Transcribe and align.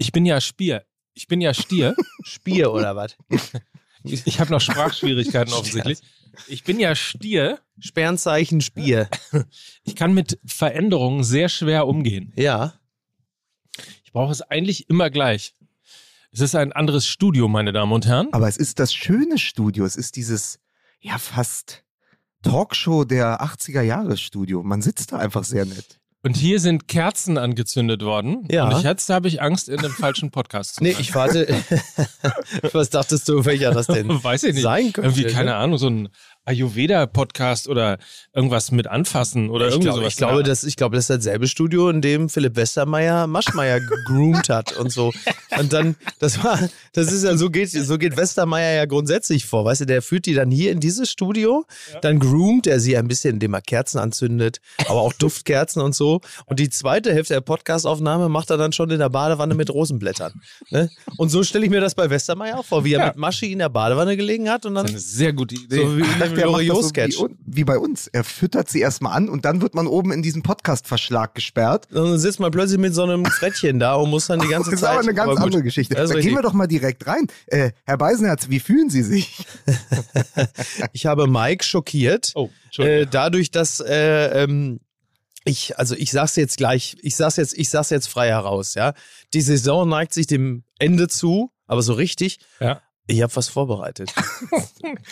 Ich 0.00 0.12
bin 0.12 0.24
ja 0.24 0.40
Stier. 0.40 0.86
Ich 1.12 1.28
bin 1.28 1.42
ja 1.42 1.52
Stier. 1.52 1.94
Spier 2.24 2.72
oder 2.72 2.96
was? 2.96 3.18
Ich, 4.02 4.26
ich 4.26 4.40
habe 4.40 4.50
noch 4.50 4.62
Sprachschwierigkeiten 4.62 5.52
offensichtlich. 5.52 5.98
Ich 6.48 6.64
bin 6.64 6.80
ja 6.80 6.94
Stier. 6.94 7.60
Sternzeichen 7.78 8.62
Spier. 8.62 9.08
Ich 9.84 9.96
kann 9.96 10.14
mit 10.14 10.38
Veränderungen 10.46 11.22
sehr 11.22 11.50
schwer 11.50 11.86
umgehen. 11.86 12.32
Ja. 12.34 12.80
Ich 14.02 14.12
brauche 14.12 14.32
es 14.32 14.40
eigentlich 14.40 14.88
immer 14.88 15.10
gleich. 15.10 15.54
Es 16.32 16.40
ist 16.40 16.54
ein 16.54 16.72
anderes 16.72 17.06
Studio, 17.06 17.48
meine 17.48 17.72
Damen 17.72 17.92
und 17.92 18.06
Herren. 18.06 18.28
Aber 18.32 18.48
es 18.48 18.56
ist 18.56 18.78
das 18.78 18.94
schöne 18.94 19.36
Studio. 19.36 19.84
Es 19.84 19.96
ist 19.96 20.16
dieses, 20.16 20.60
ja, 21.00 21.18
fast 21.18 21.84
Talkshow 22.42 23.04
der 23.04 23.42
80er 23.42 23.82
Jahre 23.82 24.16
Studio. 24.16 24.62
Man 24.62 24.80
sitzt 24.80 25.12
da 25.12 25.18
einfach 25.18 25.44
sehr 25.44 25.66
nett. 25.66 25.99
Und 26.22 26.36
hier 26.36 26.60
sind 26.60 26.86
Kerzen 26.86 27.38
angezündet 27.38 28.02
worden. 28.04 28.46
Ja. 28.50 28.68
Und 28.68 28.76
ich, 28.76 28.82
jetzt 28.82 29.08
habe 29.08 29.26
ich 29.26 29.40
Angst, 29.40 29.70
in 29.70 29.78
den 29.80 29.90
falschen 29.90 30.30
Podcast 30.30 30.74
zu 30.74 30.82
Nee, 30.82 30.92
sein. 30.92 31.00
ich 31.00 31.14
warte. 31.14 31.46
Was 32.72 32.90
dachtest 32.90 33.26
du, 33.28 33.44
welcher 33.46 33.70
das 33.72 33.86
denn 33.86 34.08
Weiß 34.22 34.42
ich 34.42 34.52
nicht. 34.54 34.62
sein 34.62 34.92
könnte? 34.92 35.18
Irgendwie, 35.18 35.32
keine 35.34 35.54
Ahnung, 35.56 35.78
so 35.78 35.88
ein 35.88 36.08
Ayurveda-Podcast 36.46 37.68
oder 37.68 37.98
irgendwas 38.34 38.70
mit 38.72 38.86
anfassen 38.86 39.50
oder 39.50 39.66
ich 39.68 39.72
irgendwie 39.74 39.86
glaube, 39.88 40.00
sowas. 40.00 40.12
ich, 40.12 40.16
glaube, 40.16 40.42
das, 40.42 40.64
ich 40.64 40.76
glaube, 40.76 40.96
das 40.96 41.08
ist 41.10 41.24
dasselbe 41.26 41.46
Studio, 41.48 41.90
in 41.90 42.00
dem 42.00 42.28
Philipp 42.28 42.56
Westermeier 42.56 43.26
Maschmeier 43.26 43.80
gegroomt 43.80 44.48
hat 44.48 44.76
und 44.76 44.90
so. 44.92 45.12
Und 45.58 45.72
dann, 45.72 45.96
das 46.18 46.42
war, 46.42 46.58
das 46.92 47.12
ist 47.12 47.24
ja, 47.24 47.36
so 47.36 47.50
geht, 47.50 47.70
so 47.70 47.98
geht 47.98 48.16
Westermeier 48.16 48.74
ja 48.74 48.84
grundsätzlich 48.86 49.44
vor. 49.46 49.64
Weißt 49.64 49.82
du, 49.82 49.84
der 49.86 50.02
führt 50.02 50.26
die 50.26 50.34
dann 50.34 50.50
hier 50.50 50.72
in 50.72 50.80
dieses 50.80 51.10
Studio, 51.10 51.64
dann 52.02 52.18
groomt 52.18 52.66
er 52.66 52.80
sie 52.80 52.96
ein 52.96 53.08
bisschen, 53.08 53.34
indem 53.34 53.54
er 53.54 53.60
Kerzen 53.62 53.98
anzündet, 53.98 54.60
aber 54.86 55.00
auch 55.00 55.12
Duftkerzen 55.12 55.82
und 55.82 55.94
so. 55.94 56.20
Und 56.46 56.58
die 56.60 56.70
zweite 56.70 57.12
Hälfte 57.12 57.34
der 57.34 57.40
Podcastaufnahme 57.40 58.28
macht 58.28 58.50
er 58.50 58.56
dann 58.56 58.72
schon 58.72 58.90
in 58.90 58.98
der 58.98 59.08
Badewanne 59.10 59.54
mit 59.54 59.70
Rosenblättern. 59.70 60.40
Ne? 60.70 60.90
Und 61.16 61.28
so 61.30 61.42
stelle 61.42 61.64
ich 61.64 61.70
mir 61.70 61.80
das 61.80 61.94
bei 61.94 62.08
Westermeier 62.10 62.58
auch 62.58 62.64
vor, 62.64 62.84
wie 62.84 62.94
er 62.94 63.00
Ja. 63.00 63.06
mit 63.08 63.16
Maschi 63.16 63.52
in 63.52 63.58
der 63.58 63.68
Badewanne 63.68 64.16
gelegen 64.16 64.50
hat 64.50 64.66
und 64.66 64.74
dann 64.74 64.86
eine 64.86 64.98
sehr 64.98 65.32
gute 65.32 65.54
Idee. 65.54 65.76
so 65.76 65.96
wie 65.96 66.02
dachte, 66.30 66.42
er 66.42 66.50
macht 66.50 66.96
das 66.96 67.14
so 67.14 67.28
wie, 67.28 67.36
wie 67.46 67.64
bei 67.64 67.78
uns. 67.78 68.06
Er 68.08 68.24
füttert 68.24 68.68
sie 68.68 68.80
erstmal 68.80 69.14
an 69.16 69.28
und 69.28 69.44
dann 69.44 69.60
wird 69.62 69.74
man 69.74 69.86
oben 69.86 70.12
in 70.12 70.22
diesen 70.22 70.42
Podcast-Verschlag 70.42 71.34
gesperrt. 71.34 71.86
Und 71.90 71.96
dann 71.96 72.18
sitzt 72.18 72.40
man 72.40 72.50
plötzlich 72.50 72.78
mit 72.78 72.94
so 72.94 73.02
einem 73.02 73.24
Frettchen 73.24 73.78
da 73.78 73.94
und 73.94 74.10
muss 74.10 74.26
dann 74.26 74.40
die 74.40 74.48
ganze 74.48 74.70
Das 74.70 74.74
ist 74.74 74.80
Zeit. 74.80 74.90
aber 74.90 75.00
eine 75.00 75.14
ganz 75.14 75.30
gut. 75.36 75.44
andere 75.44 75.62
Geschichte. 75.62 75.94
Das 75.94 76.10
Da 76.10 76.16
ist 76.16 76.22
gehen 76.22 76.30
wir 76.32 76.38
richtig. 76.38 76.50
doch 76.50 76.52
mal 76.54 76.66
direkt 76.66 77.06
rein. 77.06 77.26
Äh, 77.46 77.72
Herr 77.84 77.98
Beisenherz, 77.98 78.48
wie 78.48 78.60
fühlen 78.60 78.90
Sie 78.90 79.02
sich? 79.02 79.44
Ich 80.92 81.06
habe 81.06 81.26
Mike 81.26 81.64
schockiert. 81.64 82.32
Oh, 82.34 82.46
Äh, 82.46 82.50
Entschuldigung. 82.66 83.08
dadurch, 83.10 83.50
dass 83.50 83.80
äh, 83.80 84.42
ähm, 84.44 84.80
ich, 85.44 85.78
also 85.78 85.94
ich 85.94 86.10
sag's 86.10 86.36
jetzt 86.36 86.56
gleich, 86.58 86.96
ich 87.02 87.16
sag's 87.16 87.36
jetzt, 87.36 87.56
ich 87.56 87.70
sag's 87.70 87.90
jetzt 87.90 88.08
frei 88.08 88.28
heraus, 88.28 88.74
ja. 88.74 88.92
Die 89.34 89.40
Saison 89.40 89.88
neigt 89.88 90.12
sich 90.12 90.26
dem 90.26 90.64
Ende 90.78 91.08
zu, 91.08 91.50
aber 91.66 91.82
so 91.82 91.94
richtig. 91.94 92.38
Ja. 92.60 92.80
Ich 93.10 93.22
habe 93.22 93.34
was 93.34 93.48
vorbereitet. 93.48 94.12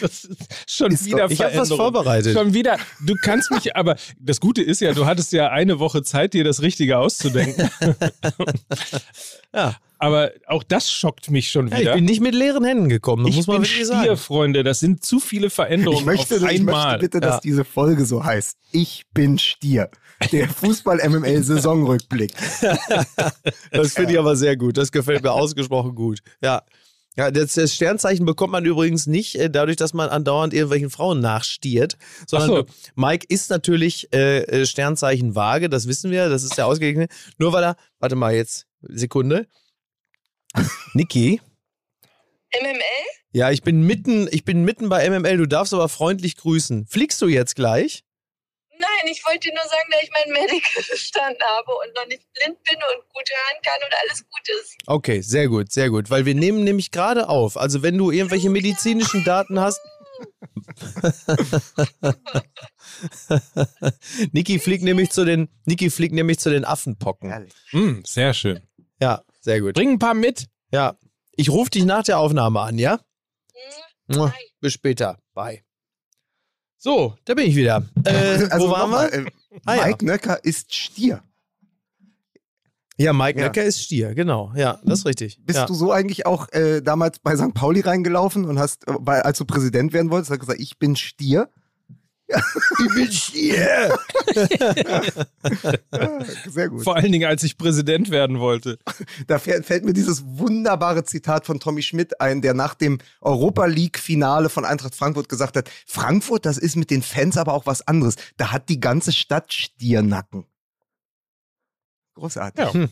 Das 0.01 0.25
ist 0.25 0.37
schon 0.67 0.93
Ist 0.93 1.05
wieder 1.07 1.25
doch- 1.25 1.31
Ich 1.31 1.43
habe 1.43 1.57
was 1.57 1.69
vorbereitet. 1.69 2.33
Schon 2.37 2.55
wieder. 2.55 2.77
Du 3.05 3.15
kannst 3.23 3.51
mich, 3.51 3.75
aber 3.77 3.97
das 4.19 4.41
Gute 4.41 4.63
ist 4.63 4.81
ja, 4.81 4.93
du 4.93 5.05
hattest 5.07 5.33
ja 5.33 5.49
eine 5.51 5.79
Woche 5.79 6.03
Zeit, 6.03 6.33
dir 6.35 6.45
das 6.45 6.63
Richtige 6.63 6.99
auszudenken. 6.99 7.69
Ja. 9.55 9.77
Aber 10.01 10.31
auch 10.47 10.63
das 10.63 10.93
schockt 10.93 11.31
mich 11.31 11.51
schon 11.51 11.69
Ja, 11.69 11.75
ich 11.75 11.81
wieder. 11.81 11.95
bin 11.95 12.05
nicht 12.05 12.21
mit 12.21 12.35
leeren 12.35 12.63
Händen 12.65 12.89
gekommen, 12.89 13.25
das 13.25 13.31
ich 13.31 13.37
muss 13.39 13.47
man 13.49 13.57
bin 13.57 13.63
wirklich 13.63 13.85
Stier, 13.87 13.87
sagen. 13.87 14.17
Freunde. 14.17 14.63
Das 14.63 14.79
sind 14.79 15.03
zu 15.05 15.19
viele 15.19 15.51
Veränderungen 15.51 15.99
Ich 16.01 16.05
möchte, 16.05 16.37
auf 16.37 16.43
ich 16.43 16.61
einmal. 16.61 16.85
möchte 16.93 16.99
bitte, 17.01 17.21
dass 17.21 17.37
Ja. 17.37 17.41
diese 17.43 17.65
Folge 17.65 18.05
so 18.05 18.23
heißt. 18.23 18.57
Ich 18.71 19.07
bin 19.13 19.39
Stier. 19.39 19.91
Der 20.31 20.49
Fußball-MML-Saisonrückblick. 20.61 22.33
Das 23.73 23.95
finde 23.95 24.13
ich 24.13 24.19
aber 24.19 24.37
sehr 24.37 24.57
gut. 24.57 24.77
Das 24.77 24.93
gefällt 24.93 25.23
mir 25.23 25.33
ausgesprochen 25.33 25.95
gut. 25.97 26.21
Ja. 26.43 26.63
Ja, 27.19 27.33
das, 27.33 27.55
das 27.55 27.75
Sternzeichen 27.75 28.25
bekommt 28.25 28.53
man 28.53 28.65
übrigens 28.65 29.09
nicht 29.09 29.35
äh, 29.35 29.51
dadurch, 29.51 29.77
dass 29.77 29.93
man 29.93 30.09
andauernd 30.09 30.55
irgendwelchen 30.55 30.89
Frauen 30.89 31.19
nachstiert, 31.19 31.99
sondern 32.29 32.49
so. 32.49 32.67
Mike 32.95 33.27
ist 33.29 33.51
natürlich 33.51 34.13
äh, 34.15 34.43
äh, 34.43 34.67
Sternzeichen 34.67 35.35
Waage, 35.35 35.69
das 35.69 35.89
wissen 35.89 36.13
wir, 36.13 36.29
das 36.29 36.45
ist 36.45 36.57
der 36.57 36.69
ausgeglichene. 36.69 37.09
Nur 37.37 37.53
weil 37.53 37.65
er, 37.65 37.77
warte 37.99 38.15
mal 38.15 38.37
jetzt, 38.37 38.69
Sekunde. 38.83 39.49
Niki, 40.95 41.41
MML? 42.63 42.79
ja, 43.33 43.51
ich 43.51 43.63
bin 43.63 43.83
mitten, 43.83 44.29
ich 44.31 44.45
bin 44.45 44.65
mitten 44.65 44.89
bei 44.89 45.11
MML, 45.11 45.39
du 45.39 45.47
darfst 45.47 45.75
aber 45.75 45.89
freundlich 45.89 46.37
grüßen. 46.37 46.87
Fliegst 46.87 47.21
du 47.21 47.27
jetzt 47.27 47.57
gleich? 47.57 48.05
Nein, 48.79 49.11
ich 49.11 49.25
wollte 49.25 49.49
nur 49.49 49.65
sagen, 49.65 49.91
dass 49.91 50.03
ich 50.03 50.11
mein 50.11 50.31
Medical 50.33 50.83
bestanden 50.91 51.43
habe 51.57 51.73
und 51.73 51.95
noch 51.95 52.07
nicht 52.07 52.23
blind 52.33 52.63
bin 52.65 52.77
und 52.77 53.09
gut 53.13 53.29
hören 53.29 53.63
kann 53.63 53.79
und 53.85 53.95
alles 54.03 54.25
gut 54.29 54.49
ist. 54.61 54.77
Okay, 54.87 55.21
sehr 55.21 55.49
gut, 55.49 55.73
sehr 55.73 55.91
gut, 55.91 56.11
weil 56.11 56.25
wir 56.27 56.35
nehmen 56.35 56.65
nämlich 56.65 56.91
gerade 56.91 57.29
auf. 57.29 57.57
Also 57.57 57.83
wenn 57.83 57.97
du 57.99 58.11
irgendwelche 58.11 58.51
medizinischen 58.51 59.23
Daten 59.25 59.61
hast. 59.61 59.81
Niki 64.33 64.59
fliegt 64.59 64.83
nämlich 64.83 65.11
zu 65.11 65.25
den 65.25 65.49
Niki 65.65 65.91
fliegt 65.91 66.15
nämlich 66.15 66.41
zu 66.41 66.51
den 66.51 66.65
Affenpocken. 66.65 67.49
Hm, 67.71 68.03
sehr 68.05 68.35
schön. 68.35 68.61
Ja, 69.01 69.23
sehr 69.41 69.61
gut. 69.61 69.75
Bring 69.75 69.93
ein 69.93 69.99
paar 69.99 70.15
mit. 70.15 70.47
Ja, 70.73 70.99
ich 71.33 71.51
rufe 71.51 71.71
dich 71.71 71.85
nach 71.85 72.03
der 72.03 72.19
Aufnahme 72.19 72.61
an, 72.61 72.79
ja? 72.79 73.01
Hm? 74.07 74.17
Mua. 74.17 74.35
Bis 74.61 74.73
später. 74.73 75.19
Bye. 75.35 75.63
So, 76.79 77.15
da 77.25 77.35
bin 77.35 77.47
ich 77.47 77.57
wieder. 77.57 77.83
Äh, 78.05 78.47
Also 78.51 78.69
wo 78.69 78.73
waren 78.73 78.91
wir? 78.91 79.13
äh, 79.13 79.25
Ah, 79.67 79.75
ja. 79.77 79.87
Mike 79.87 80.05
Nöcker 80.07 80.45
ist 80.45 80.73
Stier. 80.73 81.23
Ja, 82.97 83.13
Mike 83.13 83.39
Ja. 83.39 83.47
Nöcker 83.47 83.65
ist 83.65 83.83
Stier, 83.83 84.15
genau. 84.15 84.53
Ja, 84.57 84.81
das 84.85 85.01
ist 85.01 85.07
richtig. 85.07 85.39
Bist 85.45 85.59
ja. 85.59 85.67
du 85.67 85.75
so 85.75 85.93
eigentlich 85.93 86.27
auch 86.27 86.49
äh, 86.53 86.81
damals 86.81 87.19
bei 87.19 87.37
St. 87.37 87.55
Pauli 87.55 87.81
reingelaufen 87.81 88.45
und 88.45 88.59
hast, 88.59 88.87
äh, 88.89 88.93
bei, 89.01 89.23
als 89.23 89.39
du 89.39 89.45
Präsident 89.45 89.93
werden 89.93 90.11
wolltest, 90.11 90.31
hast 90.31 90.37
du 90.39 90.41
gesagt, 90.41 90.61
ich 90.61 90.79
bin 90.79 90.97
Stier? 90.97 91.49
Ich 92.29 92.95
bin 92.95 93.11
Stier. 93.11 93.99
Ja, 94.59 95.03
Sehr 96.51 96.69
gut. 96.69 96.85
Vor 96.85 96.97
allen 96.97 97.11
Dingen, 97.11 97.27
als 97.27 97.43
ich 97.43 97.57
Präsident 97.57 98.11
werden 98.11 98.39
wollte. 98.39 98.79
Da 99.27 99.39
fällt, 99.39 99.85
mir 99.85 99.95
dieses 99.95 100.23
wunderbare 100.25 101.05
Zitat 101.05 101.47
von 101.47 101.59
Tommy 101.59 101.83
Schmidt 101.83 102.21
ein, 102.21 102.43
der 102.43 102.53
nach 102.55 102.75
dem 102.75 102.99
Europa 103.21 103.65
League-Finale 103.65 104.51
von 104.51 104.65
Eintracht 104.65 104.95
Frankfurt 104.95 105.29
gesagt 105.29 105.57
hat: 105.57 105.71
Frankfurt, 105.87 106.45
das 106.45 106.59
ist 106.59 106.77
mit 106.77 106.91
den 106.91 107.03
Fans 107.03 107.37
aber 107.39 107.55
auch 107.55 107.67
was 107.67 107.87
anderes. 107.89 108.17
Da 108.37 108.53
hat 108.53 108.69
die 108.69 108.81
ganze 108.81 109.13
Stadt 109.13 109.53
Stiernacken. 109.53 110.45
Großartig. 112.15 112.65
Ja. 112.65 112.75
Hm. 112.75 112.89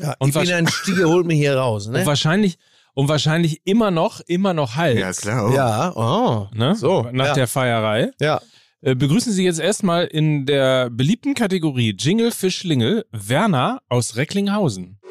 Ja, 0.00 0.14
Und 0.18 0.28
ich 0.28 0.34
bin 0.40 0.52
ein 0.52 0.68
Stier, 0.68 1.08
holt 1.08 1.26
mich 1.26 1.38
hier 1.38 1.56
raus, 1.56 1.86
Und 1.88 1.94
ne? 1.94 2.06
wahrscheinlich, 2.06 2.58
und 2.94 3.08
wahrscheinlich 3.08 3.62
immer 3.64 3.90
noch, 3.90 4.20
immer 4.26 4.54
noch 4.54 4.76
Hals. 4.76 4.98
Ja, 5.00 5.12
klar. 5.12 5.52
Ja, 5.54 5.92
oh. 5.96 6.48
Ne? 6.54 6.74
So, 6.74 7.08
Nach 7.12 7.26
ja. 7.28 7.34
der 7.34 7.46
Feierei. 7.48 8.10
Ja. 8.20 8.40
Äh, 8.80 8.94
begrüßen 8.94 9.32
Sie 9.32 9.44
jetzt 9.44 9.58
erstmal 9.60 10.04
in 10.06 10.46
der 10.46 10.88
beliebten 10.90 11.34
Kategorie 11.34 11.96
Jingle 11.98 12.30
für 12.30 12.50
Schlingel 12.50 13.04
Werner 13.10 13.80
aus 13.88 14.16
Recklinghausen. 14.16 14.98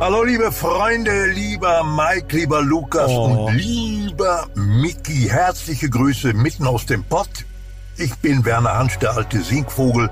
Hallo 0.00 0.24
liebe 0.24 0.52
Freunde, 0.52 1.26
lieber 1.32 1.82
Mike, 1.84 2.36
lieber 2.36 2.60
Lukas 2.62 3.10
Oh. 3.10 3.46
und 3.46 3.54
lieber 3.56 4.46
Mickey. 4.54 5.28
Herzliche 5.30 5.88
Grüße 5.88 6.34
mitten 6.34 6.66
aus 6.66 6.84
dem 6.84 7.02
Pott. 7.04 7.30
Ich 7.96 8.14
bin 8.16 8.44
Werner 8.44 8.76
Hansch, 8.76 8.98
der 8.98 9.16
alte 9.16 9.40
Singvogel, 9.40 10.10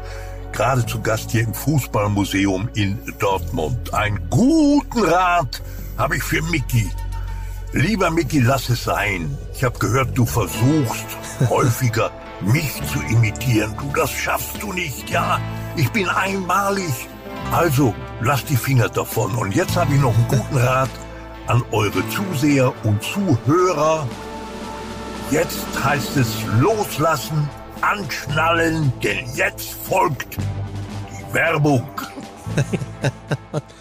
gerade 0.52 0.86
zu 0.86 1.02
Gast 1.02 1.32
hier 1.32 1.42
im 1.42 1.52
Fußballmuseum 1.52 2.70
in 2.74 2.98
Dortmund. 3.18 3.92
Einen 3.92 4.20
guten 4.30 5.02
Rat 5.04 5.60
habe 5.98 6.16
ich 6.16 6.22
für 6.22 6.42
Mickey. 6.42 6.90
Lieber 7.72 8.10
Mickey, 8.10 8.40
lass 8.40 8.68
es 8.68 8.84
sein. 8.84 9.36
Ich 9.54 9.64
habe 9.64 9.78
gehört, 9.78 10.16
du 10.16 10.24
versuchst 10.24 11.06
häufiger 11.48 12.10
mich 12.40 12.80
zu 12.92 13.00
imitieren. 13.10 13.74
Du, 13.78 13.90
das 13.98 14.10
schaffst 14.10 14.62
du 14.62 14.72
nicht, 14.72 15.10
ja? 15.10 15.40
Ich 15.76 15.90
bin 15.90 16.08
einmalig. 16.08 17.08
Also, 17.52 17.94
lass 18.20 18.44
die 18.44 18.56
Finger 18.56 18.88
davon. 18.88 19.34
Und 19.34 19.54
jetzt 19.54 19.76
habe 19.76 19.92
ich 19.94 20.00
noch 20.00 20.14
einen 20.14 20.28
guten 20.28 20.56
Rat 20.66 20.90
an 21.46 21.62
eure 21.72 22.08
Zuseher 22.08 22.72
und 22.84 23.02
Zuhörer. 23.02 24.06
Jetzt 25.30 25.66
heißt 25.82 26.16
es 26.16 26.28
loslassen, 26.60 27.48
anschnallen, 27.80 28.92
denn 29.02 29.26
jetzt 29.34 29.74
folgt 29.88 30.36
die 30.36 31.34
Werbung. 31.34 31.88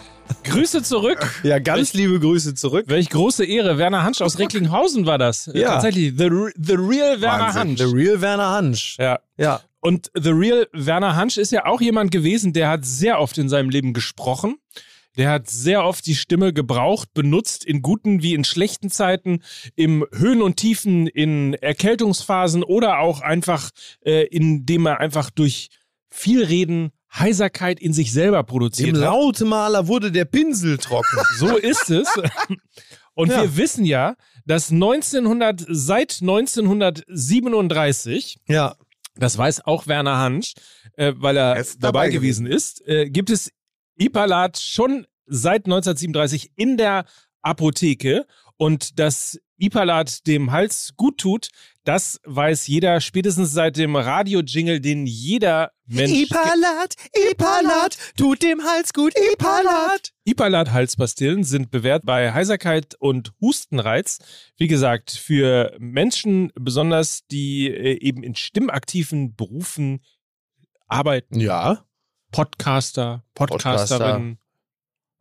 Grüße 0.44 0.84
zurück. 0.84 1.42
Ja, 1.44 1.60
ganz 1.60 1.94
liebe 1.94 2.20
Grüße 2.20 2.56
zurück. 2.56 2.86
Welch 2.88 3.10
große 3.10 3.46
Ehre. 3.46 3.78
Werner 3.78 4.04
Hansch 4.04 4.22
aus 4.22 4.38
Recklinghausen 4.40 5.06
war 5.06 5.18
das. 5.18 5.50
Ja. 5.54 5.74
Tatsächlich. 5.74 6.14
The, 6.18 6.30
the 6.56 6.74
real 6.74 7.22
Werner 7.22 7.44
Wahnsinn. 7.46 7.62
Hansch. 7.62 7.80
The 7.80 7.86
real 7.86 8.22
Werner 8.22 8.50
Hansch. 8.50 8.98
Ja. 9.00 9.20
Ja. 9.38 9.62
Und 9.84 10.12
The 10.16 10.30
Real 10.30 10.68
Werner 10.72 11.18
Hansch 11.18 11.38
ist 11.38 11.52
ja 11.52 11.66
auch 11.66 11.82
jemand 11.82 12.10
gewesen, 12.12 12.54
der 12.54 12.70
hat 12.70 12.86
sehr 12.86 13.20
oft 13.20 13.38
in 13.38 13.50
seinem 13.50 13.70
Leben 13.70 13.92
gesprochen. 13.92 14.56
Der 15.18 15.30
hat 15.30 15.50
sehr 15.50 15.84
oft 15.84 16.06
die 16.06 16.16
Stimme 16.16 16.54
gebraucht, 16.54 17.14
benutzt, 17.14 17.66
in 17.66 17.82
guten 17.82 18.24
wie 18.24 18.34
in 18.34 18.46
schlechten 18.46 18.90
Zeiten, 18.90 19.44
im 19.76 20.06
Höhen 20.14 20.42
und 20.42 20.56
Tiefen, 20.56 21.06
in 21.08 21.54
Erkältungsphasen 21.54 22.64
oder 22.64 23.00
auch 23.00 23.20
einfach, 23.20 23.72
äh, 24.06 24.26
indem 24.28 24.86
er 24.86 25.02
einfach 25.02 25.30
durch 25.30 25.70
viel 26.10 26.44
Reden 26.44 26.92
Heiserkeit 27.18 27.80
in 27.80 27.94
sich 27.94 28.12
selber 28.12 28.44
Dem 28.44 28.48
produziert 28.48 28.96
hat. 28.96 29.02
Lautmaler 29.02 29.88
wurde 29.88 30.12
der 30.12 30.26
Pinsel 30.26 30.78
trocken. 30.78 31.20
So 31.38 31.56
ist 31.58 31.90
es. 31.90 32.08
Und 33.14 33.30
Ja. 33.30 33.42
wir 33.44 33.56
wissen 33.58 33.86
ja, 33.86 34.16
dass 34.46 34.72
1900, 34.72 35.64
seit 35.70 36.20
1937 36.22 38.38
ja. 38.48 38.76
das 39.16 39.38
weiß 39.38 39.66
auch 39.66 39.88
Werner 39.88 40.18
Hansch, 40.18 40.54
äh, 40.98 41.14
weil 41.18 41.38
er 41.38 41.56
dabei, 41.56 41.78
dabei 41.80 42.10
gewesen 42.10 42.46
ist, 42.48 42.86
äh, 42.88 43.10
gibt 43.10 43.30
es 43.30 43.52
Ipalat 43.98 44.60
schon 44.60 45.06
seit 45.26 45.66
1937 45.66 46.52
in 46.56 46.78
der 46.78 47.06
Apotheke 47.42 48.26
und 48.58 49.00
dass 49.00 49.40
Ipalat 49.64 50.28
dem 50.28 50.52
Hals 50.52 50.94
gut 50.98 51.18
tut, 51.18 51.48
das 51.86 52.20
weiß 52.26 52.68
jeder 52.68 53.00
spätestens 53.02 53.52
seit 53.52 53.78
dem 53.78 53.96
Radio-Jingle, 53.96 54.82
den 54.82 55.06
jeder 55.06 55.72
Mensch 55.86 56.12
Ipalat, 56.12 56.96
Ipalat, 57.32 57.98
tut 58.18 58.42
dem 58.42 58.62
Hals 58.64 58.94
gut, 58.94 59.14
Ipalat. 59.34 60.12
Ipalat-Halspastillen 60.26 61.44
sind 61.44 61.72
bewährt 61.72 62.06
bei 62.06 62.34
Heiserkeit 62.34 62.96
und 63.00 63.32
Hustenreiz. 63.40 64.20
Wie 64.58 64.68
gesagt, 64.68 65.12
für 65.12 65.76
Menschen 65.80 66.52
besonders, 66.56 67.26
die 67.28 67.68
äh, 67.70 68.00
eben 68.00 68.24
in 68.24 68.36
stimmaktiven 68.36 69.36
Berufen 69.36 70.04
arbeiten. 70.88 71.40
Ja. 71.40 71.86
Podcaster, 72.32 73.24
Podcasterin, 73.36 74.40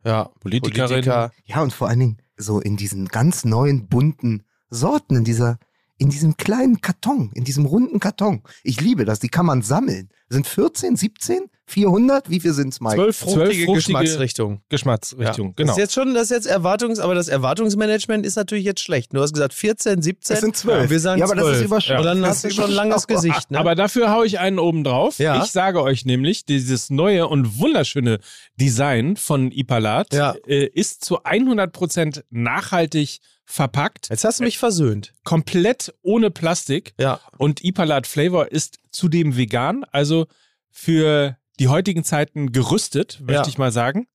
Ja. 0.03 0.31
Politikerin. 0.39 1.03
Ja, 1.45 1.61
und 1.61 1.71
vor 1.71 1.87
allen 1.87 1.99
Dingen 1.99 2.17
so 2.43 2.59
in 2.59 2.77
diesen 2.77 3.07
ganz 3.07 3.45
neuen 3.45 3.87
bunten 3.87 4.43
Sorten, 4.69 5.15
in 5.15 5.23
dieser, 5.23 5.57
in 5.97 6.09
diesem 6.09 6.37
kleinen 6.37 6.81
Karton, 6.81 7.31
in 7.33 7.43
diesem 7.43 7.65
runden 7.65 7.99
Karton. 7.99 8.43
Ich 8.63 8.81
liebe 8.81 9.05
das, 9.05 9.19
die 9.19 9.29
kann 9.29 9.45
man 9.45 9.61
sammeln. 9.61 10.09
Sind 10.33 10.47
14, 10.47 10.95
17, 10.95 11.39
400? 11.65 12.29
Wie 12.29 12.39
viel 12.39 12.53
sind's, 12.53 12.81
Mike? 12.81 12.95
Zwölf 12.95 13.15
Fruchtige, 13.17 13.43
fruchtige 13.43 13.75
Geschmacksrichtung. 13.75 14.61
Geschmacksrichtung. 14.69 15.47
Ja. 15.47 15.53
Genau. 15.55 15.67
Das 15.67 15.77
ist 15.77 15.81
jetzt 15.81 15.93
schon, 15.93 16.13
das 16.13 16.23
ist 16.23 16.29
jetzt 16.31 16.45
Erwartungs, 16.47 16.99
aber 16.99 17.15
das 17.15 17.27
Erwartungsmanagement 17.29 18.25
ist 18.25 18.35
natürlich 18.35 18.65
jetzt 18.65 18.81
schlecht. 18.81 19.13
Du 19.13 19.21
hast 19.21 19.33
gesagt 19.33 19.53
14, 19.53 20.01
17. 20.01 20.33
Es 20.35 20.41
sind 20.41 20.57
12. 20.57 20.83
Und 20.83 20.89
wir 20.89 20.99
sagen 20.99 21.19
Ja, 21.19 21.25
aber 21.25 21.35
das 21.35 21.45
12. 21.45 21.57
ist 21.59 21.65
überschaubar. 21.65 21.99
Und 22.01 22.05
dann 22.05 22.21
Das 22.21 22.29
hast 22.29 22.43
du 22.43 22.47
ist 22.49 22.55
schon 22.55 22.65
ein 22.65 22.71
langes 22.71 23.05
überschaubar. 23.05 23.21
Gesicht. 23.33 23.51
Ne? 23.51 23.59
Aber 23.59 23.75
dafür 23.75 24.11
haue 24.11 24.25
ich 24.25 24.39
einen 24.39 24.59
oben 24.59 24.83
drauf. 24.83 25.19
Ja. 25.19 25.41
Ich 25.43 25.51
sage 25.51 25.81
euch 25.81 26.05
nämlich, 26.05 26.45
dieses 26.45 26.89
neue 26.89 27.27
und 27.27 27.59
wunderschöne 27.59 28.19
Design 28.59 29.15
von 29.15 29.51
Ipalat 29.51 30.13
Ja. 30.13 30.35
äh, 30.45 30.65
ist 30.65 31.05
zu 31.05 31.23
100% 31.23 32.23
nachhaltig 32.29 33.19
verpackt, 33.45 34.07
jetzt 34.09 34.23
hast 34.23 34.39
du 34.39 34.45
mich 34.45 34.57
versöhnt. 34.57 35.13
komplett 35.25 35.93
ohne 36.01 36.31
Plastik. 36.31 36.93
Ja. 36.97 37.19
Und 37.37 37.63
Ipalat 37.63 38.07
Flavor 38.07 38.51
ist 38.51 38.77
zudem 38.93 39.35
vegan, 39.35 39.83
also 39.91 40.27
für 40.71 41.37
die 41.59 41.67
heutigen 41.67 42.03
Zeiten 42.03 42.51
gerüstet, 42.51 43.19
möchte 43.19 43.33
Ja. 43.43 43.47
ich 43.47 43.57
mal 43.57 43.71
sagen. 43.71 44.07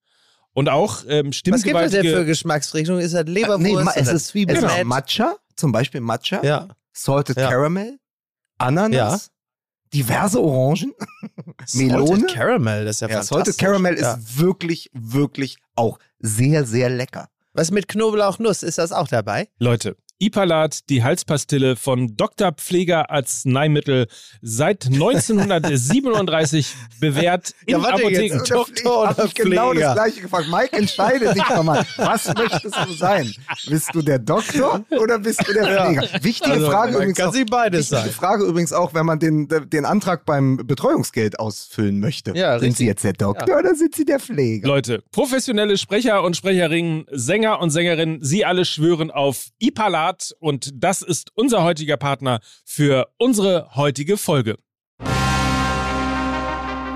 Und 0.54 0.68
auch 0.68 1.04
ähm, 1.06 1.28
Was 1.28 1.42
gibt 1.42 1.54
es 1.56 1.62
denn 1.62 1.72
für 1.74 1.88
stimmgewaltige... 1.90 2.24
Geschmacksrichtung? 2.24 2.98
Ist 2.98 3.14
das 3.14 3.26
Leberwurst? 3.26 3.60
nee, 3.62 3.74
ma- 3.74 3.92
es 3.94 4.08
ist, 4.08 4.26
Zwiebeln? 4.28 4.56
es 4.58 4.64
ist 4.64 4.70
Genau. 4.76 4.84
Matcha, 4.88 5.36
zum 5.54 5.70
Beispiel 5.72 6.00
Matcha, 6.00 6.42
Ja. 6.42 6.68
Salted 6.92 7.36
Ja. 7.36 7.48
Caramel, 7.50 7.98
Ananas, 8.58 9.30
diverse 9.94 10.40
Orangen, 10.40 10.92
Melone. 11.74 12.06
Salted 12.08 12.34
Caramel, 12.34 12.84
das 12.84 12.96
ist 12.96 13.00
ja, 13.02 13.08
Ja, 13.08 13.14
fantastisch. 13.22 13.36
Salted 13.54 13.58
Caramel 13.58 13.94
ist 13.94 14.38
wirklich, 14.38 14.90
wirklich 14.94 15.58
auch 15.76 15.98
sehr, 16.18 16.64
sehr 16.64 16.90
lecker. 16.90 17.28
Was 17.52 17.70
mit 17.70 17.86
Knoblauchnuss, 17.88 18.62
ist 18.62 18.78
das 18.78 18.90
auch 18.92 19.08
dabei? 19.08 19.48
Leute, 19.58 19.96
Ipalat, 20.20 20.88
die 20.90 21.04
Halspastille 21.04 21.76
von 21.76 22.16
Dr. 22.16 22.52
Pfleger 22.52 23.08
Arzneimittel, 23.10 24.08
seit 24.42 24.86
1937 24.86 26.74
bewährt 27.00 27.54
in 27.66 27.74
Ja, 27.74 27.82
warte 27.82 28.02
Apotheken. 28.02 28.38
jetzt. 28.38 28.50
Doktor 28.50 29.06
Hab 29.08 29.18
oder 29.18 29.24
ich 29.26 29.34
genau 29.34 29.70
Pfleger? 29.70 29.86
das 29.86 29.94
gleiche 29.94 30.20
gefragt. 30.22 30.46
Mike, 30.50 30.76
entscheide 30.76 31.32
dich 31.34 31.42
doch 31.44 31.62
mal. 31.62 31.86
Was 31.98 32.26
möchtest 32.34 32.74
du 32.84 32.92
sein? 32.94 33.32
Bist 33.68 33.90
du 33.94 34.02
der 34.02 34.18
Doktor 34.18 34.84
oder 35.00 35.18
bist 35.20 35.46
du 35.46 35.52
der 35.52 35.64
Pfleger? 35.64 36.24
Wichtige 36.24 36.50
Also, 36.52 36.70
Frage 36.70 36.94
übrigens 36.96 37.18
kann 37.18 37.28
auch, 37.28 37.32
sie 37.34 37.44
beides 37.44 37.90
wichtige 37.92 38.00
sein. 38.10 38.10
Frage 38.10 38.44
übrigens 38.44 38.72
auch, 38.72 38.94
wenn 38.94 39.06
man 39.06 39.20
den, 39.20 39.46
den 39.48 39.84
Antrag 39.84 40.24
beim 40.24 40.56
Betreuungsgeld 40.56 41.38
ausfüllen 41.38 42.00
möchte. 42.00 42.32
Ja, 42.36 42.58
sind 42.58 42.70
richtig. 42.70 42.76
Sie 42.78 42.86
jetzt 42.86 43.04
der 43.04 43.12
Doktor 43.12 43.56
oder 43.58 43.74
sind 43.76 43.94
Sie 43.94 44.04
der 44.04 44.18
Pfleger? 44.18 44.66
Leute, 44.66 45.02
professionelle 45.12 45.78
Sprecher 45.78 46.24
und 46.24 46.36
Sprecherinnen, 46.36 47.06
Sänger 47.12 47.60
und 47.60 47.70
Sängerinnen, 47.70 48.18
sie 48.24 48.44
alle 48.44 48.64
schwören 48.64 49.10
auf 49.12 49.46
Ipalat 49.60 50.07
und 50.40 50.70
das 50.74 51.02
ist 51.02 51.30
unser 51.34 51.62
heutiger 51.62 51.96
Partner 51.96 52.40
für 52.64 53.08
unsere 53.18 53.74
heutige 53.74 54.16
Folge. 54.16 54.56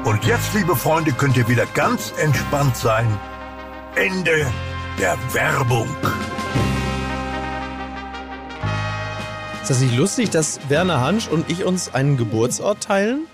Und 0.04 0.24
jetzt, 0.24 0.54
liebe 0.54 0.74
Freunde, 0.74 1.12
könnt 1.12 1.36
ihr 1.36 1.46
wieder 1.46 1.66
ganz 1.66 2.12
entspannt 2.18 2.76
sein. 2.76 3.06
Ende 3.94 4.46
der 4.98 5.16
Werbung. 5.32 5.88
Ist 9.60 9.70
das 9.70 9.80
nicht 9.80 9.96
lustig, 9.96 10.30
dass 10.30 10.58
Werner 10.68 11.00
Hansch 11.00 11.28
und 11.28 11.48
ich 11.50 11.64
uns 11.64 11.94
einen 11.94 12.16
Geburtsort 12.16 12.82
teilen? 12.82 13.26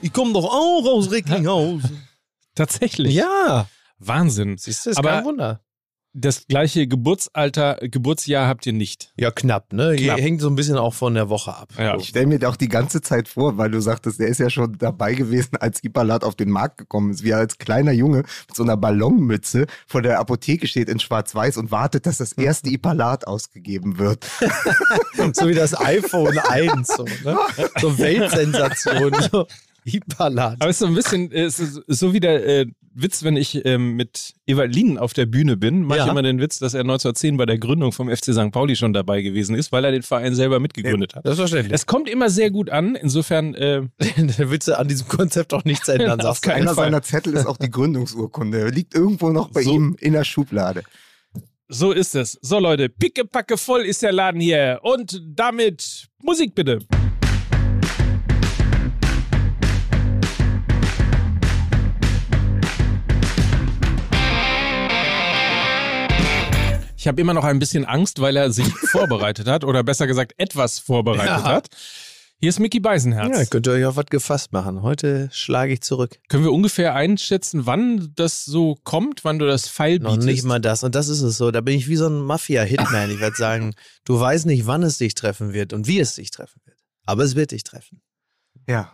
Ich 0.00 0.12
komme 0.12 0.32
doch 0.32 0.44
auch 0.44 0.86
aus 0.86 1.10
Recklinghausen. 1.10 2.06
Tatsächlich. 2.54 3.12
ja. 3.14 3.66
Wahnsinn. 3.98 4.56
Siehst 4.56 4.86
du, 4.86 4.90
ist 4.90 4.98
Aber 4.98 5.10
kein 5.10 5.24
Wunder. 5.24 5.60
Das 6.18 6.46
gleiche 6.46 6.86
Geburtsalter, 6.86 7.78
Geburtsjahr 7.82 8.48
habt 8.48 8.64
ihr 8.66 8.72
nicht. 8.72 9.12
Ja, 9.16 9.30
knapp, 9.30 9.74
ne? 9.74 9.96
Knapp. 9.96 10.18
Hängt 10.18 10.40
so 10.40 10.48
ein 10.48 10.56
bisschen 10.56 10.78
auch 10.78 10.94
von 10.94 11.14
der 11.14 11.28
Woche 11.28 11.54
ab. 11.54 11.68
Ja. 11.78 11.96
Ich 11.96 12.08
stelle 12.08 12.26
mir 12.26 12.48
auch 12.48 12.56
die 12.56 12.68
ganze 12.68 13.02
Zeit 13.02 13.28
vor, 13.28 13.58
weil 13.58 13.70
du 13.70 13.80
sagtest, 13.80 14.18
der 14.18 14.28
ist 14.28 14.40
ja 14.40 14.48
schon 14.48 14.78
dabei 14.78 15.12
gewesen, 15.12 15.56
als 15.60 15.84
Ipalat 15.84 16.24
auf 16.24 16.34
den 16.34 16.50
Markt 16.50 16.78
gekommen 16.78 17.10
ist, 17.10 17.22
wie 17.22 17.30
er 17.30 17.38
als 17.38 17.58
kleiner 17.58 17.92
Junge 17.92 18.18
mit 18.18 18.56
so 18.56 18.62
einer 18.62 18.78
Ballonmütze 18.78 19.66
vor 19.86 20.00
der 20.00 20.18
Apotheke 20.18 20.66
steht 20.66 20.88
in 20.88 20.98
Schwarz-Weiß 20.98 21.58
und 21.58 21.70
wartet, 21.70 22.06
dass 22.06 22.16
das 22.16 22.32
erste 22.32 22.70
Ipalat 22.70 23.26
ausgegeben 23.26 23.98
wird. 23.98 24.26
so 25.34 25.48
wie 25.48 25.54
das 25.54 25.78
iPhone 25.78 26.38
1. 26.38 26.88
So, 26.88 27.04
ne? 27.04 27.36
so 27.78 27.98
Weltsensation. 27.98 29.14
So. 29.30 29.46
Ipalat. 29.84 30.56
Aber 30.60 30.70
es 30.70 30.76
ist 30.76 30.80
so 30.80 30.86
ein 30.86 30.94
bisschen, 30.94 31.30
es 31.30 31.60
ist 31.60 31.82
so 31.86 32.12
wie 32.12 32.20
der 32.20 32.44
äh, 32.46 32.66
Witz, 32.98 33.22
wenn 33.24 33.36
ich 33.36 33.64
ähm, 33.66 33.94
mit 33.96 34.32
Evalin 34.46 34.96
auf 34.96 35.12
der 35.12 35.26
Bühne 35.26 35.56
bin, 35.58 35.82
mache 35.82 35.98
ich 35.98 36.04
Ja. 36.06 36.10
immer 36.10 36.22
den 36.22 36.40
Witz, 36.40 36.58
dass 36.58 36.72
er 36.72 36.80
1910 36.80 37.36
bei 37.36 37.44
der 37.44 37.58
Gründung 37.58 37.92
vom 37.92 38.08
FC 38.08 38.32
St. 38.32 38.50
Pauli 38.52 38.74
schon 38.74 38.92
dabei 38.94 39.20
gewesen 39.20 39.54
ist, 39.54 39.70
weil 39.70 39.84
er 39.84 39.92
den 39.92 40.02
Verein 40.02 40.34
selber 40.34 40.60
mitgegründet 40.60 41.14
hat. 41.14 41.24
Selbstverständlich. 41.24 41.74
Es 41.74 41.84
kommt 41.86 42.08
immer 42.08 42.30
sehr 42.30 42.50
gut 42.50 42.70
an, 42.70 42.94
insofern 42.94 43.54
äh, 43.54 43.82
da 43.98 44.50
willst 44.50 44.68
du 44.68 44.78
an 44.78 44.88
diesem 44.88 45.06
Konzept 45.08 45.52
auch 45.52 45.64
nichts 45.64 45.88
ändern, 45.90 46.20
Auf 46.20 46.26
sagst 46.38 46.44
du. 46.46 46.48
keinen 46.50 46.62
Einer 46.62 46.74
Fall. 46.74 46.84
seiner 46.86 47.02
Zettel 47.02 47.34
ist 47.34 47.46
auch 47.46 47.58
die 47.58 47.70
Gründungsurkunde. 47.70 48.68
Liegt 48.70 48.94
irgendwo 48.94 49.28
noch 49.30 49.50
bei 49.50 49.62
So. 49.62 49.74
ihm 49.74 49.96
in 50.00 50.14
der 50.14 50.24
Schublade. 50.24 50.82
so 51.68 51.92
ist 51.92 52.14
es. 52.14 52.38
So 52.40 52.58
Leute, 52.58 52.88
pickepacke 52.88 53.58
voll 53.58 53.82
ist 53.82 54.02
der 54.02 54.12
Laden 54.12 54.40
hier 54.40 54.78
und 54.82 55.22
damit 55.34 56.08
Musik 56.22 56.54
bitte. 56.54 56.78
Ich 67.06 67.08
habe 67.08 67.20
immer 67.20 67.34
noch 67.34 67.44
ein 67.44 67.60
bisschen 67.60 67.84
Angst, 67.84 68.20
weil 68.20 68.34
er 68.36 68.50
sich 68.50 68.66
vorbereitet 68.90 69.46
hat 69.46 69.62
oder 69.62 69.84
besser 69.84 70.08
gesagt 70.08 70.32
etwas 70.38 70.80
vorbereitet 70.80 71.26
Ja. 71.28 71.42
hat. 71.44 71.68
Hier 72.40 72.48
ist 72.48 72.58
Mickey 72.58 72.80
Beisenherz. 72.80 73.38
Ja, 73.38 73.44
könnt 73.44 73.68
ihr 73.68 73.74
euch 73.74 73.84
auf 73.84 73.94
was 73.94 74.06
gefasst 74.06 74.52
machen. 74.52 74.82
Heute 74.82 75.28
schlage 75.30 75.72
ich 75.72 75.82
zurück. 75.82 76.18
Können 76.28 76.42
wir 76.42 76.50
ungefähr 76.52 76.96
einschätzen, 76.96 77.64
wann 77.64 78.10
das 78.16 78.44
so 78.44 78.74
kommt, 78.82 79.24
wann 79.24 79.38
du 79.38 79.46
das 79.46 79.68
Pfeil 79.68 80.00
Noch 80.00 80.14
bietest? 80.14 80.26
nicht 80.26 80.42
mal 80.42 80.58
das. 80.60 80.82
Und 80.82 80.96
das 80.96 81.06
ist 81.06 81.20
es 81.22 81.36
so. 81.38 81.52
Da 81.52 81.60
bin 81.60 81.76
ich 81.78 81.86
wie 81.86 81.94
so 81.94 82.08
ein 82.08 82.18
Mafia-Hitman. 82.22 83.08
Ich 83.12 83.20
werde 83.20 83.36
sagen, 83.36 83.76
du 84.04 84.18
weißt 84.18 84.46
nicht, 84.46 84.66
wann 84.66 84.82
es 84.82 84.98
dich 84.98 85.14
treffen 85.14 85.52
wird 85.52 85.72
und 85.72 85.86
wie 85.86 86.00
es 86.00 86.16
dich 86.16 86.32
treffen 86.32 86.60
wird. 86.64 86.76
Aber 87.04 87.22
es 87.22 87.36
wird 87.36 87.52
dich 87.52 87.62
treffen. 87.62 88.02
Ja. 88.66 88.92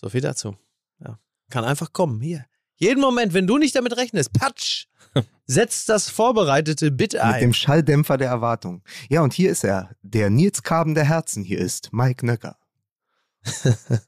So 0.00 0.08
viel 0.08 0.20
dazu. 0.20 0.56
Ja. 1.04 1.18
Kann 1.50 1.64
einfach 1.64 1.92
kommen. 1.92 2.20
Hier. 2.20 2.46
Jeden 2.78 3.00
Moment, 3.00 3.34
wenn 3.34 3.46
du 3.46 3.58
nicht 3.58 3.74
damit 3.74 3.96
rechnest, 3.96 4.32
patsch, 4.32 4.86
setzt 5.46 5.88
das 5.88 6.08
vorbereitete 6.08 6.90
Bit 6.90 7.12
Mit 7.14 7.22
ein. 7.22 7.40
dem 7.40 7.52
Schalldämpfer 7.52 8.16
der 8.16 8.28
Erwartung. 8.28 8.82
Ja, 9.08 9.20
und 9.22 9.32
hier 9.32 9.50
ist 9.50 9.64
er, 9.64 9.90
der 10.02 10.30
Nils 10.30 10.62
Karben 10.62 10.94
der 10.94 11.04
Herzen 11.04 11.44
hier 11.44 11.58
ist, 11.58 11.92
Mike 11.92 12.24
Nöcker. 12.24 12.56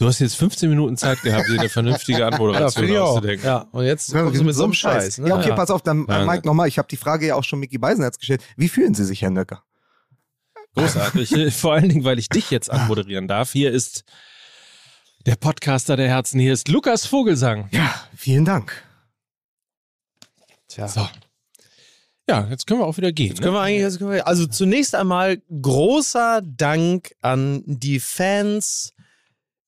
Du 0.00 0.06
hast 0.06 0.18
jetzt 0.18 0.36
15 0.36 0.70
Minuten 0.70 0.96
Zeit 0.96 1.20
gehabt, 1.20 1.46
dir 1.46 1.60
eine 1.60 1.68
vernünftige 1.68 2.24
Anmoderation 2.24 2.90
auch. 2.96 3.08
auszudenken. 3.10 3.44
Ja, 3.44 3.66
und 3.70 3.84
jetzt 3.84 4.10
kommst 4.10 4.40
du 4.40 4.44
mit 4.44 4.54
so 4.54 4.64
einem 4.64 4.72
Scheiß. 4.72 5.18
Ne? 5.18 5.28
Ja, 5.28 5.36
okay, 5.36 5.52
pass 5.54 5.70
auf, 5.70 5.82
dann 5.82 6.06
Ja, 6.08 6.22
äh, 6.22 6.24
Mike 6.24 6.38
ja. 6.38 6.46
nochmal. 6.46 6.68
Ich 6.68 6.78
habe 6.78 6.88
die 6.88 6.96
Frage 6.96 7.26
ja 7.26 7.34
auch 7.34 7.44
schon 7.44 7.58
Micky 7.60 7.76
Beisenherz 7.76 8.16
gestellt. 8.18 8.42
Wie 8.56 8.70
fühlen 8.70 8.94
Sie 8.94 9.04
sich, 9.04 9.20
Herr 9.20 9.28
Nöcker? 9.28 9.62
Großartig. 10.74 11.54
Vor 11.54 11.74
allen 11.74 11.90
Dingen, 11.90 12.04
weil 12.04 12.18
ich 12.18 12.30
dich 12.30 12.50
jetzt 12.50 12.70
anmoderieren 12.70 13.28
darf. 13.28 13.52
Hier 13.52 13.72
ist 13.72 14.04
der 15.26 15.36
Podcaster 15.36 15.96
der 15.96 16.08
Herzen. 16.08 16.40
Hier 16.40 16.52
ist 16.52 16.68
Lukas 16.68 17.06
Vogelsang. 17.06 17.68
Ja, 17.72 17.94
vielen 18.16 18.44
Dank. 18.44 18.84
Tja. 20.68 20.88
So. 20.88 21.08
Ja, 22.28 22.46
jetzt 22.48 22.66
können 22.66 22.80
wir 22.80 22.86
auch 22.86 22.96
wieder 22.96 23.12
gehen. 23.12 23.28
Jetzt 23.28 23.40
können 23.42 23.54
Ne? 23.54 23.58
wir 23.58 23.62
eigentlich, 23.62 23.82
jetzt 23.82 23.98
können 23.98 24.12
wir, 24.12 24.26
also 24.26 24.46
zunächst 24.46 24.94
einmal 24.94 25.42
großer 25.60 26.42
Dank 26.44 27.12
an 27.20 27.62
die 27.66 27.98
Fans 28.00 28.94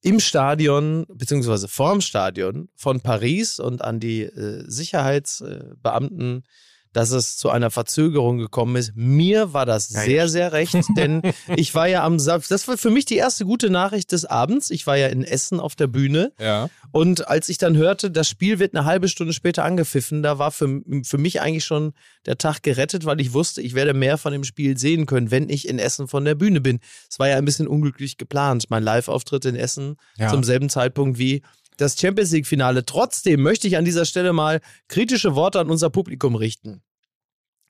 im 0.00 0.20
Stadion, 0.20 1.04
beziehungsweise 1.08 1.68
vorm 1.68 2.00
Stadion 2.00 2.68
von 2.76 3.00
Paris 3.00 3.58
und 3.58 3.82
an 3.82 4.00
die 4.00 4.22
äh, 4.22 4.64
Sicherheitsbeamten 4.66 6.44
dass 6.92 7.10
es 7.10 7.36
zu 7.36 7.50
einer 7.50 7.70
Verzögerung 7.70 8.38
gekommen 8.38 8.76
ist. 8.76 8.92
Mir 8.94 9.52
war 9.52 9.66
das 9.66 9.90
Ja, 9.90 10.00
sehr, 10.02 10.14
ja. 10.14 10.28
sehr 10.28 10.52
recht, 10.52 10.76
denn 10.96 11.22
ich 11.56 11.74
war 11.74 11.86
ja 11.88 12.04
am 12.04 12.18
Samstag, 12.18 12.50
das 12.50 12.68
war 12.68 12.76
für 12.76 12.90
mich 12.90 13.04
die 13.04 13.16
erste 13.16 13.44
gute 13.44 13.70
Nachricht 13.70 14.12
des 14.12 14.24
Abends. 14.24 14.70
Ich 14.70 14.86
war 14.86 14.96
ja 14.96 15.08
in 15.08 15.24
Essen 15.24 15.60
auf 15.60 15.74
der 15.74 15.86
Bühne 15.86 16.32
Ja. 16.40 16.68
und 16.90 17.28
als 17.28 17.48
ich 17.48 17.58
dann 17.58 17.76
hörte, 17.76 18.10
das 18.10 18.28
Spiel 18.28 18.58
wird 18.58 18.74
eine 18.74 18.84
halbe 18.84 19.08
Stunde 19.08 19.32
später 19.32 19.64
angepfiffen, 19.64 20.22
da 20.22 20.38
war 20.38 20.50
für, 20.50 20.80
für 21.04 21.18
mich 21.18 21.40
eigentlich 21.40 21.64
schon 21.64 21.92
der 22.26 22.38
Tag 22.38 22.62
gerettet, 22.62 23.04
weil 23.04 23.20
ich 23.20 23.32
wusste, 23.32 23.62
ich 23.62 23.74
werde 23.74 23.94
mehr 23.94 24.18
von 24.18 24.32
dem 24.32 24.44
Spiel 24.44 24.76
sehen 24.78 25.06
können, 25.06 25.30
wenn 25.30 25.48
ich 25.48 25.68
in 25.68 25.78
Essen 25.78 26.08
von 26.08 26.24
der 26.24 26.34
Bühne 26.34 26.60
bin. 26.60 26.80
Es 27.10 27.18
war 27.18 27.28
ja 27.28 27.36
ein 27.36 27.44
bisschen 27.44 27.66
unglücklich 27.68 28.16
geplant, 28.18 28.66
mein 28.68 28.82
Live-Auftritt 28.82 29.44
in 29.44 29.56
Essen 29.56 29.96
Ja. 30.18 30.28
zum 30.28 30.44
selben 30.44 30.68
Zeitpunkt 30.68 31.18
wie 31.18 31.42
das 31.82 31.98
Champions 32.00 32.30
League-Finale. 32.30 32.84
Trotzdem 32.86 33.42
möchte 33.42 33.66
ich 33.68 33.76
an 33.76 33.84
dieser 33.84 34.04
Stelle 34.04 34.32
mal 34.32 34.60
kritische 34.88 35.34
Worte 35.34 35.60
an 35.60 35.70
unser 35.70 35.90
Publikum 35.90 36.34
richten. 36.34 36.82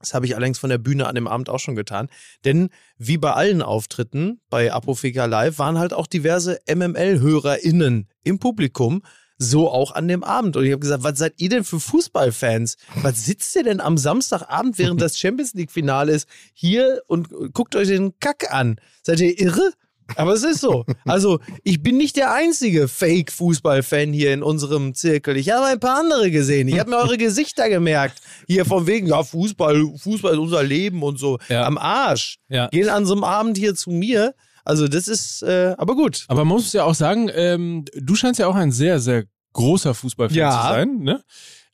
Das 0.02 0.14
habe 0.14 0.26
ich 0.26 0.35
allerdings 0.35 0.59
von 0.59 0.69
der 0.69 0.78
Bühne 0.78 1.07
an 1.07 1.14
dem 1.14 1.28
Abend 1.28 1.49
auch 1.49 1.61
schon 1.61 1.76
getan. 1.76 2.09
Denn 2.45 2.71
wie 2.99 3.19
bei 3.19 3.33
allen 3.33 3.62
Auftritten 3.62 4.40
bei 4.50 4.73
Apofika 4.73 5.26
Live 5.26 5.59
waren 5.59 5.78
halt 5.78 5.95
auch 5.95 6.07
diverse 6.07 6.61
MML-HörerInnen 6.69 8.09
im 8.25 8.38
Publikum. 8.38 9.02
So 9.38 9.71
auch 9.71 9.92
an 9.92 10.09
dem 10.09 10.23
Abend. 10.23 10.57
Und 10.57 10.64
ich 10.64 10.73
habe 10.73 10.81
gesagt, 10.81 11.04
was 11.04 11.19
seid 11.19 11.35
ihr 11.38 11.49
denn 11.49 11.64
für 11.64 11.81
Fußballfans? 11.81 12.76
Was 12.97 13.25
sitzt 13.25 13.57
ihr 13.57 13.64
denn 13.64 13.81
am 13.81 13.97
Samstagabend, 13.97 14.78
während 14.78 15.00
das 15.00 15.19
Champions 15.19 15.54
League-Finale 15.54 16.12
ist, 16.12 16.28
hier 16.52 17.02
und 17.07 17.28
guckt 17.52 17.75
euch 17.76 17.88
den 17.88 18.19
Kack 18.21 18.52
an? 18.52 18.76
Seid 19.02 19.21
ihr 19.21 19.38
irre? 19.40 19.73
Aber 20.16 20.32
es 20.32 20.42
ist 20.44 20.61
so. 20.61 20.85
Also, 21.04 21.40
ich 21.64 21.82
bin 21.82 21.97
nicht 21.97 22.16
der 22.16 22.32
einzige 22.32 22.88
Fake-Fußball-Fan 22.88 24.12
hier 24.12 24.32
in 24.35 24.42
unserem 24.42 24.94
Zirkel. 24.94 25.37
Ich 25.37 25.50
habe 25.50 25.66
ein 25.66 25.80
paar 25.80 25.99
andere 26.00 26.30
gesehen. 26.30 26.68
Ich 26.68 26.78
habe 26.78 26.90
mir 26.90 26.97
eure 26.99 27.18
Gesichter 27.18 27.68
gemerkt. 27.68 28.21
Hier 28.47 28.64
von 28.64 28.87
wegen, 28.87 29.06
ja, 29.06 29.23
Fußball, 29.23 29.94
Fußball 29.97 30.32
ist 30.32 30.38
unser 30.38 30.62
Leben 30.62 31.02
und 31.02 31.18
so. 31.18 31.38
Ja. 31.49 31.64
Am 31.66 31.78
Arsch. 31.78 32.38
Ja. 32.49 32.68
Gehen 32.68 32.88
an 32.88 33.06
so 33.06 33.14
einem 33.14 33.25
Abend 33.25 33.56
hier 33.59 33.75
zu 33.75 33.90
mir. 33.90 34.35
Also, 34.64 34.87
das 34.88 35.09
ist, 35.09 35.42
äh, 35.42 35.75
aber 35.78 35.94
gut. 35.94 36.25
Aber 36.28 36.44
man 36.44 36.54
muss 36.56 36.73
ja 36.73 36.85
auch 36.85 36.94
sagen, 36.94 37.30
ähm, 37.35 37.85
du 37.94 38.14
scheinst 38.14 38.38
ja 38.38 38.47
auch 38.47 38.54
ein 38.54 38.71
sehr, 38.73 39.00
sehr 39.00 39.25
großer 39.52 39.94
Fußballfan 39.94 40.37
Ja. 40.37 40.50
zu 40.62 40.68
sein. 40.68 40.99
Ne? 41.00 41.23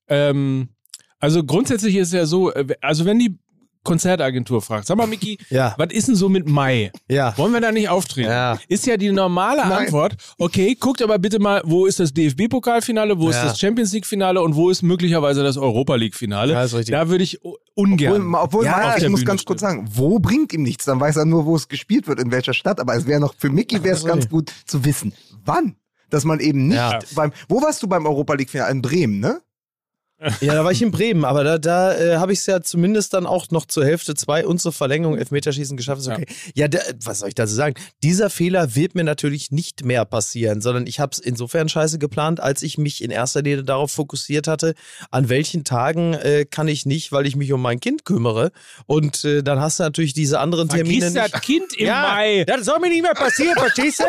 Ähm, 0.08 0.68
also 1.20 1.44
grundsätzlich 1.44 1.96
ist 1.96 2.08
es 2.08 2.14
ja 2.14 2.26
so, 2.26 2.52
äh, 2.52 2.74
also 2.80 3.04
wenn 3.04 3.18
die 3.18 3.38
Konzertagentur 3.84 4.60
fragt, 4.62 4.86
sag 4.86 4.96
mal, 4.96 5.06
Miki, 5.06 5.38
Ja. 5.50 5.74
was 5.78 5.88
ist 5.92 6.08
denn 6.08 6.14
so 6.14 6.28
mit 6.28 6.48
Mai? 6.48 6.92
Ja. 7.08 7.36
Wollen 7.38 7.52
wir 7.52 7.60
da 7.60 7.72
nicht 7.72 7.88
auftreten? 7.88 8.28
Ja. 8.30 8.58
Ist 8.68 8.86
ja 8.86 8.96
die 8.96 9.10
normale 9.10 9.62
Nein. 9.62 9.72
Antwort. 9.86 10.16
Okay, 10.38 10.76
guckt 10.78 11.00
aber 11.02 11.18
bitte 11.18 11.38
mal, 11.38 11.62
wo 11.64 11.86
ist 11.86 12.00
das 12.00 12.12
DFB-Pokalfinale, 12.12 13.18
wo 13.18 13.30
ist 13.30 13.40
das 13.42 13.58
Champions 13.58 13.92
League-Finale 13.92 14.40
und 14.42 14.56
wo 14.56 14.70
ist 14.70 14.82
möglicherweise 14.82 15.42
das 15.42 15.56
Europa 15.56 15.94
League-Finale? 15.94 16.52
Ja, 16.52 16.64
ist 16.64 16.74
richtig. 16.74 16.92
Da 16.92 17.08
würde 17.08 17.24
ich 17.24 17.40
ungern. 17.74 18.34
Obwohl, 18.34 18.66
obwohl 18.66 18.68
auf 18.68 18.94
ich 18.96 19.00
der 19.02 19.10
muss 19.10 19.20
Bühne 19.20 19.28
ganz 19.28 19.44
kurz 19.44 19.60
sagen, 19.60 19.88
wo 19.92 20.18
bringt 20.18 20.52
ihm 20.52 20.62
nichts? 20.62 20.84
Dann 20.84 21.00
weiß 21.00 21.16
er 21.16 21.24
nur, 21.24 21.46
wo 21.46 21.56
es 21.56 21.68
gespielt 21.68 22.06
wird, 22.08 22.20
in 22.20 22.30
welcher 22.30 22.54
Stadt. 22.54 22.80
Aber 22.80 22.94
es 22.94 23.06
wäre 23.06 23.20
noch, 23.20 23.34
für 23.38 23.50
Mickey 23.50 23.82
wäre 23.84 23.96
es 23.96 24.04
ganz 24.04 24.28
gut 24.28 24.52
zu 24.66 24.84
wissen, 24.84 25.12
wann. 25.44 25.76
Dass 26.10 26.24
man 26.24 26.40
eben 26.40 26.68
nicht 26.68 26.76
Ja. 26.76 26.98
beim, 27.14 27.32
wo 27.50 27.60
warst 27.60 27.82
du 27.82 27.86
beim 27.86 28.06
Europa 28.06 28.32
League 28.34 28.48
Finale? 28.50 28.70
In 28.72 28.80
Bremen, 28.82 29.20
ne? 29.20 29.40
Ja, 30.40 30.54
da 30.54 30.64
war 30.64 30.72
ich 30.72 30.82
in 30.82 30.90
Bremen, 30.90 31.24
aber 31.24 31.44
da, 31.44 31.58
da 31.58 31.96
äh, 31.96 32.16
habe 32.16 32.32
ich 32.32 32.40
es 32.40 32.46
ja 32.46 32.60
zumindest 32.60 33.14
dann 33.14 33.24
auch 33.24 33.50
noch 33.50 33.66
zur 33.66 33.84
Hälfte 33.84 34.16
zwei 34.16 34.44
und 34.44 34.60
zur 34.60 34.72
Verlängerung 34.72 35.16
Elfmeterschießen 35.16 35.76
geschafft. 35.76 36.00
Ist 36.00 36.08
okay. 36.08 36.26
Ja, 36.54 36.66
der, 36.66 36.82
was 37.04 37.20
soll 37.20 37.28
ich 37.28 37.36
dazu 37.36 37.54
sagen? 37.54 37.74
Dieser 38.02 38.28
Fehler 38.28 38.74
wird 38.74 38.96
mir 38.96 39.04
natürlich 39.04 39.52
nicht 39.52 39.84
mehr 39.84 40.04
passieren, 40.04 40.60
sondern 40.60 40.88
ich 40.88 40.98
habe 40.98 41.12
es 41.12 41.20
insofern 41.20 41.68
scheiße 41.68 42.00
geplant, 42.00 42.40
als 42.40 42.62
ich 42.62 42.78
mich 42.78 43.02
in 43.02 43.12
erster 43.12 43.42
Linie 43.42 43.62
darauf 43.62 43.92
fokussiert 43.92 44.48
hatte, 44.48 44.74
an 45.12 45.28
welchen 45.28 45.62
Tagen 45.62 46.14
äh, 46.14 46.44
kann 46.44 46.66
ich 46.66 46.84
nicht, 46.84 47.12
weil 47.12 47.24
ich 47.26 47.36
mich 47.36 47.52
um 47.52 47.62
mein 47.62 47.78
Kind 47.78 48.04
kümmere. 48.04 48.50
Und 48.86 49.24
äh, 49.24 49.44
dann 49.44 49.60
hast 49.60 49.78
du 49.78 49.84
natürlich 49.84 50.14
diese 50.14 50.40
anderen 50.40 50.68
Termine 50.68 51.12
Vergiss 51.12 51.32
das 51.32 51.40
Kind 51.42 51.74
im 51.78 51.86
Mai. 51.86 52.44
Das 52.44 52.64
soll 52.64 52.80
mir 52.80 52.88
nicht 52.88 53.02
mehr 53.02 53.14
passieren, 53.14 53.56
verstehst 53.56 54.00
du? 54.00 54.04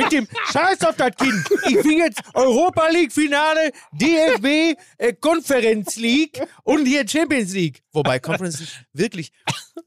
Mit 0.00 0.12
dem 0.12 0.28
Scheiß 0.52 0.82
auf 0.82 0.96
das 0.96 1.16
Kind. 1.16 1.42
Ich 1.68 1.84
will 1.84 1.98
jetzt 1.98 2.20
Europa 2.34 2.86
League 2.88 3.12
Finale, 3.12 3.72
DFB, 3.92 4.78
äh, 4.98 5.14
Conference 5.54 5.96
League 5.96 6.42
und 6.64 6.86
hier 6.86 7.06
Champions 7.06 7.52
League. 7.52 7.82
Wobei 7.92 8.18
Conference 8.18 8.60
League 8.60 8.86
wirklich 8.92 9.32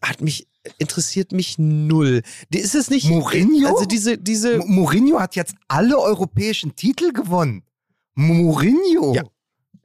hat 0.02 0.22
mich 0.22 0.48
interessiert 0.80 1.32
mich 1.32 1.58
null. 1.58 2.22
Ist 2.50 2.76
es 2.76 2.90
nicht 2.90 3.10
Mourinho? 3.10 3.68
Also 3.70 3.86
diese 3.86 4.18
diese 4.18 4.56
M 4.56 4.64
Mourinho 4.68 5.20
hat 5.20 5.36
jetzt 5.36 5.56
alle 5.68 5.98
europäischen 6.00 6.76
Titel 6.76 7.12
gewonnen. 7.14 7.64
Mourinho. 8.16 9.14
Ja. 9.14 9.24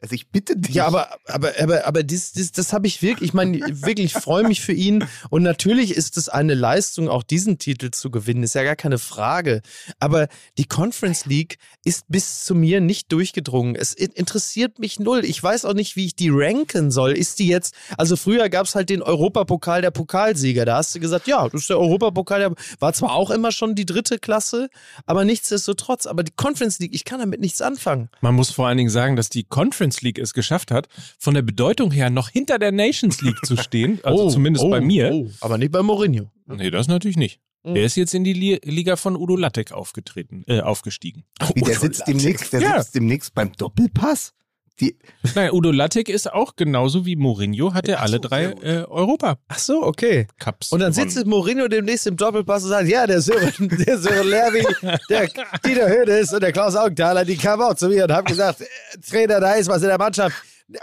Also 0.03 0.17
ich 0.17 0.29
bitte 0.31 0.57
dich. 0.57 0.75
Ja, 0.75 0.87
aber, 0.89 1.09
aber, 1.27 1.53
aber, 1.61 1.87
aber 1.87 2.03
das, 2.03 2.33
das, 2.33 2.51
das 2.51 2.73
habe 2.73 2.89
ich 2.89 3.03
wirklich, 3.03 3.29
ich 3.31 3.35
meine, 3.35 3.61
wirklich 3.83 4.13
freue 4.15 4.43
mich 4.47 4.61
für 4.61 4.73
ihn. 4.73 5.05
Und 5.31 5.45
natürlich 5.45 5.97
ist 5.97 6.17
es 6.17 6.29
eine 6.29 6.55
Leistung, 6.55 7.09
auch 7.09 7.23
diesen 7.23 7.59
Titel 7.59 7.93
zu 7.93 8.11
gewinnen, 8.11 8.43
ist 8.43 8.55
ja 8.57 8.65
gar 8.65 8.75
keine 8.75 8.99
Frage. 8.99 9.63
Aber 10.01 10.27
die 10.59 10.65
Conference 10.65 11.25
League 11.27 11.59
ist 11.85 12.07
bis 12.09 12.45
zu 12.45 12.57
mir 12.57 12.81
nicht 12.81 13.13
durchgedrungen. 13.13 13.77
Es 13.77 13.93
in- 13.93 14.11
interessiert 14.11 14.81
mich 14.81 14.99
null. 14.99 15.25
Ich 15.25 15.41
weiß 15.41 15.65
auch 15.65 15.75
nicht, 15.75 15.95
wie 15.95 16.07
ich 16.07 16.17
die 16.17 16.31
ranken 16.33 16.91
soll. 16.91 17.13
Ist 17.13 17.39
die 17.39 17.47
jetzt, 17.47 17.73
also 17.97 18.17
früher 18.17 18.49
gab 18.49 18.67
es 18.67 18.75
halt 18.75 18.91
den 18.91 19.03
Europapokal 19.03 19.83
der 19.83 19.93
Pokalsieger. 19.93 20.65
Da 20.65 20.79
hast 20.79 20.93
du 20.97 20.99
gesagt, 20.99 21.29
ja, 21.29 21.49
das 21.49 21.61
ist 21.61 21.71
der 21.71 21.79
Europapokal, 21.79 22.41
der 22.41 22.55
war 22.81 22.93
zwar 22.93 23.13
auch 23.13 23.31
immer 23.31 23.53
schon 23.53 23.77
die 23.77 23.87
dritte 23.87 24.19
Klasse, 24.19 24.69
aber 25.07 25.25
nichtsdestotrotz, 25.25 26.07
aber 26.07 26.25
die 26.25 26.33
Conference 26.35 26.81
League, 26.81 26.93
ich 26.93 27.05
kann 27.05 27.21
damit 27.21 27.41
nichts 27.41 27.63
anfangen. 27.63 28.09
Man 28.21 28.35
muss 28.35 28.51
vor 28.51 28.67
allen 28.67 28.79
Dingen 28.79 28.91
sagen, 28.91 29.15
dass 29.15 29.29
die 29.29 29.45
Conference 29.45 29.92
League 30.01 30.19
es 30.19 30.33
geschafft 30.33 30.71
hat, 30.71 30.89
von 31.19 31.35
der 31.35 31.43
Bedeutung 31.43 31.91
her 31.91 32.09
noch 32.09 32.31
hinter 32.31 32.59
der 32.59 32.73
Nations 32.73 33.21
League 33.21 33.45
zu 33.45 33.57
stehen. 33.59 33.99
Also 34.05 34.31
zumindest 34.31 34.69
bei 34.71 34.81
mir. 34.81 35.11
oh, 35.13 35.31
aber 35.41 35.59
nicht 35.59 35.73
bei 35.73 35.83
Mourinho. 35.83 36.31
Nee, 36.47 36.71
das 36.71 36.89
natürlich 36.89 37.17
nicht. 37.19 37.41
Mhm. 37.65 37.75
Der 37.75 37.85
ist 37.85 37.97
jetzt 37.97 38.15
in 38.15 38.25
die 38.25 38.33
Li 38.33 38.59
Liga 38.65 38.97
von 38.97 39.17
Udo 39.17 39.37
Lattek 39.37 39.73
aufgetreten, 39.73 40.45
äh, 40.47 40.61
aufgestiegen. 40.61 41.25
Wie, 41.55 41.61
der 41.61 41.79
sitzt 41.79 42.07
demnächst, 42.09 42.53
der 42.53 42.61
Ja. 42.63 42.81
sitzt 42.81 42.95
demnächst 42.95 43.35
beim 43.35 43.53
Doppelpass. 43.53 44.33
Die, 44.81 44.97
Nein, 45.35 45.51
Udo 45.53 45.71
Lattek 45.71 46.09
ist 46.09 46.33
auch 46.33 46.57
genauso 46.57 47.05
wie 47.05 47.17
Mourinho, 47.17 47.75
hat 47.75 47.89
er 47.89 47.99
Ach 47.99 48.03
alle 48.03 48.17
so, 48.17 48.19
drei 48.21 48.45
äh, 48.45 48.85
Europa-Cups 48.85 49.43
Ach 49.49 49.59
so, 49.59 49.83
okay. 49.83 50.27
Und 50.71 50.81
dann 50.81 50.93
gewonnen. 50.93 51.11
sitzt 51.11 51.27
Mourinho 51.27 51.69
demnächst 51.69 52.07
im 52.07 52.17
Doppelpass 52.17 52.65
und 52.65 52.71
sagt, 52.71 52.89
ja, 52.89 53.07
der 53.07 53.21
Sören, 53.21 53.53
der 53.87 53.99
Sören 53.99 54.29
Lerwi, 54.29 54.67
der 55.09 55.29
Dieter 55.65 55.89
Hönes 55.89 56.33
und 56.33 56.43
der 56.43 56.53
Klaus 56.53 56.75
Augenthaler, 56.75 57.25
die 57.25 57.37
kamen 57.37 57.63
auch 57.63 57.75
zu 57.75 57.89
mir 57.89 58.05
und 58.05 58.13
haben 58.13 58.25
gesagt, 58.27 58.63
äh, 58.63 58.67
Trainer, 59.09 59.41
da 59.41 59.53
ist 59.53 59.69
was 59.69 59.83
in 59.83 59.89
der 59.89 59.99
Mannschaft. 59.99 60.37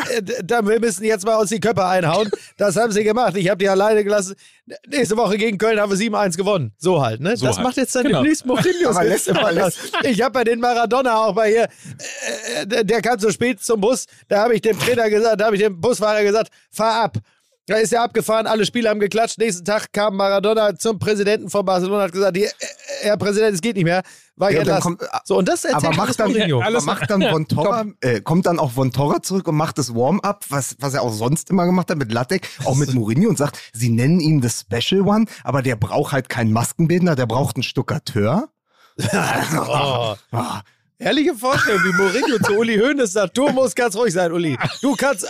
Äh, 0.09 0.21
Da, 0.43 0.65
wir 0.67 0.79
müssen 0.79 1.03
jetzt 1.03 1.25
mal 1.25 1.35
uns 1.37 1.49
die 1.49 1.59
Köpfe 1.59 1.85
einhauen. 1.85 2.29
Das 2.57 2.75
haben 2.75 2.91
sie 2.91 3.03
gemacht. 3.03 3.35
Ich 3.37 3.49
habe 3.49 3.57
die 3.57 3.69
alleine 3.69 4.03
gelassen. 4.03 4.35
Nächste 4.87 5.17
Woche 5.17 5.37
gegen 5.37 5.57
Köln 5.57 5.79
haben 5.79 5.91
wir 5.91 5.97
7-1 5.97 6.37
gewonnen. 6.37 6.73
So 6.77 7.01
halt, 7.01 7.21
ne? 7.21 7.35
So 7.37 7.45
das 7.47 7.57
halt. 7.57 7.65
macht 7.67 7.77
jetzt 7.77 7.95
dann 7.95 8.03
Genau. 8.03 8.21
demnächst 8.21 8.45
Mourinho. 8.45 8.91
Ich 10.03 10.21
habe 10.21 10.31
bei 10.33 10.43
den 10.43 10.59
Maradona 10.59 11.17
auch 11.25 11.33
bei 11.33 11.49
hier, 11.49 11.63
äh, 12.55 12.65
der, 12.67 12.83
der 12.83 13.01
kam 13.01 13.17
zu 13.19 13.31
spät 13.31 13.61
zum 13.61 13.81
Bus. 13.81 14.05
Da 14.27 14.41
habe 14.43 14.55
ich 14.55 14.61
dem 14.61 14.77
Trainer 14.79 15.09
gesagt, 15.09 15.41
da 15.41 15.45
habe 15.45 15.55
ich 15.55 15.61
dem 15.61 15.79
Busfahrer 15.81 16.23
gesagt, 16.23 16.49
fahr 16.71 17.03
ab. 17.03 17.17
Da 17.69 17.75
ist 17.75 17.93
er 17.93 18.01
abgefahren, 18.01 18.47
alle 18.47 18.65
Spieler 18.65 18.89
haben 18.89 18.99
geklatscht. 18.99 19.37
Nächsten 19.37 19.63
Tag 19.63 19.93
kam 19.93 20.15
Maradona 20.17 20.75
zum 20.75 20.97
Präsidenten 20.97 21.51
von 21.51 21.63
Barcelona 21.63 21.97
und 21.97 22.03
hat 22.05 22.11
gesagt, 22.13 22.35
äh, 22.37 22.49
Herr 23.01 23.15
Präsident, 23.15 23.53
es 23.53 23.61
geht 23.61 23.75
nicht 23.75 23.83
mehr. 23.85 24.01
War 24.35 24.49
Ja, 24.51 24.63
dann 24.63 24.81
kommt- 24.81 25.03
so, 25.23 25.37
und 25.37 25.47
das 25.47 25.65
erzählt 25.65 25.85
aber 25.85 25.95
macht 25.95 26.19
dann, 26.19 26.31
Mourinho. 26.31 26.63
aber 26.63 26.81
macht 26.81 27.07
dann 27.11 27.21
Von 27.21 27.47
Torra, 27.47 27.85
äh, 28.01 28.21
kommt 28.21 28.47
dann 28.47 28.57
auch 28.57 28.71
Von 28.71 28.91
Torra 28.91 29.21
zurück 29.21 29.47
und 29.47 29.55
macht 29.55 29.77
das 29.77 29.93
Warm-up, 29.93 30.45
was, 30.49 30.77
was 30.79 30.95
er 30.95 31.03
auch 31.03 31.13
sonst 31.13 31.51
immer 31.51 31.67
gemacht 31.67 31.91
hat 31.91 31.99
mit 31.99 32.11
Lattek, 32.11 32.49
auch 32.65 32.75
mit 32.75 32.91
Mourinho 32.95 33.29
und 33.29 33.37
sagt, 33.37 33.59
sie 33.71 33.89
nennen 33.89 34.19
ihn 34.19 34.41
the 34.41 34.49
Special 34.49 35.01
One, 35.01 35.25
aber 35.43 35.61
der 35.61 35.75
braucht 35.75 36.11
halt 36.11 36.27
keinen 36.27 36.51
Maskenbildner, 36.51 37.15
der 37.15 37.27
braucht 37.27 37.55
einen 37.55 37.63
Stuckateur. 37.63 38.49
Oh. 38.97 40.15
Herrliche 41.01 41.33
Vorstellung, 41.33 41.81
wie 41.85 41.93
Mourinho 41.93 42.43
zu 42.43 42.57
Uli 42.57 42.77
Hoeneß 42.77 43.13
sagt, 43.13 43.37
du 43.37 43.47
musst 43.49 43.75
ganz 43.77 43.95
ruhig 43.95 44.13
sein, 44.13 44.33
Uli. 44.33 44.57
Du 44.81 44.95
kannst 44.95 45.23
äh, 45.23 45.27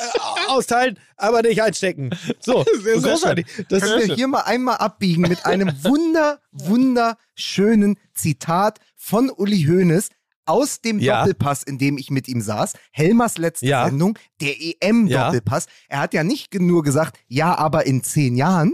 austeilen, 0.48 0.98
aber 1.16 1.44
nicht 1.44 1.62
einstecken. 1.62 2.10
So, 2.40 2.66
sehr 2.84 3.00
großartig. 3.00 3.46
Das 3.70 3.84
können 3.84 4.08
wir 4.08 4.16
hier 4.16 4.28
mal 4.28 4.42
einmal 4.42 4.78
abbiegen 4.78 5.22
mit 5.22 5.46
einem 5.46 5.72
wunder, 5.84 6.40
wunderschönen 6.52 7.98
Zitat 8.16 8.80
von 8.96 9.30
Uli 9.30 9.64
Hoeneß 9.66 10.10
aus 10.48 10.82
dem 10.82 10.98
Ja. 10.98 11.20
Doppelpass, 11.20 11.62
in 11.62 11.78
dem 11.78 12.00
ich 12.00 12.10
mit 12.10 12.28
ihm 12.28 12.42
saß. 12.42 12.74
Helmers 12.92 13.38
letzte 13.38 13.68
Ja. 13.68 13.86
Sendung, 13.86 14.18
der 14.42 14.56
EM-Doppelpass. 14.60 15.68
Er 15.88 16.00
hat 16.00 16.16
ja 16.16 16.24
nicht 16.24 16.52
nur 16.56 16.82
gesagt, 16.82 17.16
ja, 17.28 17.56
aber 17.56 17.86
in 17.86 18.02
zehn 18.04 18.36
Jahren. 18.36 18.74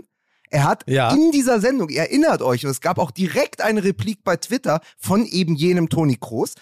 Er 0.49 0.63
hat 0.63 0.85
Ja. 0.87 1.11
in 1.13 1.31
dieser 1.31 1.59
Sendung, 1.59 1.89
erinnert 1.89 2.41
euch, 2.41 2.63
und 2.65 2.71
es 2.71 2.79
gab 2.79 2.97
auch 2.99 3.11
direkt 3.11 3.59
eine 3.61 3.83
Replik 3.83 4.23
bei 4.23 4.37
Twitter 4.37 4.79
von 4.97 5.25
eben 5.25 5.55
jenem 5.55 5.89
Toni 5.89 6.15
Kroos. 6.17 6.53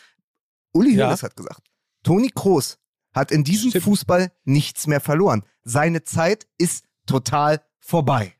Uli 0.73 0.95
Ja. 0.95 1.07
Hoeneß 1.07 1.23
hat 1.23 1.35
gesagt, 1.35 1.61
Toni 2.03 2.29
Kroos 2.33 2.77
hat 3.13 3.31
in 3.31 3.43
diesem 3.43 3.69
Stimmt. 3.69 3.85
Fußball 3.85 4.31
nichts 4.43 4.87
mehr 4.87 4.99
verloren. 4.99 5.43
Seine 5.63 6.03
Zeit 6.03 6.47
ist 6.57 6.85
total 7.05 7.61
vorbei. 7.79 8.33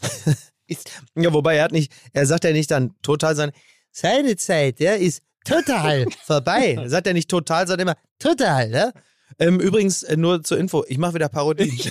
ist, 0.66 0.90
ja, 1.14 1.32
wobei 1.32 1.56
er 1.56 1.64
hat 1.64 1.72
nicht, 1.72 1.92
er 2.12 2.26
sagt 2.26 2.44
ja 2.44 2.52
nicht 2.52 2.70
dann 2.70 2.94
total 3.02 3.34
sein, 3.34 3.52
seine 3.90 4.36
Zeit, 4.36 4.80
ja, 4.80 4.94
ist 4.94 5.22
total 5.44 6.06
vorbei. 6.24 6.78
Sagt 6.86 7.06
er 7.06 7.12
nicht 7.14 7.28
total, 7.28 7.68
er 7.68 7.78
immer 7.78 7.96
total, 8.18 8.68
ne? 8.68 8.92
Ähm, 9.38 9.60
übrigens, 9.60 10.02
äh, 10.02 10.16
nur 10.16 10.42
zur 10.42 10.58
Info, 10.58 10.84
ich 10.88 10.96
mache 10.96 11.14
wieder 11.14 11.28
Parodie. 11.28 11.66
Ich, 11.76 11.90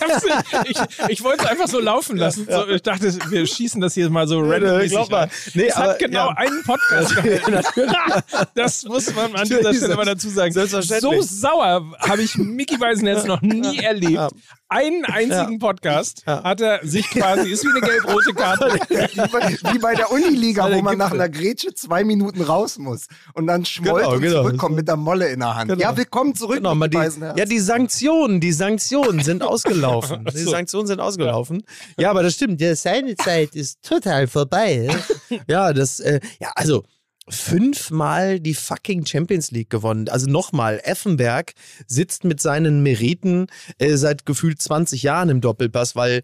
ich, 0.69 1.09
ich 1.09 1.23
wollte 1.23 1.43
es 1.43 1.49
einfach 1.49 1.67
so 1.67 1.79
laufen 1.79 2.17
lassen. 2.17 2.47
So, 2.49 2.67
ich 2.67 2.81
dachte, 2.81 3.13
wir 3.29 3.45
schießen 3.45 3.79
das 3.81 3.93
hier 3.93 4.09
mal 4.09 4.27
so 4.27 4.39
random. 4.39 4.87
glaub 4.87 5.09
mal. 5.09 5.29
Nee, 5.53 5.67
es 5.67 5.75
aber, 5.75 5.91
hat 5.91 5.99
genau 5.99 6.29
ja. 6.29 6.37
einen 6.37 6.63
Podcast. 6.63 7.15
Das 8.55 8.83
muss 8.85 9.13
man 9.13 9.35
an 9.35 9.47
dieser 9.47 9.73
Stelle 9.73 9.95
mal 9.95 10.05
dazu 10.05 10.29
sagen. 10.29 10.53
So 10.53 11.21
sauer 11.21 11.93
habe 11.99 12.21
ich 12.21 12.35
Mickey 12.37 12.77
Beisenherz 12.77 13.25
noch 13.25 13.41
nie 13.41 13.79
erlebt. 13.79 14.31
Ja. 14.75 14.81
Einen 14.85 15.05
einzigen 15.05 15.59
Podcast 15.59 16.23
Ja. 16.27 16.43
hat 16.43 16.61
er 16.61 16.79
sich 16.83 17.09
quasi, 17.09 17.49
ist 17.51 17.63
wie 17.63 17.69
eine 17.69 17.81
gelb-rote 17.81 18.33
Karte. 18.33 18.65
Wie 18.89 19.29
bei, 19.31 19.73
wie 19.73 19.79
bei 19.79 19.93
der 19.95 20.11
Uniliga, 20.11 20.71
wo 20.71 20.81
man 20.81 20.97
nach 20.97 21.11
einer 21.11 21.29
Grätsche 21.29 21.73
zwei 21.73 22.03
Minuten 22.03 22.41
raus 22.41 22.77
muss 22.77 23.07
und 23.33 23.47
dann 23.47 23.65
schmollt 23.65 24.03
Genau, 24.03 24.15
und 24.15 24.21
genau. 24.21 24.41
zurückkommt 24.43 24.75
mit 24.75 24.87
der 24.87 24.95
Molle 24.97 25.27
in 25.29 25.39
der 25.39 25.55
Hand. 25.55 25.69
Genau. 25.69 25.81
Ja, 25.81 25.95
willkommen 25.95 26.35
zurück. 26.35 26.57
Genau, 26.57 26.73
die, 26.87 26.97
ja, 26.97 27.45
die 27.45 27.59
Sanktionen, 27.59 28.39
die 28.41 28.51
Sanktionen 28.51 29.21
sind 29.23 29.41
ausgelaufen. 29.43 30.25
Die. 30.33 30.37
Sanktionen 30.43 30.87
sind 30.87 30.99
ausgelaufen. 30.99 31.63
Ja, 31.97 32.09
aber 32.11 32.23
das 32.23 32.33
stimmt. 32.35 32.59
Ja, 32.61 32.75
seine 32.75 33.15
Zeit 33.15 33.55
ist 33.55 33.81
total 33.83 34.27
vorbei. 34.27 34.89
Ja, 35.47 35.73
das, 35.73 35.99
äh, 35.99 36.19
ja, 36.39 36.51
also 36.55 36.83
fünfmal 37.27 38.39
die 38.39 38.53
fucking 38.53 39.05
Champions 39.05 39.51
League 39.51 39.69
gewonnen. 39.69 40.09
Also 40.09 40.27
nochmal, 40.27 40.79
Effenberg 40.83 41.53
sitzt 41.87 42.23
mit 42.23 42.39
seinen 42.39 42.83
Meriten 42.83 43.47
äh, 43.79 43.95
seit 43.95 44.25
gefühlt 44.25 44.61
20 44.61 45.01
Jahren 45.03 45.29
im 45.29 45.41
Doppelpass, 45.41 45.95
weil 45.95 46.21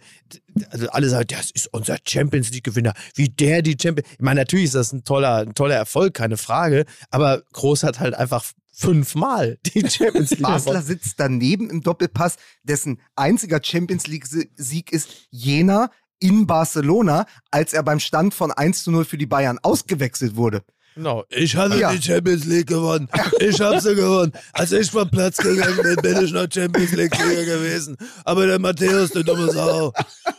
also 0.69 0.89
alle 0.89 1.09
sagen, 1.09 1.27
das 1.29 1.49
ist 1.51 1.73
unser 1.73 1.97
Champions 2.05 2.51
League 2.51 2.63
Gewinner. 2.63 2.93
Wie 3.15 3.29
der 3.29 3.61
die 3.61 3.77
Champions. 3.81 4.09
Ich 4.11 4.19
meine, 4.19 4.41
natürlich 4.41 4.65
ist 4.65 4.75
das 4.75 4.91
ein 4.91 5.03
toller, 5.03 5.37
ein 5.37 5.55
toller 5.55 5.75
Erfolg, 5.75 6.13
keine 6.13 6.37
Frage. 6.37 6.85
Aber 7.09 7.43
Groß 7.53 7.83
hat 7.83 7.99
halt 7.99 8.13
einfach 8.13 8.43
fünfmal 8.71 9.57
die 9.65 9.81
Champions 9.89 10.31
League 10.31 10.41
Basler 10.41 10.73
gewonnen. 10.73 10.85
sitzt 10.85 11.19
daneben 11.19 11.69
im 11.69 11.81
Doppelpass, 11.81 12.35
dessen 12.63 13.01
einziger 13.15 13.59
Champions 13.63 14.07
League-Sieg 14.07 14.91
ist 14.91 15.27
Jena 15.31 15.89
in 16.19 16.45
Barcelona, 16.45 17.25
als 17.49 17.73
er 17.73 17.83
beim 17.83 17.99
Stand 17.99 18.33
von 18.33 18.51
1 18.51 18.83
zu 18.83 18.91
0 18.91 19.05
für 19.05 19.17
die 19.17 19.25
Bayern 19.25 19.57
ausgewechselt 19.61 20.35
wurde. 20.35 20.63
Genau. 20.95 21.23
Ich 21.29 21.55
hatte 21.55 21.77
Ja. 21.79 21.91
die 21.93 22.01
Champions 22.01 22.45
League 22.45 22.67
gewonnen. 22.67 23.07
Ich 23.39 23.59
habe 23.61 23.79
sie 23.79 23.95
gewonnen. 23.95 24.33
Als 24.53 24.71
ich 24.73 24.91
vom 24.91 25.09
Platz 25.09 25.37
gegangen 25.37 25.79
bin, 25.81 25.95
bin 26.01 26.25
ich 26.25 26.31
noch 26.33 26.47
Champions 26.53 26.91
League-Sieger 26.91 27.45
gewesen. 27.45 27.95
Aber 28.25 28.45
der 28.45 28.59
Matthäus, 28.59 29.11
der 29.11 29.23
dumme 29.23 29.49
Sau, 29.51 29.93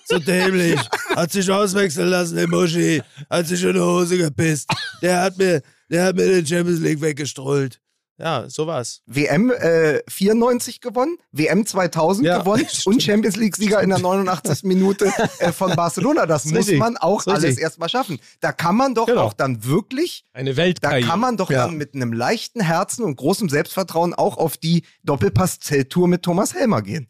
so 0.04 0.18
dämlich, 0.18 0.78
hat 1.16 1.32
sich 1.32 1.50
auswechseln 1.50 2.08
lassen, 2.10 2.36
der 2.36 2.48
Muschi, 2.48 3.02
hat 3.30 3.46
sich 3.46 3.62
in 3.64 3.72
die 3.72 3.80
Hose 3.80 4.18
gepisst. 4.18 4.68
Der 5.00 5.20
hat 5.22 5.38
mir, 5.38 5.62
der 5.90 6.04
hat 6.04 6.16
mir 6.16 6.26
den 6.26 6.46
Champions 6.46 6.80
League 6.80 7.00
weggestrollt. 7.00 7.80
Ja, 8.18 8.48
so 8.48 8.66
war's. 8.66 9.02
WM 9.06 9.50
äh, 9.50 10.00
94 10.08 10.80
gewonnen, 10.80 11.16
WM 11.32 11.66
2000 11.66 12.26
Ja, 12.26 12.38
gewonnen 12.38 12.66
stimmt. 12.68 12.86
und 12.96 13.02
Champions 13.02 13.36
League-Sieger 13.36 13.80
in 13.82 13.88
der 13.88 13.98
89. 13.98 14.62
Minute 14.64 15.10
äh, 15.38 15.50
von 15.50 15.74
Barcelona. 15.74 16.26
Das 16.26 16.44
muss 16.44 16.58
richtig. 16.58 16.78
man 16.78 16.96
auch 16.98 17.26
richtig. 17.26 17.32
alles 17.44 17.58
erstmal 17.58 17.88
schaffen. 17.88 18.20
Da 18.40 18.52
kann 18.52 18.76
man 18.76 18.94
doch 18.94 19.06
Genau. 19.06 19.22
auch 19.22 19.32
dann 19.32 19.64
wirklich 19.64 20.24
Eine 20.34 20.50
Da 20.52 20.56
Weltkarriere. 20.58 21.08
kann 21.08 21.20
man 21.20 21.36
doch 21.36 21.50
Ja. 21.50 21.66
dann 21.66 21.76
mit 21.76 21.94
einem 21.94 22.12
leichten 22.12 22.60
Herzen 22.60 23.02
und 23.02 23.16
großem 23.16 23.48
Selbstvertrauen 23.48 24.14
auch 24.14 24.36
auf 24.36 24.56
die 24.56 24.84
Doppelpass-Zelttour 25.04 26.06
mit 26.06 26.22
Thomas 26.22 26.54
Helmer 26.54 26.82
gehen. 26.82 27.08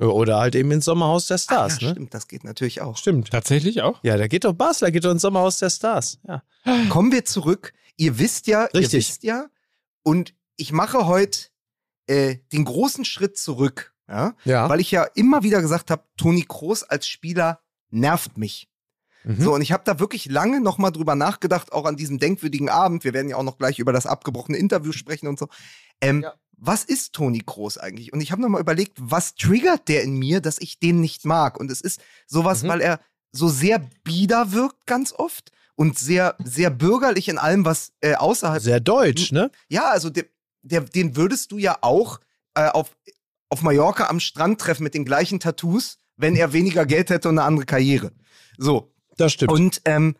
Oder 0.00 0.38
halt 0.38 0.54
eben 0.56 0.70
ins 0.72 0.86
Sommerhaus 0.86 1.26
der 1.28 1.38
Stars, 1.38 1.80
ja, 1.80 1.88
ne? 1.88 1.94
stimmt, 1.94 2.14
das 2.14 2.26
geht 2.26 2.42
natürlich 2.42 2.80
auch. 2.80 2.96
Stimmt. 2.96 3.30
Tatsächlich 3.30 3.82
auch? 3.82 4.00
Ja, 4.02 4.16
da 4.16 4.26
geht 4.26 4.44
doch 4.44 4.52
Basler, 4.52 4.90
geht 4.90 5.04
doch 5.04 5.12
ins 5.12 5.22
Sommerhaus 5.22 5.58
der 5.58 5.70
Stars. 5.70 6.18
Ja. 6.26 6.42
Kommen 6.88 7.12
wir 7.12 7.24
zurück. 7.24 7.72
Ihr 7.96 8.18
wisst 8.18 8.48
ja, 8.48 8.64
ihr 8.72 8.80
Richtig. 8.80 9.08
wisst 9.08 9.22
ja, 9.22 9.46
und 10.02 10.34
ich 10.56 10.72
mache 10.72 11.06
heute 11.06 11.48
äh, 12.06 12.36
den 12.52 12.64
großen 12.64 13.04
Schritt 13.04 13.38
zurück, 13.38 13.94
ja, 14.08 14.34
Ja. 14.44 14.68
weil 14.68 14.80
ich 14.80 14.90
ja 14.90 15.04
immer 15.14 15.42
wieder 15.42 15.60
gesagt 15.62 15.90
habe, 15.90 16.04
Toni 16.16 16.44
Kroos 16.46 16.82
als 16.82 17.08
Spieler 17.08 17.60
nervt 17.90 18.36
mich. 18.38 18.68
Mhm. 19.24 19.40
So, 19.40 19.54
und 19.54 19.62
ich 19.62 19.72
habe 19.72 19.84
da 19.86 19.98
wirklich 19.98 20.26
lange 20.26 20.60
nochmal 20.60 20.92
drüber 20.92 21.14
nachgedacht, 21.14 21.72
auch 21.72 21.86
an 21.86 21.96
diesem 21.96 22.18
denkwürdigen 22.18 22.68
Abend. 22.68 23.04
Wir 23.04 23.14
werden 23.14 23.30
ja 23.30 23.36
auch 23.36 23.42
noch 23.42 23.56
gleich 23.56 23.78
über 23.78 23.92
das 23.92 24.06
abgebrochene 24.06 24.58
Interview 24.58 24.92
sprechen 24.92 25.26
und 25.28 25.38
so. 25.38 25.48
Ähm, 26.00 26.22
Ja. 26.22 26.34
Was 26.56 26.84
ist 26.84 27.14
Toni 27.14 27.40
Kroos 27.44 27.78
eigentlich? 27.78 28.12
Und 28.12 28.20
ich 28.20 28.30
habe 28.30 28.40
nochmal 28.40 28.60
überlegt, 28.60 28.96
was 29.00 29.34
triggert 29.34 29.88
der 29.88 30.04
in 30.04 30.16
mir, 30.18 30.40
dass 30.40 30.58
ich 30.58 30.78
den 30.78 31.00
nicht 31.00 31.24
mag? 31.24 31.58
Und 31.58 31.68
es 31.70 31.80
ist 31.80 32.00
sowas, 32.28 32.62
Mhm. 32.62 32.68
weil 32.68 32.80
er 32.80 33.00
so 33.32 33.48
sehr 33.48 33.80
bieder 34.04 34.52
wirkt 34.52 34.86
ganz 34.86 35.12
oft 35.12 35.50
und 35.74 35.98
sehr, 35.98 36.36
sehr 36.44 36.70
bürgerlich 36.70 37.28
in 37.28 37.38
allem, 37.38 37.64
was 37.64 37.92
äh, 38.02 38.14
außerhalb. 38.14 38.62
Sehr 38.62 38.78
deutsch, 38.78 39.32
ne? 39.32 39.50
Ja, 39.68 39.90
also 39.90 40.10
der, 40.10 40.26
der, 40.64 40.80
den 40.80 41.16
würdest 41.16 41.52
du 41.52 41.58
ja 41.58 41.78
auch 41.82 42.20
äh, 42.54 42.68
auf, 42.68 42.96
auf 43.48 43.62
Mallorca 43.62 44.08
am 44.08 44.20
Strand 44.20 44.60
treffen 44.60 44.82
mit 44.82 44.94
den 44.94 45.04
gleichen 45.04 45.38
Tattoos, 45.40 45.98
wenn 46.16 46.34
er 46.34 46.52
weniger 46.52 46.86
Geld 46.86 47.10
hätte 47.10 47.28
und 47.28 47.38
eine 47.38 47.46
andere 47.46 47.66
Karriere. 47.66 48.12
So, 48.58 48.92
Das 49.16 49.32
stimmt. 49.32 49.52
und 49.52 49.82
ähm, 49.84 50.16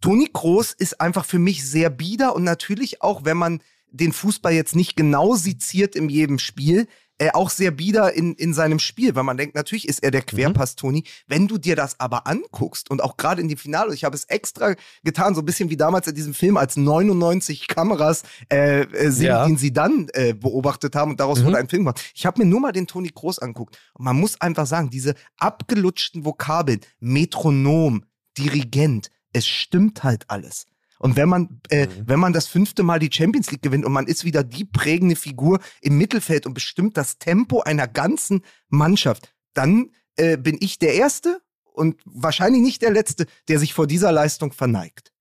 Toni 0.00 0.28
Kroos 0.32 0.72
ist 0.72 1.00
einfach 1.00 1.24
für 1.24 1.38
mich 1.38 1.68
sehr 1.68 1.90
bieder 1.90 2.34
und 2.34 2.42
natürlich 2.42 3.02
auch, 3.02 3.24
wenn 3.24 3.36
man 3.36 3.62
den 3.88 4.12
Fußball 4.12 4.52
jetzt 4.52 4.74
nicht 4.74 4.96
genau 4.96 5.34
seziert 5.34 5.94
in 5.94 6.08
jedem 6.08 6.38
Spiel, 6.38 6.88
äh, 7.18 7.30
auch 7.32 7.50
sehr 7.50 7.70
bieder 7.70 8.12
in, 8.14 8.34
in 8.34 8.52
seinem 8.54 8.78
Spiel, 8.78 9.14
weil 9.14 9.22
man 9.22 9.36
denkt, 9.36 9.54
natürlich 9.54 9.86
ist 9.88 10.02
er 10.02 10.10
der 10.10 10.22
Querpass, 10.22 10.76
Toni. 10.76 11.04
Wenn 11.26 11.46
du 11.46 11.58
dir 11.58 11.76
das 11.76 12.00
aber 12.00 12.26
anguckst 12.26 12.90
und 12.90 13.02
auch 13.02 13.16
gerade 13.16 13.40
in 13.40 13.48
die 13.48 13.56
Finale, 13.56 13.94
ich 13.94 14.04
habe 14.04 14.16
es 14.16 14.24
extra 14.24 14.74
getan, 15.04 15.34
so 15.34 15.42
ein 15.42 15.44
bisschen 15.44 15.70
wie 15.70 15.76
damals 15.76 16.06
in 16.06 16.14
diesem 16.14 16.34
Film, 16.34 16.56
als 16.56 16.76
99 16.76 17.68
Kameras 17.68 18.22
äh, 18.50 18.82
äh, 18.82 19.10
sind, 19.10 19.26
Ja. 19.26 19.46
den 19.46 19.56
sie 19.56 19.72
dann 19.72 20.08
äh, 20.14 20.32
beobachtet 20.34 20.94
haben 20.96 21.12
und 21.12 21.20
daraus 21.20 21.40
Mhm. 21.40 21.44
wurde 21.46 21.58
ein 21.58 21.68
Film 21.68 21.82
gemacht. 21.84 22.00
Ich 22.14 22.26
habe 22.26 22.40
mir 22.40 22.46
nur 22.48 22.60
mal 22.60 22.72
den 22.72 22.86
Toni 22.86 23.10
Kroos 23.10 23.38
angeguckt 23.38 23.78
und 23.94 24.04
man 24.04 24.16
muss 24.18 24.40
einfach 24.40 24.66
sagen, 24.66 24.90
diese 24.90 25.14
abgelutschten 25.38 26.24
Vokabeln, 26.24 26.80
Metronom, 27.26 28.04
Dirigent, 28.38 29.10
es 29.32 29.46
stimmt 29.46 30.02
halt 30.02 30.24
alles. 30.28 30.66
Und 31.02 31.16
wenn 31.16 31.28
man, 31.28 31.60
äh, 31.68 31.86
Mhm. 31.86 31.90
wenn 32.06 32.20
man 32.20 32.32
das 32.32 32.46
fünfte 32.46 32.84
Mal 32.84 33.00
die 33.00 33.10
Champions 33.12 33.50
League 33.50 33.62
gewinnt 33.62 33.84
und 33.84 33.92
man 33.92 34.06
ist 34.06 34.24
wieder 34.24 34.44
die 34.44 34.64
prägende 34.64 35.16
Figur 35.16 35.58
im 35.80 35.98
Mittelfeld 35.98 36.46
und 36.46 36.54
bestimmt 36.54 36.96
das 36.96 37.18
Tempo 37.18 37.60
einer 37.60 37.88
ganzen 37.88 38.42
Mannschaft, 38.68 39.34
dann 39.52 39.90
äh, 40.16 40.36
bin 40.36 40.58
ich 40.60 40.78
der 40.78 40.94
Erste 40.94 41.42
und 41.64 42.00
wahrscheinlich 42.04 42.62
nicht 42.62 42.82
der 42.82 42.90
Letzte, 42.92 43.26
der 43.48 43.58
sich 43.58 43.74
vor 43.74 43.86
dieser 43.86 44.12
Leistung 44.12 44.52
verneigt. 44.52 45.12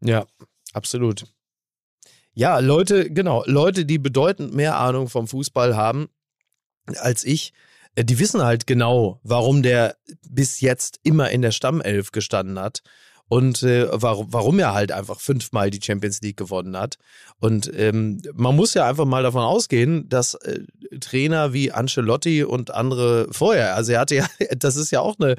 Ja, 0.00 0.26
absolut. 0.72 1.26
Ja, 2.32 2.58
Leute, 2.60 3.10
genau, 3.10 3.44
Leute, 3.46 3.84
die 3.84 3.98
bedeutend 3.98 4.54
mehr 4.54 4.78
Ahnung 4.78 5.08
vom 5.08 5.28
Fußball 5.28 5.76
haben 5.76 6.08
als 6.96 7.24
ich, 7.24 7.52
äh, 7.96 8.04
die 8.04 8.18
wissen 8.18 8.42
halt 8.42 8.66
genau, 8.66 9.20
warum 9.24 9.62
der 9.62 9.98
bis 10.26 10.60
jetzt 10.62 11.00
immer 11.02 11.30
in 11.30 11.42
der 11.42 11.50
Stammelf 11.52 12.12
gestanden 12.12 12.58
hat 12.58 12.82
und 13.28 13.62
äh, 13.62 13.86
warum, 13.92 14.32
warum 14.32 14.58
er 14.58 14.74
halt 14.74 14.90
einfach 14.90 15.20
fünfmal 15.20 15.70
die 15.70 15.80
Champions 15.82 16.20
League 16.22 16.36
gewonnen 16.36 16.76
hat. 16.76 16.96
Und 17.40 17.70
ähm, 17.74 18.22
man 18.34 18.56
muss 18.56 18.74
ja 18.74 18.88
einfach 18.88 19.04
mal 19.04 19.22
davon 19.22 19.42
ausgehen, 19.42 20.08
dass 20.08 20.34
äh, 20.34 20.60
Trainer 21.00 21.52
wie 21.52 21.70
Ancelotti 21.70 22.44
und 22.44 22.72
andere 22.72 23.28
vorher, 23.30 23.76
also 23.76 23.92
er 23.92 24.00
hatte 24.00 24.16
ja, 24.16 24.26
das 24.58 24.76
ist 24.76 24.90
ja 24.90 25.00
auch 25.00 25.16
eine, 25.20 25.36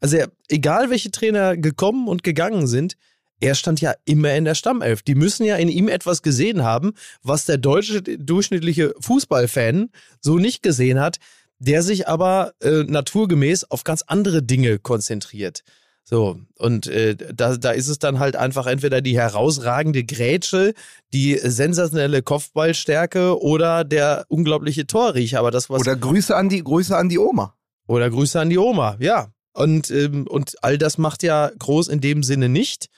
also 0.00 0.16
er, 0.16 0.28
egal 0.48 0.90
welche 0.90 1.10
Trainer 1.10 1.56
gekommen 1.56 2.08
und 2.08 2.22
gegangen 2.22 2.66
sind, 2.66 2.96
er 3.40 3.54
stand 3.54 3.80
ja 3.80 3.94
immer 4.04 4.34
in 4.34 4.44
der 4.44 4.54
Stammelf. 4.54 5.02
Die 5.02 5.14
müssen 5.14 5.44
ja 5.44 5.56
in 5.56 5.70
ihm 5.70 5.88
etwas 5.88 6.20
gesehen 6.20 6.62
haben, 6.62 6.92
was 7.22 7.46
der 7.46 7.56
deutsche 7.56 8.02
durchschnittliche 8.02 8.94
Fußballfan 9.00 9.88
so 10.20 10.36
nicht 10.36 10.62
gesehen 10.62 11.00
hat, 11.00 11.16
der 11.58 11.82
sich 11.82 12.06
aber 12.06 12.52
äh, 12.60 12.84
naturgemäß 12.84 13.70
auf 13.70 13.84
ganz 13.84 14.02
andere 14.06 14.42
Dinge 14.42 14.78
konzentriert. 14.78 15.62
So, 16.10 16.40
und 16.58 16.88
äh, 16.88 17.14
da, 17.14 17.56
da 17.56 17.70
ist 17.70 17.86
es 17.86 18.00
dann 18.00 18.18
halt 18.18 18.34
einfach 18.34 18.66
entweder 18.66 19.00
die 19.00 19.16
herausragende 19.16 20.02
Grätsche, 20.02 20.74
die 21.12 21.38
sensationelle 21.40 22.20
Kopfballstärke 22.20 23.40
oder 23.40 23.84
der 23.84 24.24
unglaubliche 24.26 24.88
Torriecher. 24.88 25.38
Aber 25.38 25.52
das, 25.52 25.70
was 25.70 25.82
Oder 25.82 25.94
Grüße 25.94 26.34
an 26.34 26.48
die, 26.48 26.64
Grüße 26.64 26.96
an 26.96 27.10
die 27.10 27.20
Oma. 27.20 27.54
oder 27.86 28.10
Grüße 28.10 28.40
an 28.40 28.50
die 28.50 28.58
Oma, 28.58 28.96
ja. 28.98 29.28
Und, 29.52 29.92
ähm, 29.92 30.26
und 30.26 30.56
all 30.64 30.78
das 30.78 30.98
macht 30.98 31.22
ja 31.22 31.52
Groß 31.56 31.86
in 31.86 32.00
dem 32.00 32.24
Sinne 32.24 32.48
nicht. 32.48 32.88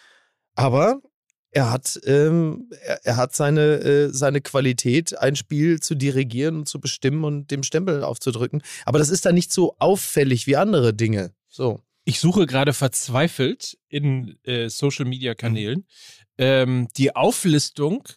Aber 0.54 1.02
er 1.50 1.70
hat, 1.70 2.00
ähm, 2.06 2.70
er, 2.82 3.04
er 3.04 3.16
hat 3.18 3.36
seine, 3.36 3.74
äh, 3.82 4.08
seine 4.08 4.40
Qualität, 4.40 5.18
ein 5.18 5.36
Spiel 5.36 5.80
zu 5.80 5.96
dirigieren 5.96 6.60
und 6.60 6.66
zu 6.66 6.80
bestimmen 6.80 7.24
und 7.24 7.50
dem 7.50 7.62
Stempel 7.62 8.04
aufzudrücken. 8.04 8.62
Aber 8.86 8.98
das 8.98 9.10
ist 9.10 9.26
dann 9.26 9.34
nicht 9.34 9.52
so 9.52 9.76
auffällig 9.78 10.46
wie 10.46 10.56
andere 10.56 10.94
Dinge. 10.94 11.32
So. 11.46 11.78
Ich 12.04 12.18
suche 12.20 12.46
gerade 12.46 12.72
verzweifelt 12.72 13.78
in 13.88 14.36
äh, 14.44 14.68
Social 14.68 15.04
Media 15.04 15.34
Kanälen 15.34 15.86
ähm, 16.38 16.88
die 16.96 17.14
Auflistung 17.14 18.08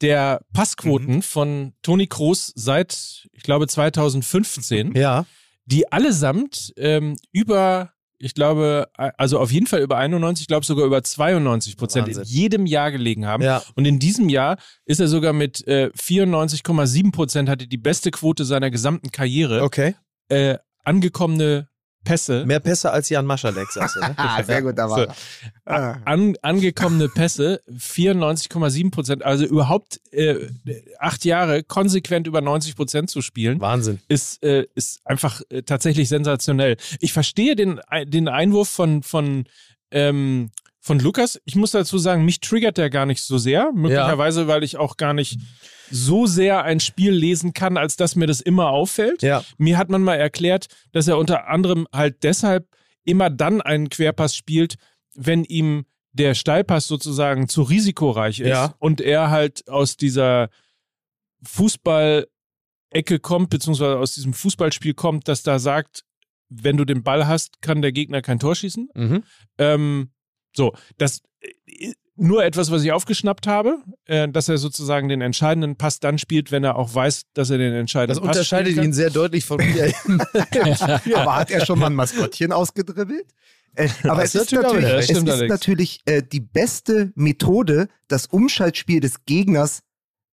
der 0.00 0.40
Passquoten 0.52 1.22
von 1.22 1.74
Toni 1.82 2.06
Kroos 2.06 2.52
seit, 2.54 3.28
ich 3.32 3.42
glaube, 3.42 3.66
2015, 3.66 4.94
Ja. 4.94 5.26
die 5.64 5.90
allesamt 5.90 6.72
ähm, 6.76 7.16
über 7.32 7.92
ich 8.20 8.34
glaube, 8.34 8.88
also 8.96 9.38
auf 9.38 9.52
jeden 9.52 9.68
Fall 9.68 9.80
über 9.80 9.96
91, 9.96 10.42
ich 10.42 10.48
glaube 10.48 10.66
sogar 10.66 10.84
über 10.84 11.04
92 11.04 11.76
Prozent 11.76 12.08
in 12.08 12.20
jedem 12.24 12.66
Jahr 12.66 12.90
gelegen 12.90 13.26
haben. 13.26 13.44
Ja. 13.44 13.62
Und 13.76 13.84
in 13.84 14.00
diesem 14.00 14.28
Jahr 14.28 14.58
ist 14.86 14.98
er 14.98 15.06
sogar 15.06 15.32
mit 15.32 15.64
äh, 15.68 15.92
94,7 15.96 17.12
Prozent, 17.12 17.48
hatte 17.48 17.68
die 17.68 17.76
beste 17.76 18.10
Quote 18.10 18.44
seiner 18.44 18.72
gesamten 18.72 19.12
Karriere. 19.12 19.62
Okay. 19.62 19.94
Äh, 20.28 20.58
angekommene 20.82 21.68
Pässe. 22.08 22.46
Mehr 22.46 22.60
Pässe 22.60 22.90
als 22.90 23.10
Jan 23.10 23.26
Maschalek, 23.26 23.70
sagst 23.70 23.96
du, 23.96 24.00
ne? 24.00 24.14
Ah, 24.16 24.42
sehr 24.42 24.62
gut, 24.62 24.78
da 24.78 24.88
war 24.88 25.08
er. 25.08 25.14
Ah. 25.66 25.98
An, 26.06 26.36
angekommene 26.40 27.08
Pässe 27.08 27.60
94,7 27.70 28.90
Prozent, 28.90 29.22
also 29.22 29.44
überhaupt 29.44 30.00
äh, 30.10 30.48
acht 30.98 31.26
Jahre 31.26 31.62
konsequent 31.62 32.26
über 32.26 32.40
90 32.40 32.76
Prozent 32.76 33.10
zu 33.10 33.20
spielen, 33.20 33.60
Wahnsinn. 33.60 33.98
ist, 34.08 34.42
äh, 34.42 34.66
ist 34.74 35.00
einfach 35.04 35.42
äh, 35.50 35.62
tatsächlich 35.62 36.08
sensationell. 36.08 36.78
Ich 37.00 37.12
verstehe 37.12 37.54
den, 37.54 37.80
den 38.04 38.28
Einwurf 38.28 38.70
von, 38.70 39.02
von, 39.02 39.44
ähm, 39.90 40.50
von 40.80 41.00
Lukas. 41.00 41.38
Ich 41.44 41.56
muss 41.56 41.72
dazu 41.72 41.98
sagen, 41.98 42.24
mich 42.24 42.40
triggert 42.40 42.78
der 42.78 42.88
gar 42.88 43.04
nicht 43.04 43.22
so 43.22 43.36
sehr. 43.36 43.70
Möglicherweise, 43.74 44.48
weil 44.48 44.64
ich 44.64 44.78
auch 44.78 44.96
gar 44.96 45.12
nicht 45.12 45.38
so 45.90 46.26
sehr 46.26 46.62
ein 46.64 46.80
Spiel 46.80 47.12
lesen 47.12 47.52
kann, 47.52 47.76
als 47.76 47.96
dass 47.96 48.16
mir 48.16 48.26
das 48.26 48.40
immer 48.40 48.70
auffällt. 48.70 49.22
Ja. 49.22 49.44
Mir 49.56 49.78
hat 49.78 49.88
man 49.88 50.02
mal 50.02 50.16
erklärt, 50.16 50.66
dass 50.92 51.08
er 51.08 51.18
unter 51.18 51.48
anderem 51.48 51.86
halt 51.92 52.22
deshalb 52.22 52.68
immer 53.04 53.30
dann 53.30 53.60
einen 53.60 53.88
Querpass 53.88 54.34
spielt, 54.36 54.76
wenn 55.14 55.44
ihm 55.44 55.86
der 56.12 56.34
Steilpass 56.34 56.86
sozusagen 56.88 57.48
zu 57.48 57.62
risikoreich 57.62 58.40
ist 58.40 58.48
Ja. 58.48 58.74
und 58.78 59.00
er 59.00 59.30
halt 59.30 59.68
aus 59.68 59.96
dieser 59.96 60.48
Fußball-Ecke 61.42 63.18
kommt, 63.20 63.50
beziehungsweise 63.50 63.98
aus 63.98 64.14
diesem 64.14 64.32
Fußballspiel 64.32 64.94
kommt, 64.94 65.28
dass 65.28 65.42
da 65.42 65.58
sagt, 65.58 66.04
wenn 66.48 66.76
du 66.76 66.84
den 66.84 67.02
Ball 67.02 67.26
hast, 67.26 67.60
kann 67.60 67.82
der 67.82 67.92
Gegner 67.92 68.22
kein 68.22 68.38
Tor 68.38 68.54
schießen. 68.54 68.88
Mhm. 68.94 69.22
Ähm, 69.58 70.10
so, 70.56 70.74
das 70.96 71.22
äh, 71.40 71.92
nur 72.18 72.44
etwas, 72.44 72.70
was 72.70 72.82
ich 72.82 72.92
aufgeschnappt 72.92 73.46
habe, 73.46 73.78
äh, 74.06 74.28
dass 74.28 74.48
er 74.48 74.58
sozusagen 74.58 75.08
den 75.08 75.20
entscheidenden 75.20 75.76
Pass 75.76 76.00
dann 76.00 76.18
spielt, 76.18 76.50
wenn 76.50 76.64
er 76.64 76.76
auch 76.76 76.94
weiß, 76.94 77.22
dass 77.34 77.50
er 77.50 77.58
den 77.58 77.72
Das 77.72 77.80
entscheidenden 77.80 78.20
Pass 78.20 78.36
unterscheidet 78.36 78.72
spielen 78.72 78.86
ihn 78.86 78.92
sehr 78.92 79.10
deutlich 79.10 79.44
von 79.44 79.58
mir. 79.58 79.92
Aber 81.14 81.36
hat 81.36 81.50
er 81.50 81.64
schon 81.64 81.78
mal 81.78 81.86
ein 81.86 81.94
Maskottchen 81.94 82.52
ausgedribbelt? 82.52 83.26
Äh, 83.74 83.88
aber 84.04 84.22
Das 84.22 84.34
es 84.34 84.42
ist 84.42 84.52
natürlich 84.52 84.78
wieder 84.78 84.98
es 84.98 85.10
ist 85.10 85.48
natürlich 85.48 86.00
äh, 86.06 86.22
die 86.22 86.40
beste 86.40 87.12
Methode, 87.14 87.88
das 88.08 88.26
Umschaltspiel 88.26 89.00
des 89.00 89.24
Gegners 89.24 89.82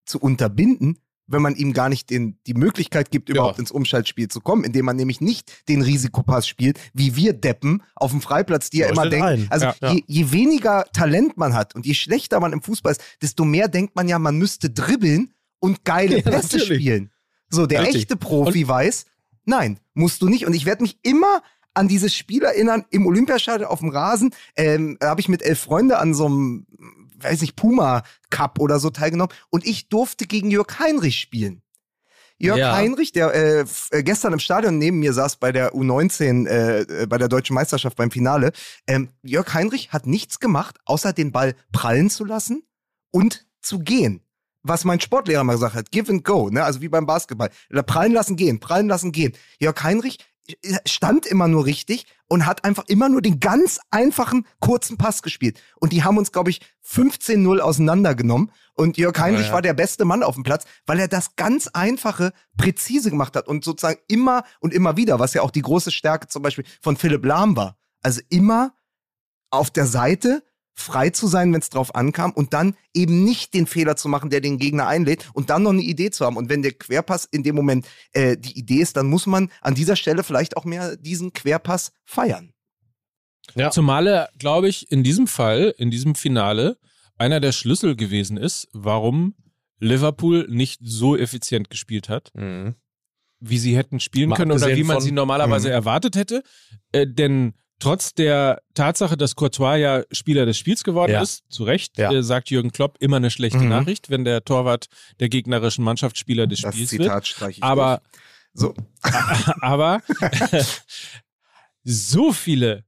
zu 0.07 0.19
unterbinden, 0.21 0.99
wenn 1.27 1.43
man 1.43 1.55
ihm 1.55 1.73
gar 1.73 1.89
nicht 1.89 2.11
den, 2.11 2.39
die 2.47 2.55
Möglichkeit 2.55 3.11
gibt, 3.11 3.29
überhaupt 3.29 3.59
ins 3.59 3.71
Umschaltspiel 3.71 4.29
zu 4.29 4.41
kommen, 4.41 4.65
indem 4.65 4.85
man 4.85 4.97
nämlich 4.97 5.21
nicht 5.21 5.69
den 5.69 5.83
Risikopass 5.83 6.47
spielt, 6.47 6.79
wie 6.93 7.17
wir 7.17 7.33
Deppen 7.33 7.83
auf 7.95 8.11
dem 8.11 8.21
Freiplatz, 8.21 8.71
die 8.71 8.79
ja 8.79 8.89
immer 8.89 9.05
Leuchtet 9.05 9.13
denken. 9.13 9.43
ein. 9.45 9.47
Also 9.51 9.67
Ja, 9.67 9.75
ja. 9.81 9.93
Je, 9.93 10.05
je 10.07 10.33
weniger 10.33 10.85
Talent 10.93 11.37
man 11.37 11.55
hat 11.55 11.75
und 11.75 11.87
je 11.87 11.95
schlechter 11.95 12.41
man 12.41 12.53
im 12.53 12.63
Fußball 12.63 12.93
ist, 12.93 13.03
desto 13.23 13.45
mehr 13.45 13.69
denkt 13.69 13.97
man 13.97 14.09
ja, 14.09 14.19
man 14.19 14.37
müsste 14.37 14.71
dribbeln 14.71 15.33
und 15.61 15.85
geile 15.85 16.17
Ja, 16.25 16.31
Pässe 16.31 16.61
spielen. 16.61 17.11
So, 17.49 17.67
der 17.67 17.83
Richtig. 17.83 18.03
echte 18.03 18.17
Profi 18.17 18.67
weiß, 18.67 19.07
nein, 19.45 19.79
musst 19.95 20.23
du 20.23 20.29
nicht. 20.29 20.47
Und 20.47 20.55
ich 20.55 20.67
werde 20.67 20.83
mich 20.83 20.99
immer 21.03 21.43
an 21.73 21.89
dieses 21.89 22.15
Spiel 22.15 22.43
erinnern 22.43 22.85
im 22.91 23.07
Olympiastadion 23.07 23.69
auf 23.69 23.81
dem 23.81 23.89
Rasen. 23.89 24.35
Ähm, 24.57 24.97
da 25.01 25.09
habe 25.09 25.21
ich 25.21 25.29
mit 25.29 25.43
elf 25.43 25.59
Freunde 25.59 25.99
an 25.99 26.15
so 26.15 26.27
einem, 26.27 26.67
weiß 27.15 27.41
nicht, 27.41 27.57
Puma 27.57 28.03
Cup 28.31 28.59
oder 28.59 28.79
so 28.79 28.91
teilgenommen. 28.91 29.35
Und 29.51 29.67
ich 29.67 29.89
durfte 29.89 30.27
gegen 30.27 30.51
Jörg 30.51 30.79
Heinrich 30.79 31.21
spielen. 31.21 31.63
Jörg 32.39 32.59
Ja. 32.59 32.75
Heinrich, 32.75 33.13
der 33.13 33.33
äh, 33.33 33.65
äh, 33.91 34.03
gestern 34.03 34.33
im 34.33 34.39
Stadion 34.39 34.79
neben 34.79 34.99
mir 34.99 35.13
saß 35.13 35.37
bei 35.37 35.53
der 35.53 35.73
U19, 35.73 36.47
äh, 36.49 36.81
äh, 36.81 37.07
bei 37.07 37.19
der 37.19 37.29
deutschen 37.29 37.55
Meisterschaft 37.55 37.97
beim 37.97 38.11
Finale. 38.11 38.53
Ähm, 38.87 39.11
Jörg 39.23 39.53
Heinrich 39.55 39.93
hat 39.93 40.07
nichts 40.07 40.41
gemacht, 40.41 40.79
außer 40.85 41.13
den 41.13 41.31
Ball 41.33 41.55
prallen 41.73 42.11
zu 42.11 42.25
lassen 42.25 42.65
und 43.13 43.47
zu 43.63 43.79
gehen. 43.79 44.21
Was 44.63 44.85
mein 44.85 44.99
Sportlehrer 44.99 45.45
mal 45.45 45.53
gesagt 45.53 45.75
hat, 45.75 45.91
give 45.91 46.11
and 46.11 46.25
go, 46.25 46.49
ne? 46.49 46.65
also 46.65 46.81
wie 46.81 46.89
beim 46.89 47.07
Basketball. 47.07 47.51
Prallen 47.87 48.13
lassen, 48.13 48.37
gehen, 48.37 48.61
prallen 48.61 48.89
lassen, 48.89 49.13
gehen. 49.13 49.35
Jörg 49.61 49.83
Heinrich 49.83 50.19
stand 50.87 51.27
immer 51.27 51.49
nur 51.49 51.65
richtig 51.65 52.07
und 52.29 52.47
hat 52.47 52.65
einfach 52.65 52.85
immer 52.89 53.09
nur 53.09 53.23
den 53.23 53.41
ganz 53.41 53.81
einfachen, 53.91 54.47
kurzen 54.61 54.99
Pass 54.99 55.23
gespielt. 55.23 55.61
Und 55.81 55.93
die 55.93 56.05
haben 56.05 56.19
uns, 56.19 56.33
glaube 56.33 56.51
ich, 56.51 56.61
15-0 56.87 57.59
auseinandergenommen. 57.61 58.51
Und 58.75 58.99
Jörg 58.99 59.19
Heinrich 59.19 59.47
ja. 59.47 59.53
war 59.53 59.63
der 59.63 59.75
beste 59.75 60.05
Mann 60.05 60.23
auf 60.23 60.35
dem 60.35 60.45
Platz, 60.45 60.65
weil 60.87 60.99
er 61.01 61.09
das 61.09 61.37
ganz 61.37 61.69
einfache, 61.69 62.33
präzise 62.57 63.11
gemacht 63.11 63.37
hat 63.37 63.49
und 63.49 63.65
sozusagen 63.65 64.01
immer 64.09 64.45
und 64.61 64.75
immer 64.75 64.97
wieder, 64.97 65.19
was 65.19 65.35
ja 65.35 65.43
auch 65.43 65.51
die 65.51 65.63
große 65.63 65.91
Stärke 65.91 66.29
zum 66.29 66.43
Beispiel 66.43 66.65
von 66.83 66.97
Philipp 66.97 67.25
Lahm 67.25 67.57
war. 67.57 67.79
Also 68.03 68.21
immer 68.29 68.75
auf 69.51 69.71
der 69.71 69.87
Seite 69.87 70.43
frei 70.75 71.11
zu 71.11 71.27
sein, 71.29 71.53
wenn 71.53 71.61
es 71.61 71.71
drauf 71.71 71.95
ankam 71.95 72.33
und 72.33 72.53
dann 72.53 72.77
eben 72.93 73.25
nicht 73.25 73.55
den 73.55 73.67
Fehler 73.67 73.97
zu 73.97 74.09
machen, 74.09 74.29
der 74.31 74.41
den 74.41 74.59
Gegner 74.59 74.87
einlädt 74.89 75.29
und 75.33 75.49
dann 75.51 75.63
noch 75.63 75.71
eine 75.73 75.83
Idee 75.83 76.11
zu 76.11 76.25
haben. 76.27 76.37
Und 76.37 76.49
wenn 76.49 76.63
der 76.63 76.73
Querpass 76.73 77.25
in 77.25 77.43
dem 77.45 77.55
Moment 77.55 77.87
äh, 78.13 78.37
die 78.37 78.59
Idee 78.59 78.79
ist, 78.81 78.97
dann 78.97 79.07
muss 79.07 79.27
man 79.27 79.51
an 79.61 79.75
dieser 79.75 79.95
Stelle 79.97 80.25
vielleicht 80.25 80.57
auch 80.57 80.65
mehr 80.65 80.97
diesen 80.97 81.33
Querpass 81.33 81.93
feiern. 82.05 82.53
Ja. 83.55 83.71
Zumal 83.71 84.07
er, 84.07 84.29
glaube 84.39 84.69
ich, 84.69 84.91
in 84.91 85.05
diesem 85.05 85.27
Fall, 85.27 85.75
in 85.79 85.91
diesem 85.91 86.15
Finale, 86.15 86.79
einer 87.19 87.41
der 87.41 87.53
Schlüssel 87.53 87.95
gewesen 87.95 88.37
ist, 88.37 88.67
warum 88.73 89.35
Liverpool 89.79 90.47
nicht 90.49 90.81
so 90.83 91.17
effizient 91.17 91.71
gespielt 91.71 92.09
hat, 92.09 92.31
Mhm. 92.35 92.75
wie 93.39 93.59
sie 93.59 93.77
hätten 93.77 94.01
spielen 94.01 94.31
Mal 94.31 94.37
können 94.37 94.53
oder 94.53 94.75
wie 94.75 94.83
man 94.83 94.97
von- 94.97 95.03
sie 95.05 95.13
normalerweise 95.13 95.69
Mhm. 95.69 95.75
erwartet 95.75 96.17
hätte. 96.17 96.43
Äh, 96.93 97.07
denn 97.07 97.55
trotz 97.81 98.15
der 98.15 98.61
Tatsache, 98.75 99.17
dass 99.17 99.35
Courtois 99.37 99.77
ja 99.77 100.03
Spieler 100.13 100.47
des 100.47 100.57
Spiels 100.59 100.85
geworden 100.85 101.13
Ja. 101.13 101.23
ist, 101.23 101.43
zu 101.49 101.65
Recht, 101.65 101.99
Ja. 101.99 102.13
äh, 102.13 102.23
sagt 102.23 102.51
Jürgen 102.51 102.73
Klopp 102.73 102.97
immer 103.01 103.17
eine 103.17 103.31
schlechte 103.31 103.59
Mhm. 103.59 103.69
Nachricht, 103.69 104.11
wenn 104.11 104.25
der 104.25 104.45
Torwart 104.45 104.87
der 105.21 105.29
gegnerischen 105.29 105.85
Mannschaftsspieler 105.85 106.47
des 106.47 106.61
Das 106.63 106.75
Spiels 106.75 106.93
wird. 106.93 107.03
Zitat 107.03 107.27
streiche 107.27 107.59
ich 107.59 107.63
Aber 107.63 108.01
durch. 108.01 108.23
So. 108.57 108.75
aber 109.61 110.01
so 111.83 112.33
viele 112.33 112.85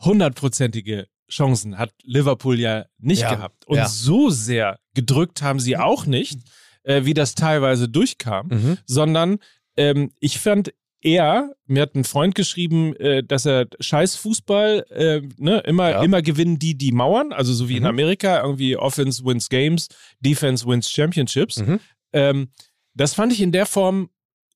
hundertprozentige 0.00 1.06
Chancen 1.30 1.78
hat 1.78 1.92
Liverpool 2.02 2.58
ja 2.58 2.86
nicht 2.98 3.22
Ja, 3.22 3.34
gehabt. 3.34 3.66
Und 3.66 3.76
ja. 3.76 3.88
so 3.88 4.30
sehr 4.30 4.78
gedrückt 4.94 5.42
haben 5.42 5.60
sie 5.60 5.76
auch 5.76 6.06
nicht, 6.06 6.40
äh, 6.82 7.04
wie 7.04 7.14
das 7.14 7.34
teilweise 7.34 7.88
durchkam, 7.88 8.48
Mhm. 8.48 8.78
sondern 8.86 9.38
ähm, 9.76 10.10
ich 10.18 10.40
fand 10.40 10.72
eher, 11.02 11.52
mir 11.66 11.82
hat 11.82 11.94
ein 11.94 12.04
Freund 12.04 12.34
geschrieben, 12.34 12.94
äh, 12.96 13.22
dass 13.22 13.46
er 13.46 13.66
scheiß 13.80 14.16
Fußball, 14.16 14.84
äh, 14.90 15.22
ne, 15.38 15.60
immer, 15.60 15.90
Ja. 15.90 16.02
immer 16.02 16.22
gewinnen 16.22 16.58
die, 16.58 16.76
die 16.76 16.92
mauern, 16.92 17.32
also 17.32 17.52
so 17.54 17.68
wie 17.68 17.76
in 17.76 17.82
Mhm. 17.84 17.88
Amerika, 17.90 18.42
irgendwie 18.42 18.76
Offense 18.76 19.24
wins 19.24 19.48
Games, 19.48 19.88
Defense 20.20 20.66
wins 20.66 20.90
Championships. 20.90 21.58
Mhm. 21.58 21.80
Ähm, 22.12 22.48
das 22.94 23.14
fand 23.14 23.32
ich 23.32 23.40
in 23.40 23.52
der 23.52 23.66
Form 23.66 24.10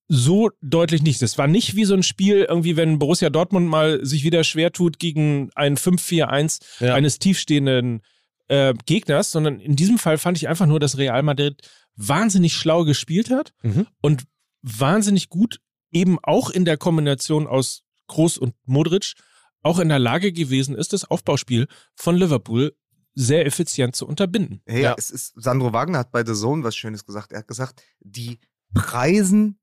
so 0.09 0.51
deutlich 0.61 1.03
nicht. 1.03 1.23
Das 1.23 1.39
war 1.39 1.47
nicht 1.47 1.77
wie 1.77 1.87
so 1.87 1.95
ein 1.95 2.03
Spiel, 2.03 2.45
irgendwie, 2.47 2.77
wenn 2.77 2.99
Borussia 2.99 3.31
Dortmund 3.31 3.67
mal 3.69 4.05
sich 4.05 4.23
wieder 4.23 4.45
schwer 4.45 4.71
tut 4.71 4.99
gegen 4.99 5.51
ein 5.55 5.77
5-4-1 5.79 6.61
Ja. 6.81 6.95
eines 6.95 7.19
tiefstehenden 7.19 8.03
äh, 8.49 8.75
Gegners, 8.85 9.33
sondern 9.33 9.59
in 9.61 9.75
diesem 9.77 9.97
Fall 9.99 10.19
fand 10.19 10.37
ich 10.37 10.47
einfach 10.49 10.67
nur, 10.67 10.79
dass 10.79 10.99
Real 10.99 11.23
Madrid 11.23 11.63
wahnsinnig 11.97 12.53
schlau 12.53 12.85
gespielt 12.85 13.31
hat 13.31 13.55
Mhm. 13.63 13.87
und 14.03 14.25
wahnsinnig 14.61 15.31
gut 15.31 15.61
eben 15.95 16.19
auch 16.23 16.51
in 16.51 16.65
der 16.65 16.77
Kombination 16.77 17.47
aus 17.47 17.83
Kroos 18.09 18.37
und 18.37 18.55
Modric 18.67 19.15
auch 19.63 19.79
in 19.79 19.89
der 19.89 19.99
Lage 19.99 20.33
gewesen 20.33 20.75
ist, 20.77 20.93
das 20.93 21.05
Aufbauspiel 21.11 21.67
von 21.95 22.17
Liverpool 22.17 22.77
sehr 23.15 23.47
effizient 23.47 23.97
zu 23.97 24.07
unterbinden. 24.07 24.61
Hey, 24.67 24.83
Ja. 24.83 24.95
es 24.99 25.11
ist, 25.11 25.33
Sandro 25.37 25.73
Wagner 25.73 26.01
hat 26.01 26.11
bei 26.13 26.25
The 26.27 26.35
Zone 26.35 26.65
was 26.65 26.77
Schönes 26.77 27.07
gesagt. 27.07 27.33
Er 27.33 27.39
hat 27.39 27.49
gesagt, 27.49 27.83
die 28.01 28.39
preisen 28.75 29.59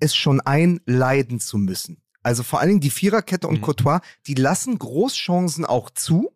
es 0.00 0.14
schon 0.14 0.40
ein, 0.42 0.80
leiden 0.84 1.40
zu 1.40 1.56
müssen. 1.56 2.02
Also 2.22 2.42
vor 2.42 2.58
allen 2.60 2.68
Dingen 2.70 2.80
die 2.80 2.90
Viererkette 2.90 3.46
und 3.46 3.58
Mhm. 3.58 3.62
Courtois, 3.62 4.00
die 4.26 4.34
lassen 4.34 4.78
Großchancen 4.78 5.64
auch 5.64 5.88
zu, 5.90 6.32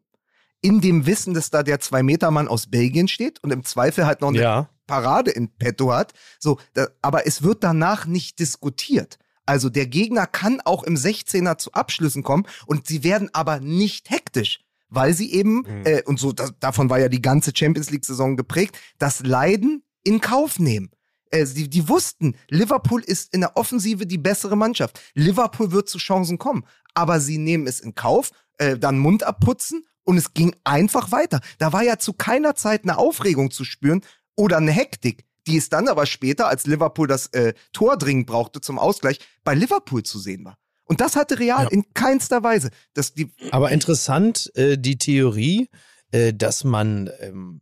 in 0.62 0.80
dem 0.80 1.04
Wissen, 1.06 1.34
dass 1.34 1.50
da 1.50 1.62
der 1.62 1.80
Zwei-Meter-Mann 1.80 2.46
aus 2.48 2.68
Belgien 2.68 3.08
steht 3.08 3.42
und 3.42 3.50
im 3.50 3.64
Zweifel 3.64 4.06
halt 4.06 4.20
noch 4.20 4.28
eine 4.28 4.40
Ja. 4.40 4.70
Parade 4.86 5.30
in 5.30 5.48
petto 5.48 5.92
hat. 5.92 6.12
So, 6.38 6.58
da, 6.74 6.88
aber 7.02 7.26
es 7.26 7.42
wird 7.42 7.64
danach 7.64 8.06
nicht 8.06 8.38
diskutiert. 8.38 9.18
Also 9.46 9.68
der 9.68 9.86
Gegner 9.86 10.26
kann 10.26 10.60
auch 10.64 10.84
im 10.84 10.94
16er 10.96 11.58
zu 11.58 11.72
Abschlüssen 11.72 12.22
kommen 12.22 12.46
und 12.66 12.86
sie 12.86 13.02
werden 13.02 13.30
aber 13.32 13.60
nicht 13.60 14.10
hektisch, 14.10 14.60
weil 14.88 15.14
sie 15.14 15.32
eben, 15.32 15.62
Mhm. 15.66 15.82
äh, 15.86 16.02
und 16.04 16.18
so 16.20 16.32
das, 16.32 16.52
davon 16.60 16.90
war 16.90 16.98
ja 17.00 17.08
die 17.08 17.22
ganze 17.22 17.52
Champions 17.54 17.90
League-Saison 17.90 18.36
geprägt, 18.36 18.78
das 18.98 19.20
Leiden 19.20 19.82
in 20.02 20.20
Kauf 20.20 20.58
nehmen. 20.58 20.90
Äh, 21.30 21.46
die, 21.46 21.68
die 21.70 21.88
wussten, 21.88 22.36
Liverpool 22.48 23.02
ist 23.02 23.32
in 23.32 23.40
der 23.40 23.56
Offensive 23.56 24.06
die 24.06 24.18
bessere 24.18 24.56
Mannschaft. 24.56 25.00
Liverpool 25.14 25.72
wird 25.72 25.88
zu 25.88 25.98
Chancen 25.98 26.38
kommen, 26.38 26.64
aber 26.94 27.20
sie 27.20 27.38
nehmen 27.38 27.66
es 27.66 27.80
in 27.80 27.94
Kauf, 27.94 28.30
äh, 28.58 28.76
dann 28.78 28.98
Mund 28.98 29.22
abputzen 29.22 29.86
und 30.04 30.16
es 30.16 30.34
ging 30.34 30.54
einfach 30.64 31.12
weiter. 31.12 31.40
Da 31.58 31.72
war 31.72 31.82
ja 31.82 31.98
zu 31.98 32.12
keiner 32.14 32.54
Zeit 32.56 32.82
eine 32.82 32.98
Aufregung 32.98 33.50
zu 33.50 33.64
spüren 33.64 34.02
oder 34.36 34.56
eine 34.56 34.72
Hektik, 34.72 35.24
die 35.50 35.56
es 35.56 35.68
dann 35.68 35.88
aber 35.88 36.06
später, 36.06 36.48
als 36.48 36.66
Liverpool 36.66 37.06
das 37.08 37.26
äh, 37.28 37.54
Tor 37.72 37.96
dringend 37.98 38.26
brauchte 38.26 38.60
zum 38.60 38.78
Ausgleich, 38.78 39.18
bei 39.44 39.54
Liverpool 39.54 40.02
zu 40.02 40.18
sehen 40.18 40.44
war. 40.44 40.56
Und 40.84 41.00
das 41.00 41.14
hatte 41.16 41.38
Real 41.38 41.64
Ja. 41.64 41.70
in 41.70 41.84
keinster 41.94 42.42
Weise. 42.42 42.70
Das, 42.94 43.14
die, 43.14 43.30
Aber 43.52 43.70
interessant, 43.70 44.50
äh, 44.56 44.76
die 44.76 44.98
Theorie, 44.98 45.68
äh, 46.10 46.32
dass 46.32 46.64
man 46.64 47.10
ähm, 47.20 47.60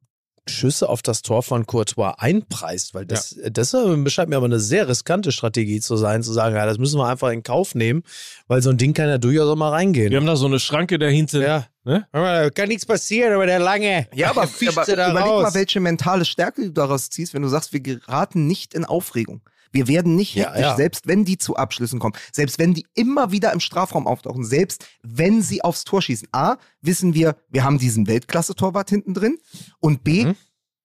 Schüsse 0.49 0.89
auf 0.89 1.03
das 1.03 1.23
Tor 1.23 1.43
von 1.43 1.67
Courtois 1.67 2.15
einpreist, 2.19 2.95
weil 2.95 3.07
das, 3.07 3.33
äh, 3.33 3.51
das 3.51 3.75
äh, 3.75 4.11
scheint 4.11 4.31
mir 4.31 4.37
aber 4.37 4.47
eine 4.47 4.61
sehr 4.61 4.89
riskante 4.89 5.33
Strategie 5.33 5.81
zu 5.81 5.97
sein, 5.97 6.23
zu 6.23 6.33
sagen, 6.33 6.57
ja, 6.57 6.67
das 6.67 6.79
müssen 6.79 6.99
wir 6.99 7.07
einfach 7.07 7.31
in 7.31 7.43
Kauf 7.43 7.75
nehmen, 7.75 8.03
weil 8.47 8.63
so 8.63 8.71
ein 8.71 8.77
Ding 8.77 8.95
kann 8.95 9.09
ja 9.09 9.19
durchaus 9.19 9.49
auch 9.49 9.57
mal 9.57 9.71
reingehen. 9.71 10.11
Wir 10.11 10.19
haben 10.19 10.27
da 10.27 10.37
so 10.37 10.47
eine 10.47 10.61
Schranke 10.61 10.99
dahinter. 10.99 11.41
ja. 11.41 11.67
Ne? 11.85 12.07
Da 12.13 12.51
kann 12.51 12.69
nichts 12.69 12.85
passieren, 12.85 13.33
aber 13.33 13.47
der 13.47 13.61
lange. 13.61 14.09
ja, 14.15 14.31
aber, 14.31 14.43
aber 14.43 14.85
da 14.85 15.11
überleg 15.11 15.29
raus. 15.29 15.43
mal, 15.43 15.55
welche 15.55 15.81
mentale 15.81 16.27
Stärke 16.27 16.63
du 16.65 16.73
daraus 16.73 17.09
ziehst, 17.09 17.33
wenn 17.33 17.41
du 17.41 17.49
sagst, 17.49 17.73
wir 17.73 17.81
geraten 17.81 18.47
nicht 18.47 18.75
in 18.75 18.85
Aufregung. 18.85 19.41
Wir 19.73 19.89
werden 19.89 20.15
nicht 20.17 20.35
Ja, 20.35 20.47
hektisch, 20.47 20.63
ja. 20.63 20.77
selbst 20.77 21.07
wenn 21.07 21.25
die 21.25 21.39
zu 21.39 21.57
Abschlüssen 21.57 21.99
kommen, 21.99 22.15
selbst 22.33 22.59
wenn 22.59 22.75
die 22.75 22.87
immer 22.95 23.31
wieder 23.33 23.53
im 23.53 23.61
Strafraum 23.61 24.07
auftauchen, 24.07 24.45
selbst 24.45 24.87
wenn 25.03 25.43
sie 25.43 25.63
aufs 25.63 25.85
Tor 25.85 26.03
schießen. 26.03 26.29
A, 26.33 26.57
wissen 26.81 27.15
wir, 27.15 27.37
wir 27.49 27.65
haben 27.65 27.79
diesen 27.79 28.07
Weltklasse-Torwart 28.07 28.89
hinten 28.91 29.15
drin 29.15 29.39
und 29.81 30.05
B, 30.05 30.25
Mhm. 30.25 30.37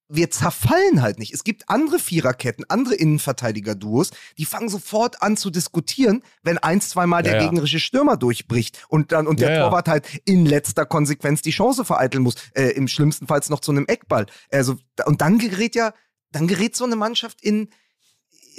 wir 0.10 0.30
zerfallen 0.30 1.02
halt 1.02 1.18
nicht. 1.18 1.34
Es 1.34 1.44
gibt 1.44 1.70
andere 1.70 1.98
Viererketten, 1.98 2.66
andere 2.68 2.94
Innenverteidiger-Duos, 2.96 4.12
die 4.38 4.46
fangen 4.46 4.70
sofort 4.70 5.22
an 5.24 5.38
zu 5.38 5.50
diskutieren, 5.50 6.22
wenn 6.44 6.58
eins, 6.60 6.90
zweimal 6.90 7.24
der 7.24 7.34
Ja, 7.34 7.40
ja. 7.42 7.46
gegnerische 7.46 7.80
Stürmer 7.80 8.18
durchbricht 8.18 8.86
und 8.90 9.12
dann 9.12 9.26
und 9.28 9.40
der 9.40 9.50
Ja, 9.50 9.56
ja. 9.56 9.64
Torwart 9.64 9.88
halt 9.88 10.06
in 10.26 10.46
letzter 10.46 10.86
Konsequenz 10.86 11.42
die 11.42 11.52
Chance 11.52 11.84
vereiteln 11.86 12.22
muss, 12.24 12.36
äh, 12.54 12.70
im 12.72 12.88
schlimmsten 12.88 13.28
Fall 13.28 13.42
noch 13.50 13.62
zu 13.62 13.72
einem 13.72 13.86
Eckball. 13.88 14.26
Also 14.52 14.76
und 15.06 15.22
dann 15.22 15.40
gerät 15.40 15.74
ja, 15.76 15.94
dann 16.32 16.48
gerät 16.48 16.76
so 16.76 16.86
eine 16.86 16.96
Mannschaft 16.96 17.42
in 17.42 17.70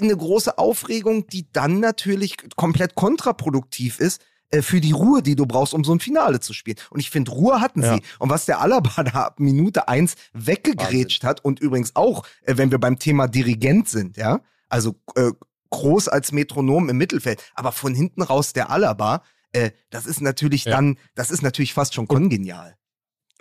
eine 0.01 0.17
große 0.17 0.59
Aufregung, 0.59 1.27
die 1.29 1.47
dann 1.53 1.81
natürlich 1.81 2.37
komplett 2.57 2.95
kontraproduktiv 2.95 3.99
ist 4.01 4.23
äh, 4.51 4.63
für 4.63 4.81
die 4.81 4.93
Ruhe, 4.93 5.23
die 5.23 5.37
du 5.37 5.47
brauchst, 5.47 5.75
um 5.75 5.85
so 5.85 5.93
ein 5.93 6.01
Finale 6.01 6.41
zu 6.41 6.53
spielen. 6.53 6.77
Und 6.91 7.01
ich 7.01 7.11
finde, 7.11 7.31
Ruhe 7.33 7.61
hatten 7.61 7.83
Ja. 7.83 7.95
sie. 7.97 8.03
Und 8.19 8.31
was 8.31 8.47
der 8.47 8.61
Alaba 8.61 9.03
da 9.05 9.25
ab 9.25 9.41
Minute 9.41 9.89
eins 9.89 10.15
weggegrätscht 10.33 11.25
hat 11.25 11.45
und 11.45 11.61
übrigens 11.61 11.97
auch, 11.97 12.25
äh, 12.43 12.57
wenn 12.57 12.71
wir 12.71 12.79
beim 12.79 12.99
Thema 12.99 13.27
Dirigent 13.29 13.89
sind, 13.89 14.17
ja, 14.17 14.41
also 14.69 14.95
äh, 15.17 15.31
groß 15.71 16.09
als 16.09 16.31
Metronom 16.33 16.89
im 16.89 16.97
Mittelfeld, 16.97 17.43
aber 17.55 17.73
von 17.73 17.95
hinten 17.95 18.23
raus 18.23 18.53
der 18.53 18.71
Alaba, 18.71 19.23
äh, 19.53 19.71
das 19.91 20.07
ist 20.07 20.21
natürlich 20.21 20.65
Ja. 20.65 20.73
dann, 20.73 20.99
das 21.15 21.31
ist 21.31 21.43
natürlich 21.43 21.75
fast 21.75 21.95
schon 21.95 22.07
kongenial. 22.09 22.77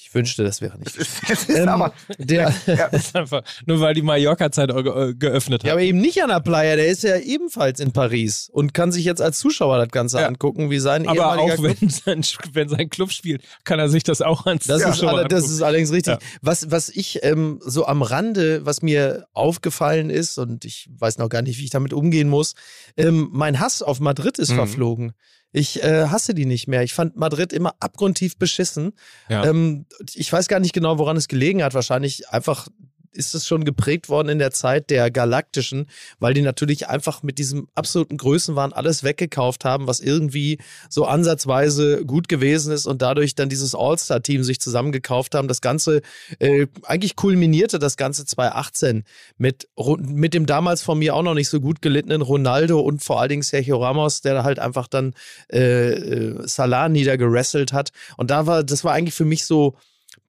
Ich 0.08 0.14
wünschte, 0.14 0.42
das 0.44 0.60
wäre 0.60 0.78
nicht. 0.78 0.96
Es 0.96 0.96
ist, 0.96 1.20
es 1.30 1.42
ist 1.48 1.58
Ähm, 1.58 1.68
aber, 1.68 1.92
Der, 2.18 2.52
ja, 2.66 2.88
Das 2.92 3.06
ist 3.06 3.16
einfach, 3.16 3.42
nur 3.66 3.80
weil 3.80 3.94
die 3.94 4.02
Mallorca-Zeit 4.02 4.70
geöffnet 5.18 5.62
ja, 5.62 5.68
hat. 5.68 5.72
aber 5.72 5.82
eben 5.82 6.00
nicht 6.00 6.22
an 6.22 6.28
der 6.30 6.40
Playa, 6.40 6.76
der 6.76 6.86
ist 6.88 7.02
ja 7.02 7.16
ebenfalls 7.18 7.80
in 7.80 7.92
Paris 7.92 8.48
und 8.52 8.74
kann 8.74 8.90
sich 8.92 9.04
jetzt 9.04 9.20
als 9.20 9.38
Zuschauer 9.38 9.78
das 9.78 9.88
Ganze 9.88 10.20
Ja. 10.20 10.26
angucken, 10.26 10.70
wie 10.70 10.78
sein 10.78 11.06
Aber 11.06 11.36
ehemaliger 11.36 11.54
auch 11.54 11.62
wenn 11.62 11.88
sein, 11.90 12.22
wenn 12.52 12.68
sein 12.68 12.88
Club 12.90 13.12
spielt, 13.12 13.42
kann 13.64 13.78
er 13.78 13.88
sich 13.88 14.02
das 14.02 14.22
auch 14.22 14.46
ans 14.46 14.66
Das, 14.66 14.82
ist, 14.82 14.86
Zuschauer 14.98 15.18
alle, 15.18 15.28
das 15.28 15.48
ist 15.50 15.62
allerdings 15.62 15.92
richtig. 15.92 16.14
Ja. 16.14 16.18
Was, 16.42 16.70
was 16.70 16.88
ich 16.88 17.22
ähm, 17.22 17.60
so 17.64 17.86
am 17.86 18.02
Rande, 18.02 18.64
was 18.64 18.82
mir 18.82 19.26
aufgefallen 19.32 20.10
ist, 20.10 20.38
und 20.38 20.64
ich 20.64 20.88
weiß 20.98 21.18
noch 21.18 21.28
gar 21.28 21.42
nicht, 21.42 21.58
wie 21.58 21.64
ich 21.64 21.70
damit 21.70 21.92
umgehen 21.92 22.28
muss, 22.28 22.54
ähm, 22.96 23.28
mein 23.32 23.60
Hass 23.60 23.82
auf 23.82 24.00
Madrid 24.00 24.38
ist 24.38 24.50
Mhm. 24.50 24.56
verflogen. 24.56 25.12
Ich 25.52 25.82
äh, 25.82 26.06
hasse 26.06 26.34
die 26.34 26.44
nicht 26.46 26.68
mehr. 26.68 26.82
Ich 26.82 26.92
fand 26.92 27.16
Madrid 27.16 27.52
immer 27.52 27.74
abgrundtief 27.80 28.36
beschissen. 28.36 28.92
Ja. 29.28 29.44
Ähm, 29.46 29.86
ich 30.14 30.32
weiß 30.32 30.48
gar 30.48 30.60
nicht 30.60 30.74
genau, 30.74 30.98
woran 30.98 31.16
es 31.16 31.28
gelegen 31.28 31.62
hat. 31.62 31.74
Wahrscheinlich 31.74 32.28
einfach 32.28 32.68
ist 33.12 33.34
es 33.34 33.46
schon 33.46 33.64
geprägt 33.64 34.08
worden 34.08 34.28
in 34.28 34.38
der 34.38 34.50
Zeit 34.50 34.90
der 34.90 35.10
Galaktischen, 35.10 35.86
weil 36.18 36.34
die 36.34 36.42
natürlich 36.42 36.88
einfach 36.88 37.22
mit 37.22 37.38
diesem 37.38 37.68
absoluten 37.74 38.16
Größenwahn 38.16 38.72
alles 38.72 39.02
weggekauft 39.02 39.64
haben, 39.64 39.86
was 39.86 40.00
irgendwie 40.00 40.58
so 40.88 41.04
ansatzweise 41.04 42.04
gut 42.04 42.28
gewesen 42.28 42.72
ist 42.72 42.86
und 42.86 43.02
dadurch 43.02 43.34
dann 43.34 43.48
dieses 43.48 43.74
All-Star-Team 43.74 44.42
sich 44.44 44.60
zusammengekauft 44.60 45.34
haben. 45.34 45.48
Das 45.48 45.60
Ganze, 45.60 46.02
äh, 46.38 46.66
eigentlich 46.84 47.16
kulminierte 47.16 47.78
das 47.78 47.96
Ganze 47.96 48.24
2018 48.24 49.04
mit, 49.36 49.68
mit 49.98 50.34
dem 50.34 50.46
damals 50.46 50.82
von 50.82 50.98
mir 50.98 51.14
auch 51.14 51.22
noch 51.22 51.34
nicht 51.34 51.48
so 51.48 51.60
gut 51.60 51.82
gelittenen 51.82 52.22
Ronaldo 52.22 52.80
und 52.80 53.02
vor 53.02 53.20
allen 53.20 53.30
Dingen 53.30 53.42
Sergio 53.42 53.82
Ramos, 53.82 54.20
der 54.20 54.44
halt 54.44 54.58
einfach 54.58 54.88
dann 54.88 55.14
äh, 55.52 55.90
äh, 55.90 56.46
Salah 56.46 56.88
niedergerasselt 56.88 57.72
hat. 57.72 57.90
Und 58.16 58.30
da 58.30 58.46
war, 58.46 58.64
das 58.64 58.84
war 58.84 58.92
eigentlich 58.92 59.14
für 59.14 59.24
mich 59.24 59.46
so 59.46 59.76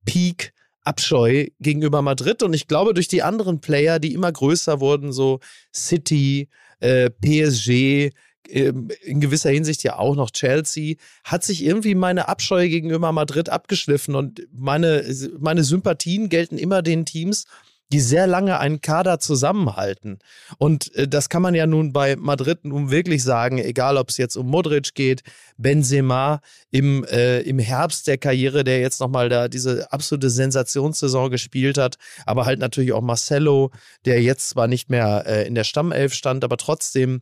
Peak 0.05 0.53
Abscheu 0.89 1.47
gegenüber 1.59 2.01
Madrid. 2.01 2.41
Und 2.41 2.53
ich 2.53 2.67
glaube 2.67 2.95
durch 2.95 3.07
die 3.07 3.21
anderen 3.21 3.61
Player, 3.61 3.99
die 3.99 4.13
immer 4.13 4.31
größer 4.31 4.79
wurden, 4.79 5.13
so 5.13 5.39
City, 5.73 6.49
äh, 6.79 7.11
PSG, 7.11 8.11
ähm, 8.49 8.89
in 9.03 9.19
gewisser 9.19 9.51
Hinsicht 9.51 9.83
ja 9.83 9.99
auch 9.99 10.15
noch 10.15 10.31
Chelsea, 10.31 10.95
hat 11.23 11.43
sich 11.43 11.63
irgendwie 11.63 11.93
meine 11.93 12.27
Abscheu 12.27 12.67
gegenüber 12.67 13.11
Madrid 13.11 13.49
abgeschliffen. 13.49 14.15
Und 14.15 14.47
meine, 14.51 15.05
meine 15.37 15.63
Sympathien 15.63 16.29
gelten 16.29 16.57
immer 16.57 16.81
den 16.81 17.05
Teams, 17.05 17.45
die 17.91 17.99
sehr 17.99 18.27
lange 18.27 18.59
einen 18.59 18.81
Kader 18.81 19.19
zusammenhalten. 19.19 20.19
Und 20.57 20.93
äh, 20.95 21.07
das 21.07 21.29
kann 21.29 21.41
man 21.41 21.55
ja 21.55 21.65
nun 21.65 21.91
bei 21.91 22.15
Madrid 22.15 22.63
nun 22.63 22.91
wirklich 22.91 23.23
sagen, 23.23 23.57
egal 23.57 23.97
ob 23.97 24.09
es 24.09 24.17
jetzt 24.17 24.35
um 24.35 24.47
Modric 24.47 24.93
geht, 24.93 25.23
Benzema 25.57 26.41
im, 26.69 27.03
äh, 27.05 27.41
im 27.41 27.57
Herbst 27.57 28.07
der 28.07 28.17
Karriere, 28.17 28.63
der 28.63 28.79
jetzt 28.79 28.99
nochmal 28.99 29.29
da 29.29 29.47
diese 29.47 29.91
absolute 29.91 30.29
Sensationssaison 30.29 31.31
gespielt 31.31 31.77
hat, 31.77 31.97
aber 32.25 32.45
halt 32.45 32.59
natürlich 32.59 32.93
auch 32.93 33.01
Marcelo, 33.01 33.71
der 34.05 34.21
jetzt 34.21 34.49
zwar 34.49 34.67
nicht 34.67 34.89
mehr 34.89 35.23
äh, 35.25 35.47
in 35.47 35.55
der 35.55 35.63
Stammelf 35.63 36.13
stand, 36.13 36.43
aber 36.43 36.57
trotzdem 36.57 37.21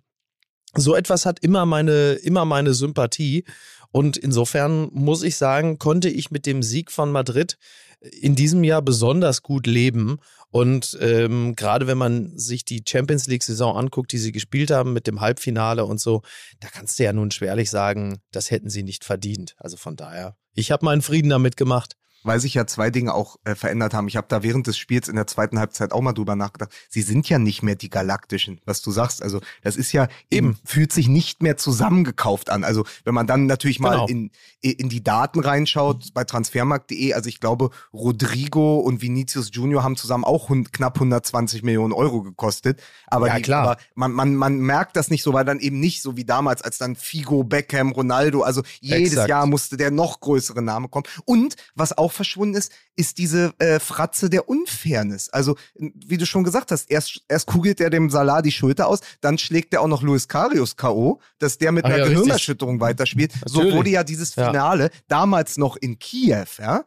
so 0.75 0.95
etwas 0.95 1.25
hat 1.25 1.39
immer 1.39 1.65
meine, 1.65 2.13
immer 2.13 2.45
meine 2.45 2.73
Sympathie. 2.73 3.45
Und 3.91 4.17
insofern 4.17 4.89
muss 4.91 5.23
ich 5.23 5.37
sagen, 5.37 5.79
konnte 5.79 6.09
ich 6.09 6.29
mit 6.29 6.45
dem 6.45 6.61
Sieg 6.61 6.91
von 6.91 7.11
Madrid 7.11 7.57
in 7.99 8.35
diesem 8.35 8.63
Jahr 8.63 8.81
besonders 8.81 9.41
gut 9.41 9.67
leben. 9.67 10.19
Und 10.49 10.97
ähm, 11.01 11.55
gerade 11.55 11.87
wenn 11.87 11.97
man 11.97 12.37
sich 12.37 12.63
die 12.63 12.83
Champions 12.87 13.27
League-Saison 13.27 13.75
anguckt, 13.75 14.11
die 14.11 14.17
sie 14.17 14.31
gespielt 14.31 14.71
haben 14.71 14.93
mit 14.93 15.07
dem 15.07 15.19
Halbfinale 15.19 15.85
und 15.85 15.99
so, 15.99 16.21
da 16.59 16.69
kannst 16.69 16.99
du 16.99 17.03
ja 17.03 17.13
nun 17.13 17.31
schwerlich 17.31 17.69
sagen, 17.69 18.19
das 18.31 18.51
hätten 18.51 18.69
sie 18.69 18.83
nicht 18.83 19.03
verdient. 19.03 19.55
Also 19.57 19.77
von 19.77 19.95
daher, 19.95 20.37
ich 20.53 20.71
habe 20.71 20.85
meinen 20.85 21.01
Frieden 21.01 21.29
damit 21.29 21.57
gemacht. 21.57 21.95
Weil 22.27 22.39
sich 22.39 22.53
ja 22.53 22.67
zwei 22.67 22.89
Dinge 22.91 23.13
auch 23.13 23.37
äh, 23.45 23.55
verändert 23.55 23.93
haben. 23.93 24.07
Ich 24.07 24.15
habe 24.17 24.27
da 24.29 24.43
während 24.43 24.67
des 24.67 24.77
Spiels 24.77 25.07
in 25.07 25.15
der 25.15 25.27
zweiten 25.27 25.57
Halbzeit 25.59 25.91
auch 25.91 26.01
mal 26.01 26.13
drüber 26.13 26.35
nachgedacht. 26.35 26.71
Sie 26.89 27.01
sind 27.01 27.27
ja 27.29 27.39
nicht 27.39 27.63
mehr 27.63 27.75
die 27.75 27.89
Galaktischen, 27.89 28.61
was 28.65 28.81
du 28.81 28.91
sagst. 28.91 29.23
Also 29.23 29.39
das 29.63 29.75
ist 29.75 29.91
ja 29.93 30.07
eben, 30.29 30.57
fühlt 30.65 30.91
sich 30.93 31.07
nicht 31.07 31.41
mehr 31.41 31.57
zusammengekauft 31.57 32.49
an. 32.49 32.63
Also 32.63 32.85
wenn 33.03 33.13
man 33.15 33.25
dann 33.27 33.45
natürlich 33.47 33.79
mal 33.79 33.87
Genau. 33.87 34.07
in, 34.07 34.31
in 34.61 34.89
die 34.89 35.03
Daten 35.03 35.39
reinschaut 35.39 36.13
bei 36.13 36.23
transfermarkt.de, 36.23 37.13
also 37.13 37.29
ich 37.29 37.39
glaube, 37.39 37.69
Rodrigo 37.93 38.77
und 38.79 39.01
Vinicius 39.01 39.49
Junior 39.53 39.83
haben 39.83 39.95
zusammen 39.95 40.23
auch 40.23 40.49
hund, 40.49 40.73
knapp 40.73 40.95
120 40.95 41.63
Millionen 41.63 41.93
Euro 41.93 42.21
gekostet. 42.21 42.81
Aber, 43.07 43.27
Ja, 43.27 43.35
die, 43.37 43.41
klar. 43.43 43.63
aber 43.63 43.77
man, 43.95 44.11
man, 44.11 44.35
man 44.35 44.57
merkt 44.59 44.95
das 44.95 45.09
nicht 45.09 45.23
so, 45.23 45.33
weil 45.33 45.45
dann 45.45 45.59
eben 45.59 45.79
nicht 45.79 46.01
so 46.01 46.17
wie 46.17 46.25
damals, 46.25 46.61
als 46.61 46.77
dann 46.77 46.95
Figo, 46.95 47.43
Beckham, 47.43 47.91
Ronaldo, 47.91 48.41
also 48.41 48.61
jedes 48.81 49.13
Exakt. 49.13 49.29
Jahr 49.29 49.45
musste 49.45 49.77
der 49.77 49.91
noch 49.91 50.19
größere 50.19 50.61
Name 50.61 50.89
kommen. 50.89 51.05
Und 51.25 51.55
was 51.75 51.97
auch 51.97 52.11
verschwunden 52.17 52.55
ist, 52.55 52.71
ist 52.97 53.17
diese 53.17 53.53
äh, 53.59 53.79
Fratze 53.79 54.29
der 54.29 54.49
Unfairness. 54.49 55.29
Also, 55.29 55.55
wie 55.75 56.17
du 56.17 56.25
schon 56.25 56.43
gesagt 56.43 56.71
hast, 56.71 56.91
erst, 56.91 57.21
erst 57.29 57.47
kugelt 57.47 57.79
er 57.79 57.89
dem 57.89 58.09
Salah 58.09 58.41
die 58.41 58.51
Schulter 58.51 58.87
aus, 58.87 58.99
dann 59.21 59.37
schlägt 59.37 59.73
er 59.73 59.81
auch 59.81 59.87
noch 59.87 60.01
Luis 60.01 60.27
Karius 60.27 60.75
K.O., 60.75 61.19
dass 61.39 61.57
der 61.57 61.71
mit 61.71 61.85
Ach 61.85 61.89
einer 61.89 61.97
ja, 61.99 62.03
richtig. 62.03 62.19
Gehirnerschütterung 62.23 62.81
weiterspielt. 62.81 63.31
So 63.45 63.59
Natürlich. 63.59 63.77
wurde 63.77 63.89
ja 63.91 64.03
dieses 64.03 64.35
Ja. 64.35 64.47
Finale 64.47 64.89
damals 65.07 65.57
noch 65.57 65.77
in 65.77 65.97
Kiew, 65.99 66.45
ja. 66.59 66.83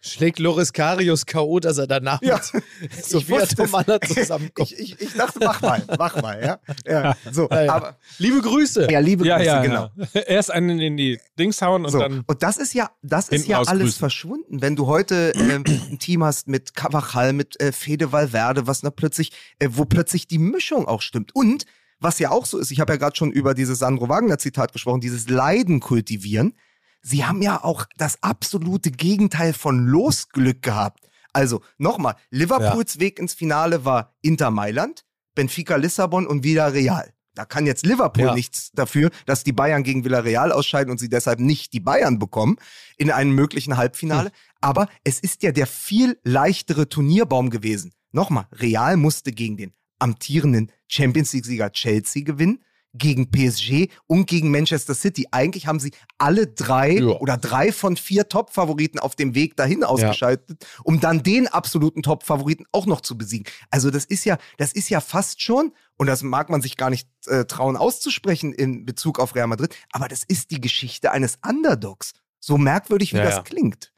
Schlägt 0.00 0.40
Loris 0.40 0.72
Karius 0.72 1.24
K.O., 1.24 1.60
dass 1.60 1.78
er 1.78 1.86
danach 1.86 2.20
Ja. 2.22 2.40
mit 2.80 3.04
Sophia 3.04 3.46
zusammenkommt. 3.46 4.72
Ich, 4.72 4.76
ich, 4.78 5.00
ich 5.00 5.12
dachte, 5.14 5.38
mach 5.40 5.60
mal, 5.62 5.82
mach 5.96 6.20
mal, 6.20 6.42
ja. 6.42 6.58
ja 6.84 7.16
so, 7.30 7.48
Ja, 7.48 7.62
ja. 7.64 7.72
aber 7.74 7.96
Liebe 8.18 8.40
Grüße. 8.40 8.88
ja, 8.90 8.98
liebe 8.98 9.24
Ja, 9.24 9.36
Grüße, 9.36 9.46
ja, 9.46 9.62
genau. 9.62 9.90
ja. 10.14 10.20
Erst 10.22 10.50
einen 10.50 10.80
in 10.80 10.96
die 10.96 11.20
Dings 11.38 11.62
hauen 11.62 11.84
und 11.84 11.92
So, 11.92 12.00
dann. 12.00 12.24
und 12.26 12.42
das 12.42 12.56
ist 12.56 12.74
ja, 12.74 12.90
das 13.02 13.28
ist 13.28 13.46
ja 13.46 13.58
raus 13.58 13.68
alles 13.68 13.82
grüßen. 13.84 13.98
verschwunden. 14.00 14.51
Wenn 14.54 14.76
du 14.76 14.86
heute 14.86 15.32
ähm, 15.34 15.64
ein 15.66 15.98
Team 15.98 16.22
hast 16.22 16.46
mit 16.46 16.74
Cavachal, 16.74 17.32
mit 17.32 17.58
äh, 17.58 17.72
Fede 17.72 18.12
Valverde, 18.12 18.66
was 18.66 18.82
da 18.82 18.90
plötzlich, 18.90 19.32
äh, 19.58 19.70
wo 19.72 19.86
plötzlich 19.86 20.26
die 20.26 20.36
Mischung 20.36 20.86
auch 20.86 21.00
stimmt. 21.00 21.34
Und 21.34 21.64
was 22.00 22.18
ja 22.18 22.30
auch 22.30 22.44
so 22.44 22.58
ist, 22.58 22.70
ich 22.70 22.78
habe 22.78 22.92
ja 22.92 22.98
gerade 22.98 23.16
schon 23.16 23.32
über 23.32 23.54
dieses 23.54 23.78
Sandro 23.78 24.10
Wagner 24.10 24.36
Zitat 24.36 24.74
gesprochen, 24.74 25.00
dieses 25.00 25.30
Leiden 25.30 25.80
kultivieren. 25.80 26.52
Sie 27.00 27.24
haben 27.24 27.40
ja 27.40 27.64
auch 27.64 27.86
das 27.96 28.22
absolute 28.22 28.90
Gegenteil 28.90 29.54
von 29.54 29.86
Losglück 29.86 30.60
gehabt. 30.60 31.08
Also 31.32 31.62
nochmal, 31.78 32.16
Liverpools 32.28 33.00
Weg 33.00 33.18
ins 33.18 33.32
Finale 33.32 33.86
war 33.86 34.14
Inter 34.20 34.50
Mailand, 34.50 35.06
Benfica 35.34 35.76
Lissabon 35.76 36.26
und 36.26 36.44
Villarreal. 36.44 37.14
Da 37.34 37.44
kann 37.44 37.66
jetzt 37.66 37.86
Liverpool 37.86 38.24
Ja. 38.26 38.34
nichts 38.34 38.72
dafür, 38.72 39.10
dass 39.26 39.42
die 39.44 39.52
Bayern 39.52 39.82
gegen 39.84 40.04
Villarreal 40.04 40.52
ausscheiden 40.52 40.90
und 40.90 40.98
sie 40.98 41.08
deshalb 41.08 41.40
nicht 41.40 41.72
die 41.72 41.80
Bayern 41.80 42.18
bekommen 42.18 42.56
in 42.98 43.10
einem 43.10 43.34
möglichen 43.34 43.76
Halbfinale. 43.76 44.30
Aber 44.60 44.88
es 45.04 45.18
ist 45.18 45.42
ja 45.42 45.50
der 45.52 45.66
viel 45.66 46.18
leichtere 46.24 46.88
Turnierbaum 46.88 47.50
gewesen. 47.50 47.92
Nochmal, 48.12 48.46
Real 48.52 48.96
musste 48.96 49.32
gegen 49.32 49.56
den 49.56 49.72
amtierenden 49.98 50.70
Champions 50.88 51.32
League-Sieger 51.32 51.72
Chelsea 51.72 52.22
gewinnen, 52.22 52.62
gegen 52.94 53.30
PSG 53.30 53.88
und 54.06 54.26
gegen 54.26 54.50
Manchester 54.50 54.94
City. 54.94 55.26
Eigentlich 55.30 55.66
haben 55.66 55.80
sie 55.80 55.92
alle 56.18 56.46
drei 56.46 56.98
Ja. 56.98 57.06
oder 57.20 57.36
drei 57.38 57.72
von 57.72 57.96
vier 57.96 58.28
Top-Favoriten 58.28 58.98
auf 58.98 59.16
dem 59.16 59.34
Weg 59.34 59.56
dahin 59.56 59.82
ausgeschaltet, 59.82 60.64
um 60.84 61.00
dann 61.00 61.22
den 61.22 61.48
absoluten 61.48 62.02
Top-Favoriten 62.02 62.66
auch 62.70 62.84
noch 62.86 63.00
zu 63.00 63.16
besiegen. 63.16 63.46
Also 63.70 63.90
das 63.90 64.04
ist 64.04 64.24
ja, 64.24 64.36
das 64.58 64.72
ist 64.74 64.90
ja 64.90 65.00
fast 65.00 65.40
schon, 65.40 65.72
und 65.96 66.06
das 66.06 66.22
mag 66.22 66.50
man 66.50 66.60
sich 66.60 66.76
gar 66.76 66.90
nicht 66.90 67.08
äh, 67.26 67.44
trauen 67.46 67.76
auszusprechen 67.76 68.52
in 68.52 68.84
Bezug 68.84 69.18
auf 69.20 69.34
Real 69.34 69.46
Madrid, 69.46 69.74
aber 69.92 70.08
das 70.08 70.22
ist 70.22 70.50
die 70.50 70.60
Geschichte 70.60 71.12
eines 71.12 71.38
Underdogs. 71.48 72.12
So 72.40 72.58
merkwürdig, 72.58 73.12
wie 73.14 73.18
Ja, 73.18 73.24
das 73.24 73.36
ja. 73.36 73.42
klingt 73.42 73.92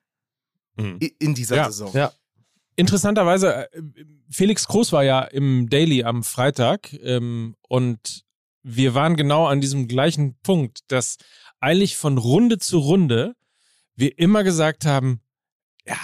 Mhm. 0.76 0.98
in 1.18 1.34
dieser 1.34 1.56
Ja. 1.56 1.64
Saison. 1.66 1.90
Ja. 1.94 2.12
Interessanterweise, 2.76 3.72
äh, 3.72 3.80
Felix 4.30 4.66
Groß 4.66 4.92
war 4.92 5.04
ja 5.04 5.22
im 5.22 5.68
Daily 5.70 6.02
am 6.02 6.24
Freitag 6.24 6.92
ähm, 7.02 7.54
und 7.68 8.23
wir 8.64 8.94
waren 8.94 9.14
genau 9.16 9.46
an 9.46 9.60
diesem 9.60 9.86
gleichen 9.86 10.34
Punkt, 10.42 10.80
dass 10.88 11.18
eigentlich 11.60 11.96
von 11.96 12.18
Runde 12.18 12.58
zu 12.58 12.78
Runde 12.78 13.36
wir 13.94 14.18
immer 14.18 14.42
gesagt 14.42 14.84
haben, 14.86 15.20
ja, 15.86 15.96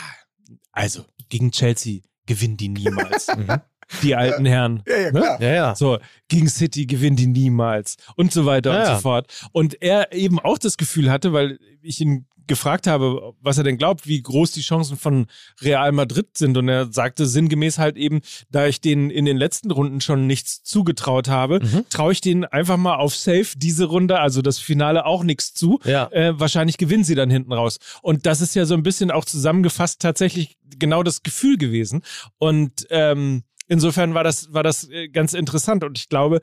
also 0.70 1.04
gegen 1.28 1.50
Chelsea 1.50 2.02
gewinnen 2.26 2.56
die 2.56 2.68
niemals. 2.68 3.26
Mhm. 3.36 3.60
die 4.04 4.14
alten 4.14 4.46
Herren. 4.46 4.84
Ja, 4.86 4.96
ja, 4.98 5.10
Ne? 5.10 5.20
klar. 5.20 5.42
Ja, 5.42 5.52
ja. 5.52 5.74
So, 5.74 5.98
gegen 6.28 6.48
City 6.48 6.86
gewinnen 6.86 7.16
die 7.16 7.26
niemals 7.26 7.96
und 8.14 8.32
so 8.32 8.46
weiter 8.46 8.70
Ja, 8.72 8.78
und 8.78 8.86
ja. 8.86 8.94
so 8.94 9.00
fort. 9.00 9.48
Und 9.50 9.82
er 9.82 10.12
eben 10.12 10.38
auch 10.38 10.58
das 10.58 10.76
Gefühl 10.76 11.10
hatte, 11.10 11.32
weil 11.32 11.58
ich 11.82 12.00
ihn 12.00 12.26
gefragt 12.50 12.86
habe, 12.86 13.32
was 13.40 13.56
er 13.56 13.64
denn 13.64 13.78
glaubt, 13.78 14.06
wie 14.06 14.20
groß 14.20 14.52
die 14.52 14.60
Chancen 14.60 14.98
von 14.98 15.26
Real 15.62 15.92
Madrid 15.92 16.36
sind. 16.36 16.58
Und 16.58 16.68
er 16.68 16.92
sagte 16.92 17.24
sinngemäß 17.24 17.78
halt 17.78 17.96
eben, 17.96 18.20
da 18.50 18.66
ich 18.66 18.82
denen 18.82 19.08
in 19.08 19.24
den 19.24 19.38
letzten 19.38 19.70
Runden 19.70 20.00
schon 20.02 20.26
nichts 20.26 20.62
zugetraut 20.62 21.28
habe, 21.28 21.60
Mhm. 21.62 21.86
traue 21.88 22.12
ich 22.12 22.20
denen 22.20 22.44
einfach 22.44 22.76
mal 22.76 22.96
auf 22.96 23.14
Safe 23.16 23.46
diese 23.56 23.86
Runde, 23.86 24.18
also 24.20 24.42
das 24.42 24.58
Finale 24.58 25.06
auch 25.06 25.22
nichts 25.22 25.54
zu. 25.54 25.80
Ja. 25.84 26.10
Äh, 26.12 26.38
wahrscheinlich 26.38 26.76
gewinnen 26.76 27.04
sie 27.04 27.14
dann 27.14 27.30
hinten 27.30 27.52
raus. 27.52 27.78
Und 28.02 28.26
das 28.26 28.40
ist 28.42 28.54
ja 28.54 28.66
so 28.66 28.74
ein 28.74 28.82
bisschen 28.82 29.10
auch 29.10 29.24
zusammengefasst 29.24 30.00
tatsächlich 30.02 30.58
genau 30.78 31.02
das 31.02 31.22
Gefühl 31.22 31.56
gewesen. 31.56 32.02
Und 32.38 32.86
ähm, 32.90 33.44
insofern 33.68 34.12
war 34.14 34.24
das, 34.24 34.52
war 34.52 34.62
das 34.62 34.88
äh, 34.90 35.08
ganz 35.08 35.32
interessant. 35.32 35.84
Und 35.84 35.96
ich 35.96 36.08
glaube, 36.08 36.40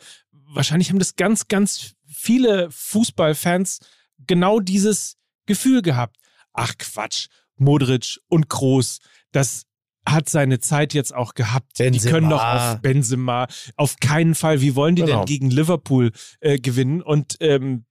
wahrscheinlich 0.49 0.89
haben 0.89 0.99
das 0.99 1.17
ganz, 1.17 1.47
ganz 1.49 1.91
viele 2.07 2.69
Fußballfans 2.71 3.79
genau 4.25 4.59
dieses 4.59 5.17
Gefühl 5.47 5.81
gehabt. 5.81 6.17
Ach 6.53 6.73
Quatsch, 6.77 7.27
Modric 7.55 8.19
und 8.29 8.49
Kroos, 8.49 8.99
das 9.31 9.63
hat 10.07 10.29
seine 10.29 10.59
Zeit 10.59 10.93
jetzt 10.93 11.13
auch 11.13 11.33
gehabt. 11.33 11.79
Die 11.79 11.83
Benzema. 11.83 12.11
können 12.11 12.29
doch 12.29 12.43
auf 12.43 12.81
Benzema 12.81 13.47
auf 13.75 13.95
keinen 13.99 14.35
Fall. 14.35 14.61
Wie 14.61 14.75
wollen 14.75 14.95
die 14.95 15.01
Genau. 15.01 15.17
denn 15.17 15.25
gegen 15.25 15.49
Liverpool 15.49 16.11
äh, 16.39 16.59
gewinnen? 16.59 17.01
Und 17.01 17.35
ähm, 17.41 17.83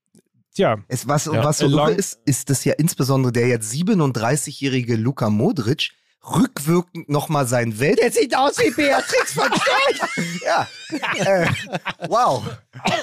ja, 0.56 0.78
Es, 0.88 1.06
was, 1.06 1.26
Ja. 1.26 1.44
was 1.44 1.58
so 1.58 1.66
irre 1.68 1.92
ist, 1.92 2.18
ist, 2.24 2.48
dass 2.48 2.64
ja 2.64 2.72
insbesondere 2.74 3.32
der 3.32 3.48
jetzt 3.48 3.70
37-jährige 3.72 4.96
Luka 4.96 5.28
Modric 5.28 5.90
rückwirkend 6.28 7.08
nochmal 7.08 7.46
sein 7.46 7.78
Welt. 7.78 7.98
Der 8.00 8.10
sieht 8.10 8.36
aus 8.36 8.58
wie 8.58 8.70
Beatrix 8.70 9.32
von 9.32 9.48
Storch. 9.54 10.42
ja. 10.44 10.66
Äh, 11.24 11.46
wow. 12.08 12.42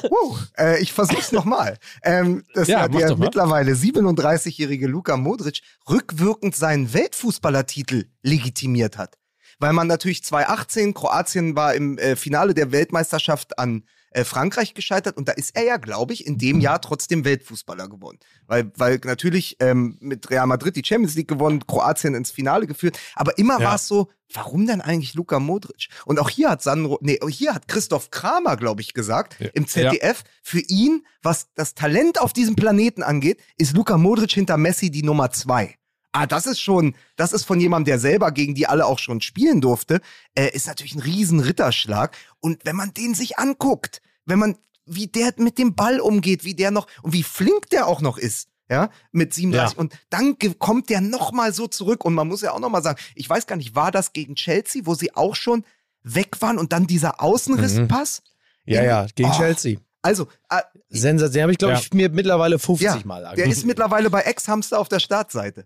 Uh, 0.10 0.38
äh, 0.58 0.82
ich 0.82 0.94
versuch's 0.94 1.32
nochmal. 1.32 1.78
Ähm, 2.04 2.44
dass 2.54 2.68
Ja, 2.68 2.88
der 2.88 3.10
mal. 3.10 3.18
mittlerweile 3.18 3.74
37-jährige 3.74 4.88
Luka 4.88 5.18
Modric 5.18 5.62
rückwirkend 5.90 6.56
seinen 6.56 6.94
Weltfußballertitel 6.94 8.06
legitimiert 8.22 8.98
hat. 8.98 9.18
Weil 9.60 9.74
man 9.74 9.88
natürlich 9.88 10.24
2018, 10.24 10.94
Kroatien 10.94 11.56
war 11.56 11.74
im 11.76 11.98
äh, 11.98 12.16
Finale 12.16 12.54
der 12.54 12.72
Weltmeisterschaft 12.72 13.58
an 13.60 13.84
äh, 14.13 14.23
Frankreich 14.23 14.73
gescheitert 14.73 15.17
und 15.17 15.28
da 15.28 15.34
ist 15.34 15.56
er 15.56 15.63
ja, 15.63 15.78
glaube 15.78 16.13
ich, 16.13 16.26
in 16.26 16.38
dem 16.38 16.60
Jahr 16.60 16.82
trotzdem 16.82 17.26
Weltfußballer 17.26 17.88
geworden. 17.89 18.19
Weil, 18.47 18.71
weil 18.78 18.99
natürlich 19.04 19.58
ähm, 19.60 19.97
mit 19.99 20.30
Real 20.30 20.47
Madrid 20.47 20.76
die 20.76 20.84
Champions 20.86 21.15
League 21.15 21.28
gewonnen, 21.28 21.65
Kroatien 21.67 22.15
ins 22.15 22.32
Finale 22.32 22.67
geführt, 22.67 22.97
aber 23.15 23.38
immer 23.38 23.60
Ja. 23.60 23.67
war 23.67 23.76
es 23.76 23.88
so, 23.88 24.10
warum 24.34 24.65
denn 24.65 24.82
eigentlich 24.82 25.13
Luka 25.13 25.39
Modric? 25.39 25.89
Und 26.06 26.19
auch 26.19 26.30
hier 26.30 26.49
hat 26.49 26.62
Sandro, 26.63 26.97
nee, 27.02 27.19
hier 27.30 27.54
hat 27.54 27.67
Christoph 27.67 28.10
Kramer, 28.12 28.58
glaube 28.58 28.82
ich, 28.82 28.93
gesagt, 28.93 29.38
im 29.54 29.67
ZDF, 29.67 30.23
für 30.41 30.60
ihn, 30.60 31.06
was 31.21 31.49
das 31.56 31.76
Talent 31.76 32.19
auf 32.19 32.34
diesem 32.34 32.56
Planeten 32.56 33.04
angeht, 33.04 33.39
ist 33.58 33.76
Luka 33.76 33.97
Modric 33.97 34.32
hinter 34.32 34.58
Messi 34.58 34.89
die 34.89 35.04
Nummer 35.04 35.32
zwei. 35.32 35.76
Ah, 36.13 36.28
das 36.28 36.45
ist 36.45 36.62
schon, 36.62 36.95
das 37.15 37.34
ist 37.34 37.43
von 37.43 37.60
jemandem, 37.60 37.86
der 37.91 37.99
selber 37.99 38.32
gegen 38.32 38.54
die 38.56 38.67
alle 38.67 38.86
auch 38.86 38.99
schon 38.99 39.19
spielen 39.19 39.62
durfte, 39.62 39.99
äh, 40.36 40.47
ist 40.56 40.67
natürlich 40.67 40.93
ein 40.95 41.02
riesen 41.02 41.39
Ritterschlag. 41.39 42.15
Und 42.39 42.63
wenn 42.65 42.76
man 42.76 42.93
den 42.93 43.15
sich 43.15 43.39
anguckt, 43.39 44.02
wenn 44.26 44.38
man, 44.39 44.58
wie 44.86 45.08
der 45.08 45.34
mit 45.38 45.58
dem 45.58 45.76
Ball 45.76 45.99
umgeht, 45.99 46.43
wie 46.45 46.54
der 46.54 46.69
noch, 46.71 46.88
und 47.02 47.13
wie 47.13 47.23
flink 47.23 47.69
der 47.71 47.88
auch 47.88 47.99
noch 48.02 48.17
ist, 48.17 48.47
ja, 48.69 48.89
mit 49.12 49.34
37. 49.34 49.76
Ja. 49.76 49.80
Und 49.82 49.93
dann 50.10 50.38
kommt 50.60 50.89
der 50.89 51.02
nochmal 51.02 51.52
so 51.54 51.67
zurück. 51.67 52.06
Und 52.06 52.13
man 52.13 52.28
muss 52.28 52.41
ja 52.41 52.52
auch 52.54 52.60
nochmal 52.60 52.82
sagen, 52.84 52.99
ich 53.15 53.30
weiß 53.30 53.45
gar 53.47 53.56
nicht, 53.56 53.76
war 53.76 53.91
das 53.91 54.13
gegen 54.13 54.36
Chelsea, 54.36 54.84
wo 54.86 54.93
sie 54.95 55.15
auch 55.15 55.36
schon 55.36 55.65
weg 56.04 56.41
waren 56.41 56.58
und 56.60 56.73
dann 56.73 56.86
dieser 56.88 57.21
Außenrisspass? 57.21 58.21
Ja, 58.65 58.84
ja, 58.84 59.08
gegen 59.15 59.30
Oh. 59.30 59.38
Chelsea. 59.38 59.78
Also, 60.02 60.28
äh, 60.49 60.62
Sensation. 60.89 61.34
Den 61.34 61.41
habe 61.43 61.52
ich, 61.54 61.58
glaube 61.58 61.73
Ja. 61.73 61.80
ich, 61.80 61.93
mir 61.93 62.10
mittlerweile 62.10 62.60
50 62.60 62.86
ja, 62.86 63.02
Mal 63.06 63.21
der 63.21 63.30
angeguckt. 63.32 63.58
ist 63.58 63.65
mittlerweile 63.65 64.10
bei 64.10 64.21
Ex-Hamster 64.21 64.80
auf 64.80 64.89
der 64.89 64.99
Startseite. 64.99 65.65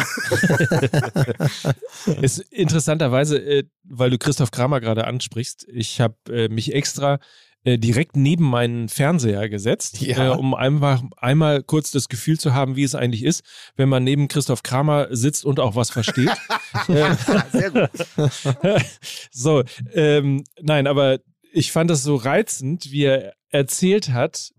ist 2.20 2.38
interessanterweise, 2.38 3.38
äh, 3.38 3.64
weil 3.84 4.10
du 4.10 4.18
Christoph 4.18 4.50
Kramer 4.50 4.80
gerade 4.80 5.06
ansprichst, 5.06 5.66
ich 5.72 6.00
habe 6.00 6.16
äh, 6.28 6.48
mich 6.48 6.74
extra 6.74 7.18
äh, 7.64 7.78
direkt 7.78 8.16
neben 8.16 8.44
meinen 8.44 8.88
Fernseher 8.88 9.48
gesetzt, 9.48 10.00
Ja. 10.00 10.32
äh, 10.32 10.36
um 10.36 10.54
einfach 10.54 11.02
einmal 11.18 11.62
kurz 11.62 11.90
das 11.90 12.08
Gefühl 12.08 12.38
zu 12.38 12.54
haben, 12.54 12.76
wie 12.76 12.84
es 12.84 12.94
eigentlich 12.94 13.24
ist, 13.24 13.42
wenn 13.76 13.90
man 13.90 14.02
neben 14.02 14.28
Christoph 14.28 14.62
Kramer 14.62 15.08
sitzt 15.10 15.44
und 15.44 15.60
auch 15.60 15.76
was 15.76 15.90
versteht. 15.90 16.30
Äh, 16.86 17.16
Sehr 17.50 17.70
gut. 17.72 17.90
so, 19.32 19.64
ähm, 19.92 20.44
nein, 20.62 20.86
aber 20.86 21.18
ich 21.52 21.72
fand 21.72 21.90
das 21.90 22.04
so 22.04 22.14
reizend, 22.14 22.92
wie 22.92 23.02
er 23.04 23.32
erzählt 23.48 24.10
hat, 24.10 24.52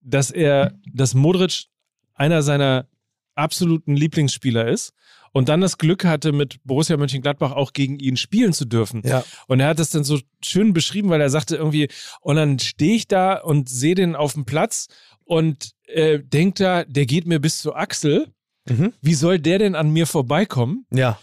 dass 0.00 0.30
er, 0.30 0.72
dass 0.90 1.12
Modric 1.12 1.64
einer 2.14 2.42
seiner 2.42 2.88
absoluten 3.38 3.96
Lieblingsspieler 3.96 4.68
ist 4.68 4.92
und 5.32 5.48
dann 5.48 5.60
das 5.60 5.78
Glück 5.78 6.04
hatte, 6.04 6.32
mit 6.32 6.58
Borussia 6.64 6.96
Mönchengladbach 6.96 7.52
auch 7.52 7.72
gegen 7.72 7.98
ihn 7.98 8.16
spielen 8.16 8.52
zu 8.52 8.64
dürfen. 8.64 9.02
Ja. 9.04 9.24
Und 9.46 9.60
er 9.60 9.68
hat 9.68 9.78
das 9.78 9.90
dann 9.90 10.04
so 10.04 10.18
schön 10.42 10.72
beschrieben, 10.72 11.10
weil 11.10 11.20
er 11.20 11.30
sagte 11.30 11.56
irgendwie, 11.56 11.88
und 12.20 12.36
dann 12.36 12.58
stehe 12.58 12.96
ich 12.96 13.08
da 13.08 13.34
und 13.34 13.68
sehe 13.68 13.94
den 13.94 14.16
auf 14.16 14.34
dem 14.34 14.44
Platz 14.44 14.88
und 15.24 15.72
äh, 15.86 16.18
denkt 16.18 16.60
da, 16.60 16.84
der 16.84 17.06
geht 17.06 17.26
mir 17.26 17.40
bis 17.40 17.58
zur 17.60 17.76
Achsel. 17.78 18.32
Mhm. 18.68 18.92
Wie 19.00 19.14
soll 19.14 19.38
der 19.38 19.58
denn 19.58 19.74
an 19.74 19.90
mir 19.90 20.06
vorbeikommen? 20.06 20.86
Ja. 20.90 21.18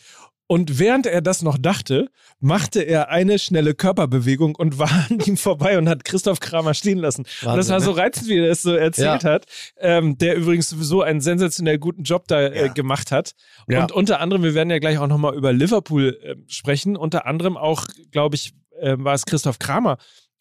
Und 0.48 0.78
während 0.78 1.08
er 1.08 1.22
das 1.22 1.42
noch 1.42 1.58
dachte, 1.58 2.08
machte 2.40 2.82
er 2.82 3.10
eine 3.10 3.40
schnelle 3.40 3.74
Körperbewegung 3.74 4.54
und 4.56 4.78
war 4.80 4.92
an 5.10 5.20
ihm 5.26 5.38
vorbei 5.38 5.78
und 5.78 5.90
hat 5.90 6.06
Christoph 6.06 6.40
Kramer 6.40 6.74
stehen 6.76 7.00
lassen. 7.00 7.26
Wahnsinn, 7.26 7.50
und 7.50 7.58
das 7.58 7.70
war 7.70 7.82
so 7.82 7.92
ne? 7.94 7.98
reizend, 7.98 8.28
wie 8.30 8.38
er 8.38 8.52
es 8.52 8.62
so 8.62 8.76
erzählt 8.76 9.24
Ja. 9.24 9.30
hat, 9.32 9.46
ähm, 9.78 10.18
der 10.20 10.36
übrigens 10.36 10.70
sowieso 10.70 11.02
einen 11.02 11.22
sensationell 11.22 11.80
guten 11.80 12.04
Job 12.04 12.28
da 12.28 12.42
äh, 12.42 12.68
Ja. 12.68 12.74
gemacht 12.74 13.12
hat. 13.12 13.34
Ja. 13.68 13.82
Und 13.82 13.92
unter 13.92 14.20
anderem, 14.20 14.44
wir 14.44 14.54
werden 14.54 14.70
ja 14.70 14.78
gleich 14.80 15.00
auch 15.00 15.08
nochmal 15.08 15.34
über 15.36 15.52
Liverpool 15.52 16.18
äh, 16.22 16.36
sprechen, 16.48 16.96
unter 16.96 17.26
anderem 17.26 17.58
auch, 17.58 17.86
glaube 18.12 18.36
ich, 18.36 18.54
äh, 18.80 18.96
war 19.00 19.14
es 19.16 19.26
Christoph 19.26 19.58
Kramer. 19.58 19.98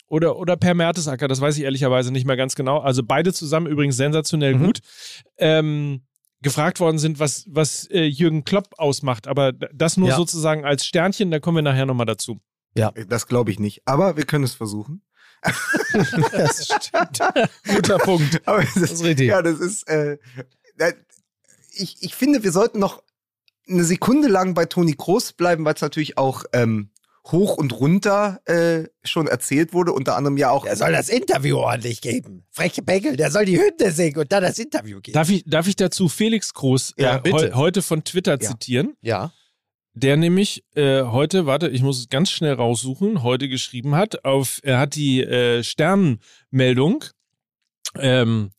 Oder, 0.06 0.36
oder 0.36 0.56
Per 0.58 0.74
Mertesacker, 0.74 1.28
das 1.28 1.40
weiß 1.40 1.56
ich 1.56 1.64
ehrlicherweise 1.64 2.12
nicht 2.12 2.26
mehr 2.26 2.36
ganz 2.36 2.54
genau. 2.54 2.78
Also 2.80 3.02
beide 3.02 3.32
zusammen 3.32 3.66
übrigens 3.66 3.96
sensationell 3.96 4.54
Mhm. 4.56 4.64
gut. 4.66 4.78
Ähm, 5.38 6.02
gefragt 6.44 6.78
worden 6.78 6.98
sind, 6.98 7.18
was, 7.18 7.44
was 7.48 7.86
äh, 7.90 8.04
Jürgen 8.04 8.44
Klopp 8.44 8.74
ausmacht. 8.78 9.26
Aber 9.26 9.50
das 9.52 9.96
nur 9.96 10.10
Ja. 10.10 10.16
sozusagen 10.16 10.64
als 10.64 10.86
Sternchen, 10.86 11.32
da 11.32 11.40
kommen 11.40 11.56
wir 11.56 11.62
nachher 11.62 11.86
nochmal 11.86 12.06
dazu. 12.06 12.40
Das 13.08 13.26
glaube 13.26 13.50
ich 13.50 13.58
nicht. 13.58 13.82
Aber 13.86 14.16
wir 14.16 14.24
können 14.24 14.44
es 14.44 14.54
versuchen. 14.54 15.02
Das 16.32 16.66
stimmt. 16.66 17.18
Guter 17.68 17.98
Punkt. 17.98 18.40
Aber 18.46 18.62
das, 18.62 18.74
Das 18.74 18.92
ist 18.92 19.04
richtig. 19.04 19.28
Ja, 19.28 19.42
das 19.42 19.60
ist. 19.60 19.88
Äh, 19.88 20.18
ich, 21.72 21.96
ich 22.02 22.14
finde, 22.14 22.42
wir 22.42 22.52
sollten 22.52 22.78
noch 22.78 23.02
eine 23.68 23.84
Sekunde 23.84 24.28
lang 24.28 24.54
bei 24.54 24.64
Toni 24.66 24.94
Kroos 24.94 25.32
bleiben, 25.32 25.64
weil 25.64 25.74
es 25.74 25.80
natürlich 25.80 26.18
auch 26.18 26.44
ähm, 26.52 26.90
hoch 27.30 27.56
und 27.56 27.72
runter 27.80 28.40
äh, 28.44 28.84
schon 29.02 29.26
erzählt 29.26 29.72
wurde. 29.72 29.92
Unter 29.92 30.16
anderem 30.16 30.36
ja 30.36 30.50
auch. 30.50 30.64
Der 30.64 30.76
soll 30.76 30.92
das 30.92 31.08
Interview 31.08 31.56
ordentlich 31.58 32.00
geben. 32.00 32.44
Freche 32.50 32.82
Beckel, 32.82 33.16
der 33.16 33.30
soll 33.30 33.44
die 33.46 33.58
Hymne 33.58 33.90
singen 33.92 34.18
und 34.18 34.30
dann 34.30 34.42
das 34.42 34.58
Interview 34.58 35.00
geben. 35.00 35.14
Darf 35.14 35.30
ich, 35.30 35.42
darf 35.46 35.66
ich 35.66 35.76
dazu 35.76 36.08
Felix 36.08 36.52
Groß 36.54 36.94
Ja, 36.98 37.16
äh, 37.16 37.20
bitte. 37.20 37.36
heu, 37.36 37.52
heute 37.54 37.82
von 37.82 38.04
Twitter 38.04 38.32
Ja. 38.32 38.50
zitieren? 38.50 38.94
Ja. 39.00 39.32
Der 39.96 40.16
nämlich 40.16 40.64
äh, 40.74 41.02
heute, 41.04 41.46
warte, 41.46 41.68
ich 41.68 41.82
muss 41.82 42.00
es 42.00 42.08
ganz 42.08 42.28
schnell 42.30 42.54
raussuchen, 42.54 43.22
heute 43.22 43.48
geschrieben 43.48 43.94
hat, 43.94 44.24
auf, 44.24 44.58
er 44.64 44.78
hat 44.80 44.96
die 44.96 45.22
äh, 45.22 45.62
Sternenmeldung, 45.62 47.04
ähm, 47.98 48.50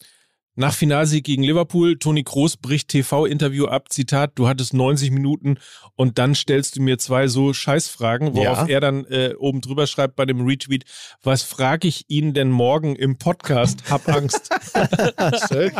nach 0.56 0.74
Finalsieg 0.74 1.26
gegen 1.26 1.44
Liverpool, 1.44 1.98
Toni 2.00 2.24
Kroos 2.24 2.56
bricht 2.58 2.88
TV-Interview 2.88 3.66
ab, 3.66 3.92
Zitat, 3.92 4.32
du 4.36 4.48
hattest 4.48 4.74
90 4.74 5.12
Minuten 5.12 5.58
und 5.96 6.18
dann 6.18 6.34
stellst 6.34 6.78
du 6.78 6.82
mir 6.82 6.98
zwei 6.98 7.28
so 7.28 7.52
Scheißfragen, 7.54 8.36
worauf 8.36 8.60
Ja. 8.68 8.76
er 8.76 8.80
dann 8.80 9.06
äh, 9.06 9.36
oben 9.38 9.62
drüber 9.62 9.86
schreibt 9.86 10.16
bei 10.16 10.26
dem 10.26 10.46
Retweet, 10.46 10.86
was 11.22 11.44
frage 11.44 11.88
ich 11.88 12.06
ihn 12.10 12.34
denn 12.34 12.52
morgen 12.52 12.96
im 12.96 13.18
Podcast? 13.18 13.90
Hab 13.90 14.08
Angst. 14.08 14.50
Schön. 15.50 15.72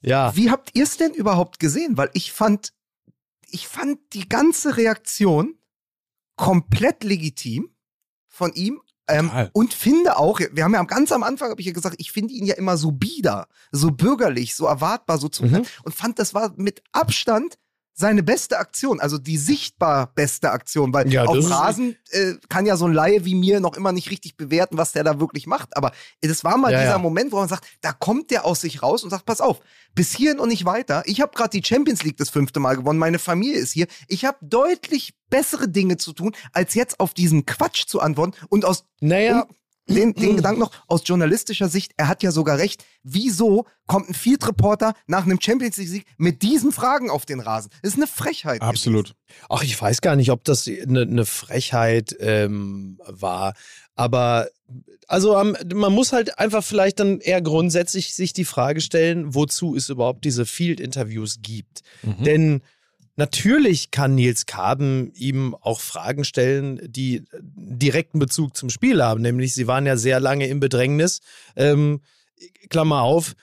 ja. 0.00 0.34
Wie 0.36 0.50
habt 0.50 0.70
ihr 0.74 0.84
es 0.84 0.96
denn 0.96 1.12
überhaupt 1.12 1.58
gesehen? 1.58 1.96
Weil 1.96 2.10
ich 2.14 2.32
fand, 2.32 2.72
ich 3.50 3.66
fand 3.66 3.98
die 4.12 4.28
ganze 4.28 4.76
Reaktion 4.76 5.54
komplett 6.36 7.02
legitim 7.02 7.70
von 8.28 8.52
ihm. 8.54 8.80
Ähm, 9.08 9.30
und 9.52 9.74
finde 9.74 10.16
auch, 10.16 10.40
wir 10.52 10.64
haben 10.64 10.74
ja 10.74 10.82
ganz 10.84 11.12
am 11.12 11.22
Anfang, 11.22 11.50
habe 11.50 11.60
ich 11.60 11.66
ja 11.66 11.72
gesagt, 11.72 11.96
ich 11.98 12.12
finde 12.12 12.34
ihn 12.34 12.46
ja 12.46 12.54
immer 12.54 12.76
so 12.76 12.92
bieder, 12.92 13.48
so 13.72 13.90
bürgerlich, 13.90 14.54
so 14.54 14.66
erwartbar, 14.66 15.18
so 15.18 15.28
zu 15.28 15.44
Mhm. 15.44 15.64
und 15.84 15.94
fand, 15.94 16.18
das 16.18 16.34
war 16.34 16.52
mit 16.56 16.82
Abstand 16.92 17.58
seine 17.98 18.22
beste 18.22 18.58
Aktion, 18.58 19.00
also 19.00 19.18
die 19.18 19.36
sichtbar 19.36 20.12
beste 20.14 20.52
Aktion, 20.52 20.92
weil 20.92 21.12
Ja, 21.12 21.24
auf 21.24 21.50
Rasen 21.50 21.96
äh, 22.10 22.34
kann 22.48 22.64
ja 22.64 22.76
so 22.76 22.86
ein 22.86 22.92
Laie 22.92 23.24
wie 23.24 23.34
mir 23.34 23.58
noch 23.58 23.76
immer 23.76 23.90
nicht 23.90 24.12
richtig 24.12 24.36
bewerten, 24.36 24.78
was 24.78 24.92
der 24.92 25.02
da 25.02 25.18
wirklich 25.18 25.48
macht. 25.48 25.76
Aber 25.76 25.90
das 26.20 26.44
war 26.44 26.56
mal 26.58 26.70
Ja, 26.70 26.78
dieser 26.78 26.92
ja. 26.92 26.98
Moment, 26.98 27.32
wo 27.32 27.38
man 27.38 27.48
sagt, 27.48 27.66
da 27.80 27.92
kommt 27.92 28.30
der 28.30 28.44
aus 28.44 28.60
sich 28.60 28.84
raus 28.84 29.02
und 29.02 29.10
sagt, 29.10 29.26
pass 29.26 29.40
auf, 29.40 29.58
bis 29.96 30.14
hierhin 30.14 30.38
und 30.38 30.48
nicht 30.48 30.64
weiter. 30.64 31.02
Ich 31.06 31.20
habe 31.20 31.32
gerade 31.34 31.50
die 31.50 31.66
Champions 31.66 32.04
League 32.04 32.18
das 32.18 32.30
fünfte 32.30 32.60
Mal 32.60 32.76
gewonnen, 32.76 33.00
meine 33.00 33.18
Familie 33.18 33.58
ist 33.58 33.72
hier. 33.72 33.88
Ich 34.06 34.24
habe 34.24 34.38
deutlich 34.42 35.14
bessere 35.28 35.68
Dinge 35.68 35.96
zu 35.96 36.12
tun, 36.12 36.36
als 36.52 36.74
jetzt 36.74 37.00
auf 37.00 37.14
diesen 37.14 37.46
Quatsch 37.46 37.86
zu 37.88 37.98
antworten. 38.00 38.34
Und 38.48 38.64
aus 38.64 38.84
Naja, 39.00 39.40
und 39.40 39.56
den, 39.88 40.14
den 40.14 40.36
Gedanken 40.36 40.60
noch 40.60 40.72
aus 40.86 41.02
journalistischer 41.04 41.68
Sicht, 41.68 41.92
er 41.96 42.08
hat 42.08 42.22
ja 42.22 42.30
sogar 42.30 42.58
recht. 42.58 42.84
Wieso 43.02 43.66
kommt 43.86 44.10
ein 44.10 44.14
Field 44.14 44.46
Reporter 44.46 44.94
nach 45.06 45.24
einem 45.24 45.40
Champions 45.40 45.76
League 45.76 45.88
Sieg 45.88 46.06
mit 46.16 46.42
diesen 46.42 46.72
Fragen 46.72 47.10
auf 47.10 47.26
den 47.26 47.40
Rasen? 47.40 47.70
Das 47.82 47.92
ist 47.92 47.98
eine 47.98 48.06
Frechheit. 48.06 48.60
Absolut. 48.60 49.14
Ach, 49.48 49.62
ich 49.62 49.80
weiß 49.80 50.00
gar 50.00 50.16
nicht, 50.16 50.30
ob 50.30 50.44
das 50.44 50.68
eine 50.68 51.06
ne 51.06 51.24
Frechheit 51.24 52.16
ähm, 52.20 52.98
war. 53.06 53.54
Aber 53.94 54.48
also 55.08 55.38
ähm, 55.38 55.56
man 55.74 55.92
muss 55.92 56.12
halt 56.12 56.38
einfach 56.38 56.62
vielleicht 56.62 57.00
dann 57.00 57.20
eher 57.20 57.40
grundsätzlich 57.40 58.14
sich 58.14 58.32
die 58.32 58.44
Frage 58.44 58.80
stellen, 58.80 59.34
wozu 59.34 59.74
es 59.74 59.88
überhaupt 59.88 60.24
diese 60.24 60.44
Field-Interviews 60.44 61.38
gibt. 61.42 61.82
Mhm. 62.02 62.24
Denn 62.24 62.62
natürlich 63.18 63.90
kann 63.90 64.14
Nils 64.14 64.46
Kaben 64.46 65.12
ihm 65.14 65.54
auch 65.60 65.80
Fragen 65.80 66.24
stellen, 66.24 66.80
die 66.82 67.24
direkten 67.40 68.18
Bezug 68.18 68.56
zum 68.56 68.70
Spiel 68.70 69.02
haben. 69.02 69.20
Nämlich, 69.20 69.54
sie 69.54 69.66
waren 69.66 69.84
ja 69.84 69.96
sehr 69.96 70.20
lange 70.20 70.46
im 70.46 70.60
Bedrängnis. 70.60 71.20
Ähm, 71.56 72.00
Klammer 72.70 73.02
auf, 73.02 73.34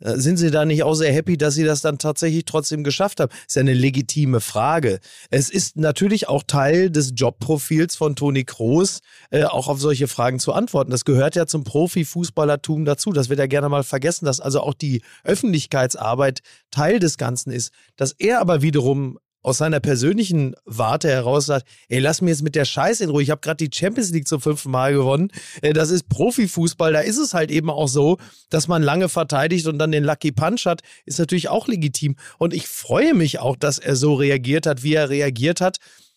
äh, 0.00 0.16
sind 0.16 0.36
Sie 0.36 0.50
da 0.50 0.64
nicht 0.64 0.82
auch 0.82 0.94
sehr 0.94 1.12
happy, 1.12 1.36
dass 1.36 1.54
Sie 1.54 1.64
das 1.64 1.80
dann 1.80 1.98
tatsächlich 1.98 2.44
trotzdem 2.44 2.84
geschafft 2.84 3.20
haben? 3.20 3.32
Ist 3.46 3.56
ja 3.56 3.60
eine 3.60 3.74
legitime 3.74 4.40
Frage. 4.40 5.00
Es 5.30 5.50
ist 5.50 5.76
natürlich 5.76 6.28
auch 6.28 6.42
Teil 6.46 6.90
des 6.90 7.12
Jobprofils 7.16 7.96
von 7.96 8.16
Toni 8.16 8.44
Kroos, 8.44 9.00
äh, 9.30 9.44
auch 9.44 9.68
auf 9.68 9.80
solche 9.80 10.08
Fragen 10.08 10.38
zu 10.38 10.52
antworten. 10.52 10.90
Das 10.90 11.04
gehört 11.04 11.36
ja 11.36 11.46
zum 11.46 11.64
Profifußballertum 11.64 12.84
dazu. 12.84 13.12
Das 13.12 13.28
wird 13.28 13.38
ja 13.38 13.46
gerne 13.46 13.68
mal 13.68 13.84
vergessen, 13.84 14.26
dass 14.26 14.40
also 14.40 14.60
auch 14.60 14.74
die 14.74 15.02
Öffentlichkeitsarbeit 15.24 16.40
Teil 16.70 16.98
des 16.98 17.16
Ganzen 17.16 17.50
ist. 17.50 17.72
Dass 17.96 18.12
er 18.12 18.40
aber 18.40 18.62
wiederum 18.62 19.18
aus 19.44 19.58
seiner 19.58 19.78
persönlichen 19.78 20.56
Warte 20.64 21.08
heraus 21.08 21.46
sagt, 21.46 21.68
ey, 21.88 22.00
lass 22.00 22.22
mir 22.22 22.30
jetzt 22.30 22.42
mit 22.42 22.54
der 22.54 22.64
Scheiße 22.64 23.04
in 23.04 23.10
Ruhe. 23.10 23.22
Ich 23.22 23.30
habe 23.30 23.42
gerade 23.42 23.68
die 23.68 23.70
Champions 23.72 24.10
League 24.10 24.26
zum 24.26 24.40
fünften 24.40 24.70
Mal 24.70 24.94
gewonnen. 24.94 25.30
Äh, 25.60 25.74
Das 25.74 25.90
ist 25.90 26.08
Profifußball. 26.08 26.94
Da 26.94 27.00
ist 27.00 27.18
es 27.18 27.34
halt 27.34 27.50
eben 27.50 27.68
auch 27.68 27.86
so, 27.86 28.16
dass 28.48 28.68
man 28.68 28.82
lange 28.82 29.10
verteidigt 29.10 29.66
und 29.66 29.78
dann 29.78 29.92
den 29.92 30.02
Lucky 30.02 30.32
Punch 30.32 30.64
hat, 30.64 30.80
ist 31.04 31.18
natürlich 31.18 31.50
auch 31.50 31.68
legitim. 31.68 32.16
Und 32.38 32.54
ich 32.54 32.66
freue 32.66 33.12
mich 33.12 33.38
auch, 33.38 33.56
dass 33.56 33.78
er 33.78 33.96
so 33.96 34.14
reagiert 34.14 34.66
hat, 34.66 34.82
wie 34.82 34.94
er 34.94 35.10
reagiert 35.10 35.60
hat. 35.60 35.76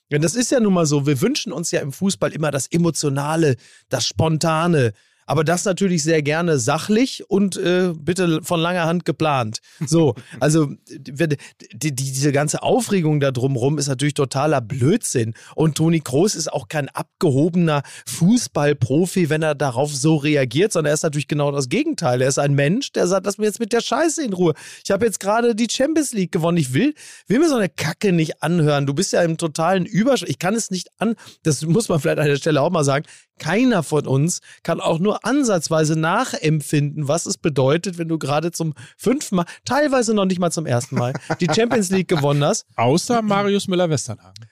Denn 0.10 0.22
das 0.22 0.36
ist 0.36 0.52
ja 0.52 0.62
nun 0.62 0.74
mal 0.74 0.86
so. 0.86 1.06
Wir 1.06 1.20
wünschen 1.20 1.52
uns 1.52 1.72
ja 1.72 1.82
im 1.82 1.92
Fußball 1.92 2.32
immer 2.32 2.50
das 2.50 2.68
Emotionale, 2.68 3.58
das 3.90 4.08
Spontane. 4.08 4.94
Aber 5.28 5.44
das 5.44 5.66
natürlich 5.66 6.04
sehr 6.04 6.24
gerne 6.24 6.58
sachlich 6.58 7.30
und 7.30 7.58
äh, 7.58 7.94
bitte 7.94 8.40
von 8.44 8.60
langer 8.60 8.86
Hand 8.86 9.06
geplant. 9.06 9.60
So, 9.86 10.16
also 10.40 10.72
die, 10.90 11.38
die, 11.74 11.94
diese 11.94 12.32
ganze 12.32 12.64
Aufregung 12.64 13.20
da 13.20 13.32
drumherum 13.32 13.78
ist 13.78 13.90
natürlich 13.90 14.14
totaler 14.14 14.62
Blödsinn. 14.62 15.34
Und 15.54 15.76
Toni 15.76 16.00
Kroos 16.00 16.34
ist 16.34 16.52
auch 16.52 16.70
kein 16.70 16.88
abgehobener 16.90 17.84
Fußballprofi, 18.08 19.30
wenn 19.30 19.44
er 19.44 19.54
darauf 19.54 19.94
so 19.94 20.16
reagiert, 20.16 20.72
sondern 20.72 20.92
er 20.92 20.96
ist 20.96 21.04
natürlich 21.04 21.28
genau 21.28 21.52
das 21.52 21.68
Gegenteil. 21.68 22.22
Er 22.22 22.30
ist 22.30 22.40
ein 22.40 22.54
Mensch, 22.54 22.94
der 22.94 23.06
sagt, 23.08 23.26
lass 23.26 23.38
mir 23.38 23.46
jetzt 23.46 23.60
mit 23.60 23.74
der 23.74 23.82
Scheiße 23.82 24.24
in 24.24 24.32
Ruhe. 24.32 24.54
Ich 24.84 24.92
habe 24.92 25.06
jetzt 25.06 25.20
gerade 25.20 25.56
die 25.56 25.68
Champions 25.70 26.14
League 26.14 26.32
gewonnen. 26.32 26.58
Ich 26.58 26.74
will, 26.74 26.94
will 27.28 27.40
mir 27.40 27.50
so 27.50 27.56
eine 27.56 27.70
Kacke 27.70 28.14
nicht 28.14 28.42
anhören. 28.42 28.86
Du 28.86 28.94
bist 28.94 29.12
ja 29.12 29.22
im 29.24 29.38
totalen 29.38 29.86
Überschritt. 29.86 30.30
Ich 30.30 30.40
kann 30.40 30.56
es 30.56 30.72
nicht 30.72 30.90
an, 31.00 31.16
das 31.44 31.64
muss 31.64 31.90
man 31.90 32.00
vielleicht 32.00 32.20
an 32.20 32.28
der 32.28 32.38
Stelle 32.38 32.62
auch 32.62 32.72
mal 32.72 32.86
sagen. 32.86 33.06
Keiner 33.40 33.84
von 33.84 34.08
uns 34.08 34.42
kann 34.64 34.80
auch 34.80 35.00
nur 35.00 35.26
ansatzweise 35.26 35.98
nachempfinden, 36.00 37.08
was 37.08 37.26
es 37.26 37.38
bedeutet, 37.38 37.98
wenn 37.98 38.08
du 38.08 38.18
gerade 38.18 38.52
zum 38.52 38.74
fünften 38.98 39.38
Mal, 39.38 39.46
teilweise 39.66 40.14
noch 40.14 40.26
nicht 40.26 40.40
mal 40.40 40.52
zum 40.52 40.66
ersten 40.66 40.96
Mal, 40.96 41.14
die 41.40 41.48
Champions 41.54 41.90
League 41.90 42.08
gewonnen 42.08 42.44
hast. 42.44 42.66
Außer 42.76 43.22
Marius 43.22 43.68
Müller-Westernhagen. 43.68 44.46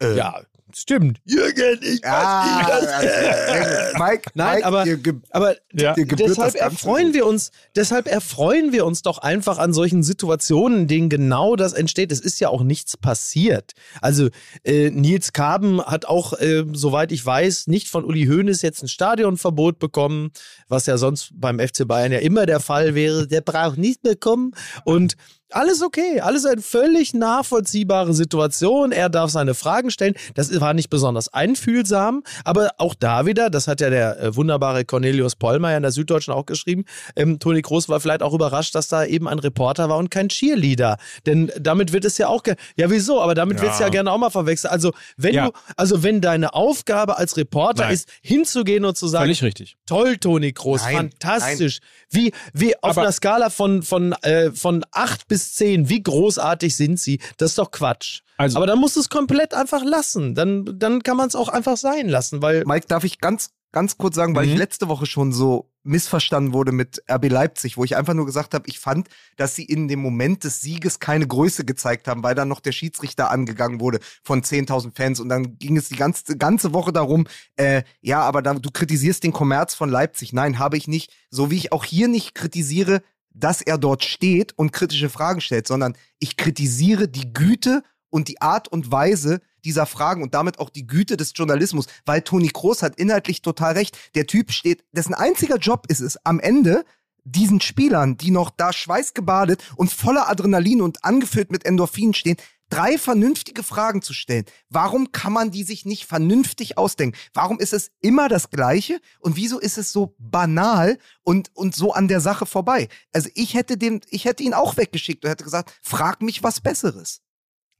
Äh, 0.00 0.16
Ja, 0.16 0.42
stimmt. 0.80 1.20
Jürgen, 1.24 1.78
ich 1.82 2.00
Ja, 2.02 2.64
weiß 2.68 3.02
nicht, 3.02 3.10
äh, 3.12 3.98
Mike, 3.98 4.30
Nein, 4.34 4.54
Mike, 4.56 4.66
aber- 4.66 4.84
Aber 5.30 5.56
Ja. 5.72 5.94
deshalb 5.94 6.52
das 6.52 6.54
erfreuen 6.54 7.06
gut. 7.06 7.14
wir 7.14 7.26
uns, 7.26 7.50
deshalb 7.76 8.06
erfreuen 8.06 8.72
wir 8.72 8.84
uns 8.86 9.02
doch 9.02 9.18
einfach 9.18 9.58
an 9.58 9.72
solchen 9.72 10.02
Situationen, 10.02 10.80
in 10.82 10.86
denen 10.88 11.08
genau 11.08 11.56
das 11.56 11.72
entsteht. 11.72 12.12
Es 12.12 12.20
ist 12.20 12.40
ja 12.40 12.48
auch 12.48 12.62
nichts 12.62 12.96
passiert. 12.96 13.72
Also 14.00 14.28
äh, 14.64 14.90
Nils 14.90 15.32
Kaben 15.32 15.82
hat 15.84 16.04
auch, 16.06 16.32
äh, 16.34 16.64
soweit 16.72 17.12
ich 17.12 17.24
weiß, 17.24 17.66
nicht 17.66 17.88
von 17.88 18.04
Uli 18.04 18.26
Hoeneß 18.26 18.62
jetzt 18.62 18.82
ein 18.82 18.88
Stadionverbot 18.88 19.78
bekommen, 19.78 20.30
was 20.68 20.86
ja 20.86 20.96
sonst 20.98 21.30
beim 21.34 21.58
FC 21.60 21.86
Bayern 21.86 22.12
ja 22.12 22.18
immer 22.18 22.46
der 22.46 22.60
Fall 22.60 22.94
wäre. 22.94 23.26
Der 23.26 23.40
braucht 23.40 23.78
nicht 23.78 24.02
bekommen 24.02 24.52
und 24.84 25.14
alles 25.54 25.82
okay, 25.82 26.20
alles 26.20 26.44
eine 26.46 26.60
völlig 26.62 27.14
nachvollziehbare 27.14 28.14
Situation. 28.14 28.92
Er 28.92 29.08
darf 29.08 29.30
seine 29.30 29.54
Fragen 29.54 29.90
stellen. 29.90 30.14
Das 30.34 30.60
war 30.60 30.74
nicht 30.74 30.90
besonders 30.90 31.32
einfühlsam, 31.32 32.22
aber 32.44 32.70
auch 32.78 32.94
da 32.94 33.26
wieder, 33.26 33.50
das 33.50 33.68
hat 33.68 33.80
ja 33.80 33.90
der 33.90 34.20
äh, 34.20 34.36
wunderbare 34.36 34.84
Cornelius 34.84 35.36
Pollmeier 35.36 35.76
in 35.76 35.82
der 35.82 35.92
Süddeutschen 35.92 36.32
auch 36.34 36.46
geschrieben, 36.46 36.84
ähm, 37.16 37.38
Toni 37.38 37.62
Groß 37.62 37.88
war 37.88 38.00
vielleicht 38.00 38.22
auch 38.22 38.34
überrascht, 38.34 38.74
dass 38.74 38.88
da 38.88 39.04
eben 39.04 39.28
ein 39.28 39.38
Reporter 39.38 39.88
war 39.88 39.98
und 39.98 40.10
kein 40.10 40.28
Cheerleader. 40.28 40.96
Denn 41.26 41.50
damit 41.58 41.92
wird 41.92 42.04
es 42.04 42.18
ja 42.18 42.28
auch, 42.28 42.42
ja 42.76 42.90
wieso, 42.90 43.20
aber 43.20 43.34
damit 43.34 43.60
wird 43.60 43.72
es 43.72 43.78
ja 43.78 43.88
gerne 43.88 44.10
auch 44.10 44.18
mal 44.18 44.30
verwechselt. 44.30 44.72
Also 44.72 44.92
wenn 45.16 45.34
Ja. 45.34 45.46
du, 45.46 45.52
also 45.76 46.02
wenn 46.02 46.20
deine 46.20 46.54
Aufgabe 46.54 47.18
als 47.18 47.36
Reporter 47.36 47.84
Nein. 47.84 47.94
ist, 47.94 48.08
hinzugehen 48.22 48.84
und 48.84 48.96
zu 48.96 49.06
sagen, 49.08 49.24
Völlig 49.24 49.42
richtig. 49.42 49.76
Toll, 49.86 50.16
Toni 50.16 50.52
Groß, 50.52 50.82
Nein, 50.82 50.96
fantastisch. 50.96 51.80
Wie, 52.12 52.32
wie 52.52 52.76
auf 52.76 52.92
Aber- 52.92 53.02
einer 53.02 53.12
Skala 53.12 53.50
von, 53.50 53.82
von, 53.82 54.12
äh, 54.22 54.50
von 54.52 54.84
8 54.92 55.26
bis 55.28 55.32
bis 55.42 55.54
10, 55.54 55.88
wie 55.88 56.02
großartig 56.02 56.76
sind 56.76 57.00
sie? 57.00 57.18
Das 57.38 57.50
ist 57.50 57.58
doch 57.58 57.70
Quatsch. 57.70 58.20
Also- 58.36 58.58
Aber 58.58 58.66
dann 58.66 58.78
musst 58.78 58.96
du 58.96 59.00
es 59.00 59.08
komplett 59.08 59.54
einfach 59.54 59.82
lassen. 59.84 60.34
Dann, 60.34 60.78
dann 60.78 61.02
kann 61.02 61.16
man 61.16 61.26
es 61.28 61.34
auch 61.34 61.48
einfach 61.48 61.76
sein 61.76 62.08
lassen, 62.08 62.42
weil 62.42 62.64
Mike, 62.66 62.86
darf 62.86 63.02
ich 63.04 63.18
ganz, 63.18 63.50
ganz 63.72 63.98
kurz 63.98 64.14
sagen, 64.14 64.36
weil 64.36 64.46
Mhm. 64.46 64.52
ich 64.52 64.58
letzte 64.58 64.88
Woche 64.88 65.06
schon 65.06 65.32
so 65.32 65.70
missverstanden 65.82 66.52
wurde 66.52 66.70
mit 66.70 67.02
RB 67.10 67.28
Leipzig, 67.28 67.76
wo 67.76 67.84
ich 67.84 67.96
einfach 67.96 68.14
nur 68.14 68.26
gesagt 68.26 68.54
habe, 68.54 68.68
ich 68.68 68.78
fand, 68.78 69.08
dass 69.36 69.56
sie 69.56 69.64
in 69.64 69.88
dem 69.88 69.98
Moment 70.00 70.44
des 70.44 70.60
Sieges 70.60 71.00
keine 71.00 71.26
Größe 71.26 71.64
gezeigt 71.64 72.06
haben, 72.06 72.22
weil 72.22 72.36
dann 72.36 72.48
noch 72.48 72.60
der 72.60 72.70
Schiedsrichter 72.72 73.30
angegangen 73.30 73.80
wurde 73.80 73.98
von 74.22 74.42
10.000 74.42 74.94
Fans 74.94 75.18
und 75.18 75.28
dann 75.28 75.58
ging 75.58 75.76
es 75.76 75.88
die 75.88 75.96
ganze, 75.96 76.36
ganze 76.36 76.72
Woche 76.72 76.92
darum, 76.92 77.26
äh, 77.56 77.82
ja, 78.00 78.20
aber 78.20 78.42
da, 78.42 78.54
du 78.54 78.70
kritisierst 78.70 79.24
den 79.24 79.32
Kommerz 79.32 79.74
von 79.74 79.90
Leipzig. 79.90 80.32
Nein, 80.32 80.58
habe 80.60 80.76
ich 80.76 80.86
nicht. 80.86 81.12
So 81.30 81.50
wie 81.50 81.56
ich 81.56 81.72
auch 81.72 81.84
hier 81.84 82.06
nicht 82.06 82.34
kritisiere, 82.36 83.02
dass 83.34 83.62
er 83.62 83.78
dort 83.78 84.04
steht 84.04 84.56
und 84.56 84.72
kritische 84.72 85.08
Fragen 85.08 85.40
stellt, 85.40 85.66
sondern 85.66 85.96
ich 86.20 86.36
kritisiere 86.36 87.08
die 87.08 87.32
Güte 87.32 87.82
und 88.10 88.28
die 88.28 88.40
Art 88.42 88.68
und 88.68 88.92
Weise 88.92 89.40
dieser 89.64 89.86
Fragen 89.86 90.22
und 90.22 90.34
damit 90.34 90.58
auch 90.58 90.70
die 90.70 90.86
Güte 90.86 91.16
des 91.16 91.32
Journalismus, 91.34 91.86
weil 92.04 92.22
Toni 92.22 92.48
Kroos 92.48 92.82
hat 92.82 92.96
inhaltlich 92.96 93.42
total 93.42 93.74
recht. 93.74 93.96
Der 94.14 94.26
Typ 94.26 94.52
steht, 94.52 94.84
dessen 94.92 95.14
einziger 95.14 95.56
Job 95.56 95.86
ist 95.88 96.00
es, 96.00 96.18
am 96.24 96.40
Ende 96.40 96.84
diesen 97.24 97.60
Spielern, 97.60 98.16
die 98.16 98.30
noch 98.30 98.50
da 98.50 98.72
schweißgebadet 98.72 99.62
und 99.76 99.92
voller 99.92 100.28
Adrenalin 100.28 100.82
und 100.82 101.04
angefüllt 101.04 101.52
mit 101.52 101.64
Endorphinen 101.64 102.14
stehen, 102.14 102.36
drei 102.72 102.96
vernünftige 102.96 103.62
Fragen 103.62 104.00
zu 104.00 104.14
stellen. 104.14 104.46
Warum 104.70 105.12
kann 105.12 105.32
man 105.34 105.50
die 105.50 105.62
sich 105.62 105.84
nicht 105.84 106.06
vernünftig 106.06 106.78
ausdenken? 106.78 107.18
Warum 107.34 107.60
ist 107.60 107.74
es 107.74 107.90
immer 108.00 108.28
das 108.30 108.48
Gleiche? 108.48 108.98
Und 109.20 109.36
wieso 109.36 109.58
ist 109.58 109.76
es 109.76 109.92
so 109.92 110.16
banal 110.18 110.98
und, 111.22 111.50
und 111.54 111.74
so 111.74 111.92
an 111.92 112.08
der 112.08 112.20
Sache 112.20 112.46
vorbei? 112.46 112.88
Also 113.12 113.28
ich 113.34 113.52
hätte 113.54 113.76
dem, 113.76 114.00
ich 114.08 114.24
hätte 114.24 114.42
ihn 114.42 114.54
auch 114.54 114.78
weggeschickt 114.78 115.22
und 115.22 115.30
hätte 115.30 115.44
gesagt, 115.44 115.78
frag 115.82 116.22
mich 116.22 116.42
was 116.42 116.62
Besseres. 116.62 117.20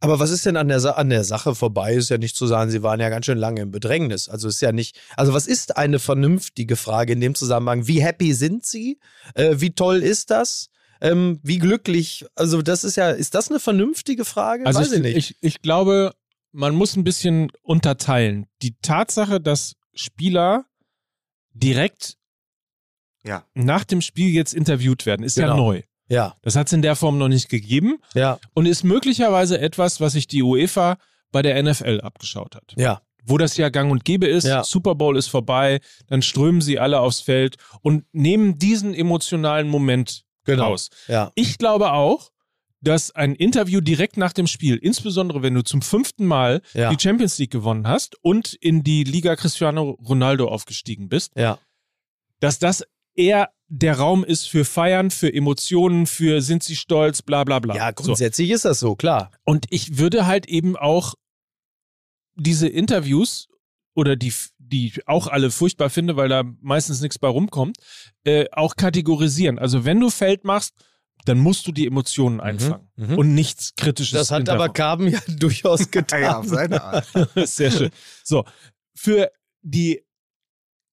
Aber 0.02 0.18
was 0.18 0.30
ist 0.30 0.44
denn 0.46 0.56
an 0.56 0.66
der, 0.66 0.80
Sa 0.80 0.90
an 0.92 1.10
der 1.10 1.22
Sache 1.22 1.54
vorbei? 1.54 1.94
Ist 1.94 2.10
ja 2.10 2.18
nicht 2.18 2.34
zu 2.34 2.46
sagen, 2.48 2.70
sie 2.72 2.82
waren 2.82 2.98
ja 2.98 3.08
ganz 3.08 3.26
schön 3.26 3.38
lange 3.38 3.60
im 3.62 3.70
Bedrängnis. 3.70 4.28
Also 4.28 4.48
ist 4.48 4.60
ja 4.60 4.72
nicht. 4.72 4.98
Also 5.16 5.32
was 5.32 5.46
ist 5.46 5.76
eine 5.76 6.00
vernünftige 6.00 6.74
Frage 6.74 7.12
in 7.12 7.20
dem 7.20 7.36
Zusammenhang? 7.36 7.86
Wie 7.86 8.02
happy 8.02 8.34
sind 8.34 8.66
sie? 8.66 8.98
Äh, 9.34 9.54
wie 9.58 9.70
toll 9.70 10.02
ist 10.02 10.30
das? 10.30 10.70
Ähm, 11.00 11.38
wie 11.44 11.58
glücklich? 11.58 12.26
Also 12.34 12.62
das 12.62 12.82
ist 12.82 12.96
ja, 12.96 13.10
ist 13.10 13.34
das 13.36 13.48
eine 13.50 13.60
vernünftige 13.60 14.24
Frage? 14.24 14.66
Also 14.66 14.80
Weiß 14.80 14.88
ich, 14.90 14.96
ich 14.98 15.02
nicht. 15.02 15.16
Ich, 15.16 15.36
ich 15.40 15.62
glaube, 15.62 16.12
man 16.50 16.74
muss 16.74 16.96
ein 16.96 17.04
bisschen 17.04 17.52
unterteilen. 17.62 18.46
Die 18.62 18.74
Tatsache, 18.82 19.40
dass 19.40 19.74
Spieler 19.94 20.64
direkt 21.54 22.16
Ja. 23.24 23.46
nach 23.54 23.84
dem 23.84 24.00
Spiel 24.00 24.30
jetzt 24.34 24.52
interviewt 24.52 25.06
werden, 25.06 25.22
ist 25.24 25.36
ja 25.36 25.44
Genau. 25.46 25.56
neu. 25.58 25.82
Ja, 26.12 26.34
Das 26.42 26.56
hat 26.56 26.66
es 26.66 26.72
in 26.72 26.82
der 26.82 26.94
Form 26.96 27.16
noch 27.18 27.28
nicht 27.28 27.48
gegeben 27.48 27.98
ja, 28.14 28.38
und 28.54 28.66
ist 28.66 28.84
möglicherweise 28.84 29.58
etwas, 29.60 30.00
was 30.00 30.12
sich 30.12 30.26
die 30.26 30.42
UEFA 30.42 30.98
bei 31.32 31.40
der 31.42 31.60
NFL 31.62 32.00
abgeschaut 32.02 32.54
hat. 32.54 32.74
ja, 32.76 33.00
Wo 33.24 33.38
das 33.38 33.56
ja 33.56 33.68
gang 33.70 33.90
und 33.90 34.04
gäbe 34.04 34.26
ist, 34.26 34.44
Ja. 34.44 34.62
Super 34.64 34.94
Bowl 34.94 35.16
ist 35.16 35.28
vorbei, 35.28 35.80
dann 36.08 36.20
strömen 36.22 36.60
sie 36.60 36.78
alle 36.78 37.00
aufs 37.00 37.20
Feld 37.20 37.56
und 37.80 38.04
nehmen 38.12 38.58
diesen 38.58 38.92
emotionalen 38.94 39.68
Moment 39.68 40.24
genau. 40.44 40.64
raus. 40.64 40.90
Ja, 41.08 41.32
Ich 41.34 41.56
glaube 41.58 41.92
auch, 41.92 42.30
dass 42.84 43.12
ein 43.12 43.36
Interview 43.36 43.80
direkt 43.80 44.16
nach 44.16 44.32
dem 44.32 44.48
Spiel, 44.48 44.76
insbesondere 44.76 45.40
wenn 45.42 45.54
du 45.54 45.62
zum 45.62 45.82
fünften 45.82 46.26
Mal 46.26 46.60
Ja. 46.74 46.90
die 46.92 47.00
Champions 47.00 47.38
League 47.38 47.52
gewonnen 47.52 47.86
hast 47.86 48.16
und 48.22 48.54
in 48.54 48.82
die 48.82 49.04
Liga 49.04 49.36
Cristiano 49.36 49.96
Ronaldo 50.06 50.48
aufgestiegen 50.48 51.08
bist, 51.08 51.30
ja, 51.36 51.58
dass 52.40 52.58
das 52.58 52.82
eher 53.14 53.50
der 53.74 53.96
Raum 53.96 54.22
ist 54.22 54.50
für 54.50 54.66
Feiern, 54.66 55.10
für 55.10 55.32
Emotionen, 55.32 56.06
für 56.06 56.42
sind 56.42 56.62
sie 56.62 56.76
stolz, 56.76 57.22
bla 57.22 57.42
bla 57.44 57.58
bla. 57.58 57.74
ja. 57.74 57.88
So. 57.96 58.04
Grundsätzlich 58.04 58.50
ist 58.50 58.66
das 58.66 58.80
so, 58.80 58.96
klar. 58.96 59.30
Und 59.44 59.64
ich 59.70 59.96
würde 59.96 60.26
halt 60.26 60.46
eben 60.46 60.76
auch 60.76 61.14
diese 62.34 62.68
Interviews 62.68 63.48
oder 63.94 64.14
die, 64.14 64.34
die 64.58 64.88
ich 64.88 65.08
auch 65.08 65.26
alle 65.26 65.50
furchtbar 65.50 65.88
finde, 65.88 66.16
weil 66.16 66.28
da 66.28 66.44
meistens 66.60 67.00
nichts 67.00 67.18
bei 67.18 67.28
rumkommt, 67.28 67.78
äh, 68.24 68.44
auch 68.52 68.76
kategorisieren. 68.76 69.58
Also 69.58 69.86
wenn 69.86 70.00
du 70.00 70.10
Feld 70.10 70.44
machst, 70.44 70.74
dann 71.24 71.38
musst 71.38 71.66
du 71.66 71.72
die 71.72 71.86
Emotionen 71.86 72.40
einfangen 72.40 72.90
mhm. 72.96 73.16
und 73.16 73.34
nichts 73.34 73.74
Kritisches. 73.74 74.18
Das 74.18 74.30
hat 74.30 74.50
aber. 74.50 74.68
Carben 74.68 75.08
ja 75.08 75.20
durchaus 75.28 75.90
getan. 75.90 76.20
Ja, 76.22 76.38
auf 76.40 76.46
seine 76.46 76.82
Art. 76.84 77.06
Sehr 77.36 77.70
schön. 77.70 77.90
So, 78.22 78.44
für 78.94 79.30
die 79.62 80.04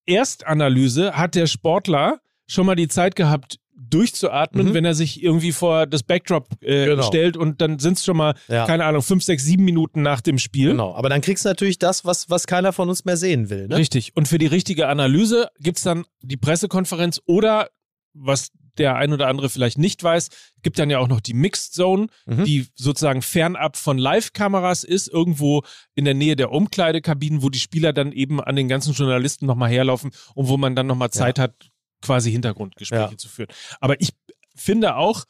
Erstanalyse 0.06 1.18
hat 1.18 1.34
der 1.34 1.46
Sportler 1.46 2.20
schon 2.50 2.66
mal 2.66 2.74
die 2.74 2.88
Zeit 2.88 3.14
gehabt, 3.16 3.58
durchzuatmen, 3.94 4.68
Mhm. 4.68 4.74
wenn 4.74 4.84
er 4.84 4.94
sich 4.94 5.22
irgendwie 5.22 5.52
vor 5.52 5.86
das 5.86 6.02
Backdrop 6.02 6.48
äh, 6.62 6.86
Genau. 6.86 7.02
stellt 7.02 7.36
und 7.36 7.60
dann 7.60 7.78
sind 7.78 7.96
es 7.98 8.04
schon 8.04 8.16
mal, 8.16 8.34
Ja. 8.48 8.66
keine 8.66 8.84
Ahnung, 8.84 9.02
fünf, 9.02 9.24
sechs, 9.24 9.44
sieben 9.44 9.64
Minuten 9.64 10.02
nach 10.02 10.20
dem 10.20 10.38
Spiel. 10.38 10.70
Genau. 10.70 10.94
Aber 10.94 11.08
dann 11.08 11.20
kriegst 11.20 11.44
du 11.44 11.48
natürlich 11.48 11.78
das, 11.78 12.04
was, 12.04 12.30
was 12.30 12.46
keiner 12.46 12.72
von 12.72 12.88
uns 12.88 13.04
mehr 13.04 13.16
sehen 13.16 13.50
will. 13.50 13.68
Ne? 13.68 13.76
Richtig. 13.76 14.16
Und 14.16 14.28
für 14.28 14.38
die 14.38 14.46
richtige 14.46 14.88
Analyse 14.88 15.48
gibt's 15.58 15.82
dann 15.82 16.04
die 16.22 16.36
Pressekonferenz 16.36 17.20
oder, 17.26 17.68
was 18.14 18.50
der 18.78 18.94
ein 18.96 19.12
oder 19.12 19.26
andere 19.26 19.50
vielleicht 19.50 19.76
nicht 19.78 20.02
weiß, 20.02 20.28
gibt 20.62 20.78
dann 20.78 20.88
ja 20.90 20.98
auch 21.00 21.08
noch 21.08 21.20
die 21.20 21.34
Mixed 21.34 21.74
Zone, 21.74 22.06
Mhm. 22.26 22.44
die 22.44 22.66
sozusagen 22.76 23.20
fernab 23.20 23.76
von 23.76 23.98
Live-Kameras 23.98 24.84
ist, 24.84 25.08
irgendwo 25.08 25.62
in 25.96 26.04
der 26.04 26.14
Nähe 26.14 26.36
der 26.36 26.52
Umkleidekabinen, 26.52 27.42
wo 27.42 27.48
die 27.50 27.58
Spieler 27.58 27.92
dann 27.92 28.12
eben 28.12 28.40
an 28.40 28.56
den 28.56 28.68
ganzen 28.68 28.94
Journalisten 28.94 29.46
nochmal 29.46 29.70
herlaufen 29.70 30.12
und 30.34 30.48
wo 30.48 30.56
man 30.56 30.76
dann 30.76 30.86
nochmal 30.86 31.10
Zeit 31.10 31.38
hat, 31.38 31.69
quasi 32.02 32.30
Hintergrundgespräche 32.30 33.10
Ja. 33.12 33.16
zu 33.16 33.28
führen. 33.28 33.48
Aber 33.80 34.00
ich 34.00 34.10
finde 34.54 34.96
auch, 34.96 35.24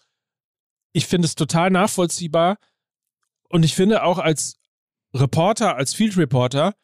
ich 0.93 1.07
finde 1.07 1.27
es 1.27 1.35
total 1.35 1.71
nachvollziehbar 1.71 2.57
und 3.49 3.65
ich 3.65 3.75
finde 3.75 4.03
auch 4.05 4.19
als 4.19 4.57
Reporter, 5.15 5.77
als 5.77 5.95
Field 5.95 6.17
Reporter, 6.17 6.75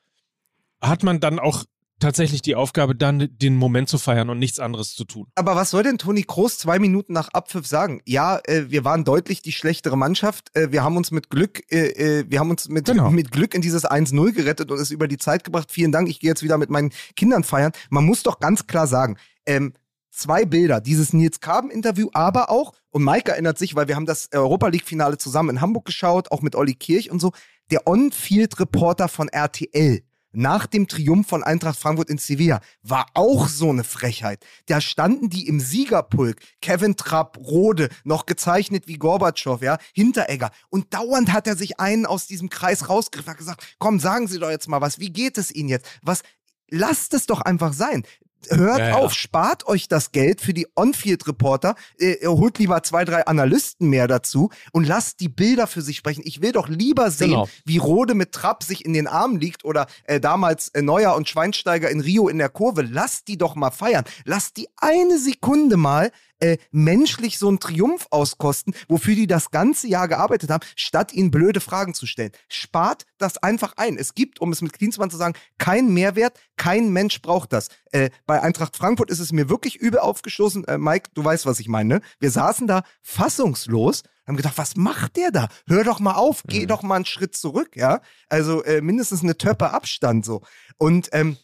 hat 0.80 1.03
man 1.03 1.20
dann 1.20 1.39
auch 1.39 1.64
tatsächlich 1.99 2.42
die 2.42 2.55
Aufgabe, 2.55 2.94
dann 2.94 3.28
den 3.30 3.57
Moment 3.57 3.88
zu 3.88 3.99
feiern 3.99 4.28
und 4.30 4.38
nichts 4.38 4.61
anderes 4.61 4.94
zu 4.94 5.05
tun. 5.05 5.26
Aber 5.34 5.57
was 5.57 5.70
soll 5.70 5.82
denn 5.82 5.99
Toni 5.99 6.22
Kroos 6.22 6.59
zwei 6.59 6.78
Minuten 6.78 7.12
nach 7.12 7.28
Abpfiff 7.28 7.66
sagen? 7.66 8.01
Ja, 8.05 8.38
äh, 8.44 8.70
wir 8.70 8.84
waren 8.84 9.05
deutlich 9.05 9.42
die 9.42 9.53
schlechtere 9.53 9.97
Mannschaft. 9.97 10.55
Äh, 10.57 10.72
wir 10.72 10.84
haben 10.84 10.97
uns 10.97 11.11
mit 11.11 11.30
Glück, 11.30 11.62
äh, 11.72 12.20
äh, 12.20 12.24
wir 12.28 12.40
haben 12.40 12.51
uns 12.51 12.68
mit, 12.68 12.86
Genau. 12.86 13.11
mit 13.11 13.30
Glück 13.30 13.55
in 13.55 13.62
dieses 13.62 13.84
1-0 13.84 14.32
gerettet 14.32 14.70
und 14.70 14.78
es 14.78 14.90
über 14.90 15.09
die 15.09 15.18
Zeit 15.18 15.44
gebracht. 15.44 15.70
Vielen 15.70 15.92
Dank. 15.92 16.09
Ich 16.09 16.20
gehe 16.20 16.30
jetzt 16.30 16.42
wieder 16.42 16.59
mit 16.59 16.70
meinen 16.70 16.90
Kindern 17.16 17.44
feiern. 17.44 17.72
Man 17.90 18.05
muss 18.05 18.22
doch 18.22 18.40
ganz 18.40 18.66
klar 18.66 18.86
sagen, 18.86 19.16
ähm, 19.47 19.72
zwei 20.11 20.44
Bilder, 20.44 20.80
dieses 20.80 21.12
Nils 21.12 21.40
Kaben-Interview, 21.40 22.09
aber 22.14 22.51
auch, 22.51 22.72
und 22.90 23.05
Mike 23.05 23.30
erinnert 23.30 23.59
sich, 23.59 23.74
weil 23.74 23.88
wir 23.88 23.97
haben 23.97 24.07
das 24.07 24.30
Europa 24.32 24.68
League-Finale 24.68 25.18
zusammen 25.18 25.51
in 25.51 25.61
Hamburg 25.61 25.84
geschaut, 25.84 26.30
auch 26.32 26.40
mit 26.42 26.55
Olli 26.57 26.74
Kirch 26.74 27.11
und 27.11 27.20
so, 27.20 27.32
der 27.70 27.86
On-Field-Reporter 27.86 29.09
von 29.09 29.28
RTL 29.28 30.03
nach 30.37 30.66
dem 30.66 30.87
Triumph 30.87 31.26
von 31.26 31.43
Eintracht 31.43 31.78
Frankfurt 31.78 32.11
in 32.11 32.18
Sevilla 32.18 32.61
war 32.82 33.07
auch 33.14 33.49
so 33.49 33.70
eine 33.70 33.84
Frechheit. 33.84 34.45
Da 34.66 34.82
standen 34.82 35.30
die 35.30 35.49
im 35.49 35.61
Siegerpulk, 35.61 36.37
Kevin 36.61 36.97
Trapp, 36.97 37.39
Rode, 37.39 37.89
noch 38.05 38.26
gezeichnet 38.26 38.87
wie 38.87 38.99
Gorbatschow, 38.99 39.62
ja, 39.62 39.78
Hinteregger. 39.95 40.51
Und 40.68 40.93
dauernd 40.93 41.32
hat 41.32 41.47
er 41.47 41.57
sich 41.57 41.80
einen 41.80 42.05
aus 42.05 42.26
diesem 42.26 42.51
Kreis 42.51 42.89
rausgegriffen, 42.89 43.30
hat 43.30 43.39
gesagt, 43.39 43.76
komm, 43.78 43.99
sagen 43.99 44.28
Sie 44.28 44.39
doch 44.39 44.51
jetzt 44.51 44.68
mal 44.68 44.82
was, 44.82 44.99
wie 44.99 45.11
geht 45.11 45.39
es 45.39 45.51
Ihnen 45.51 45.70
jetzt? 45.70 45.87
Was, 46.03 46.22
lasst 46.68 47.14
es 47.14 47.26
doch 47.26 47.41
einfach 47.41 47.72
sein. 47.72 48.05
Hört 48.51 48.78
Ja, 48.78 48.88
ja. 48.88 48.94
auf, 48.97 49.14
spart 49.14 49.66
euch 49.66 49.88
das 49.88 50.12
Geld 50.12 50.40
für 50.40 50.55
die 50.55 50.66
On-Field-Reporter, 50.76 51.74
äh, 51.99 52.26
holt 52.26 52.59
lieber 52.59 52.82
zwei, 52.82 53.05
drei 53.05 53.26
Analysten 53.26 53.88
mehr 53.88 54.07
dazu 54.09 54.51
und 54.72 54.86
lasst 54.86 55.20
die 55.20 55.28
Bilder 55.28 55.66
für 55.66 55.82
sich 55.82 55.97
sprechen. 55.97 56.22
Ich 56.24 56.42
will 56.42 56.53
doch 56.53 56.68
lieber 56.68 57.11
sehen, 57.11 57.30
Genau. 57.30 57.49
wie 57.64 57.78
Rode 57.78 58.14
mit 58.14 58.32
Trapp 58.32 58.62
sich 58.62 58.84
in 58.84 58.92
den 58.92 59.07
Armen 59.07 59.40
liegt 59.40 59.64
oder 59.64 59.86
äh, 60.05 60.20
damals 60.20 60.68
äh, 60.68 60.82
Neuer 60.82 61.14
und 61.16 61.28
Schweinsteiger 61.28 61.90
in 61.90 62.01
Rio 62.01 62.28
in 62.28 62.38
der 62.38 62.49
Kurve. 62.49 62.82
Lasst 62.82 63.28
die 63.28 63.38
doch 63.38 63.55
mal 63.55 63.70
feiern. 63.70 64.05
Lasst 64.24 64.57
die 64.57 64.68
eine 64.76 65.18
Sekunde 65.18 65.76
mal 65.76 66.11
äh, 66.41 66.59
menschlich 66.70 67.39
so 67.39 67.49
einen 67.49 67.61
Triumph 67.61 68.07
auskosten, 68.11 68.74
wofür 68.89 69.14
die 69.14 69.26
das 69.26 69.51
ganze 69.51 69.89
Jahr 69.89 70.09
gearbeitet 70.09 70.51
haben, 70.51 70.66
statt 70.76 71.12
ihnen 71.12 71.30
blöde 71.30 71.61
Fragen 71.61 71.95
zu 71.95 72.07
stellen. 72.07 72.32
Spart 72.49 73.07
das 73.18 73.39
einfach 73.39 73.74
ein. 73.76 73.97
Es 73.97 74.14
gibt, 74.14 74.41
um 74.41 74.53
es 74.53 74.62
mit 74.62 74.72
Klinsmann 74.72 75.11
zu 75.11 75.16
sagen, 75.16 75.34
keinen 75.59 75.93
Mehrwert, 75.95 76.39
kein 76.57 76.91
Mensch 76.91 77.22
braucht 77.22 77.53
das. 77.53 77.68
Äh, 77.93 78.11
bei 78.26 78.43
Eintracht 78.43 78.76
Frankfurt 78.76 79.11
ist 79.11 79.20
es 79.20 79.32
mir 79.32 79.49
wirklich 79.49 79.76
übel 79.76 80.01
aufgestoßen. 80.01 80.64
Äh, 80.64 80.78
Mike, 80.78 81.11
du 81.14 81.24
weißt, 81.24 81.47
was 81.47 81.61
ich 81.61 81.68
meine. 81.68 81.97
Ne? 81.97 82.01
Wir 82.18 82.30
saßen 82.30 82.66
da 82.66 82.82
fassungslos, 83.03 84.03
haben 84.26 84.37
gedacht, 84.37 84.59
was 84.59 84.76
macht 84.76 85.16
der 85.16 85.30
da? 85.30 85.49
Hör 85.66 85.84
doch 85.84 86.01
mal 86.01 86.14
auf, 86.14 86.43
geh 86.47 86.66
doch 86.66 86.82
mal 86.82 86.97
einen 86.97 87.05
Schritt 87.05 87.37
zurück, 87.37 87.76
ja. 87.76 88.01
Also 88.28 88.62
äh, 88.64 88.80
mindestens 88.80 89.22
eine 89.22 89.39
Töppe 89.39 89.70
Abstand 89.70 90.24
so. 90.24 90.43
Und 90.78 91.09
ähm, 91.12 91.37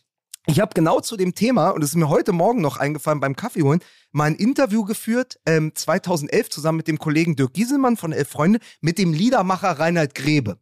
ich 0.47 0.61
habe 0.61 0.72
genau 0.74 1.01
zu 1.01 1.16
dem 1.16 1.34
Thema, 1.34 1.70
und 1.70 1.82
es 1.82 1.90
ist 1.90 1.97
mir 1.97 2.09
heute 2.09 2.32
Morgen 2.32 2.61
noch 2.61 2.76
eingefallen 2.76 3.20
beim 3.20 3.36
Kaffee 3.36 3.62
holen, 3.62 3.80
mal 4.11 4.24
ein 4.24 4.34
Interview 4.34 4.84
geführt, 4.84 5.38
ähm, 5.47 5.72
2011 5.74 6.51
zusammen 6.51 6.78
mit 6.78 6.88
dem 6.88 6.99
Kollegen 6.99 7.36
Dirk 7.36 7.53
Gieselmann 7.55 7.97
von 7.97 8.12
Elf 8.12 8.28
Freunde, 8.28 8.59
mit 8.80 8.99
dem 8.99 9.12
Liedermacher 9.12 9.78
Reinhard 9.78 10.14
Grebe. 10.14 10.59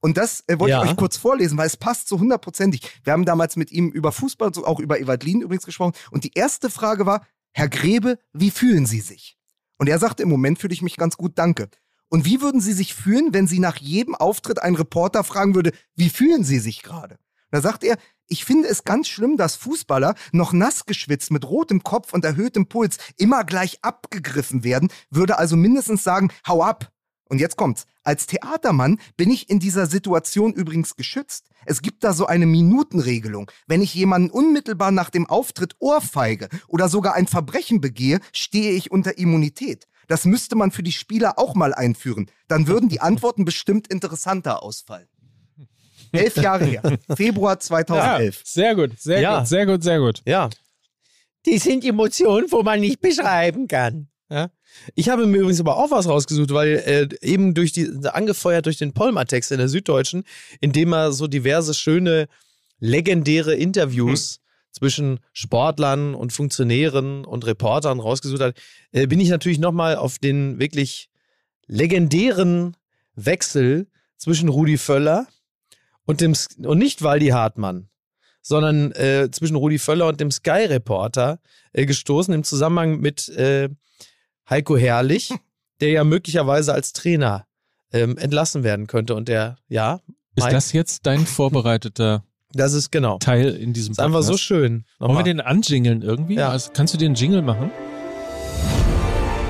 Und 0.00 0.16
das 0.16 0.44
äh, 0.46 0.58
wollte 0.60 0.70
Ja. 0.74 0.84
ich 0.84 0.90
euch 0.90 0.96
kurz 0.96 1.16
vorlesen, 1.16 1.58
weil 1.58 1.66
es 1.66 1.76
passt 1.76 2.08
so 2.08 2.20
hundertprozentig. 2.20 2.82
Wir 3.02 3.12
haben 3.12 3.24
damals 3.24 3.56
mit 3.56 3.72
ihm 3.72 3.88
über 3.88 4.12
Fußball, 4.12 4.54
so 4.54 4.64
auch 4.64 4.78
über 4.78 5.00
Evalin 5.00 5.40
übrigens 5.42 5.64
gesprochen. 5.66 5.94
Und 6.12 6.22
die 6.22 6.32
erste 6.34 6.70
Frage 6.70 7.04
war, 7.04 7.26
Herr 7.52 7.68
Grebe, 7.68 8.18
wie 8.32 8.52
fühlen 8.52 8.86
Sie 8.86 9.00
sich? 9.00 9.36
Und 9.78 9.88
er 9.88 9.98
sagte, 9.98 10.22
im 10.22 10.28
Moment 10.28 10.60
fühle 10.60 10.72
ich 10.74 10.82
mich 10.82 10.96
ganz 10.96 11.16
gut, 11.16 11.32
danke. 11.36 11.68
Und 12.08 12.24
wie 12.24 12.40
würden 12.40 12.60
Sie 12.60 12.72
sich 12.72 12.94
fühlen, 12.94 13.34
wenn 13.34 13.48
Sie 13.48 13.58
nach 13.58 13.76
jedem 13.78 14.14
Auftritt 14.14 14.62
einen 14.62 14.76
Reporter 14.76 15.24
fragen 15.24 15.56
würde, 15.56 15.72
wie 15.96 16.10
fühlen 16.10 16.44
Sie 16.44 16.60
sich 16.60 16.82
gerade? 16.82 17.18
Da 17.50 17.60
sagt 17.60 17.82
er, 17.82 17.96
ich 18.28 18.44
finde 18.44 18.68
es 18.68 18.84
ganz 18.84 19.08
schlimm, 19.08 19.36
dass 19.36 19.56
Fußballer 19.56 20.14
noch 20.32 20.52
nass 20.52 20.86
geschwitzt 20.86 21.30
mit 21.30 21.48
rotem 21.48 21.82
Kopf 21.82 22.12
und 22.12 22.24
erhöhtem 22.24 22.66
Puls 22.66 22.98
immer 23.16 23.44
gleich 23.44 23.78
abgegriffen 23.82 24.64
werden, 24.64 24.90
würde 25.10 25.38
also 25.38 25.56
mindestens 25.56 26.04
sagen, 26.04 26.30
hau 26.46 26.62
ab. 26.62 26.92
Und 27.30 27.40
jetzt 27.40 27.56
kommt's. 27.56 27.84
Als 28.04 28.26
Theatermann 28.26 28.98
bin 29.18 29.30
ich 29.30 29.50
in 29.50 29.58
dieser 29.58 29.86
Situation 29.86 30.54
übrigens 30.54 30.96
geschützt. 30.96 31.50
Es 31.66 31.82
gibt 31.82 32.02
da 32.02 32.14
so 32.14 32.26
eine 32.26 32.46
Minutenregelung. 32.46 33.50
Wenn 33.66 33.82
ich 33.82 33.92
jemanden 33.92 34.30
unmittelbar 34.30 34.92
nach 34.92 35.10
dem 35.10 35.26
Auftritt 35.26 35.76
ohrfeige 35.78 36.48
oder 36.68 36.88
sogar 36.88 37.14
ein 37.14 37.26
Verbrechen 37.26 37.82
begehe, 37.82 38.20
stehe 38.32 38.72
ich 38.72 38.90
unter 38.90 39.18
Immunität. 39.18 39.86
Das 40.06 40.24
müsste 40.24 40.56
man 40.56 40.70
für 40.70 40.82
die 40.82 40.92
Spieler 40.92 41.38
auch 41.38 41.54
mal 41.54 41.74
einführen. 41.74 42.30
Dann 42.46 42.66
würden 42.66 42.88
die 42.88 43.02
Antworten 43.02 43.44
bestimmt 43.44 43.88
interessanter 43.88 44.62
ausfallen. 44.62 45.08
Elf 46.12 46.36
Jahre 46.36 46.64
her. 46.64 46.82
Februar 47.16 47.54
Ja, 47.54 47.60
2011. 47.60 48.42
sehr 48.44 48.74
gut, 48.74 48.98
sehr 49.00 49.20
Ja. 49.20 49.38
gut, 49.38 49.48
sehr 49.48 49.66
gut, 49.66 49.82
sehr 49.82 49.98
gut. 49.98 50.22
Ja. 50.26 50.50
Die 51.46 51.58
sind 51.58 51.84
Emotionen, 51.84 52.50
wo 52.50 52.62
man 52.62 52.80
nicht 52.80 53.00
beschreiben 53.00 53.68
kann. 53.68 54.08
Ja. 54.30 54.50
Ich 54.94 55.08
habe 55.08 55.26
mir 55.26 55.38
übrigens 55.38 55.60
aber 55.60 55.76
auch 55.78 55.90
was 55.90 56.06
rausgesucht, 56.08 56.52
weil 56.52 56.76
äh, 56.84 57.08
eben 57.26 57.54
durch 57.54 57.72
die, 57.72 57.90
angefeuert 58.12 58.66
durch 58.66 58.76
den 58.76 58.92
Polmer-Text 58.92 59.50
in 59.52 59.58
der 59.58 59.68
Süddeutschen, 59.68 60.24
in 60.60 60.72
dem 60.72 60.92
er 60.92 61.12
so 61.12 61.26
diverse 61.26 61.72
schöne, 61.74 62.26
legendäre 62.78 63.54
Interviews 63.54 64.40
zwischen 64.70 65.20
Sportlern 65.32 66.14
und 66.14 66.32
Funktionären 66.34 67.24
und 67.24 67.46
Reportern 67.46 67.98
rausgesucht 68.00 68.42
hat, 68.42 68.56
äh, 68.92 69.06
bin 69.06 69.18
ich 69.20 69.30
natürlich 69.30 69.58
nochmal 69.58 69.96
auf 69.96 70.18
den 70.18 70.58
wirklich 70.60 71.08
legendären 71.66 72.76
Wechsel 73.14 73.86
zwischen 74.18 74.48
Rudi 74.48 74.76
Völler 74.78 75.26
und 76.08 76.22
dem 76.22 76.34
und 76.64 76.78
nicht 76.78 77.02
Waldi 77.02 77.28
Hartmann, 77.28 77.90
sondern 78.40 78.92
äh, 78.92 79.28
zwischen 79.30 79.56
Rudi 79.56 79.78
Völler 79.78 80.08
und 80.08 80.20
dem 80.20 80.30
Sky-Reporter 80.30 81.38
äh, 81.72 81.84
gestoßen 81.84 82.32
im 82.32 82.44
Zusammenhang 82.44 82.98
mit 82.98 83.28
äh, 83.28 83.68
Heiko 84.48 84.76
Herrlich, 84.76 85.30
der 85.80 85.90
ja 85.90 86.04
möglicherweise 86.04 86.72
als 86.72 86.94
Trainer 86.94 87.46
ähm, 87.92 88.16
entlassen 88.16 88.64
werden 88.64 88.86
könnte. 88.86 89.14
Und 89.14 89.28
der, 89.28 89.58
ja, 89.68 90.00
Ist 90.34 90.44
Mike, 90.44 90.54
das 90.54 90.72
jetzt 90.72 91.06
dein 91.06 91.26
vorbereiteter 91.26 92.24
das 92.54 92.72
ist 92.72 92.90
genau. 92.90 93.18
Teil 93.18 93.50
in 93.50 93.74
diesem 93.74 93.92
Ist 93.92 94.00
einfach 94.00 94.22
so 94.22 94.38
schön. 94.38 94.86
Wollen 94.98 95.10
wir 95.10 95.18
Nochmal. 95.18 95.24
den 95.24 95.40
anjingeln 95.42 96.00
irgendwie? 96.00 96.36
Ja. 96.36 96.48
Also, 96.48 96.70
kannst 96.72 96.94
du 96.94 96.98
den 96.98 97.12
Jingle 97.12 97.42
machen? 97.42 97.70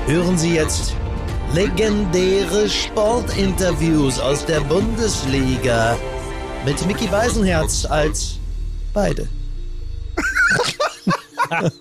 Hören 0.05 0.37
Sie 0.37 0.53
jetzt 0.53 0.93
legendäre 1.53 2.69
Sportinterviews 2.69 4.19
aus 4.19 4.45
der 4.45 4.59
Bundesliga 4.59 5.97
Mit 6.65 6.85
Mickey 6.85 7.07
Beisenherz 7.07 7.85
als 7.85 8.35
beide. 8.93 9.29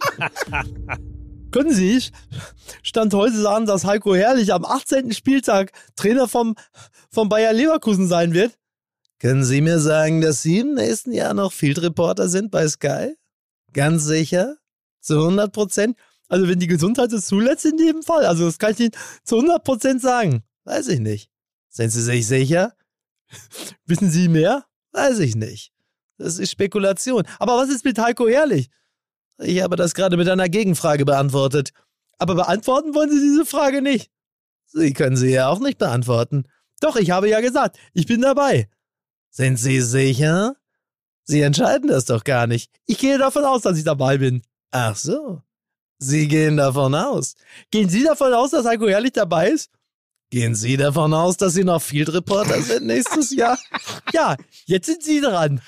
Können 1.50 1.74
Sie 1.74 1.94
sich 1.94 2.12
Stand 2.82 3.12
heute 3.12 3.40
sagen, 3.40 3.66
dass 3.66 3.84
Heiko 3.84 4.14
Herrlich 4.14 4.52
am 4.52 4.64
18. 4.64 5.12
Spieltag 5.12 5.72
Trainer 5.96 6.28
vom, 6.28 6.54
vom 7.10 7.28
Bayer 7.28 7.52
Leverkusen 7.52 8.06
sein 8.06 8.34
wird? 8.34 8.56
Können 9.18 9.44
Sie 9.44 9.60
mir 9.60 9.80
sagen, 9.80 10.20
dass 10.20 10.42
Sie 10.42 10.60
im 10.60 10.74
nächsten 10.74 11.12
Jahr 11.12 11.34
noch 11.34 11.52
Field 11.52 11.82
Reporter 11.82 12.28
sind 12.28 12.52
bei 12.52 12.68
Sky? 12.68 13.16
Ganz 13.72 14.04
sicher? 14.04 14.58
Zu 15.00 15.18
100 15.18 15.52
Prozent? 15.52 15.98
Also 16.28 16.46
wenn 16.48 16.60
die 16.60 16.68
Gesundheit 16.68 17.12
es 17.12 17.26
zulässt, 17.26 17.64
in 17.64 17.78
jedem 17.78 18.02
Fall. 18.02 18.24
Also 18.24 18.44
das 18.46 18.58
kann 18.58 18.72
ich 18.72 18.80
Ihnen 18.80 18.92
zu 19.24 19.36
100 19.36 19.64
Prozent 19.64 20.00
sagen. 20.02 20.44
Weiß 20.64 20.86
ich 20.86 21.00
nicht. 21.00 21.30
Sind 21.68 21.90
Sie 21.90 22.02
sich 22.02 22.28
sicher? 22.28 22.74
Wissen 23.86 24.10
Sie 24.10 24.28
mehr? 24.28 24.64
Weiß 24.92 25.18
ich 25.18 25.36
nicht. 25.36 25.72
Das 26.18 26.38
ist 26.38 26.50
Spekulation. 26.50 27.24
Aber 27.38 27.56
was 27.56 27.68
ist 27.68 27.84
mit 27.84 27.98
Heiko 27.98 28.28
Herrlich? 28.28 28.70
Ich 29.38 29.62
habe 29.62 29.76
das 29.76 29.94
gerade 29.94 30.16
mit 30.16 30.28
einer 30.28 30.48
Gegenfrage 30.48 31.04
beantwortet. 31.04 31.72
Aber 32.18 32.34
beantworten 32.34 32.94
wollen 32.94 33.10
Sie 33.10 33.20
diese 33.20 33.46
Frage 33.46 33.82
nicht. 33.82 34.10
Sie 34.66 34.92
können 34.92 35.16
sie 35.16 35.30
ja 35.30 35.48
auch 35.48 35.60
nicht 35.60 35.78
beantworten. 35.78 36.44
Doch, 36.80 36.96
ich 36.96 37.10
habe 37.10 37.28
ja 37.28 37.40
gesagt, 37.40 37.78
ich 37.94 38.06
bin 38.06 38.20
dabei. 38.20 38.68
Sind 39.30 39.56
Sie 39.56 39.80
sicher? 39.80 40.56
Sie 41.24 41.40
entscheiden 41.40 41.88
das 41.88 42.06
doch 42.06 42.24
gar 42.24 42.46
nicht. 42.46 42.70
Ich 42.86 42.98
gehe 42.98 43.18
davon 43.18 43.44
aus, 43.44 43.62
dass 43.62 43.78
ich 43.78 43.84
dabei 43.84 44.18
bin. 44.18 44.42
Ach 44.70 44.96
so. 44.96 45.42
Sie 45.98 46.28
gehen 46.28 46.56
davon 46.56 46.94
aus. 46.94 47.34
Gehen 47.70 47.88
Sie 47.88 48.04
davon 48.04 48.32
aus, 48.32 48.50
dass 48.50 48.66
Heiko 48.66 48.88
Herrlich 48.88 49.12
dabei 49.12 49.50
ist? 49.50 49.70
Gehen 50.30 50.54
Sie 50.54 50.76
davon 50.76 51.14
aus, 51.14 51.38
dass 51.38 51.54
Sie 51.54 51.64
noch 51.64 51.80
Field 51.80 52.12
Reporter 52.12 52.60
sind 52.60 52.86
nächstes 52.86 53.34
Jahr? 53.34 53.58
Ja, 54.12 54.36
jetzt 54.66 54.86
sind 54.86 55.02
Sie 55.02 55.20
dran. 55.20 55.62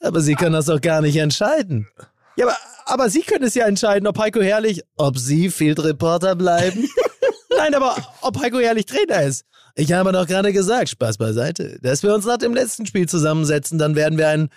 Aber 0.00 0.20
Sie 0.20 0.34
können 0.34 0.52
das 0.52 0.66
doch 0.66 0.80
gar 0.80 1.00
nicht 1.00 1.16
entscheiden. 1.16 1.88
Ja, 2.36 2.46
aber, 2.46 2.56
aber 2.84 3.10
Sie 3.10 3.22
können 3.22 3.44
es 3.44 3.54
ja 3.54 3.66
entscheiden, 3.66 4.06
ob 4.06 4.18
Heiko 4.18 4.40
Herrlich, 4.40 4.82
ob 4.96 5.18
Sie 5.18 5.50
Field 5.50 5.82
Reporter 5.82 6.36
bleiben. 6.36 6.88
Nein, 7.56 7.74
aber 7.74 7.96
ob 8.20 8.38
Heiko 8.38 8.58
Herrlich 8.58 8.84
Trainer 8.84 9.22
ist. 9.22 9.46
Ich 9.74 9.92
habe 9.92 10.12
doch 10.12 10.26
gerade 10.26 10.52
gesagt, 10.52 10.90
Spaß 10.90 11.16
beiseite, 11.16 11.78
dass 11.82 12.02
wir 12.02 12.14
uns 12.14 12.26
nach 12.26 12.38
dem 12.38 12.54
letzten 12.54 12.84
Spiel 12.86 13.08
zusammensetzen, 13.08 13.78
dann 13.78 13.94
werden 13.94 14.18
wir 14.18 14.28
ein 14.28 14.50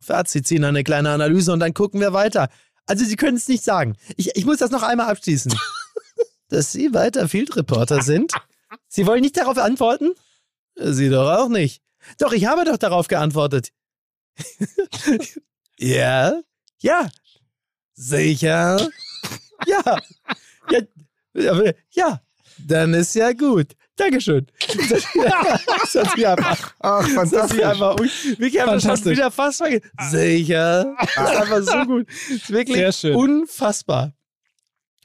Fazit 0.00 0.46
ziehen, 0.46 0.64
eine 0.64 0.84
kleine 0.84 1.10
Analyse 1.10 1.52
und 1.52 1.60
dann 1.60 1.74
gucken 1.74 2.00
wir 2.00 2.12
weiter. 2.12 2.48
Also 2.86 3.04
Sie 3.04 3.16
können 3.16 3.36
es 3.36 3.48
nicht 3.48 3.64
sagen. 3.64 3.96
Ich, 4.16 4.36
ich 4.36 4.44
muss 4.44 4.58
das 4.58 4.70
noch 4.70 4.82
einmal 4.82 5.08
abschließen. 5.10 5.52
dass 6.48 6.72
Sie 6.72 6.94
weiter 6.94 7.28
Field 7.28 7.56
Reporter 7.56 8.02
sind? 8.02 8.32
Sie 8.88 9.06
wollen 9.06 9.22
nicht 9.22 9.36
darauf 9.36 9.58
antworten? 9.58 10.12
Sie 10.76 11.08
doch 11.08 11.30
auch 11.30 11.48
nicht. 11.48 11.82
Doch, 12.18 12.32
ich 12.32 12.46
habe 12.46 12.64
doch 12.64 12.76
darauf 12.76 13.08
geantwortet. 13.08 13.70
ja? 15.78 16.40
Ja. 16.80 17.08
Sicher? 17.94 18.88
Ja. 19.66 19.98
Ja. 21.34 21.62
Ja. 21.90 22.20
Dann 22.58 22.94
ist 22.94 23.14
ja 23.14 23.32
gut. 23.32 23.74
Dankeschön. 23.96 24.46
Das, 24.88 25.04
das 25.92 25.94
hat 25.94 26.24
einfach, 26.24 26.74
Ach, 26.80 27.00
das 27.06 27.16
hat 27.16 27.26
sie 27.28 27.58
fantastisch. 27.60 27.62
einfach, 27.64 27.98
wirklich 27.98 28.60
einfach 28.60 28.72
schon 28.74 28.80
Fantastisch. 28.80 29.12
wieder 29.16 29.30
fast 29.30 29.58
vergessen. 29.58 29.90
Sicher. 30.10 30.96
Das 30.98 31.30
ist 31.30 31.36
einfach 31.36 31.62
so 31.62 31.84
gut. 31.86 32.08
Das 32.08 32.30
ist 32.30 32.50
wirklich 32.50 32.76
Sehr 32.76 32.92
schön. 32.92 33.14
unfassbar. 33.14 34.12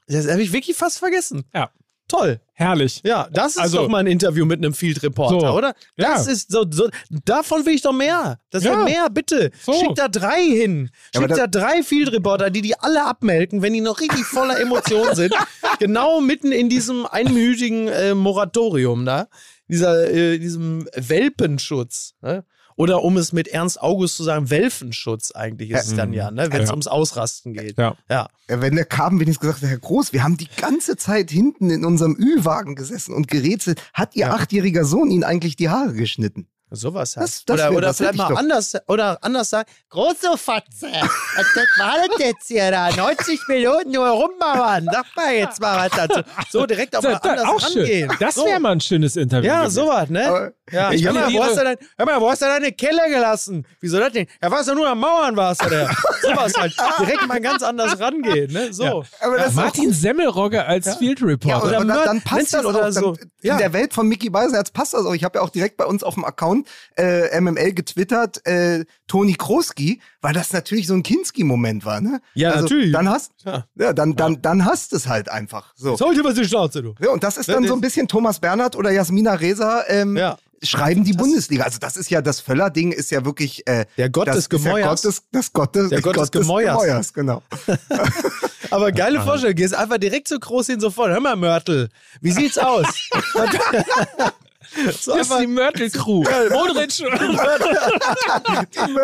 Das 0.07 0.27
habe 0.27 0.41
ich 0.41 0.51
wirklich 0.51 0.75
fast 0.75 0.97
vergessen. 0.99 1.45
Ja. 1.53 1.71
Toll. 2.09 2.41
Herrlich. 2.53 3.01
Ja, 3.05 3.29
das 3.31 3.51
ist 3.53 3.59
Also- 3.59 3.77
doch 3.83 3.87
mal 3.87 3.99
ein 3.99 4.07
Interview 4.07 4.45
mit 4.45 4.57
einem 4.57 4.73
Field 4.73 5.01
Reporter, 5.03 5.39
So. 5.51 5.53
oder? 5.57 5.73
Das 5.95 6.25
Ja. 6.25 6.31
ist 6.33 6.51
so, 6.51 6.65
so, 6.69 6.89
davon 7.23 7.65
will 7.65 7.73
ich 7.75 7.81
doch 7.83 7.93
mehr. 7.93 8.39
Das 8.49 8.65
Ja. 8.65 8.83
mehr, 8.83 9.09
bitte. 9.09 9.51
So. 9.63 9.71
Schickt 9.73 9.97
da 9.97 10.09
drei 10.09 10.41
hin. 10.43 10.89
Ja, 11.15 11.25
da 11.27 11.35
da- 11.35 11.47
drei 11.47 11.83
Field 11.83 12.11
Reporter, 12.11 12.49
die 12.49 12.61
die 12.61 12.77
alle 12.77 13.05
abmelken, 13.05 13.61
wenn 13.61 13.71
die 13.73 13.79
noch 13.79 14.01
richtig 14.01 14.25
voller 14.25 14.59
Emotionen 14.59 15.15
sind. 15.15 15.33
genau 15.79 16.19
mitten 16.19 16.51
in 16.51 16.67
diesem 16.67 17.05
einmütigen 17.05 17.87
äh, 17.87 18.13
Moratorium 18.13 19.05
da. 19.05 19.27
Dieser, 19.69 20.09
äh, 20.11 20.39
diesem 20.39 20.89
Welpenschutz. 20.95 22.15
Ne? 22.21 22.43
Oder 22.79 23.03
um 23.03 23.17
es 23.17 23.33
mit 23.33 23.49
Ernst 23.49 23.81
August 23.81 24.15
zu 24.15 24.23
sagen, 24.23 24.49
Welfenschutz 24.49 25.31
eigentlich 25.31 25.71
ist 25.71 25.87
es 25.87 25.95
dann 25.97 26.13
ja, 26.13 26.31
ne? 26.31 26.47
wenn 26.49 26.61
es 26.61 26.69
Ja. 26.69 26.73
ums 26.73 26.87
Ausrasten 26.87 27.53
geht. 27.53 27.77
Ja. 27.77 27.95
ja. 28.09 28.29
Wenn 28.47 28.75
der 28.77 28.85
kam, 28.85 29.19
wenigstens 29.19 29.41
gesagt, 29.53 29.61
Herr 29.69 29.77
Groß, 29.77 30.13
wir 30.13 30.23
haben 30.23 30.37
die 30.37 30.47
ganze 30.55 30.95
Zeit 30.95 31.29
hinten 31.29 31.69
in 31.71 31.83
unserem 31.83 32.15
Ü-Wagen 32.17 32.75
gesessen 32.75 33.13
und 33.13 33.27
gerätselt. 33.27 33.81
Hat 33.93 34.15
Ihr 34.15 34.33
achtjähriger 34.33 34.85
Sohn 34.85 35.11
Ihnen 35.11 35.25
eigentlich 35.25 35.57
die 35.57 35.67
Haare 35.67 35.91
geschnitten? 35.93 36.47
Sowas 36.71 37.17
halt. 37.17 37.27
Das- 37.27 37.45
das 37.45 37.55
oder 37.55 37.63
wär- 37.71 37.77
oder 37.77 37.87
das 37.87 37.97
vielleicht 37.97 38.15
mal 38.15 38.29
doch. 38.29 38.37
anders, 38.37 38.75
oder 38.87 39.17
anders 39.23 39.49
sagen, 39.49 39.67
große 39.89 40.37
Fatze, 40.37 40.85
was 40.91 41.47
das 41.55 41.65
war 41.79 41.95
das 42.07 42.19
jetzt 42.19 42.47
hier 42.47 42.69
da? 42.69 42.95
90 42.95 43.39
Minuten 43.47 43.89
nur 43.91 44.07
rummauern. 44.07 44.87
Sag 44.91 45.05
mal 45.15 45.33
jetzt 45.33 45.59
mal 45.59 45.89
was 45.89 45.97
dazu. 45.97 46.21
So 46.51 46.67
direkt 46.67 46.95
auch 46.95 47.01
mal 47.01 47.13
Da, 47.13 47.19
da, 47.23 47.29
anders 47.31 47.45
auch 47.47 47.63
rangehen. 47.75 48.09
schön. 48.11 48.17
Das 48.19 48.35
so. 48.35 48.45
wäre 48.45 48.59
mal 48.59 48.73
ein 48.73 48.81
schönes 48.81 49.15
Interview. 49.15 49.47
Ja, 49.47 49.61
gewesen. 49.61 49.75
sowas, 49.81 50.09
ne? 50.11 50.27
Aber 50.29 50.51
ja, 50.71 50.91
ich 50.91 51.05
hör, 51.05 51.13
mal, 51.13 51.31
wo 51.33 51.43
hast 51.43 51.57
du 51.57 51.63
dein, 51.63 51.77
hör 51.97 52.05
mal, 52.05 52.21
wo 52.21 52.29
hast 52.29 52.41
du 52.41 52.45
deine 52.45 52.71
Keller 52.71 53.07
gelassen? 53.09 53.65
Wieso 53.81 53.99
das 53.99 54.11
denn? 54.13 54.27
Ja, 54.41 54.51
warst 54.51 54.69
du 54.69 54.75
nur 54.75 54.87
am 54.87 54.99
Mauern, 54.99 55.35
warst 55.35 55.63
du 55.63 55.69
der. 55.69 55.89
Sowas 56.21 56.53
halt. 56.57 56.75
Direkt 56.99 57.27
mal 57.27 57.39
ganz 57.41 57.63
anders 57.63 57.99
rangehen, 57.99 58.51
ne? 58.51 58.73
So. 58.73 58.83
Ja. 58.83 59.01
Aber 59.21 59.45
auch 59.45 59.53
Martin 59.53 59.93
Semmelrogge 59.93 60.65
als 60.65 60.95
Field 60.97 61.19
Ja, 61.21 61.25
Reporter. 61.27 61.67
oder, 61.67 61.79
Oder 61.81 62.05
dann, 62.05 62.21
passt 62.21 62.53
das 62.53 62.65
oder 62.65 62.87
auch. 62.87 62.91
so. 62.91 63.11
Dann, 63.13 63.31
Ja. 63.41 63.53
In 63.53 63.59
der 63.59 63.73
Welt 63.73 63.93
von 63.93 64.07
Mickey 64.07 64.29
Beisenherz 64.29 64.71
passt 64.71 64.93
das 64.93 65.05
auch. 65.05 65.13
Ich 65.13 65.23
habe 65.23 65.39
ja 65.39 65.43
auch 65.43 65.49
direkt 65.49 65.77
bei 65.77 65.85
uns 65.85 66.03
auf 66.03 66.15
dem 66.15 66.25
Account 66.25 66.67
äh, 66.97 67.39
MML 67.39 67.73
getwittert, 67.73 68.45
äh, 68.45 68.85
Toni 69.07 69.33
Kroski, 69.35 70.01
weil 70.21 70.33
das 70.33 70.51
natürlich 70.53 70.87
so 70.87 70.93
ein 70.93 71.03
Kinski-Moment 71.03 71.85
war, 71.85 72.01
ne? 72.01 72.21
Ja, 72.33 72.49
also, 72.51 72.63
natürlich. 72.63 72.91
Dann 72.91 73.09
hast, 73.09 73.31
Ja. 73.45 73.65
ja, 73.75 73.93
dann, 73.93 74.15
dann, 74.15 74.41
dann 74.41 74.65
hast 74.65 74.93
es 74.93 75.07
halt 75.07 75.29
einfach. 75.29 75.73
So. 75.75 75.95
Soll 75.95 76.13
ich 76.13 76.19
über 76.19 76.33
die 76.33 76.43
Schnauze, 76.45 76.81
du? 76.83 76.95
Ja, 76.99 77.11
und 77.11 77.23
das 77.23 77.37
ist 77.37 77.47
dann 77.49 77.65
so 77.65 77.73
ein 77.73 77.81
bisschen 77.81 78.07
Thomas 78.07 78.39
Bernhard 78.39 78.75
oder 78.75 78.91
Jasmina 78.91 79.33
Reza, 79.33 79.83
ähm, 79.87 80.17
Ja. 80.17 80.37
Schreiben 80.63 81.03
die 81.03 81.11
fantastisch. 81.11 81.17
Bundesliga. 81.17 81.63
Also 81.63 81.79
das 81.79 81.97
ist 81.97 82.09
ja, 82.09 82.21
das 82.21 82.39
Völler-Ding 82.39 82.91
ist 82.91 83.11
ja 83.11 83.25
wirklich 83.25 83.65
äh, 83.67 83.85
Der 83.97 84.09
Gott 84.09 84.27
das 84.27 84.35
des 84.35 84.45
ist 84.47 84.51
ja 84.51 84.57
Gemäuers. 84.73 85.01
Des, 85.01 85.23
das 85.31 85.53
Gott 85.53 85.75
Der 85.75 86.01
Gott 86.01 86.17
des 86.17 86.31
Gemäuers. 86.31 87.13
genau. 87.13 87.41
Aber 88.71 88.91
geile 88.91 89.21
Vorstellung, 89.21 89.55
gehst 89.55 89.73
einfach 89.73 89.97
direkt 89.97 90.27
so 90.27 90.37
groß 90.39 90.67
hin, 90.67 90.79
sofort. 90.79 91.09
Hör 91.11 91.19
mal, 91.19 91.35
Mörtel, 91.35 91.89
wie 92.21 92.31
sieht's 92.31 92.57
aus? 92.57 92.85
so 95.01 95.15
Das 95.15 95.29
ist 95.29 95.39
die 95.39 95.47
Mörtel-Crew. 95.47 96.23
Modric, 96.51 96.91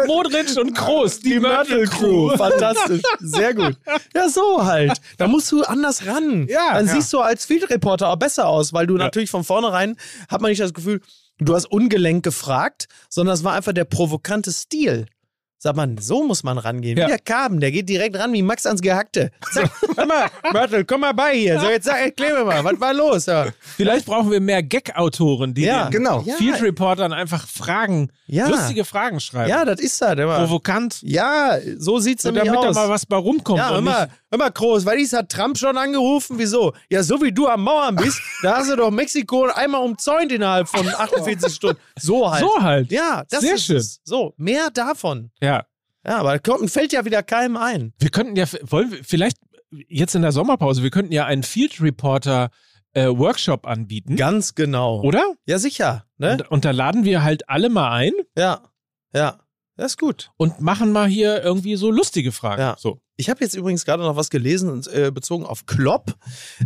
Modric 0.06 0.58
und 0.58 0.76
Groß, 0.76 1.20
die, 1.22 1.40
Mörtel-Crew. 1.40 2.38
Fantastisch. 2.38 3.02
Sehr 3.20 3.54
gut. 3.54 3.76
Ja, 4.14 4.30
so 4.30 4.64
halt. 4.66 5.02
Da 5.18 5.28
musst 5.28 5.52
du 5.52 5.64
anders 5.64 6.06
ran. 6.06 6.48
Ja, 6.48 6.74
Dann 6.74 6.86
ja. 6.88 6.94
siehst 6.94 7.12
du 7.14 7.20
als 7.20 7.46
Field 7.46 7.70
Reporter 7.70 8.10
auch 8.10 8.18
besser 8.18 8.48
aus, 8.48 8.74
weil 8.74 8.86
du 8.88 8.96
natürlich 8.96 9.32
von 9.32 9.44
vornherein 9.44 9.96
hat 10.30 10.42
man 10.42 10.50
nicht 10.52 10.62
das 10.62 10.74
Gefühl, 10.74 11.02
du 11.38 11.56
hast 11.56 11.66
ungelenk 11.66 12.24
gefragt, 12.24 12.88
sondern 13.10 13.34
es 13.34 13.44
war 13.44 13.54
einfach 13.54 13.74
der 13.74 13.86
provokante 13.86 14.52
Stil. 14.52 15.08
Sagt 15.66 15.78
man, 15.78 15.98
so 15.98 16.22
muss 16.24 16.44
man 16.44 16.60
rangehen. 16.60 16.96
Ja. 16.96 17.06
Wie 17.06 17.10
der 17.10 17.18
Kaben, 17.18 17.60
der 17.60 17.72
geht 17.72 17.90
direkt 17.90 18.16
ran 18.20 18.32
wie 18.34 18.44
Max 18.44 18.68
ans 18.68 18.82
Gehackte. 18.84 19.32
Zack, 19.52 19.72
hör 19.96 20.06
mal, 20.06 20.28
Mörtel, 20.54 20.86
komm 20.86 21.02
mal 21.02 21.14
bei 21.14 21.34
hier. 21.36 21.60
So, 21.60 21.68
jetzt 21.68 21.86
sag, 21.86 21.98
erklär 22.02 22.36
mir 22.36 22.46
mal, 22.46 22.64
was 22.64 22.80
war 22.80 22.94
los? 22.94 23.26
Ja. 23.26 23.48
Vielleicht 23.76 24.06
brauchen 24.06 24.30
wir 24.30 24.40
mehr 24.40 24.62
Gag-Autoren, 24.62 25.56
die 25.56 25.64
Ja, 25.64 25.86
den 25.86 25.92
genau. 26.04 26.22
Ja, 26.24 26.36
Field 26.36 26.62
Reportern 26.62 27.14
einfach 27.14 27.48
Fragen, 27.48 28.12
Ja. 28.28 28.48
lustige 28.48 28.86
Fragen 28.86 29.20
schreiben. 29.20 29.50
ja 29.50 29.66
das 29.66 29.80
ist 29.80 30.00
das. 30.00 30.14
immer. 30.14 30.38
Provokant. 30.38 31.00
Ja, 31.02 31.58
so 31.80 31.98
sieht's 31.98 32.22
So, 32.22 32.30
nämlich 32.30 32.44
damit 32.46 32.64
da 32.64 32.70
aus. 32.70 32.76
mal 32.76 32.90
was 32.90 33.08
bei 33.08 33.16
rumkommt. 33.18 33.58
Ja, 33.58 33.82
mal, 33.82 34.10
hör 34.30 34.38
mal, 34.38 34.52
Groß, 34.52 34.86
weil 34.86 35.00
ich 35.00 35.12
hat 35.14 35.30
Trump 35.32 35.58
schon 35.58 35.76
angerufen, 35.78 36.38
wieso? 36.38 36.74
Ja, 36.92 37.02
so 37.02 37.20
wie 37.24 37.32
du 37.32 37.48
am 37.48 37.64
Mauern 37.64 37.96
bist, 37.96 38.22
da 38.44 38.58
hast 38.58 38.70
du 38.70 38.76
doch 38.76 38.92
Mexiko 38.92 39.46
einmal 39.48 39.82
umzäunt 39.82 40.32
innerhalb 40.32 40.68
von 40.68 40.88
48 40.96 41.52
Stunden. 41.56 41.80
So 42.00 42.30
halt. 42.32 42.42
so 42.42 42.62
halt. 42.62 42.92
Ja, 42.92 43.24
das 43.32 43.42
Sehr 43.42 43.56
ist 43.56 43.66
schön. 43.66 43.78
Es. 43.78 44.00
So, 44.04 44.36
mehr 44.38 44.70
davon. 44.72 45.32
Ja. 45.42 45.55
Ja, 46.06 46.18
aber 46.18 46.38
da 46.38 46.40
kommt, 46.40 46.70
fällt 46.70 46.94
ja 46.94 47.06
wieder 47.06 47.24
keinem 47.24 47.58
ein. 47.58 47.94
Wir 48.00 48.10
könnten 48.10 48.36
ja, 48.36 48.46
wollen 48.62 48.92
wir 48.92 49.04
vielleicht 49.04 49.38
jetzt 49.88 50.16
in 50.16 50.22
der 50.22 50.32
Sommerpause, 50.32 50.84
wir 50.84 50.92
könnten 50.92 51.12
ja 51.12 51.26
einen 51.26 51.44
Field 51.44 51.82
Reporter 51.82 52.50
äh, 52.94 53.08
Workshop 53.08 53.68
anbieten. 53.68 54.16
Ganz 54.16 54.56
genau. 54.56 55.02
Oder? 55.02 55.34
Ja, 55.46 55.60
sicher. 55.60 56.06
Ne? 56.18 56.34
Und, 56.34 56.52
und 56.52 56.66
da 56.66 56.72
laden 56.72 57.04
wir 57.04 57.24
halt 57.24 57.50
alle 57.50 57.70
mal 57.70 57.92
ein 57.92 58.14
Ja, 58.38 58.62
ja. 59.14 59.40
Das 59.78 59.94
ist 59.94 60.00
gut. 60.00 60.32
und 60.38 60.62
machen 60.62 60.94
mal 60.94 61.06
hier 61.06 61.44
irgendwie 61.44 61.76
so 61.76 61.92
lustige 61.92 62.32
Fragen. 62.32 62.62
Ja. 62.62 62.76
So. 62.80 63.02
Ich 63.18 63.30
habe 63.30 63.44
jetzt 63.44 63.56
übrigens 63.56 63.84
gerade 63.84 64.04
noch 64.04 64.16
was 64.16 64.30
gelesen, 64.30 64.84
äh, 64.94 65.12
bezogen 65.12 65.46
auf 65.46 65.66
Klopp, 65.66 66.16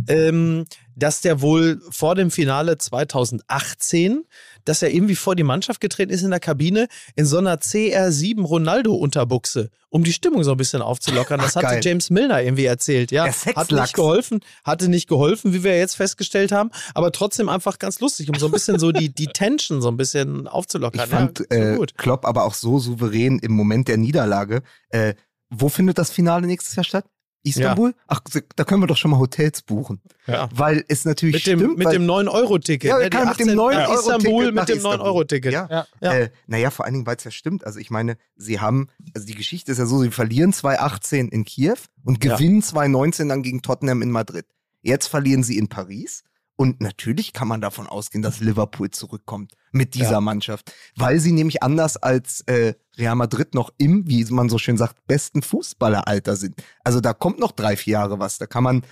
ähm, 0.06 0.64
dass 0.94 1.20
der 1.20 1.40
wohl 1.40 1.80
vor 1.90 2.14
dem 2.14 2.30
Finale 2.30 2.78
2018, 2.78 4.24
dass 4.64 4.82
er 4.82 4.92
irgendwie 4.92 5.16
vor 5.16 5.36
die 5.36 5.42
Mannschaft 5.42 5.80
getreten 5.80 6.12
ist 6.12 6.22
in 6.22 6.30
der 6.30 6.40
Kabine 6.40 6.88
in 7.16 7.26
so 7.26 7.38
einer 7.38 7.56
CR7 7.56 8.42
Ronaldo-Unterbuchse, 8.42 9.70
um 9.88 10.04
die 10.04 10.12
Stimmung 10.12 10.44
so 10.44 10.52
ein 10.52 10.56
bisschen 10.56 10.82
aufzulockern. 10.82 11.40
Das 11.40 11.56
Ach, 11.56 11.62
hatte 11.62 11.74
geil. 11.74 11.80
James 11.82 12.10
Milner 12.10 12.42
irgendwie 12.42 12.64
erzählt. 12.64 13.10
Ja, 13.10 13.26
hat 13.26 13.70
nicht 13.70 13.94
geholfen, 13.94 14.40
hatte 14.64 14.88
nicht 14.88 15.08
geholfen, 15.08 15.52
wie 15.52 15.64
wir 15.64 15.78
jetzt 15.78 15.96
festgestellt 15.96 16.52
haben, 16.52 16.70
aber 16.94 17.12
trotzdem 17.12 17.48
einfach 17.48 17.78
ganz 17.78 18.00
lustig, 18.00 18.28
um 18.28 18.36
so 18.36 18.46
ein 18.46 18.52
bisschen 18.52 18.78
so 18.78 18.92
die, 18.92 19.14
die 19.14 19.26
Tension 19.26 19.82
so 19.82 19.88
ein 19.88 19.96
bisschen 19.96 20.48
aufzulockern. 20.48 21.04
Ich 21.04 21.10
fand 21.10 21.38
ja, 21.38 21.44
so 21.50 21.54
äh, 21.54 21.76
gut. 21.76 21.96
Klopp 21.96 22.24
aber 22.26 22.44
auch 22.44 22.54
so 22.54 22.78
souverän 22.78 23.38
im 23.38 23.52
Moment 23.52 23.88
der 23.88 23.96
Niederlage. 23.96 24.62
Äh, 24.90 25.14
wo 25.50 25.68
findet 25.68 25.98
das 25.98 26.10
Finale 26.10 26.46
nächstes 26.46 26.76
Jahr 26.76 26.84
statt? 26.84 27.04
Istanbul? 27.42 27.94
Ach, 28.06 28.20
da 28.56 28.64
können 28.64 28.82
wir 28.82 28.86
doch 28.86 28.96
schon 28.96 29.10
mal 29.10 29.18
Hotels 29.18 29.62
buchen. 29.62 30.00
Ja. 30.26 30.48
Weil 30.52 30.84
es 30.88 31.04
natürlich 31.04 31.34
Mit 31.34 31.46
dem, 31.46 31.58
stimmt. 31.58 31.78
mit 31.78 31.86
weil, 31.86 31.92
dem 31.94 32.06
9-Euro-Ticket. 32.06 32.88
Ja, 32.90 32.98
ne? 32.98 33.08
kann 33.10 33.28
mit 33.28 33.38
dem 33.40 33.46
18 33.48 33.56
9 33.56 33.74
nach 33.76 33.88
Euro 33.88 33.98
Istanbul 33.98 34.20
Ticket 34.44 34.54
nach 34.54 34.62
mit 34.62 34.68
dem 34.68 34.76
Istanbul. 34.76 35.00
9-Euro-Ticket. 35.06 35.52
Ja. 35.52 35.68
Ja. 35.70 35.86
Ja. 36.00 36.12
Äh, 36.14 36.30
naja, 36.46 36.70
vor 36.70 36.84
allen 36.84 36.94
Dingen, 36.94 37.06
weil 37.06 37.16
es 37.16 37.24
ja 37.24 37.30
stimmt. 37.30 37.64
Also 37.64 37.78
ich 37.78 37.90
meine, 37.90 38.16
sie 38.36 38.60
haben, 38.60 38.88
also 39.14 39.26
die 39.26 39.34
Geschichte 39.34 39.72
ist 39.72 39.78
ja 39.78 39.86
so, 39.86 40.00
sie 40.02 40.10
verlieren 40.10 40.52
2018 40.52 41.28
in 41.28 41.44
Kiew 41.44 41.76
und 42.04 42.22
Ja. 42.24 42.34
gewinnen 42.36 42.62
2019 42.62 43.28
dann 43.28 43.42
gegen 43.42 43.62
Tottenham 43.62 44.02
in 44.02 44.10
Madrid. 44.10 44.44
Jetzt 44.82 45.06
verlieren 45.08 45.42
sie 45.42 45.58
in 45.58 45.68
Paris. 45.68 46.24
Und 46.60 46.82
natürlich 46.82 47.32
kann 47.32 47.48
man 47.48 47.62
davon 47.62 47.86
ausgehen, 47.86 48.20
dass 48.20 48.40
Liverpool 48.40 48.90
zurückkommt 48.90 49.54
mit 49.72 49.94
dieser 49.94 50.10
Ja. 50.10 50.20
Mannschaft. 50.20 50.74
Weil 50.94 51.18
sie 51.18 51.32
nämlich 51.32 51.62
anders 51.62 51.96
als 51.96 52.42
äh, 52.42 52.74
Real 52.98 53.14
Madrid 53.14 53.54
noch 53.54 53.72
im, 53.78 54.06
wie 54.06 54.22
man 54.26 54.50
so 54.50 54.58
schön 54.58 54.76
sagt, 54.76 55.06
besten 55.06 55.40
Fußballeralter 55.40 56.36
sind. 56.36 56.62
Also 56.84 57.00
da 57.00 57.14
kommt 57.14 57.38
noch 57.38 57.52
drei, 57.52 57.78
vier 57.78 57.92
Jahre 57.92 58.18
was. 58.18 58.36
Da 58.36 58.44
kann 58.44 58.62
man, 58.62 58.82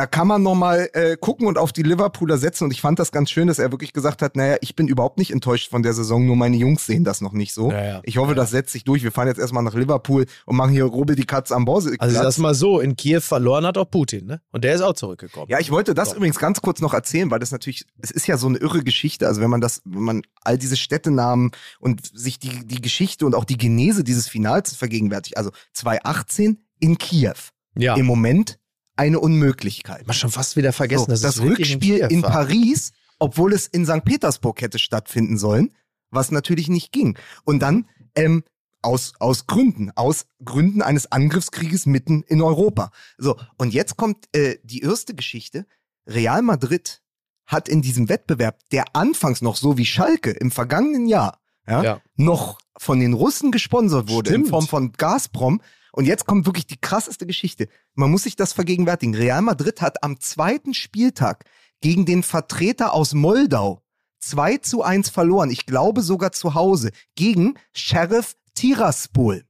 da 0.00 0.06
kann 0.06 0.26
man 0.26 0.42
nochmal 0.42 0.88
äh, 0.94 1.18
gucken 1.20 1.46
und 1.46 1.58
auf 1.58 1.74
die 1.74 1.82
Liverpooler 1.82 2.38
setzen. 2.38 2.64
Und 2.64 2.70
ich 2.70 2.80
fand 2.80 2.98
das 2.98 3.12
ganz 3.12 3.30
schön, 3.30 3.48
dass 3.48 3.58
er 3.58 3.70
wirklich 3.70 3.92
gesagt 3.92 4.22
hat, 4.22 4.34
naja, 4.34 4.56
ich 4.62 4.74
bin 4.74 4.88
überhaupt 4.88 5.18
nicht 5.18 5.30
enttäuscht 5.30 5.68
von 5.68 5.82
der 5.82 5.92
Saison, 5.92 6.24
nur 6.24 6.36
meine 6.36 6.56
Jungs 6.56 6.86
sehen 6.86 7.04
das 7.04 7.20
noch 7.20 7.34
nicht 7.34 7.52
so. 7.52 7.70
Ja, 7.70 7.84
ja. 7.84 8.00
Ich 8.04 8.16
hoffe, 8.16 8.34
das 8.34 8.48
setzt 8.50 8.72
sich 8.72 8.84
durch. 8.84 9.02
Wir 9.02 9.12
fahren 9.12 9.28
jetzt 9.28 9.38
erstmal 9.38 9.62
nach 9.62 9.74
Liverpool 9.74 10.24
und 10.46 10.56
machen 10.56 10.70
hier 10.72 10.84
Rubbel 10.84 11.16
die 11.16 11.26
Katze 11.26 11.54
am 11.54 11.66
Bause. 11.66 11.96
Also 11.98 12.22
das 12.22 12.38
mal 12.38 12.54
so, 12.54 12.80
in 12.80 12.96
Kiew 12.96 13.20
verloren 13.20 13.66
hat 13.66 13.76
auch 13.76 13.90
Putin, 13.90 14.24
ne? 14.24 14.40
Und 14.52 14.64
der 14.64 14.74
ist 14.74 14.80
auch 14.80 14.94
zurückgekommen. 14.94 15.48
Ja, 15.50 15.58
ich 15.60 15.70
wollte 15.70 15.92
das 15.92 16.08
So. 16.12 16.16
übrigens 16.16 16.38
ganz 16.38 16.62
kurz 16.62 16.80
noch 16.80 16.94
erzählen, 16.94 17.30
weil 17.30 17.38
das 17.40 17.50
natürlich, 17.50 17.84
es 18.00 18.10
ist 18.10 18.26
ja 18.26 18.38
so 18.38 18.46
eine 18.48 18.56
irre 18.56 18.82
Geschichte. 18.82 19.26
Also 19.28 19.42
wenn 19.42 19.50
man 19.50 19.60
das, 19.60 19.82
wenn 19.84 20.02
man 20.02 20.22
all 20.40 20.56
diese 20.56 20.78
Städtenamen 20.78 21.50
und 21.78 22.06
sich 22.18 22.38
die, 22.38 22.66
die 22.66 22.80
Geschichte 22.80 23.26
und 23.26 23.34
auch 23.34 23.44
die 23.44 23.58
Genese 23.58 24.02
dieses 24.02 24.28
Finals 24.28 24.74
vergegenwärtigt. 24.74 25.36
Also 25.36 25.50
2018 25.74 26.64
in 26.78 26.96
Kiew. 26.96 27.34
ja. 27.76 27.96
Im 27.96 28.06
Moment 28.06 28.59
eine 29.00 29.18
Unmöglichkeit. 29.18 30.06
Man 30.06 30.14
schon 30.14 30.30
fast 30.30 30.56
wieder 30.56 30.72
vergessen, 30.74 31.04
So, 31.06 31.12
dass 31.12 31.22
das 31.22 31.42
wirklich 31.42 31.72
Rückspiel 31.74 31.98
in. 32.10 32.20
Paris, 32.20 32.92
obwohl 33.18 33.54
es 33.54 33.66
in 33.66 33.86
St. 33.86 34.04
Petersburg 34.04 34.60
hätte 34.60 34.78
stattfinden 34.78 35.38
sollen, 35.38 35.72
was 36.10 36.30
natürlich 36.30 36.68
nicht 36.68 36.92
ging. 36.92 37.16
Und 37.44 37.60
dann 37.60 37.86
ähm, 38.14 38.44
aus, 38.82 39.14
aus 39.18 39.46
Gründen, 39.46 39.90
aus 39.94 40.26
Gründen 40.44 40.82
eines 40.82 41.10
Angriffskrieges 41.10 41.86
mitten 41.86 42.22
in 42.24 42.42
Europa. 42.42 42.90
So, 43.16 43.36
und 43.56 43.72
jetzt 43.72 43.96
kommt 43.96 44.26
äh, 44.36 44.58
die 44.64 44.80
erste 44.82 45.14
Geschichte. 45.14 45.66
Real 46.06 46.42
Madrid 46.42 47.00
hat 47.46 47.68
in 47.70 47.80
diesem 47.80 48.08
Wettbewerb, 48.10 48.58
der 48.70 48.84
anfangs 48.94 49.40
noch 49.40 49.56
so 49.56 49.78
wie 49.78 49.86
Schalke 49.86 50.30
im 50.30 50.50
vergangenen 50.50 51.06
Jahr, 51.06 51.40
ja, 51.66 51.82
Ja. 51.82 52.00
noch 52.16 52.58
von 52.76 53.00
den 53.00 53.14
Russen 53.14 53.50
gesponsert 53.50 54.08
wurde 54.10 54.30
in 54.30 54.34
Stimmt. 54.42 54.48
Form 54.50 54.66
von 54.68 54.92
Gazprom. 54.92 55.60
Und 55.92 56.06
jetzt 56.06 56.26
kommt 56.26 56.46
wirklich 56.46 56.66
die 56.66 56.80
krasseste 56.80 57.26
Geschichte. 57.26 57.68
Man 57.94 58.10
muss 58.10 58.22
sich 58.24 58.36
das 58.36 58.52
vergegenwärtigen. 58.52 59.14
Real 59.14 59.42
Madrid 59.42 59.80
hat 59.80 60.02
am 60.02 60.20
zweiten 60.20 60.74
Spieltag 60.74 61.44
gegen 61.80 62.06
den 62.06 62.22
Vertreter 62.22 62.92
aus 62.92 63.14
Moldau 63.14 63.82
2 64.20 64.58
zu 64.58 64.82
1 64.82 65.10
verloren. 65.10 65.50
Ich 65.50 65.66
glaube 65.66 66.02
sogar 66.02 66.32
zu 66.32 66.54
Hause 66.54 66.90
gegen 67.14 67.54
Sheriff 67.72 68.36
Tiraspol. 68.54 69.44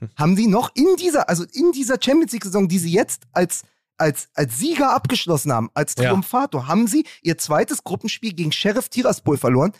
Haben 0.16 0.36
sie 0.36 0.46
noch 0.46 0.70
in 0.74 0.96
dieser, 0.98 1.28
also 1.28 1.44
in 1.44 1.72
dieser 1.72 1.96
Champions 2.00 2.32
League-Saison, 2.32 2.68
die 2.68 2.78
sie 2.78 2.92
jetzt 2.92 3.22
als, 3.32 3.62
als, 3.96 4.28
als 4.34 4.58
Sieger 4.58 4.92
abgeschlossen 4.94 5.52
haben, 5.52 5.70
als 5.74 5.94
Ja. 5.96 6.08
Triumphator, 6.10 6.68
haben 6.68 6.86
sie 6.86 7.06
ihr 7.22 7.38
zweites 7.38 7.84
Gruppenspiel 7.84 8.34
gegen 8.34 8.52
Sheriff 8.52 8.88
Tiraspol 8.88 9.38
verloren. 9.38 9.72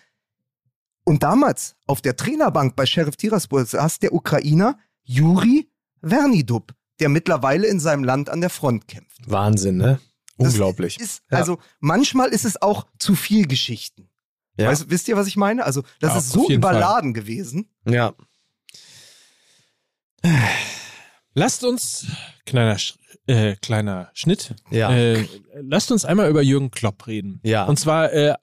Und 1.05 1.23
damals 1.23 1.77
auf 1.87 2.01
der 2.01 2.17
Trainerbank 2.17 2.77
bei 2.77 2.87
Sheriff 2.87 3.17
Tiraspol 3.17 3.67
saß 3.67 3.99
der 3.99 4.15
Ukrainer 4.15 4.79
Juri 5.05 5.69
Vernidub, 6.03 6.73
der 7.01 7.09
mittlerweile 7.09 7.67
in 7.67 7.81
seinem 7.81 8.05
Land 8.05 8.29
an 8.31 8.41
der 8.41 8.51
Front 8.51 8.89
kämpft. 8.89 9.19
Wahnsinn, 9.31 9.77
ne? 9.77 10.01
Unglaublich. 10.37 10.99
Ist, 10.99 11.23
Ja. 11.31 11.39
Also 11.39 11.59
manchmal 11.81 12.31
ist 12.31 12.45
es 12.45 12.61
auch 12.61 12.87
zu 12.99 13.15
viel 13.15 13.47
Geschichten. 13.47 14.09
Ja. 14.57 14.69
Weißt, 14.69 14.91
wisst 14.91 15.09
ihr, 15.09 15.17
was 15.17 15.27
ich 15.27 15.37
meine? 15.37 15.65
Also 15.65 15.83
das 16.01 16.13
Ja, 16.13 16.19
ist 16.19 16.31
so 16.31 16.49
jeden 16.49 16.63
Fall. 16.63 16.73
überladen 16.77 17.15
gewesen. 17.15 17.69
Ja. 17.89 18.15
Lasst 21.35 21.65
uns, 21.65 22.07
kleiner, 22.47 22.77
äh, 23.27 23.57
kleiner 23.57 24.11
Schnitt, 24.15 24.55
Ja. 24.71 24.91
äh, 24.93 25.27
lasst 25.61 25.91
uns 25.93 26.05
einmal 26.05 26.31
über 26.31 26.43
Jürgen 26.43 26.71
Klopp 26.71 27.07
reden. 27.07 27.41
Ja. 27.43 27.65
Und 27.65 27.79
zwar, 27.79 28.13
äh, 28.13 28.35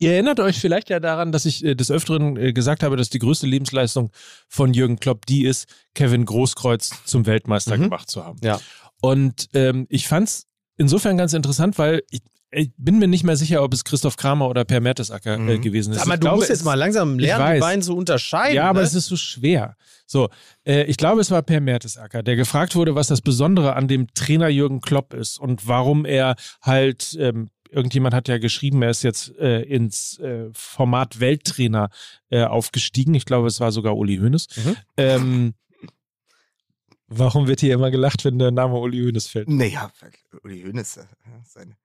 ihr 0.00 0.12
erinnert 0.14 0.40
euch 0.40 0.58
vielleicht 0.58 0.90
ja 0.90 0.98
daran, 0.98 1.30
dass 1.30 1.44
ich 1.46 1.64
äh, 1.64 1.74
des 1.76 1.90
Öfteren 1.90 2.36
äh, 2.36 2.52
gesagt 2.52 2.82
habe, 2.82 2.96
dass 2.96 3.08
die 3.10 3.18
größte 3.20 3.46
Lebensleistung 3.46 4.10
von 4.48 4.74
Jürgen 4.74 4.98
Klopp 4.98 5.26
die 5.26 5.44
ist, 5.44 5.66
Kevin 5.94 6.24
Großkreuz 6.24 6.90
zum 7.04 7.26
Weltmeister 7.26 7.76
Mhm. 7.76 7.82
gemacht 7.84 8.10
zu 8.10 8.24
haben. 8.24 8.38
Ja. 8.42 8.58
Und 9.00 9.48
ähm, 9.54 9.86
ich 9.88 10.08
fand's 10.08 10.46
insofern 10.76 11.16
ganz 11.16 11.32
interessant, 11.32 11.78
weil 11.78 12.02
ich, 12.10 12.20
ich 12.52 12.70
bin 12.76 12.98
mir 12.98 13.06
nicht 13.06 13.22
mehr 13.22 13.36
sicher, 13.36 13.62
ob 13.62 13.72
es 13.72 13.84
Christoph 13.84 14.16
Kramer 14.16 14.48
oder 14.48 14.64
Per 14.64 14.80
Mertesacker 14.80 15.34
äh, 15.34 15.38
Mhm. 15.38 15.60
gewesen 15.60 15.92
ist. 15.92 15.98
Ich 16.04 16.10
du 16.12 16.18
glaube, 16.18 16.36
musst 16.38 16.50
es- 16.50 16.58
jetzt 16.58 16.64
mal 16.64 16.74
langsam 16.74 17.18
lernen, 17.18 17.54
die 17.54 17.60
beiden 17.60 17.82
zu 17.82 17.96
unterscheiden. 17.96 18.56
ja, 18.56 18.68
aber 18.68 18.80
ne? 18.80 18.86
es 18.86 18.94
ist 18.94 19.06
so 19.06 19.16
schwer. 19.16 19.76
So, 20.06 20.28
äh, 20.66 20.82
ich 20.84 20.96
glaube, 20.96 21.20
es 21.20 21.30
war 21.30 21.42
Per 21.42 21.60
Mertesacker, 21.60 22.22
der 22.24 22.34
gefragt 22.36 22.74
wurde, 22.74 22.94
was 22.96 23.06
das 23.06 23.20
Besondere 23.20 23.76
an 23.76 23.86
dem 23.86 24.08
Trainer 24.14 24.48
Jürgen 24.48 24.80
Klopp 24.80 25.14
ist 25.14 25.38
und 25.38 25.68
warum 25.68 26.04
er 26.04 26.34
halt, 26.62 27.16
ähm, 27.20 27.50
irgendjemand 27.70 28.14
hat 28.14 28.28
ja 28.28 28.38
geschrieben, 28.38 28.82
er 28.82 28.90
ist 28.90 29.02
jetzt 29.02 29.36
äh, 29.38 29.62
ins 29.62 30.18
äh, 30.18 30.48
Format 30.52 31.20
Welttrainer 31.20 31.90
äh, 32.30 32.44
aufgestiegen. 32.44 33.14
Ich 33.14 33.24
glaube, 33.24 33.48
es 33.48 33.60
war 33.60 33.72
sogar 33.72 33.96
Uli 33.96 34.18
Hoeneß. 34.18 34.48
Mhm. 34.56 34.76
Ähm, 34.96 35.54
warum 37.06 37.46
wird 37.46 37.60
hier 37.60 37.74
immer 37.74 37.90
gelacht, 37.90 38.24
wenn 38.24 38.38
der 38.38 38.50
Name 38.50 38.74
Uli 38.78 38.98
Hoeneß 39.04 39.28
fällt? 39.28 39.48
Naja, 39.48 39.90
Uli 40.42 40.62
Hoeneß, 40.62 40.98
äh, 40.98 41.04
seine 41.44 41.76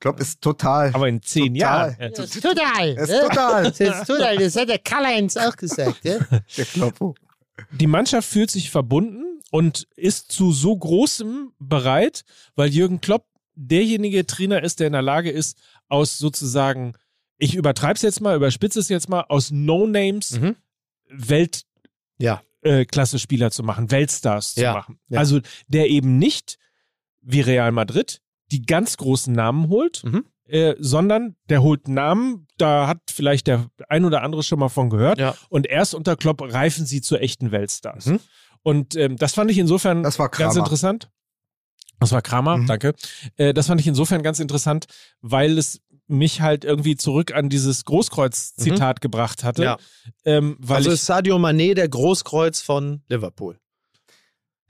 Klopp 0.00 0.20
ist 0.20 0.42
total. 0.42 0.90
Aber 0.92 1.08
in 1.08 1.22
zehn 1.22 1.54
Total. 1.54 1.58
Jahren. 1.58 1.96
Ja. 1.98 2.08
Das 2.10 2.34
ist 2.34 2.42
total. 2.42 2.88
Er 2.88 3.02
ist 3.04 3.10
ne? 3.10 3.20
total. 3.20 3.62
Das 3.64 3.80
ist 3.80 4.06
total. 4.06 4.36
Das 4.36 4.56
hat 4.56 4.68
der 4.68 4.78
Karl-Heinz 4.78 5.36
auch 5.38 5.56
gesagt. 5.56 6.04
Ne? 6.04 6.26
Der 6.58 6.64
Kloppo. 6.66 7.14
Die 7.70 7.86
Mannschaft 7.86 8.28
fühlt 8.28 8.50
sich 8.50 8.70
verbunden 8.70 9.40
und 9.50 9.86
ist 9.96 10.30
zu 10.30 10.52
so 10.52 10.76
großem 10.76 11.52
bereit, 11.58 12.24
weil 12.54 12.68
Jürgen 12.68 13.00
Klopp 13.00 13.26
derjenige 13.54 14.26
Trainer 14.26 14.62
ist, 14.62 14.80
der 14.80 14.86
in 14.88 14.92
der 14.94 15.02
Lage 15.02 15.30
ist, 15.30 15.58
aus 15.88 16.18
sozusagen, 16.18 16.94
ich 17.38 17.54
übertreibe 17.54 17.94
es 17.94 18.02
jetzt 18.02 18.20
mal, 18.20 18.36
überspitze 18.36 18.80
es 18.80 18.88
jetzt 18.88 19.08
mal, 19.08 19.22
aus 19.28 19.50
No-Names 19.50 20.40
Mhm. 20.40 20.56
Welt 21.08 21.62
Ja. 22.18 22.42
äh, 22.62 22.84
zu 23.50 23.62
machen, 23.62 23.90
Weltstars 23.90 24.54
zu 24.54 24.62
Ja, 24.62 24.72
machen. 24.74 24.98
ja. 25.08 25.18
Also 25.18 25.40
der 25.68 25.88
eben 25.90 26.18
nicht 26.18 26.58
wie 27.20 27.40
Real 27.40 27.72
Madrid 27.72 28.20
die 28.52 28.62
ganz 28.62 28.96
großen 28.96 29.32
Namen 29.34 29.68
holt, 29.68 30.02
Mhm. 30.04 30.24
äh, 30.46 30.74
sondern 30.78 31.36
der 31.48 31.62
holt 31.62 31.88
Namen, 31.88 32.46
da 32.58 32.86
hat 32.86 33.00
vielleicht 33.10 33.46
der 33.46 33.66
ein 33.88 34.04
oder 34.04 34.22
andere 34.22 34.42
schon 34.42 34.58
mal 34.58 34.68
von 34.68 34.90
gehört 34.90 35.18
und 35.48 35.66
erst 35.66 35.94
unter 35.94 36.16
Klopp 36.16 36.40
reifen 36.42 36.86
sie 36.86 37.00
zu 37.00 37.16
echten 37.16 37.50
Weltstars. 37.50 38.06
Mhm. 38.06 38.20
Und 38.62 38.96
ähm, 38.96 39.16
das 39.16 39.34
fand 39.34 39.50
ich 39.50 39.58
insofern 39.58 40.02
Das 40.02 40.18
war 40.18 40.28
ganz 40.30 40.54
interessant. 40.56 41.10
Das 42.00 42.12
war 42.12 42.22
Kramer, 42.22 42.58
Mhm. 42.58 42.66
danke. 42.66 42.94
Äh, 43.36 43.54
das 43.54 43.66
fand 43.68 43.80
ich 43.80 43.86
insofern 43.86 44.22
ganz 44.22 44.38
interessant, 44.40 44.86
weil 45.20 45.56
es 45.58 45.80
mich 46.06 46.40
halt 46.42 46.64
irgendwie 46.64 46.96
zurück 46.96 47.32
an 47.34 47.48
dieses 47.48 47.84
Großkreuz-Zitat 47.86 49.00
gebracht 49.00 49.42
hatte. 49.42 49.62
Mhm. 49.62 49.64
Ja. 49.66 49.76
Ähm, 50.24 50.56
weil 50.60 50.76
also 50.78 50.90
ich, 50.90 50.94
ist 50.96 51.06
Sadio 51.06 51.36
Mané 51.38 51.74
der 51.74 51.88
Großkreuz 51.88 52.60
von 52.60 53.02
Liverpool. 53.08 53.58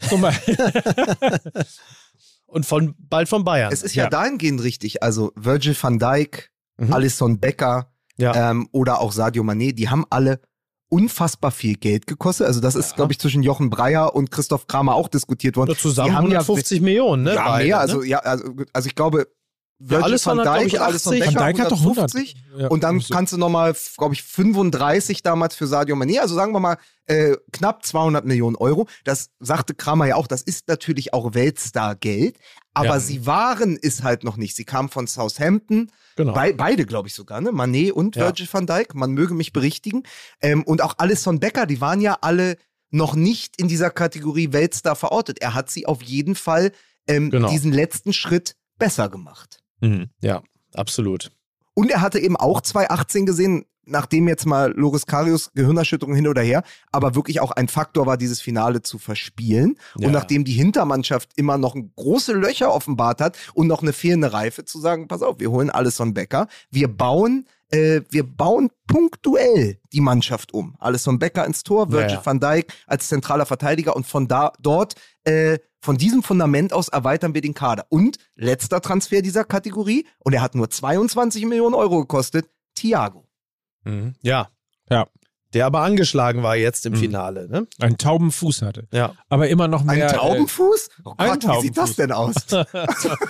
guck 0.08 0.20
mal, 0.20 0.34
Und 2.46 2.66
von, 2.66 2.94
bald 2.98 3.28
von 3.28 3.42
Bayern. 3.44 3.72
Es 3.72 3.82
ist 3.82 3.94
ja, 3.94 4.04
Ja. 4.04 4.10
dahingehend 4.10 4.62
richtig. 4.62 5.02
Also 5.02 5.32
Virgil 5.34 5.76
van 5.80 5.98
Dijk, 5.98 6.50
Mhm. 6.76 6.92
Alisson 6.92 7.40
Becker 7.40 7.90
Ja. 8.16 8.50
ähm, 8.50 8.68
oder 8.72 9.00
auch 9.00 9.10
Sadio 9.12 9.42
Mané, 9.42 9.72
die 9.72 9.88
haben 9.88 10.04
alle 10.10 10.40
unfassbar 10.94 11.50
viel 11.50 11.74
Geld 11.76 12.06
gekostet. 12.06 12.46
Also 12.46 12.60
das 12.60 12.74
ist, 12.76 12.90
Ja. 12.90 12.96
glaube 12.96 13.12
ich, 13.12 13.18
zwischen 13.18 13.42
Jochen 13.42 13.68
Breyer 13.70 14.14
und 14.14 14.30
Christoph 14.30 14.66
Kramer 14.68 14.94
auch 14.94 15.08
diskutiert 15.08 15.56
worden. 15.56 15.68
Nur 15.68 15.76
zusammen 15.78 16.10
die 16.10 16.14
haben 16.16 16.24
ja- 16.30 16.38
150 16.40 16.80
Millionen, 16.80 17.24
ne? 17.24 17.34
ja, 17.34 17.44
beide, 17.44 17.66
mehr. 17.66 17.76
ne? 17.76 17.80
Also, 17.80 18.02
ja, 18.02 18.18
also, 18.20 18.44
also 18.72 18.86
ich 18.86 18.94
glaube, 18.94 19.26
Virgil 19.88 20.04
Alisson 20.04 20.38
van 20.38 20.44
Dijk 20.58 20.66
ich, 20.66 20.72
und 20.74 20.80
Alisson 20.80 21.12
80. 21.14 21.24
Becker 21.26 21.40
Van 21.40 21.46
Dijk 21.54 21.60
hat 21.64 21.72
doch 21.72 21.80
100. 21.80 22.14
150. 22.14 22.36
Ja, 22.58 22.68
Und 22.68 22.84
dann 22.84 23.00
so. 23.00 23.12
kannst 23.14 23.32
du 23.32 23.36
nochmal, 23.38 23.74
glaube 23.98 24.14
ich, 24.14 24.22
35 24.22 25.22
damals 25.22 25.54
für 25.54 25.66
Sadio 25.66 25.94
Mané, 25.96 26.20
also 26.20 26.34
sagen 26.34 26.52
wir 26.52 26.60
mal 26.60 26.76
äh, 27.06 27.36
knapp 27.52 27.84
200 27.84 28.24
Millionen 28.24 28.56
Euro. 28.56 28.86
Das 29.04 29.30
sagte 29.40 29.74
Kramer 29.74 30.06
ja 30.06 30.16
auch, 30.16 30.26
das 30.26 30.42
ist 30.42 30.68
natürlich 30.68 31.12
auch 31.12 31.34
Weltstar-Geld, 31.34 32.38
aber 32.72 32.86
Ja. 32.86 33.00
sie 33.00 33.26
waren 33.26 33.78
es 33.80 34.02
halt 34.02 34.24
noch 34.24 34.36
nicht. 34.36 34.56
Sie 34.56 34.64
kamen 34.64 34.88
von 34.88 35.06
Southampton, 35.06 35.90
Genau. 36.16 36.32
Bei, 36.32 36.52
beide, 36.52 36.86
glaube 36.86 37.08
ich 37.08 37.14
sogar, 37.14 37.40
ne? 37.40 37.50
Mané 37.50 37.90
und 37.90 38.14
Ja. 38.14 38.26
Virgil 38.26 38.46
van 38.50 38.66
Dijk. 38.68 38.94
Man 38.94 39.10
möge 39.12 39.34
mich 39.34 39.52
berichtigen. 39.52 40.04
Ähm, 40.40 40.62
und 40.62 40.80
auch 40.80 40.94
Alisson 40.98 41.40
Becker, 41.40 41.66
die 41.66 41.80
waren 41.80 42.00
ja 42.00 42.18
alle 42.20 42.56
noch 42.90 43.16
nicht 43.16 43.56
in 43.60 43.66
dieser 43.66 43.90
Kategorie 43.90 44.52
Weltstar 44.52 44.94
verortet. 44.94 45.40
Er 45.42 45.54
hat 45.54 45.70
sie 45.70 45.86
auf 45.86 46.02
jeden 46.02 46.36
Fall 46.36 46.70
ähm, 47.08 47.30
Genau. 47.30 47.48
diesen 47.50 47.72
letzten 47.72 48.12
Schritt 48.12 48.54
besser 48.78 49.08
gemacht. 49.08 49.58
Mhm. 49.84 50.10
Ja, 50.20 50.42
absolut. 50.74 51.30
Und 51.74 51.90
er 51.90 52.00
hatte 52.00 52.18
eben 52.18 52.36
auch 52.36 52.60
2018 52.60 53.26
gesehen, 53.26 53.64
nachdem 53.86 54.28
jetzt 54.28 54.46
mal 54.46 54.72
Loris 54.76 55.06
Karius 55.06 55.50
Gehirnerschütterung 55.54 56.14
hin 56.14 56.28
oder 56.28 56.42
her, 56.42 56.62
aber 56.92 57.14
wirklich 57.14 57.40
auch 57.40 57.50
ein 57.50 57.68
Faktor 57.68 58.06
war, 58.06 58.16
dieses 58.16 58.40
Finale 58.40 58.82
zu 58.82 58.98
verspielen. 58.98 59.76
Ja. 59.98 60.06
Und 60.06 60.12
nachdem 60.12 60.44
die 60.44 60.52
Hintermannschaft 60.52 61.30
immer 61.36 61.58
noch 61.58 61.76
große 61.96 62.32
Löcher 62.32 62.72
offenbart 62.72 63.20
hat 63.20 63.36
und 63.54 63.66
noch 63.66 63.82
eine 63.82 63.92
fehlende 63.92 64.32
Reife, 64.32 64.64
zu 64.64 64.80
sagen, 64.80 65.08
pass 65.08 65.22
auf, 65.22 65.40
wir 65.40 65.50
holen 65.50 65.70
Alisson 65.70 66.14
Becker, 66.14 66.48
wir 66.70 66.88
bauen, 66.88 67.46
äh, 67.70 68.02
wir 68.08 68.24
bauen 68.24 68.70
punktuell 68.86 69.78
die 69.92 70.00
Mannschaft 70.00 70.54
um. 70.54 70.76
Alisson 70.78 71.18
Becker 71.18 71.44
ins 71.44 71.62
Tor, 71.62 71.90
Virgil 71.90 72.10
Ja, 72.10 72.16
ja. 72.16 72.26
van 72.26 72.40
Dijk 72.40 72.72
als 72.86 73.08
zentraler 73.08 73.46
Verteidiger 73.46 73.96
und 73.96 74.06
von 74.06 74.28
da 74.28 74.52
dort 74.60 74.94
äh, 75.24 75.58
von 75.84 75.98
diesem 75.98 76.22
Fundament 76.22 76.72
aus 76.72 76.88
erweitern 76.88 77.34
wir 77.34 77.42
den 77.42 77.52
Kader. 77.52 77.84
Und 77.90 78.16
letzter 78.36 78.80
Transfer 78.80 79.20
dieser 79.20 79.44
Kategorie, 79.44 80.06
und 80.18 80.32
er 80.32 80.40
hat 80.40 80.54
nur 80.54 80.70
22 80.70 81.44
Millionen 81.44 81.74
Euro 81.74 82.00
gekostet, 82.00 82.48
Thiago. 82.74 83.28
Mhm. 83.84 84.14
Ja. 84.22 84.48
Ja. 84.88 85.06
Der 85.54 85.66
aber 85.66 85.80
angeschlagen 85.80 86.42
war 86.42 86.56
jetzt 86.56 86.84
im 86.86 86.92
Mhm. 86.94 86.96
Finale, 86.98 87.48
ne? 87.48 87.66
einen 87.80 87.96
tauben 87.96 88.30
Fuß 88.32 88.62
hatte. 88.62 88.86
Ja. 88.92 89.14
Aber 89.28 89.48
immer 89.48 89.68
noch 89.68 89.80
Ein 89.86 89.98
mehr. 89.98 90.08
Taubenfuß? 90.12 90.88
Oh 91.04 91.14
ein 91.16 91.30
Gott, 91.40 91.44
wie 91.58 91.60
sieht 91.62 91.76
das 91.76 91.94
Taubenfuß. 91.94 91.96
denn 91.96 92.12
aus? 92.12 92.34
Äh, 92.52 92.64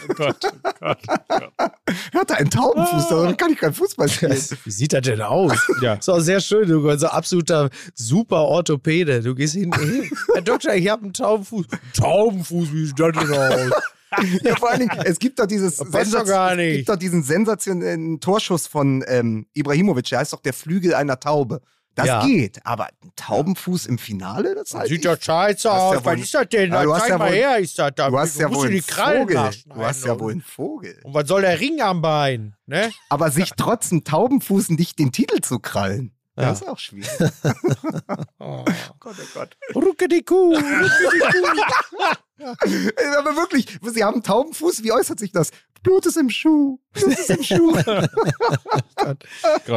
oh 0.09 0.15
Gott, 0.15 0.37
oh 0.51 0.55
Gott, 0.79 0.99
oh 1.31 1.45
Gott. 1.57 1.73
Er 2.13 2.21
hatte 2.21 2.35
einen 2.37 2.51
Taubenfuß, 2.51 3.09
dann 3.09 3.37
kann 3.37 3.53
ich 3.53 3.59
kein 3.59 3.75
Fußball 3.75 4.09
spielen. 4.09 4.33
Wie 4.65 4.71
sieht 4.71 4.93
das 4.93 5.03
denn 5.03 5.21
aus? 5.23 5.59
Ja. 5.83 5.95
Ist 5.95 6.09
auch 6.09 6.21
sehr 6.21 6.41
schön, 6.41 6.69
du 6.69 6.83
bist 6.83 7.01
so 7.01 7.07
absoluter 7.09 7.69
super 7.95 8.43
Orthopäde. 8.43 9.23
Du 9.23 9.35
gehst 9.35 9.55
hin, 9.55 9.71
hey, 9.75 10.11
Herr 10.33 10.43
Doktor, 10.43 10.75
ich 10.75 10.89
habe 10.89 11.03
einen 11.05 11.13
Taubenfuß. 11.13 11.67
Taubenfuß, 11.97 12.73
wie 12.73 12.87
sieht 12.87 12.99
das 12.99 13.13
denn 13.13 13.33
aus? 13.33 13.73
Ja, 14.45 14.55
vor 14.55 14.71
allen 14.71 14.79
Dingen, 14.81 14.97
es 15.05 15.19
gibt 15.19 15.41
doch 15.41 15.47
dieses 15.47 15.77
Das 15.77 15.91
passt 15.91 16.15
doch 16.15 16.25
gar 16.25 16.53
es 16.53 16.57
nicht. 16.59 16.77
gibt 16.77 16.89
doch 16.89 16.97
diesen 16.97 17.25
sensationellen 17.25 18.21
Torschuss 18.21 18.69
von 18.69 19.05
ähm, 19.09 19.47
Ibrahimovic, 19.55 20.05
der 20.09 20.21
heißt 20.21 20.33
doch 20.33 20.41
der 20.41 20.53
Flügel 20.53 20.95
einer 20.95 21.19
Taube. 21.19 21.61
Das 21.97 22.07
Ja. 22.09 22.27
geht, 22.27 22.59
aber 22.67 22.87
ein 22.87 23.13
Taubenfuß 23.15 23.87
im 23.87 23.99
Finale, 23.99 24.55
das 24.57 24.75
halte 24.75 24.89
Sieht 24.95 25.05
doch 25.05 25.17
scheiße 25.21 25.71
aus. 25.71 25.95
ja 25.95 26.05
Was 26.05 26.19
ist 26.21 26.35
das 26.35 26.49
denn? 26.49 26.73
Ja, 26.73 26.83
du 26.83 26.93
hast 26.93 27.03
Zeig 27.03 27.11
ja 27.11 27.19
mal 27.19 27.29
wohl- 27.31 27.35
her, 27.37 27.59
ist 27.59 27.79
das 27.79 27.93
da. 27.95 28.11
Du 28.11 28.19
hast 28.19 28.37
ja 28.39 28.53
wohl 28.53 28.67
du 28.69 28.73
die 28.81 28.83
einen 29.01 29.19
Vogel. 29.29 29.51
Du 29.67 29.77
hast 29.77 30.05
ja 30.05 30.19
wohl 30.19 30.33
einen 30.33 30.41
Vogel. 30.43 31.01
Und 31.05 31.15
was 31.15 31.29
soll 31.29 31.43
der 31.43 31.61
Ring 31.61 31.81
am 31.81 32.03
Bein? 32.03 32.57
Ne? 32.67 32.91
Aber 33.09 33.31
sich 33.31 33.53
trotz 33.57 33.93
einem 33.93 34.03
Taubenfuß 34.03 34.71
nicht 34.71 34.99
den 34.99 35.13
Titel 35.13 35.41
zu 35.41 35.61
krallen, 35.61 36.13
Ja. 36.37 36.47
das 36.47 36.63
ist 36.63 36.69
auch 36.69 36.79
schwierig. 36.79 37.09
Oh. 38.41 38.63
Gott, 39.01 39.15
oh 39.19 39.27
Gott. 39.33 39.57
Rucke 39.75 40.07
die 40.09 40.23
Kuh. 40.23 40.53
Ey, 42.39 43.17
Aber 43.19 43.37
wirklich, 43.37 43.67
Sie 43.83 44.05
haben 44.05 44.15
einen 44.15 44.23
Taubenfuß, 44.23 44.83
wie 44.83 44.93
äußert 44.93 45.19
sich 45.19 45.33
das? 45.33 45.51
Blut 45.85 46.05
ist 46.07 46.17
im 46.17 46.31
Schuh. 46.31 46.81
Blut 46.93 47.13
ist 47.17 47.31
im 47.31 47.43
Schuh. 47.45 47.77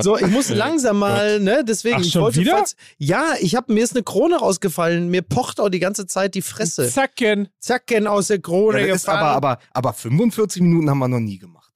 So, 0.02 0.18
ich 0.18 0.28
muss 0.28 0.50
Äh, 0.50 0.56
langsam 0.56 1.00
mal, 1.00 1.40
ne? 1.40 1.64
Deswegen, 1.68 1.98
Ach, 1.98 2.02
ich 2.02 2.12
schon 2.12 2.22
wollte 2.24 2.40
wieder? 2.40 2.58
fast- 2.60 2.76
Ja, 2.98 3.34
ich 3.40 3.56
habe 3.56 3.72
mir 3.74 3.84
ist 3.84 3.94
eine 3.96 4.04
Krone 4.04 4.38
rausgefallen. 4.38 5.10
Mir 5.10 5.22
pocht 5.22 5.60
auch 5.60 5.70
die 5.70 5.80
ganze 5.80 6.08
Zeit 6.08 6.34
die 6.36 6.42
Fresse. 6.42 6.90
Zacken. 6.90 7.50
Zacken 7.60 8.08
aus 8.08 8.28
der 8.28 8.40
Krone 8.40 8.82
Ja, 8.88 8.94
gefallen. 8.94 9.20
aber, 9.20 9.32
aber, 9.36 9.60
aber 9.74 9.94
45 9.94 10.62
Minuten 10.62 10.90
haben 10.90 11.00
wir 11.00 11.08
noch 11.08 11.20
nie 11.20 11.38
gemacht. 11.38 11.72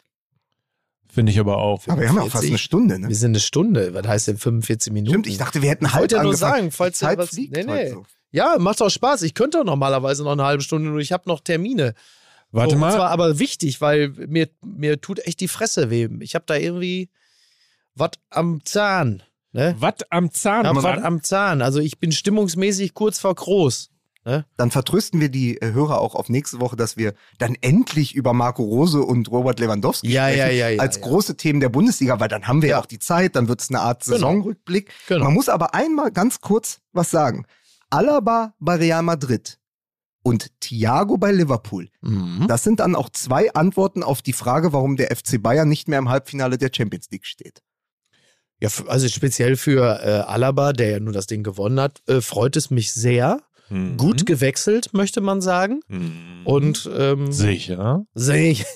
Finde 1.13 1.32
ich 1.34 1.39
aber 1.39 1.57
auch. 1.57 1.86
Aber 1.88 1.99
wir 2.01 2.07
haben 2.07 2.15
ja 2.15 2.21
auch 2.21 2.29
fast 2.29 2.45
45. 2.45 2.51
eine 2.51 2.57
Stunde, 2.57 2.99
ne? 2.99 3.07
Wir 3.09 3.15
sind 3.15 3.32
eine 3.32 3.39
Stunde. 3.41 3.93
Was 3.93 4.07
heißt 4.07 4.27
denn 4.29 4.38
45 4.38 4.93
Minuten? 4.93 5.11
Stimmt, 5.11 5.27
ich 5.27 5.38
dachte, 5.38 5.61
wir 5.61 5.69
hätten 5.69 5.86
Ich 5.86 5.91
halb 5.93 6.01
wollte 6.03 6.15
ja 6.15 6.23
nur 6.23 6.32
angefangen. 6.32 6.53
sagen, 6.55 6.71
falls 6.71 6.97
Zeit 6.99 7.17
was- 7.17 7.29
fliegt 7.32 7.53
Nee, 7.55 7.63
nee. 7.65 7.89
so. 7.89 8.05
Ja, 8.32 8.55
macht 8.59 8.82
auch 8.82 8.89
Spaß. 8.89 9.23
Ich 9.23 9.34
könnte 9.34 9.59
auch 9.59 9.65
normalerweise 9.65 10.23
noch 10.23 10.32
eine 10.32 10.45
halbe 10.45 10.63
Stunde, 10.63 10.89
nur 10.89 10.99
ich 10.99 11.11
habe 11.11 11.23
noch 11.27 11.41
Termine. 11.41 11.95
Warte 12.52 12.74
so, 12.76 12.80
mal. 12.80 12.88
Und 12.88 12.95
zwar 12.95 13.10
aber 13.10 13.39
wichtig, 13.39 13.82
weil 13.82 14.10
mir, 14.10 14.49
mir 14.66 14.99
tut 15.02 15.20
echt 15.26 15.39
die 15.39 15.47
Fresse 15.47 15.89
weh. 15.89 16.08
Ich 16.20 16.36
habe 16.36 16.45
da 16.47 16.56
irgendwie 16.56 17.10
was 17.95 18.12
am 18.30 18.62
Zahn. 18.66 19.24
Ne? 19.54 19.76
Was 19.80 19.95
am 20.10 20.32
Zahn? 20.32 20.66
Ja, 20.66 20.74
Mann? 20.74 20.84
was 20.84 21.04
am 21.04 21.24
Zahn. 21.24 21.62
Also 21.62 21.80
ich 21.80 21.99
bin 21.99 22.12
stimmungsmäßig 22.12 22.93
kurz 22.93 23.20
vor 23.20 23.36
groß. 23.36 23.89
Dann 24.56 24.70
vertrösten 24.70 25.20
wir 25.20 25.30
die 25.30 25.60
äh, 25.60 25.74
Hörer 25.74 25.99
auch 25.99 26.14
auf 26.14 26.30
nächste 26.30 26.60
Woche, 26.60 26.76
dass 26.76 26.95
wir 26.95 27.16
dann 27.39 27.56
endlich 27.62 28.14
über 28.14 28.34
Marco 28.34 28.62
Rose 28.62 29.02
und 29.02 29.32
Robert 29.32 29.60
Lewandowski 29.60 30.12
Ja, 30.12 30.26
sprechen, 30.28 30.38
ja, 30.38 30.47
ja, 30.49 30.70
ja, 30.70 30.80
als 30.80 30.97
ja. 30.97 31.02
große 31.02 31.38
Themen 31.38 31.60
der 31.60 31.70
Bundesliga, 31.70 32.20
weil 32.20 32.28
dann 32.28 32.47
haben 32.47 32.62
wir 32.62 32.70
ja 32.70 32.76
Ja. 32.76 32.82
auch 32.82 32.86
die 32.86 32.99
Zeit, 32.99 33.36
dann 33.36 33.47
wird 33.47 33.62
es 33.62 33.70
eine 33.72 33.80
Art 33.80 34.04
Genau. 34.06 34.18
Saisonrückblick. 34.18 34.91
Genau. 35.08 35.24
Man 35.26 35.34
muss 35.34 35.49
aber 35.49 35.74
einmal 35.74 36.12
ganz 36.12 36.39
kurz 36.39 36.82
was 36.93 37.10
sagen. 37.10 37.45
Alaba 37.89 38.54
bei 38.60 38.76
Real 38.76 39.02
Madrid 39.02 39.58
und 40.24 40.51
Thiago 40.59 41.17
bei 41.17 41.32
Liverpool. 41.32 41.89
Mhm. 42.01 42.45
Das 42.47 42.63
sind 42.63 42.80
dann 42.80 42.95
auch 42.95 43.09
zwei 43.09 43.53
Antworten 43.53 44.03
auf 44.03 44.22
die 44.22 44.34
Frage, 44.34 44.74
warum 44.74 44.97
der 44.97 45.15
FC 45.15 45.41
Bayern 45.41 45.69
nicht 45.69 45.88
mehr 45.88 45.99
im 45.99 46.09
Halbfinale 46.09 46.57
der 46.57 46.72
Champions 46.74 47.09
League 47.11 47.26
steht. 47.26 47.61
Ja, 48.59 48.69
also 48.88 49.07
speziell 49.07 49.55
für 49.55 49.99
äh, 50.03 50.09
Alaba, 50.32 50.74
der 50.74 50.91
ja 50.91 50.99
nur 50.99 51.13
das 51.13 51.26
Ding 51.26 51.41
gewonnen 51.41 51.80
hat, 51.80 52.03
äh, 52.07 52.22
freut 52.22 52.55
es 52.55 52.69
mich 52.69 52.93
sehr. 52.93 53.41
Mhm. 53.72 53.97
Gut 53.97 54.26
gewechselt, 54.26 54.93
möchte 54.93 55.22
man 55.22 55.41
sagen. 55.41 55.80
Mhm. 55.88 56.11
Und 56.43 56.89
ähm, 56.97 57.32
sicher. 57.32 58.05
sehe 58.13 58.51
ich. 58.51 58.65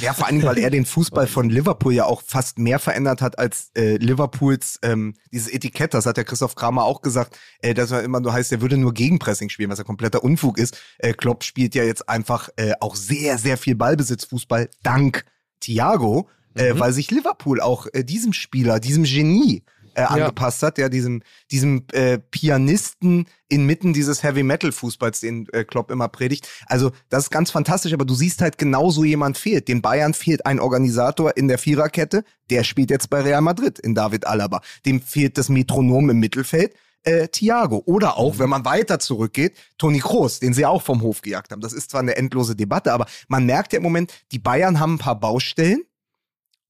Ja, 0.00 0.14
vor 0.14 0.26
allem, 0.26 0.42
weil 0.42 0.58
er 0.58 0.70
den 0.70 0.84
Fußball 0.84 1.26
von 1.26 1.48
Liverpool 1.50 1.92
ja 1.92 2.04
auch 2.04 2.22
fast 2.24 2.58
mehr 2.58 2.78
verändert 2.78 3.20
hat 3.22 3.38
als 3.38 3.70
äh, 3.76 3.96
Liverpools 3.96 4.78
ähm, 4.82 5.14
dieses 5.32 5.48
Etikett. 5.48 5.94
Das 5.94 6.06
hat 6.06 6.16
der 6.16 6.24
Christoph 6.24 6.54
Kramer 6.54 6.84
auch 6.84 7.02
gesagt, 7.02 7.38
äh, 7.62 7.74
dass 7.74 7.90
er 7.90 8.02
immer 8.02 8.20
nur 8.20 8.32
heißt, 8.32 8.52
er 8.52 8.60
würde 8.60 8.76
nur 8.76 8.94
Gegenpressing 8.94 9.48
spielen, 9.48 9.70
was 9.70 9.78
ja 9.78 9.84
kompletter 9.84 10.22
Unfug 10.24 10.58
ist. 10.58 10.78
Äh, 10.98 11.12
Klopp 11.12 11.44
spielt 11.44 11.74
ja 11.74 11.84
jetzt 11.84 12.08
einfach 12.08 12.48
äh, 12.56 12.72
auch 12.80 12.96
sehr, 12.96 13.38
sehr 13.38 13.56
viel 13.56 13.74
Ballbesitzfußball 13.76 14.68
dank 14.82 15.24
Thiago, 15.60 16.28
äh, 16.54 16.74
Mhm. 16.74 16.80
weil 16.80 16.92
sich 16.92 17.10
Liverpool 17.10 17.60
auch 17.60 17.86
äh, 17.92 18.02
diesem 18.04 18.32
Spieler, 18.32 18.80
diesem 18.80 19.04
Genie 19.04 19.62
äh, 19.94 20.02
angepasst 20.02 20.62
hat, 20.62 20.78
ja, 20.78 20.88
diesem, 20.88 21.22
diesem 21.50 21.84
äh, 21.92 22.18
Pianisten 22.18 23.26
inmitten 23.48 23.92
dieses 23.92 24.22
Heavy 24.22 24.42
Metal 24.42 24.72
Fußballs, 24.72 25.20
den 25.20 25.48
äh, 25.52 25.64
Klopp 25.64 25.90
immer 25.90 26.08
predigt. 26.08 26.48
Also 26.66 26.92
das 27.08 27.24
ist 27.24 27.30
ganz 27.30 27.50
fantastisch, 27.50 27.92
aber 27.92 28.04
du 28.04 28.14
siehst 28.14 28.40
halt 28.40 28.58
genauso 28.58 29.04
jemand 29.04 29.38
fehlt. 29.38 29.68
Den 29.68 29.82
Bayern 29.82 30.14
fehlt 30.14 30.46
ein 30.46 30.60
Organisator 30.60 31.36
in 31.36 31.48
der 31.48 31.58
Viererkette, 31.58 32.24
der 32.50 32.64
spielt 32.64 32.90
jetzt 32.90 33.10
bei 33.10 33.20
Real 33.20 33.40
Madrid 33.40 33.78
in 33.78 33.94
David 33.94 34.26
Alaba. 34.26 34.60
Dem 34.86 35.00
fehlt 35.00 35.38
das 35.38 35.48
Metronom 35.48 36.10
im 36.10 36.18
Mittelfeld. 36.18 36.74
Äh, 37.02 37.28
Thiago. 37.28 37.82
Oder 37.86 38.18
auch, 38.18 38.38
wenn 38.38 38.50
man 38.50 38.66
weiter 38.66 38.98
zurückgeht, 38.98 39.56
Toni 39.78 40.00
Kroos, 40.00 40.38
den 40.38 40.52
sie 40.52 40.66
auch 40.66 40.82
vom 40.82 41.00
Hof 41.00 41.22
gejagt 41.22 41.50
haben. 41.50 41.62
Das 41.62 41.72
ist 41.72 41.90
zwar 41.90 42.02
eine 42.02 42.14
endlose 42.16 42.54
Debatte, 42.54 42.92
aber 42.92 43.06
man 43.26 43.46
merkt 43.46 43.72
ja 43.72 43.78
im 43.78 43.82
Moment, 43.82 44.12
die 44.32 44.38
Bayern 44.38 44.80
haben 44.80 44.94
ein 44.94 44.98
paar 44.98 45.18
Baustellen 45.18 45.82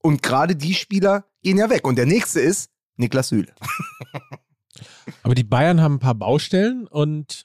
und 0.03 0.23
gerade 0.23 0.55
die 0.55 0.75
Spieler 0.75 1.25
gehen 1.43 1.59
ja 1.59 1.69
weg. 1.69 1.85
Und 1.85 1.97
der 1.97 2.07
nächste 2.07 2.41
ist 2.41 2.71
Niklas 3.01 3.29
Süle. 3.29 3.53
Aber 5.23 5.35
die 5.35 5.45
Bayern 5.45 5.81
haben 5.81 5.95
ein 5.95 5.99
paar 6.01 6.15
Baustellen 6.15 6.87
und 6.87 7.45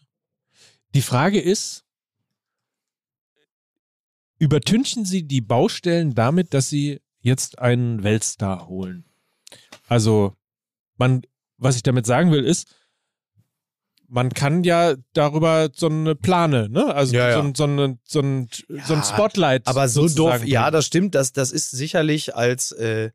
die 0.93 1.01
Frage 1.01 1.41
ist, 1.41 1.83
übertünchen 4.37 5.05
sie 5.05 5.23
die 5.23 5.41
Baustellen 5.41 6.13
damit, 6.13 6.53
dass 6.53 6.69
sie 6.69 7.01
jetzt 7.19 7.59
einen 7.59 8.03
Weltstar 8.03 8.67
holen? 8.67 9.05
Also, 9.87 10.33
man, 10.97 11.21
was 11.57 11.75
ich 11.75 11.83
damit 11.83 12.05
sagen 12.05 12.31
will, 12.31 12.43
ist, 12.45 12.75
man 14.07 14.29
kann 14.29 14.63
ja 14.63 14.95
darüber 15.13 15.69
so 15.73 15.87
eine 15.87 16.15
Plane, 16.15 16.69
ne? 16.69 16.93
Also 16.93 17.15
Ja, 17.15 17.29
ja. 17.29 17.33
so, 17.35 17.41
ein- 17.41 17.55
so, 17.55 17.63
eine, 17.63 17.97
so, 18.03 18.19
ein, 18.19 18.49
so 18.85 18.93
ein 18.93 19.03
Spotlight. 19.03 19.65
Aber 19.67 19.89
so 19.89 20.07
doof, 20.07 20.45
ja, 20.45 20.69
das 20.69 20.85
stimmt. 20.85 21.15
Das, 21.15 21.33
das 21.33 21.51
ist 21.51 21.71
sicherlich 21.71 22.35
als, 22.35 22.71
äh, 22.73 23.11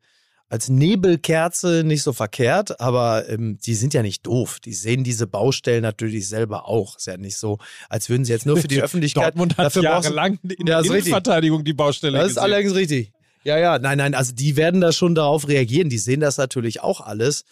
als 0.50 0.68
Nebelkerze 0.68 1.82
nicht 1.84 2.02
so 2.02 2.12
verkehrt, 2.12 2.80
aber 2.80 3.28
ähm, 3.28 3.56
die 3.64 3.74
sind 3.74 3.94
ja 3.94 4.02
nicht 4.02 4.26
doof. 4.26 4.58
Die 4.60 4.74
sehen 4.74 5.04
diese 5.04 5.26
Baustellen 5.26 5.82
natürlich 5.82 6.28
selber 6.28 6.68
auch. 6.68 6.96
Ist 6.96 7.06
ja 7.06 7.16
nicht 7.16 7.36
so, 7.36 7.58
als 7.88 8.08
würden 8.10 8.24
sie 8.24 8.32
jetzt 8.32 8.46
nur 8.46 8.56
für 8.56 8.68
die 8.68 8.82
Öffentlichkeit. 8.82 9.24
Dortmund 9.24 9.56
hat 9.56 9.66
dafür 9.66 9.84
jahrelang 9.84 10.38
in 10.42 10.66
der. 10.66 10.80
Innenverteidigung 10.80 11.64
die 11.64 11.72
Baustelle 11.72 12.18
Das 12.18 12.30
ist 12.30 12.34
gesehen. 12.34 12.42
allerdings 12.42 12.74
richtig. 12.74 13.12
Ja, 13.44 13.58
ja, 13.58 13.78
nein, 13.78 13.96
nein, 13.96 14.14
also 14.14 14.34
die 14.34 14.56
werden 14.56 14.82
da 14.82 14.92
schon 14.92 15.14
darauf 15.14 15.48
reagieren. 15.48 15.88
Die 15.88 15.98
sehen 15.98 16.20
das 16.20 16.36
natürlich 16.36 16.82
auch 16.82 17.00
alles. 17.00 17.44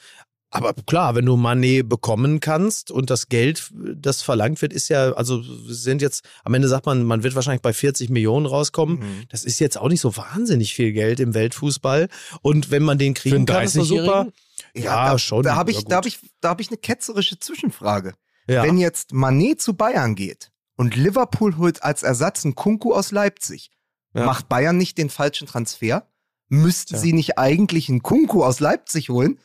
Aber 0.51 0.73
klar, 0.73 1.15
wenn 1.15 1.27
du 1.27 1.37
Money 1.37 1.83
bekommen 1.83 2.41
kannst 2.41 2.91
und 2.91 3.11
das 3.11 3.29
Geld, 3.29 3.71
das 3.95 4.23
verlangt 4.23 4.63
wird, 4.63 4.73
ist 4.73 4.89
ja, 4.89 5.13
also 5.13 5.43
sind 5.43 6.01
jetzt, 6.01 6.25
am 6.43 6.55
Ende 6.55 6.69
sagt 6.69 6.87
man, 6.87 7.03
man 7.05 7.23
wird 7.23 7.35
wahrscheinlich 7.35 7.61
bei 7.61 7.75
40 7.75 8.09
Millionen 8.09 8.47
rauskommen. 8.47 9.01
Mhm. 9.01 9.25
Das 9.29 9.45
ist 9.45 9.59
jetzt 9.61 9.77
auch 9.77 9.89
nicht 9.89 10.01
so 10.01 10.17
wahnsinnig 10.17 10.75
viel 10.75 10.93
Geld 10.93 11.21
im 11.21 11.35
Weltfußball. 11.35 12.09
Und 12.41 12.71
wenn 12.71 12.83
man 12.83 12.97
den 12.97 13.13
kriegen 13.13 13.45
kann, 13.45 13.65
ist 13.65 13.77
das 13.77 13.89
super. 13.89 14.03
30-Jährigen? 14.23 14.33
Ja, 14.75 15.11
da, 15.13 15.19
schon. 15.19 15.43
Da 15.43 15.55
habe 15.55 15.71
Ja, 15.73 15.79
ich, 15.79 15.85
da 15.85 15.97
hab 15.97 16.07
ich, 16.07 16.19
da 16.41 16.49
hab 16.49 16.61
ich 16.61 16.69
eine 16.69 16.79
ketzerische 16.79 17.39
Zwischenfrage. 17.39 18.15
Ja. 18.49 18.63
Wenn 18.63 18.79
jetzt 18.79 19.13
Manet 19.13 19.61
zu 19.61 19.75
Bayern 19.75 20.15
geht 20.15 20.51
und 20.77 20.97
Liverpool 20.97 21.59
holt 21.59 21.83
als 21.83 22.03
Ersatz 22.03 22.45
einen 22.47 22.55
Kunku 22.55 22.95
aus 22.95 23.11
Leipzig, 23.11 23.71
Ja. 24.15 24.25
macht 24.25 24.49
Bayern 24.49 24.79
nicht 24.79 24.97
den 24.97 25.11
falschen 25.11 25.47
Transfer? 25.47 26.09
Müssten 26.49 26.97
sie 26.97 27.13
nicht 27.13 27.37
eigentlich 27.39 27.91
einen 27.91 28.03
Kunku 28.03 28.43
aus 28.43 28.61
Leipzig 28.61 29.11
holen 29.11 29.39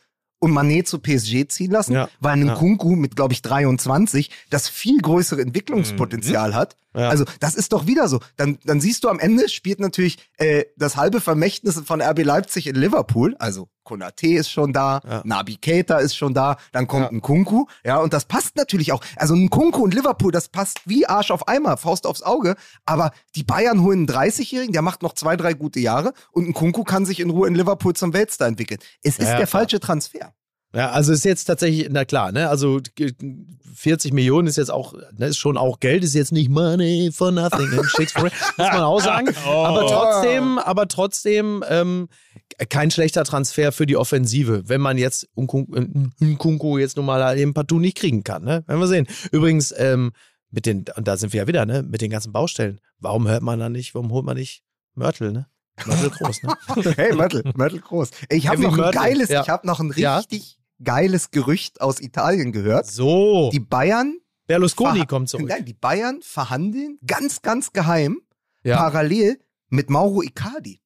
und 0.44 0.52
Manet 0.52 0.86
zu 0.86 0.98
PSG 0.98 1.48
ziehen 1.48 1.70
lassen? 1.70 1.94
Ja. 1.94 2.08
Weil 2.20 2.32
ein 2.34 2.46
Ja. 2.46 2.54
Kunku 2.54 2.96
mit, 2.96 3.16
glaube 3.16 3.32
ich, 3.32 3.42
23 3.42 4.30
das 4.50 4.68
viel 4.68 5.00
größere 5.00 5.40
Entwicklungspotenzial 5.40 6.54
hat. 6.54 6.76
Ja. 6.94 7.08
Also 7.08 7.24
das 7.40 7.54
ist 7.54 7.72
doch 7.72 7.86
wieder 7.86 8.08
so. 8.08 8.20
Dann, 8.36 8.58
dann 8.64 8.80
siehst 8.80 9.04
du 9.04 9.08
am 9.08 9.18
Ende 9.18 9.48
spielt 9.48 9.80
natürlich 9.80 10.18
äh, 10.38 10.64
das 10.76 10.96
halbe 10.96 11.20
Vermächtnis 11.20 11.80
von 11.84 12.00
RB 12.00 12.24
Leipzig 12.24 12.66
in 12.66 12.76
Liverpool. 12.76 13.36
Also 13.38 13.68
Konate 13.82 14.28
ist 14.28 14.50
schon 14.50 14.72
da, 14.72 15.00
Ja. 15.06 15.22
Nabi 15.24 15.56
Keita 15.56 15.98
ist 15.98 16.16
schon 16.16 16.32
da, 16.34 16.56
dann 16.72 16.86
kommt 16.86 17.04
Ja. 17.04 17.10
ein 17.10 17.20
Kunku. 17.20 17.66
Ja, 17.84 17.98
und 17.98 18.12
das 18.14 18.24
passt 18.24 18.56
natürlich 18.56 18.92
auch. 18.92 19.02
Also 19.16 19.34
ein 19.34 19.50
Kunku 19.50 19.82
und 19.82 19.92
Liverpool, 19.92 20.32
das 20.32 20.48
passt 20.48 20.80
wie 20.86 21.06
Arsch 21.06 21.30
auf 21.30 21.48
Eimer, 21.48 21.76
Faust 21.76 22.06
aufs 22.06 22.22
Auge. 22.22 22.56
Aber 22.86 23.10
die 23.36 23.42
Bayern 23.44 23.82
holen 23.82 23.98
einen 24.00 24.06
30-Jährigen, 24.08 24.72
der 24.72 24.82
macht 24.82 25.02
noch 25.02 25.12
zwei, 25.14 25.36
drei 25.36 25.52
gute 25.52 25.80
Jahre 25.80 26.14
und 26.32 26.48
ein 26.48 26.54
Kunku 26.54 26.84
kann 26.84 27.04
sich 27.04 27.20
in 27.20 27.28
Ruhe 27.30 27.46
in 27.48 27.54
Liverpool 27.54 27.94
zum 27.94 28.12
Weltstar 28.14 28.48
entwickeln. 28.48 28.80
Es 29.02 29.18
ist 29.18 29.28
der 29.28 29.46
falsche 29.46 29.80
Transfer. 29.80 30.32
Ja, 30.74 30.90
also 30.90 31.12
ist 31.12 31.24
jetzt 31.24 31.44
tatsächlich, 31.44 31.88
na 31.90 32.04
klar, 32.04 32.32
ne, 32.32 32.48
also 32.48 32.80
g- 32.96 33.12
40 33.76 34.12
Millionen 34.12 34.46
ist 34.48 34.56
jetzt 34.56 34.70
auch, 34.70 34.94
ne, 35.16 35.26
ist 35.26 35.38
schon 35.38 35.56
auch 35.56 35.78
Geld, 35.80 36.02
ist 36.04 36.14
jetzt 36.14 36.32
nicht 36.32 36.48
money 36.50 37.10
for 37.12 37.30
nothing 37.30 37.70
in 37.72 37.84
Shakespeare, 37.84 38.30
muss 38.56 38.68
man 38.72 38.80
auch 38.82 39.00
sagen. 39.00 39.28
Aber 39.46 39.86
trotzdem, 39.86 40.58
aber 40.58 40.88
trotzdem 40.88 41.64
ähm, 41.68 42.08
kein 42.68 42.90
schlechter 42.90 43.24
Transfer 43.24 43.72
für 43.72 43.86
die 43.86 43.96
Offensive, 43.96 44.68
wenn 44.68 44.80
man 44.80 44.96
jetzt 44.98 45.28
Nkun- 45.36 46.10
Nkunku 46.20 46.78
jetzt 46.78 46.96
nun 46.96 47.06
mal 47.06 47.36
eben 47.38 47.52
partout 47.54 47.78
nicht 47.80 47.96
kriegen 47.96 48.22
kann, 48.24 48.44
ne? 48.44 48.62
Werden 48.66 48.80
wir 48.80 48.86
sehen. 48.86 49.06
Übrigens, 49.32 49.72
ähm, 49.76 50.12
mit 50.50 50.66
den, 50.66 50.84
und 50.96 51.08
da 51.08 51.16
sind 51.16 51.32
wir 51.32 51.40
ja 51.42 51.46
wieder, 51.48 51.66
ne, 51.66 51.82
mit 51.82 52.00
den 52.00 52.10
ganzen 52.10 52.32
Baustellen. 52.32 52.80
Warum 52.98 53.26
hört 53.28 53.42
man 53.42 53.58
da 53.58 53.68
nicht, 53.68 53.94
warum 53.94 54.10
holt 54.12 54.24
man 54.24 54.36
nicht 54.36 54.62
Mörtel, 54.94 55.32
ne? 55.32 55.46
Mörtel 55.84 56.10
groß, 56.10 56.42
ne? 56.44 56.54
Hey, 56.96 57.12
Mörtel, 57.12 57.42
Mörtel 57.56 57.80
groß. 57.80 58.10
Ich 58.28 58.46
habe 58.46 58.62
noch 58.62 58.72
ein 58.72 58.76
Mörtel, 58.76 59.00
geiles, 59.00 59.28
ja. 59.30 59.42
ich 59.42 59.48
habe 59.48 59.66
noch 59.66 59.80
ein 59.80 59.92
Ja. 59.96 60.22
Geiles 60.84 61.30
Gerücht 61.30 61.80
aus 61.80 62.00
Italien 62.00 62.52
gehört. 62.52 62.86
So, 62.86 63.50
Die 63.52 63.60
Bayern 63.60 64.18
Berlusconi 64.46 65.06
kommt 65.06 65.28
zurück. 65.30 65.48
Nein, 65.48 65.64
die 65.64 65.72
Bayern 65.74 66.20
verhandeln 66.22 66.98
ganz, 67.06 67.40
ganz 67.42 67.72
geheim 67.72 68.20
Ja. 68.62 68.76
parallel 68.76 69.38
mit 69.70 69.88
Mauro 69.90 70.22
Icardi. 70.22 70.80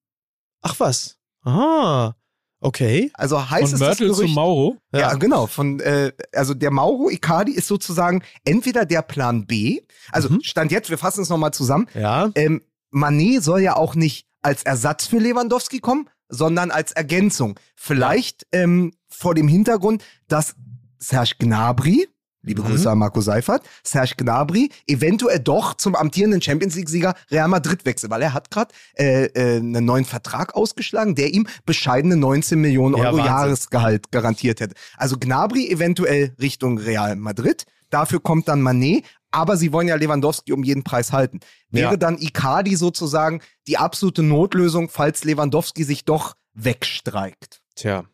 Ach 0.62 0.74
was. 0.78 1.18
Ah, 1.44 2.14
okay. 2.60 3.10
Also 3.14 3.50
heißt 3.50 3.64
Von 3.70 3.74
es 3.74 3.80
Mörtel 3.80 4.14
zu 4.14 4.26
Mauro. 4.28 4.76
Ja, 4.92 5.14
genau. 5.14 5.46
Von, 5.46 5.80
äh, 5.80 6.12
also 6.32 6.54
der 6.54 6.70
Mauro 6.70 7.10
Icardi 7.10 7.52
ist 7.52 7.66
sozusagen 7.68 8.22
entweder 8.44 8.84
der 8.84 9.02
Plan 9.02 9.46
B. 9.46 9.80
Also 10.12 10.30
Mhm. 10.30 10.40
Stand 10.42 10.70
jetzt, 10.72 10.90
wir 10.90 10.98
fassen 10.98 11.22
es 11.22 11.28
nochmal 11.28 11.52
zusammen. 11.52 11.88
Ja. 11.94 12.30
Ähm, 12.34 12.62
Manet 12.90 13.42
soll 13.42 13.60
ja 13.60 13.76
auch 13.76 13.94
nicht 13.94 14.26
als 14.42 14.62
Ersatz 14.62 15.06
für 15.06 15.18
Lewandowski 15.18 15.80
kommen, 15.80 16.08
sondern 16.28 16.70
als 16.70 16.92
Ergänzung. 16.92 17.58
Vielleicht 17.74 18.46
ähm, 18.52 18.92
vor 19.18 19.34
dem 19.34 19.48
Hintergrund, 19.48 20.04
dass 20.28 20.54
Serge 20.98 21.34
Gnabry, 21.38 22.08
liebe 22.42 22.62
Mhm. 22.62 22.66
Grüße 22.68 22.90
an 22.90 22.98
Marco 22.98 23.20
Seifert, 23.20 23.62
Serge 23.82 24.14
Gnabry 24.16 24.70
eventuell 24.86 25.38
doch 25.40 25.74
zum 25.74 25.94
amtierenden 25.96 26.40
Champions 26.40 26.76
League-Sieger 26.76 27.14
Real 27.30 27.48
Madrid 27.48 27.84
wechselt, 27.84 28.10
weil 28.10 28.22
er 28.22 28.32
hat 28.34 28.50
gerade 28.50 28.72
äh, 28.96 29.26
äh, 29.26 29.56
einen 29.58 29.84
neuen 29.84 30.04
Vertrag 30.04 30.54
ausgeschlagen, 30.54 31.14
der 31.14 31.32
ihm 31.34 31.46
bescheidene 31.66 32.16
19 32.16 32.60
Millionen 32.60 32.96
Ja, 32.96 33.04
Euro 33.06 33.16
Wahnsinn. 33.18 33.26
Jahresgehalt 33.26 34.10
garantiert 34.12 34.60
hätte. 34.60 34.74
Also 34.96 35.16
Gnabry 35.18 35.68
eventuell 35.68 36.34
Richtung 36.40 36.78
Real 36.78 37.16
Madrid, 37.16 37.64
dafür 37.90 38.20
kommt 38.20 38.48
dann 38.48 38.62
Manet, 38.62 39.04
aber 39.30 39.56
sie 39.56 39.72
wollen 39.72 39.88
ja 39.88 39.96
Lewandowski 39.96 40.52
um 40.52 40.62
jeden 40.64 40.84
Preis 40.84 41.12
halten. 41.12 41.40
Wäre 41.70 41.92
Ja. 41.92 41.96
dann 41.96 42.16
Icardi 42.18 42.76
sozusagen 42.76 43.40
die 43.66 43.76
absolute 43.78 44.22
Notlösung, 44.22 44.88
falls 44.88 45.24
Lewandowski 45.24 45.84
sich 45.84 46.04
doch 46.04 46.34
wegstreikt. 46.54 47.60
Tja. 47.74 48.04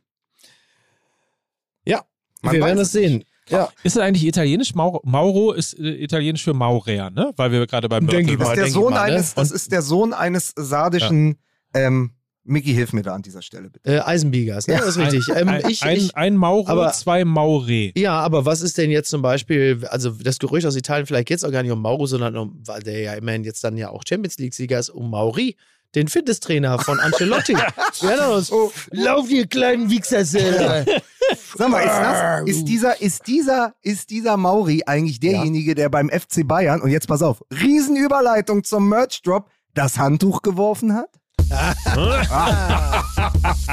Ja, 2.45 2.51
Man 2.53 2.55
wir 2.61 2.65
werden 2.65 2.79
es 2.79 2.93
sehen. 2.93 3.25
Ja. 3.51 3.69
Ist 3.83 3.97
das 3.97 4.03
eigentlich 4.03 4.27
italienisch? 4.27 4.75
Mauro, 4.75 5.01
Mauro 5.05 5.53
ist 5.53 5.79
äh, 5.79 6.03
italienisch 6.03 6.43
für 6.45 6.55
Maurer, 6.55 7.11
ne? 7.11 7.33
Weil 7.37 7.53
wir 7.53 7.67
gerade 7.67 7.89
beim 7.91 8.07
Denke 8.07 8.33
Mörtel 8.33 8.33
ich 8.33 8.39
Das 8.39 8.47
mal, 8.49 8.53
ist 8.53 8.57
der 8.57 8.65
denke 8.65 8.69
ich 8.69 8.75
Sohn 8.75 8.93
mal, 8.95 9.07
ne? 9.11 9.15
eines, 9.17 9.35
das 9.35 9.51
ist 9.51 9.73
der 9.73 9.83
Sohn 9.83 10.13
eines 10.15 10.53
sardischen, 10.57 11.37
ähm, 11.75 12.13
Mickey, 12.47 12.75
hilf 12.75 12.93
mir 12.93 13.03
da 13.03 13.15
an 13.15 13.23
dieser 13.23 13.41
Stelle 13.43 13.71
bitte. 13.71 13.89
Äh, 13.91 14.01
Eisenbiegers, 14.01 14.67
ne? 14.67 14.77
Das 14.77 14.89
ist 14.89 14.99
richtig. 14.99 15.25
Ähm, 15.35 15.49
ein, 15.49 15.63
ich, 15.69 15.83
ein, 15.83 15.97
ich, 15.97 16.15
ein 16.17 16.37
Mauro, 16.37 16.69
aber- 16.69 16.93
zwei 16.93 17.25
Maure. 17.25 17.93
ja, 17.97 18.13
aber 18.21 18.45
was 18.45 18.61
ist 18.63 18.77
denn 18.79 18.91
jetzt 18.91 19.09
zum 19.11 19.23
Beispiel, 19.23 19.83
also 19.91 20.11
das 20.11 20.39
Gerücht 20.39 20.67
aus 20.67 20.77
Italien, 20.77 21.07
vielleicht 21.07 21.29
geht 21.29 21.39
es 21.39 21.45
auch 21.45 21.51
gar 21.53 21.63
nicht 21.63 21.73
um 21.73 21.81
Mauro, 21.81 22.05
sondern 22.07 22.37
um, 22.37 22.61
weil 22.67 22.83
der 22.83 23.01
ja 23.01 23.15
immerhin 23.15 23.45
jetzt 23.45 23.65
dann 23.65 23.77
ja 23.79 23.89
auch 23.91 24.03
Champions 24.09 24.39
League-Sieger 24.39 24.79
ist, 24.79 24.91
um 24.91 25.11
Mauri, 25.11 25.57
den 25.95 26.09
Fitnesstrainer 26.09 26.79
von 26.79 27.01
Ancelotti. 27.01 27.57
Uns. 28.35 28.51
Oh. 28.53 28.73
Lauf, 28.91 29.31
ihr 29.31 29.47
kleinen 29.47 29.91
Wichser. 29.91 30.25
Sag 30.25 31.69
mal, 31.69 31.81
ist, 31.81 31.89
das, 31.89 32.49
ist, 32.49 32.65
dieser, 32.67 33.01
ist, 33.01 33.27
dieser, 33.27 33.75
ist 33.83 34.11
dieser 34.11 34.37
Mauri 34.37 34.83
eigentlich 34.87 35.21
derjenige, 35.21 35.75
der 35.75 35.89
beim 35.89 36.11
FC 36.11 36.47
Bayern, 36.47 36.83
und 36.83 36.91
jetzt 36.91 37.09
pass 37.09 37.23
auf, 37.23 37.43
Riesenüberleitung 37.51 38.65
zum 38.65 38.89
Merch-Drop, 38.89 39.51
das 39.75 39.99
Handtuch 39.99 40.43
geworfen 40.43 40.95
hat? 40.95 41.09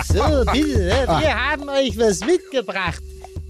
So, 0.08 0.46
bitte, 0.52 0.80
ne? 0.80 1.06
wir 1.08 1.50
haben 1.52 1.70
euch 1.70 1.98
was 1.98 2.20
mitgebracht. 2.22 3.02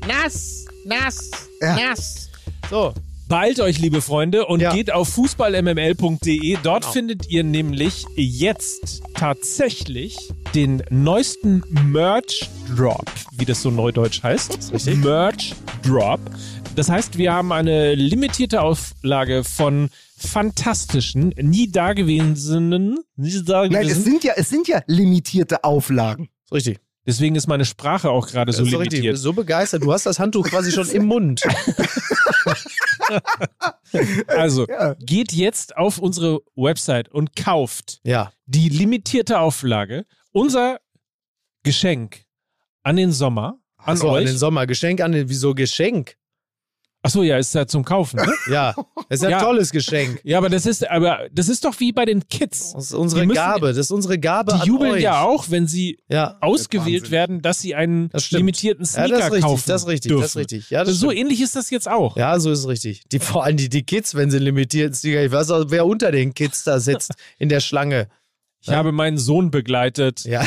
Nass, 0.08 0.66
nass, 0.86 1.32
Ja. 1.62 1.76
nass. 1.76 2.30
So, 2.70 2.94
Beeilt 3.32 3.62
euch, 3.62 3.80
liebe 3.80 4.02
Freunde, 4.02 4.46
und 4.46 4.60
Ja. 4.60 4.74
geht 4.76 4.92
auf 4.92 5.08
fußballmml.de. 5.08 6.58
Dort 6.64 6.82
Genau. 6.82 6.92
findet 6.92 7.30
ihr 7.30 7.46
nämlich 7.46 8.06
jetzt 8.18 9.02
tatsächlich 9.14 10.18
den 10.54 10.84
neuesten 10.90 11.64
Merch-Drop, 11.70 13.10
wie 13.38 13.46
das 13.46 13.62
so 13.62 13.72
neudeutsch 13.72 14.22
heißt. 14.22 14.74
richtig. 14.74 14.98
Merch-Drop. 14.98 16.20
Das 16.76 16.90
heißt, 16.90 17.18
wir 17.18 17.32
haben 17.32 17.54
eine 17.54 17.96
limitierte 17.96 18.62
Auflage 18.62 19.46
von 19.46 19.90
fantastischen, 20.18 21.34
nie 21.42 21.72
dagewesenen, 21.72 23.00
nie 23.16 23.30
Nein, 23.32 23.40
es 23.40 23.46
dagewesenen 23.46 24.04
sind 24.04 24.24
ja, 24.26 24.34
es 24.36 24.50
sind 24.50 24.68
ja 24.68 24.82
limitierte 24.88 25.64
Auflagen. 25.64 26.28
richtig. 26.52 26.80
Deswegen 27.06 27.36
ist 27.36 27.48
meine 27.48 27.66
Sprache 27.66 28.10
auch 28.12 28.28
gerade 28.28 28.54
so 28.54 28.62
richtig. 28.64 28.80
Limitiert. 28.80 29.14
bist 29.14 29.24
so 29.24 29.34
begeistert. 29.34 29.84
Du 29.84 29.92
hast 29.92 30.06
das 30.06 30.20
Handtuch 30.20 30.48
quasi 30.48 30.72
schon 30.72 30.88
im 30.90 31.06
Mund. 31.06 31.42
Also, 34.28 34.68
Ja. 34.68 34.94
geht 35.00 35.34
jetzt 35.34 35.76
auf 35.76 35.98
unsere 35.98 36.40
Website 36.56 37.10
und 37.10 37.36
kauft 37.36 38.00
Ja. 38.04 38.32
die 38.46 38.70
limitierte 38.70 39.40
Auflage, 39.40 40.06
unser 40.32 40.80
Geschenk 41.64 42.24
an 42.84 42.96
den 42.96 43.12
Sommer, 43.12 43.60
an 43.78 44.00
an 44.00 44.08
euch. 44.08 44.26
den 44.28 44.38
Sommer. 44.38 44.66
Geschenk 44.66 45.02
an 45.02 45.12
den, 45.12 45.28
wieso 45.30 45.54
Geschenk? 45.54 46.16
Achso, 47.04 47.24
ja, 47.24 47.38
ist 47.40 47.56
ja 47.56 47.66
zum 47.66 47.84
Kaufen, 47.84 48.18
ne? 48.18 48.32
Ja. 48.52 48.76
Das 49.10 49.20
ist 49.20 49.24
ein 49.26 49.32
Ja. 49.32 49.40
tolles 49.42 49.72
Geschenk. 49.72 50.20
ja, 50.24 50.38
aber 50.38 50.50
das 50.50 50.68
ist, 50.68 50.88
aber 50.88 51.28
das 51.34 51.50
ist 51.50 51.66
doch 51.66 51.80
wie 51.80 51.92
bei 51.92 52.06
den 52.06 52.28
Kids. 52.28 52.74
Das 52.74 52.86
ist 52.86 52.94
unsere 52.94 53.26
müssen- 53.26 53.38
Gabe. 53.38 53.70
Das 53.70 53.78
ist 53.78 53.92
unsere 53.92 54.20
Gabe 54.20 54.54
Die 54.54 54.60
an 54.62 54.68
jubeln 54.68 54.92
euch. 54.94 55.02
ja 55.02 55.22
auch, 55.24 55.50
wenn 55.50 55.66
sie 55.66 55.98
Ja. 56.10 56.38
ausgewählt 56.42 57.10
werden, 57.10 57.42
dass 57.42 57.60
sie 57.60 57.74
einen 57.74 58.10
Das 58.10 58.26
stimmt. 58.26 58.42
limitierten 58.42 58.86
Ja, 58.86 58.92
Sneaker 58.92 59.10
das 59.10 59.18
ist 59.20 59.26
richtig, 59.32 59.42
kaufen 59.44 59.64
das 59.66 59.82
ist 59.82 59.88
richtig, 59.88 60.10
dürfen. 60.10 60.22
das 60.22 60.30
ist 60.32 60.36
richtig. 60.38 60.70
Ja, 60.70 60.84
das 60.84 60.96
so 60.98 61.08
stimmt. 61.10 61.20
ähnlich 61.22 61.42
ist 61.42 61.56
das 61.56 61.70
jetzt 61.72 61.90
auch. 61.90 62.18
Ja, 62.18 62.40
so 62.40 62.52
ist 62.52 62.60
es 62.60 62.68
richtig. 62.68 63.04
Die, 63.12 63.18
vor 63.20 63.46
allem 63.46 63.58
die, 63.58 63.70
die 63.70 63.82
Kids, 63.84 64.14
wenn 64.14 64.30
sie 64.30 64.38
limitierten 64.38 64.94
Sneaker, 64.94 65.26
ich 65.26 65.32
weiß 65.32 65.50
auch, 65.50 65.66
wer 65.70 65.88
unter 65.88 66.12
den 66.12 66.36
Kids 66.36 66.64
da 66.66 66.80
sitzt 66.80 67.14
in 67.40 67.50
der 67.50 67.62
Schlange. 67.62 68.10
Ich 68.64 68.70
habe 68.70 68.92
meinen 68.92 69.18
Sohn 69.18 69.50
begleitet. 69.50 70.24
Ja. 70.26 70.46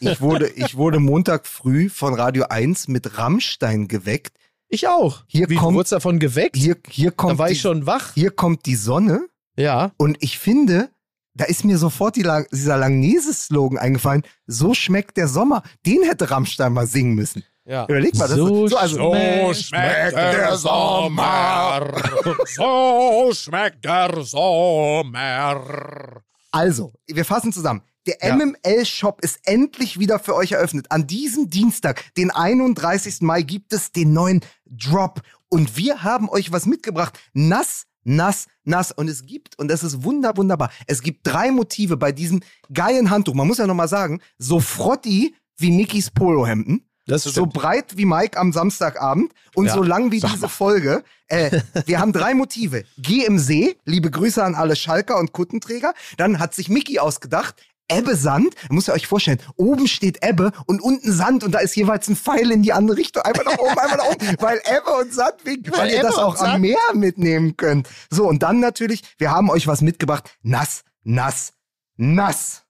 Ich 0.00 0.20
wurde, 0.20 0.48
ich 0.48 0.74
wurde 0.76 0.98
Montag 0.98 1.46
früh 1.46 1.88
von 1.88 2.12
Radio 2.12 2.46
1 2.48 2.88
mit 2.88 3.18
Rammstein 3.18 3.86
geweckt. 3.86 4.36
Ich 4.74 4.88
auch. 4.88 5.22
Hier 5.26 5.50
Wie, 5.50 5.56
kommt- 5.56 5.72
du 5.72 5.76
wurdest 5.76 5.92
davon 5.92 6.18
geweckt? 6.18 6.56
Hier, 6.56 6.76
hier, 6.88 7.10
kommt 7.10 7.34
da 7.34 7.38
war 7.38 7.46
die, 7.48 7.52
ich 7.52 7.60
schon 7.60 7.84
wach. 7.86 8.14
hier 8.14 8.30
kommt 8.30 8.64
die 8.64 8.74
Sonne 8.74 9.28
Ja. 9.54 9.92
und 9.98 10.16
ich 10.20 10.38
finde, 10.38 10.88
da 11.34 11.44
ist 11.44 11.66
mir 11.66 11.76
sofort 11.76 12.16
die, 12.16 12.26
dieser 12.50 12.78
Langnese-Slogan 12.78 13.76
eingefallen. 13.78 14.22
So 14.46 14.72
schmeckt 14.72 15.18
der 15.18 15.28
Sommer. 15.28 15.62
Den 15.84 16.02
hätte 16.04 16.30
Rammstein 16.30 16.72
mal 16.72 16.86
singen 16.86 17.14
müssen. 17.14 17.44
Ja. 17.66 17.84
Überleg 17.84 18.14
mal, 18.16 18.28
das 18.28 18.36
So 18.38 18.64
ist 18.64 18.70
so, 18.70 18.76
also, 18.78 18.96
so 18.96 19.54
schmeckt 19.54 20.16
der 20.16 20.56
Sommer. 20.56 21.92
So 22.56 23.30
schmeckt 23.34 23.84
der 23.84 24.22
Sommer. 24.22 26.22
Also, 26.50 26.92
wir 27.06 27.24
fassen 27.24 27.52
zusammen. 27.52 27.82
Der 28.06 28.16
Ja. 28.20 28.34
MML-Shop 28.36 29.20
ist 29.22 29.40
endlich 29.44 29.98
wieder 29.98 30.18
für 30.18 30.34
euch 30.34 30.52
eröffnet. 30.52 30.86
An 30.90 31.06
diesem 31.06 31.50
Dienstag, 31.50 32.12
den 32.16 32.30
31. 32.30 33.20
Mai, 33.20 33.42
gibt 33.42 33.72
es 33.72 33.92
den 33.92 34.12
neuen 34.12 34.40
Drop. 34.66 35.20
Und 35.48 35.76
wir 35.76 36.02
haben 36.02 36.28
euch 36.28 36.50
was 36.50 36.66
mitgebracht. 36.66 37.18
Nass, 37.32 37.84
nass, 38.04 38.46
nass. 38.64 38.90
Und 38.90 39.08
es 39.08 39.24
gibt, 39.24 39.58
und 39.58 39.68
das 39.68 39.84
ist 39.84 40.02
wunder, 40.02 40.36
wunderbar, 40.36 40.70
es 40.86 41.02
gibt 41.02 41.26
drei 41.26 41.50
Motive 41.52 41.96
bei 41.96 42.10
diesem 42.10 42.40
geilen 42.72 43.10
Handtuch. 43.10 43.34
Man 43.34 43.46
muss 43.46 43.58
ja 43.58 43.66
nochmal 43.66 43.88
sagen, 43.88 44.20
so 44.38 44.58
frotti 44.60 45.34
wie 45.58 45.70
Mickys 45.70 46.10
Polohemden. 46.10 46.84
Das 47.06 47.24
So 47.24 47.30
stimmt. 47.30 47.52
breit 47.54 47.96
wie 47.96 48.04
Mike 48.04 48.38
am 48.38 48.52
Samstagabend 48.52 49.32
und 49.56 49.66
Ja. 49.66 49.74
so 49.74 49.82
lang 49.82 50.12
wie 50.12 50.20
diese 50.20 50.48
Folge. 50.48 51.02
Äh, 51.26 51.50
wir 51.86 51.98
haben 51.98 52.12
drei 52.12 52.32
Motive. 52.32 52.84
Geh 52.96 53.24
im 53.24 53.38
See, 53.40 53.76
liebe 53.84 54.08
Grüße 54.10 54.42
an 54.42 54.54
alle 54.54 54.76
Schalker 54.76 55.18
und 55.18 55.32
Kuttenträger. 55.32 55.94
Dann 56.16 56.38
hat 56.38 56.54
sich 56.54 56.68
Mickey 56.68 57.00
ausgedacht. 57.00 57.56
Ebbe 57.96 58.16
Sand, 58.16 58.54
muss 58.70 58.88
ihr 58.88 58.94
euch 58.94 59.06
vorstellen, 59.06 59.38
oben 59.56 59.86
steht 59.88 60.24
Ebbe 60.26 60.52
und 60.66 60.80
unten 60.82 61.12
Sand 61.12 61.44
und 61.44 61.52
da 61.52 61.58
ist 61.60 61.74
jeweils 61.76 62.08
ein 62.08 62.16
Pfeil 62.16 62.50
in 62.50 62.62
die 62.62 62.72
andere 62.72 62.96
Richtung, 62.96 63.22
einfach 63.22 63.44
nach 63.44 63.58
oben, 63.58 63.78
einfach 63.78 63.96
nach 63.98 64.06
oben, 64.06 64.26
weil 64.40 64.58
Ebbe 64.58 64.90
und 65.00 65.12
Sand 65.14 65.34
winken, 65.44 65.72
weil, 65.76 65.88
ihr 65.90 65.96
Ebbe 65.98 66.06
das 66.08 66.16
auch 66.18 66.36
am 66.40 66.60
Meer 66.60 66.78
mitnehmen 66.94 67.56
könnt. 67.56 67.88
So, 68.10 68.26
und 68.28 68.42
dann 68.42 68.60
natürlich, 68.60 69.02
wir 69.18 69.30
haben 69.30 69.50
euch 69.50 69.66
was 69.66 69.80
mitgebracht, 69.82 70.30
nass, 70.42 70.84
nass, 71.02 71.52
nass. 71.96 72.62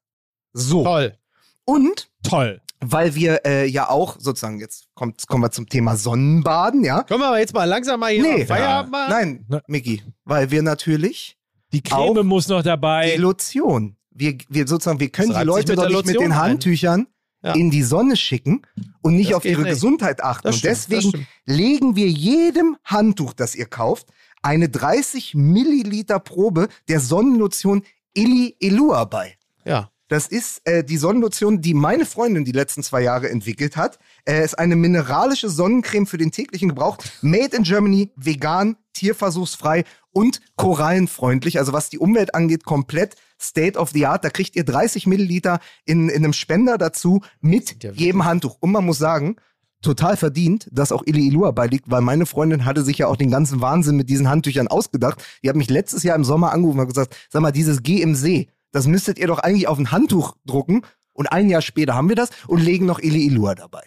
So. 0.53 0.85
Toll. 0.85 1.17
Und 1.65 2.11
Toll. 2.23 2.61
weil 2.81 3.15
wir 3.15 3.47
äh, 3.47 3.67
ja 3.67 3.89
auch 3.89 4.17
sozusagen, 4.19 4.59
jetzt 4.59 4.87
kommt, 4.95 5.27
kommen 5.29 5.45
wir 5.45 5.51
zum 5.53 5.69
Thema 5.69 5.97
Sonnenbaden, 5.97 6.85
ja? 6.85 7.05
Können 7.05 7.21
wir 7.21 7.29
aber 7.29 7.39
jetzt 7.39 7.55
mal 7.55 7.65
langsam 7.65 8.01
mal 8.01 8.11
hier 8.13 8.23
Nee. 8.23 8.45
Feierabend 8.47 8.91
machen? 8.93 9.11
Nein, 9.11 9.45
Na- 9.49 9.63
Micky, 9.69 10.03
weil 10.25 10.51
wir 10.51 10.63
natürlich 10.63 11.39
Die 11.73 11.83
Creme 11.83 12.19
Auch 12.19 12.23
muss 12.25 12.49
noch 12.49 12.63
die 12.63 12.69
dabei. 12.69 13.15
Lotion, 13.17 13.97
wir, 14.15 14.37
wir 14.49 14.67
sozusagen, 14.67 15.01
wir 15.01 15.11
können 15.11 15.33
die 15.35 15.45
Leute 15.45 15.75
doch 15.75 15.89
nicht 15.89 16.07
mit 16.07 16.21
den. 16.21 16.37
Handtüchern 16.37 17.07
Ja. 17.43 17.55
in 17.55 17.71
die 17.71 17.83
Sonne 17.83 18.17
schicken 18.17 18.63
und 19.03 19.17
nicht 19.17 19.31
Das 19.31 19.37
auf 19.39 19.45
ihre 19.45 19.63
nicht. 19.63 19.71
Gesundheit 19.73 20.23
achten. 20.23 20.47
Das 20.49 20.57
und 20.57 20.59
stimmt, 20.61 20.77
deswegen 20.91 21.27
legen 21.45 21.97
wir 21.97 22.09
jedem 22.09 22.77
Handtuch, 22.85 23.33
das 23.33 23.55
ihr 23.55 23.67
kauft, 23.67 24.07
eine 24.43 24.69
30 24.69 25.35
Milliliter 25.35 26.19
Probe 26.21 26.69
der 26.89 27.01
Sonnenlotion 27.01 27.83
Illy 28.15 28.57
Elua 28.61 29.05
bei. 29.05 29.37
Ja. 29.65 29.91
Das 30.13 30.27
ist 30.27 30.61
äh, 30.67 30.85
die 30.85 30.99
Sonnenlotion, 30.99 31.63
die 31.63 31.73
meine 31.73 32.05
Freundin 32.05 32.45
die 32.45 32.53
letzten 32.53 32.83
zwei 32.83 33.01
Jahre 33.01 33.31
entwickelt 33.31 33.79
hat. 33.79 33.99
Äh, 34.29 34.45
ist 34.45 34.59
eine 34.59 34.77
mineralische 34.77 35.49
Sonnencreme 35.49 36.07
für 36.07 36.19
den 36.19 36.31
täglichen 36.31 36.69
Gebrauch. 36.69 36.99
Made 37.23 37.57
in 37.57 37.63
Germany, 37.63 38.13
vegan, 38.15 38.77
tierversuchsfrei 38.93 39.85
und 40.11 40.43
korallenfreundlich. 40.57 41.59
Also 41.59 41.73
was 41.73 41.89
die 41.89 41.99
Umwelt 41.99 42.35
angeht, 42.35 42.65
komplett 42.65 43.15
State 43.41 43.79
of 43.79 43.89
the 43.93 44.05
Art. 44.05 44.23
Da 44.23 44.29
kriegt 44.29 44.55
ihr 44.55 44.65
30 44.65 45.07
Milliliter 45.07 45.61
in, 45.87 46.11
in 46.11 46.25
einem 46.25 46.35
Spender 46.35 46.77
dazu 46.77 47.23
mit 47.41 47.83
Ja, 47.83 47.93
jedem 47.93 48.27
Handtuch. 48.27 48.59
Und 48.61 48.71
man 48.73 48.85
muss 48.85 48.99
sagen, 48.99 49.37
total 49.81 50.19
verdient, 50.19 50.69
dass 50.71 50.93
auch 50.93 51.05
Ili 51.07 51.27
Ilua 51.27 51.53
beiliegt, 51.53 51.91
weil 51.91 52.03
meine 52.03 52.27
Freundin 52.27 52.67
hatte 52.67 52.83
sich 52.83 52.99
ja 52.99 53.07
auch 53.07 53.17
den 53.17 53.31
ganzen 53.31 53.63
Wahnsinn 53.63 53.97
mit 53.97 54.11
diesen 54.11 54.29
Handtüchern 54.29 54.69
ausgedacht. 54.69 55.25
Die 55.43 55.49
hat 55.49 55.57
mich 55.57 55.71
letztes 55.71 56.03
Jahr 56.03 56.17
im 56.17 56.25
Sommer 56.25 56.53
angerufen 56.53 56.81
und 56.81 56.89
gesagt, 56.89 57.17
sag 57.31 57.41
mal, 57.41 57.51
dieses 57.51 57.83
G 57.83 58.03
im 58.03 58.15
See, 58.15 58.51
das 58.73 58.87
müsstet 58.87 59.19
ihr 59.19 59.27
doch 59.29 59.39
eigentlich 59.39 59.69
auf 59.69 59.79
ein 59.79 59.93
Handtuch 59.93 60.37
drucken. 60.45 60.83
Und 61.15 61.27
ein 61.27 61.51
Jahr 61.51 61.61
später 61.61 61.95
haben 61.95 62.09
wir 62.09 62.17
das 62.17 62.31
und 62.47 62.61
legen 62.63 62.87
noch 62.87 62.99
Ili 62.99 63.27
Ilua 63.27 63.55
dabei. 63.55 63.83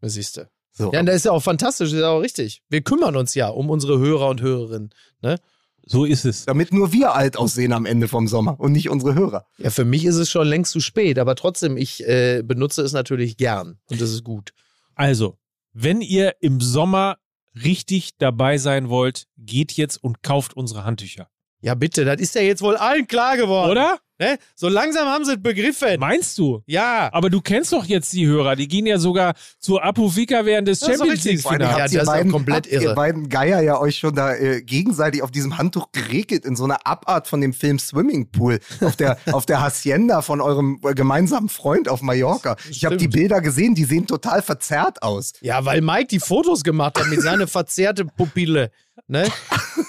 Das 0.00 0.14
siehst 0.14 0.38
du. 0.38 0.48
So. 0.72 0.92
Ja, 0.92 1.00
und 1.00 1.06
das 1.06 1.16
ist 1.16 1.24
ja 1.26 1.32
auch 1.32 1.42
fantastisch, 1.42 1.90
das 1.90 1.96
ist 1.96 2.00
ja 2.00 2.08
auch 2.08 2.20
richtig. 2.20 2.62
Wir 2.70 2.80
kümmern 2.80 3.16
uns 3.16 3.34
ja 3.34 3.48
um 3.48 3.68
unsere 3.68 3.98
Hörer 3.98 4.28
und 4.28 4.40
Hörerinnen. 4.40 4.90
Ne? 5.20 5.38
So 5.84 6.04
ist 6.04 6.24
es. 6.24 6.46
Damit 6.46 6.72
nur 6.72 6.92
wir 6.92 7.14
alt 7.14 7.36
aussehen 7.36 7.72
am 7.72 7.84
Ende 7.84 8.08
vom 8.08 8.28
Sommer 8.28 8.58
und 8.58 8.72
nicht 8.72 8.88
unsere 8.88 9.14
Hörer. 9.14 9.46
Ja, 9.58 9.70
für 9.70 9.84
mich 9.84 10.04
ist 10.04 10.16
es 10.16 10.30
schon 10.30 10.46
längst 10.46 10.72
zu 10.72 10.80
spät, 10.80 11.18
aber 11.18 11.34
trotzdem, 11.34 11.76
ich 11.76 12.06
äh, 12.06 12.42
benutze 12.42 12.82
es 12.82 12.92
natürlich 12.92 13.36
gern 13.36 13.78
und 13.90 14.00
das 14.00 14.10
ist 14.10 14.24
gut. 14.24 14.52
Also, 14.94 15.36
wenn 15.72 16.00
ihr 16.00 16.36
im 16.40 16.60
Sommer 16.60 17.18
richtig 17.62 18.16
dabei 18.18 18.56
sein 18.58 18.88
wollt, 18.88 19.26
geht 19.36 19.72
jetzt 19.72 20.02
und 20.02 20.22
kauft 20.22 20.54
unsere 20.54 20.84
Handtücher. 20.84 21.28
Ja, 21.60 21.74
bitte, 21.74 22.04
das 22.04 22.20
ist 22.20 22.34
ja 22.34 22.42
jetzt 22.42 22.62
wohl 22.62 22.76
allen 22.76 23.06
klar 23.06 23.36
geworden. 23.36 23.70
Oder? 23.70 23.98
Ne? 24.20 24.38
So 24.54 24.68
langsam 24.68 25.08
haben 25.08 25.24
sie 25.24 25.32
es 25.32 25.42
begriffen. 25.42 25.98
Meinst 25.98 26.36
du? 26.38 26.62
Ja. 26.66 27.08
Aber 27.12 27.30
du 27.30 27.40
kennst 27.40 27.72
doch 27.72 27.86
jetzt 27.86 28.12
die 28.12 28.26
Hörer. 28.26 28.54
Die 28.54 28.68
gehen 28.68 28.84
ja 28.86 28.98
sogar 28.98 29.32
zur 29.58 29.82
Apofika 29.82 30.44
während 30.44 30.68
des 30.68 30.80
Das 30.80 30.90
Champions. 30.90 31.24
League 31.24 31.40
Finals. 31.40 31.70
Ja, 31.72 31.78
das 31.78 31.86
ist 31.86 31.96
ja 31.96 32.04
beiden, 32.04 32.30
komplett 32.30 32.56
habt 32.56 32.66
ihr 32.66 32.82
irre. 32.82 32.94
beiden 32.94 33.28
Geier 33.28 33.62
ja 33.62 33.80
euch 33.80 33.96
schon 33.96 34.14
da 34.14 34.34
äh, 34.34 34.62
gegenseitig 34.62 35.22
auf 35.22 35.30
diesem 35.30 35.56
Handtuch 35.56 35.90
geregelt 35.92 36.44
in 36.44 36.54
so 36.54 36.64
einer 36.64 36.86
Abart 36.86 37.28
von 37.28 37.40
dem 37.40 37.52
Film 37.54 37.78
Swimming 37.78 38.30
Pool 38.30 38.60
auf 38.80 38.96
der, 38.96 39.16
auf 39.32 39.46
der 39.46 39.62
Hacienda 39.62 40.20
von 40.20 40.40
eurem 40.40 40.78
äh, 40.84 40.92
gemeinsamen 40.94 41.48
Freund 41.48 41.88
auf 41.88 42.02
Mallorca. 42.02 42.56
Ich 42.68 42.84
habe 42.84 42.96
die. 42.96 43.10
Bilder 43.10 43.40
gesehen, 43.40 43.74
die 43.74 43.84
sehen 43.84 44.06
total 44.06 44.42
verzerrt 44.42 45.02
aus. 45.02 45.32
Ja, 45.40 45.64
weil 45.64 45.80
Mike 45.80 46.08
die 46.08 46.20
Fotos 46.20 46.62
gemacht 46.62 46.98
hat 46.98 47.08
mit 47.08 47.20
seiner 47.20 47.46
verzerrte 47.46 48.04
Pupille. 48.04 48.70
Ne? 49.06 49.28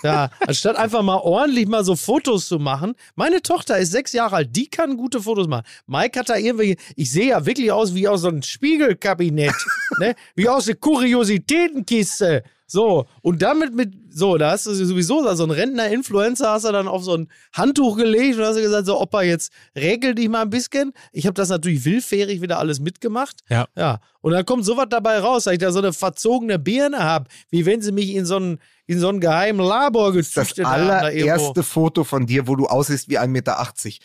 Ja, 0.03 0.31
anstatt 0.47 0.77
einfach 0.77 1.03
mal 1.03 1.17
ordentlich 1.17 1.67
mal 1.67 1.83
so 1.83 1.95
Fotos 1.95 2.47
zu 2.47 2.57
machen. 2.57 2.95
Meine 3.15 3.41
Tochter 3.41 3.77
ist 3.77 3.91
sechs 3.91 4.13
Jahre 4.13 4.37
alt, 4.37 4.55
die 4.55 4.67
kann 4.67 4.97
gute 4.97 5.21
Fotos 5.21 5.47
machen. 5.47 5.65
Mike 5.85 6.17
hat 6.17 6.29
da 6.29 6.37
irgendwelche, 6.37 6.77
ich 6.95 7.11
sehe 7.11 7.29
ja 7.29 7.45
wirklich 7.45 7.71
aus 7.71 7.93
wie 7.93 8.07
aus 8.07 8.21
so 8.21 8.29
einem 8.29 8.41
Spiegelkabinett, 8.41 9.53
ne? 9.99 10.15
Wie 10.35 10.49
aus 10.49 10.65
der 10.65 10.75
Kuriositätenkiste. 10.75 12.43
So, 12.71 13.05
und 13.21 13.41
damit 13.41 13.75
mit, 13.75 13.93
so, 14.09 14.37
da 14.37 14.51
hast 14.51 14.65
du 14.65 14.73
sowieso 14.73 15.21
so 15.35 15.43
einen 15.43 15.51
Rentner-Influencer, 15.51 16.51
hast 16.51 16.63
du 16.63 16.71
dann 16.71 16.87
auf 16.87 17.03
so 17.03 17.17
ein 17.17 17.27
Handtuch 17.51 17.97
gelegt 17.97 18.37
und 18.37 18.45
hast 18.45 18.55
du 18.55 18.61
gesagt, 18.61 18.85
so, 18.85 18.97
Opa, 18.97 19.23
jetzt 19.23 19.51
regel 19.75 20.15
dich 20.15 20.29
mal 20.29 20.43
ein 20.43 20.49
bisschen. 20.49 20.93
Ich 21.11 21.25
habe 21.25 21.33
das 21.33 21.49
natürlich 21.49 21.83
willfährig 21.83 22.41
wieder 22.41 22.59
alles 22.59 22.79
mitgemacht. 22.79 23.41
Ja. 23.49 23.67
Ja. 23.75 23.99
Und 24.21 24.31
dann 24.31 24.45
kommt 24.45 24.63
sowas 24.63 24.85
dabei 24.89 25.19
raus, 25.19 25.43
dass 25.43 25.53
ich 25.53 25.59
da 25.59 25.73
so 25.73 25.79
eine 25.79 25.91
verzogene 25.91 26.59
Birne 26.59 26.99
habe, 27.03 27.27
wie 27.49 27.65
wenn 27.65 27.81
sie 27.81 27.91
mich 27.91 28.11
in 28.11 28.25
so 28.25 28.37
einen, 28.37 28.59
in 28.87 29.01
so 29.01 29.09
einen 29.09 29.19
geheimen 29.19 29.59
Labor 29.65 30.13
Das 30.13 30.33
gezüchtet 30.33 30.65
haben. 30.65 30.87
da 30.87 31.09
irgendwo. 31.09 31.29
allererste 31.33 31.63
Foto 31.63 32.05
von 32.05 32.25
dir, 32.25 32.47
wo 32.47 32.55
du 32.55 32.67
aussiehst 32.67 33.09
wie 33.09 33.19
1,80 33.19 33.27
Meter. 33.27 33.59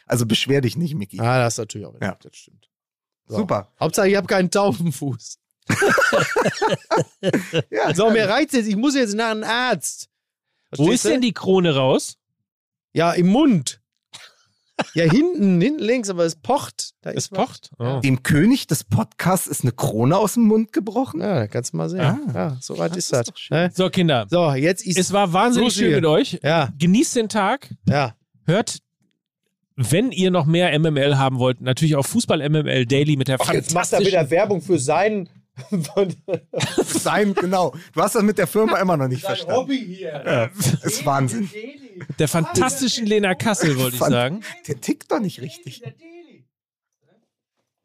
Also 0.07 0.27
beschwer 0.27 0.61
dich 0.61 0.77
nicht, 0.77 0.97
Micky. 0.97 1.21
Ah, 1.21 1.39
das 1.39 1.55
ist 1.55 1.59
natürlich 1.59 1.87
auch. 1.87 1.95
Ja. 2.03 2.19
Das 2.21 2.35
stimmt. 2.35 2.69
So. 3.29 3.37
Super. 3.37 3.69
Hauptsache, 3.79 4.09
ich 4.09 4.17
habe 4.17 4.27
keinen 4.27 4.51
Taubenfuß. 4.51 5.39
Ja, 7.71 7.95
So, 7.95 8.11
mir 8.11 8.29
reizt 8.29 8.55
jetzt, 8.55 8.69
ich 8.69 8.77
muss 8.77 8.95
jetzt 8.95 9.14
nach 9.14 9.31
einem 9.31 9.45
Arzt. 9.45 10.09
Wo 10.71 10.77
Verstehst 10.85 10.95
ist 10.95 11.05
du? 11.05 11.09
denn 11.11 11.21
die 11.23 11.33
Krone 11.33 11.75
raus? 11.75 12.17
Ja, 12.93 13.12
im 13.12 13.27
Mund. 13.29 13.81
Ja, 14.95 15.05
hinten, 15.11 15.61
hinten 15.61 15.83
links, 15.83 16.11
aber 16.11 16.25
es 16.25 16.37
pocht. 16.37 16.91
Da 17.01 17.11
Es 17.11 17.17
ist 17.25 17.31
pocht. 17.31 17.71
Oh. 17.79 18.01
Dem 18.01 18.23
König 18.23 18.67
des 18.67 18.85
Podcasts 18.85 19.47
ist 19.47 19.62
eine 19.62 19.73
Krone 19.73 20.19
aus 20.19 20.35
dem 20.35 20.43
Mund 20.43 20.73
gebrochen. 20.73 21.21
Ja, 21.21 21.47
kannst 21.47 21.73
du 21.73 21.79
mal 21.79 21.89
sehen. 21.89 22.01
Ah. 22.01 22.19
ja, 22.35 22.57
so 22.61 22.77
weit 22.77 22.93
ist 22.93 23.11
ist 23.11 23.12
das. 23.12 23.32
Ne? 23.51 23.70
So, 23.74 23.89
Kinder. 23.89 24.27
So, 24.28 24.53
jetzt 24.53 24.86
ist. 24.86 24.99
Es 24.99 25.12
war 25.15 25.32
wahnsinnig 25.32 25.69
Lucy. 25.69 25.78
schön 25.78 25.95
mit 25.95 26.05
euch. 26.05 26.39
Ja, 26.43 26.69
Genießt 26.78 27.16
den 27.16 27.28
Tag. 27.28 27.74
ja. 27.89 28.15
Hört 28.45 28.78
wenn 29.78 30.11
ihr 30.11 30.31
noch 30.31 30.47
mehr 30.47 30.77
MML 30.78 31.19
haben 31.19 31.39
wollt, 31.39 31.61
natürlich 31.61 31.97
auch 31.97 32.07
Fußball 32.07 32.39
MML 32.49 32.86
Daily 32.86 33.16
mit 33.16 33.28
der 33.28 33.39
Ach, 33.39 33.53
jetzt 33.53 33.74
macht 33.74 33.93
er 33.93 33.99
fantastischen 33.99 34.07
wieder 34.07 34.31
Werbung 34.31 34.62
für 34.62 34.78
seinen, 34.78 35.28
Sein, 36.85 37.35
genau. 37.35 37.74
Du 37.95 38.03
hast 38.03 38.15
das 38.15 38.23
mit 38.23 38.39
der 38.39 38.47
Firma 38.47 38.78
immer 38.78 38.97
noch 38.97 39.09
nicht 39.09 39.23
verstanden. 39.24 39.73
hier. 39.73 40.51
Ist 40.83 41.05
Wahnsinn. 41.07 41.49
der 42.19 42.28
fantastischen 42.28 43.07
Lena 43.07 43.35
Kassel, 43.35 43.78
wollte 43.78 43.97
ich 43.97 44.03
sagen. 44.03 44.43
Der 44.69 44.81
tickt 44.81 45.11
doch 45.11 45.20
nicht 45.20 45.41
richtig. 45.41 45.83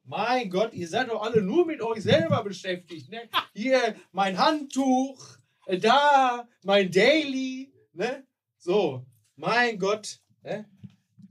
Mein 0.04 0.50
Gott, 0.50 0.74
ihr 0.74 0.88
seid 0.88 1.10
doch 1.10 1.22
alle 1.22 1.42
nur 1.42 1.66
mit 1.66 1.82
euch 1.82 2.04
selber 2.04 2.44
beschäftigt. 2.44 3.10
Ne? 3.10 3.22
Hier 3.54 3.96
mein 4.12 4.38
Handtuch, 4.38 5.38
äh, 5.68 5.78
da 5.78 6.48
mein 6.64 6.92
Daily. 6.92 7.72
Ne? 7.94 8.26
So, 8.58 9.06
mein 9.38 9.80
Gott. 9.80 10.20
Ne? 10.44 10.66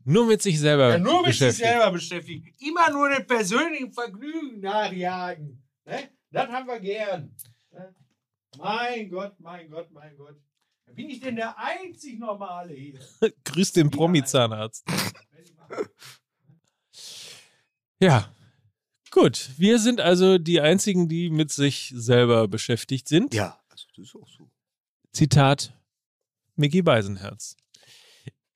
Nur 0.05 0.27
mit 0.27 0.41
sich 0.41 0.59
selber 0.59 0.91
Ja, 0.93 0.99
nur 0.99 1.19
mit 1.23 1.33
sich 1.35 1.41
beschäftigt. 1.41 1.69
selber 1.69 1.91
beschäftigt. 1.91 2.47
Immer 2.61 2.91
nur 2.91 3.11
den 3.11 3.27
persönlichen 3.27 3.93
Vergnügen 3.93 4.61
nachjagen. 4.61 5.62
Ne? 5.85 6.09
Das 6.31 6.48
haben 6.48 6.66
wir 6.66 6.81
gern. 6.81 7.35
Mein 8.59 9.11
Gott, 9.11 9.39
mein 9.39 9.70
Gott, 9.70 9.90
mein 9.90 10.16
Gott. 10.16 10.36
Bin 10.94 11.09
ich 11.09 11.20
denn 11.20 11.36
der 11.36 11.57
einzig 11.59 12.19
Normale 12.19 12.74
hier? 12.74 13.01
Grüß 13.44 13.73
den 13.73 13.90
Promi-Zahnarzt. 13.90 14.85
Ja. 18.02 18.35
Gut, 19.11 19.51
wir 19.59 19.78
sind 19.78 20.01
also 20.01 20.39
die 20.39 20.62
einzigen, 20.62 21.07
die 21.07 21.28
mit 21.28 21.52
sich 21.52 21.93
selber 21.94 22.48
beschäftigt 22.48 23.09
sind. 23.09 23.35
Ja, 23.35 23.61
also 23.69 23.86
das 23.94 24.07
ist 24.07 24.16
auch 24.16 24.27
so. 24.27 24.51
Zitat 25.12 25.78
Mickey 26.57 26.81
Beisenherz. 26.81 27.57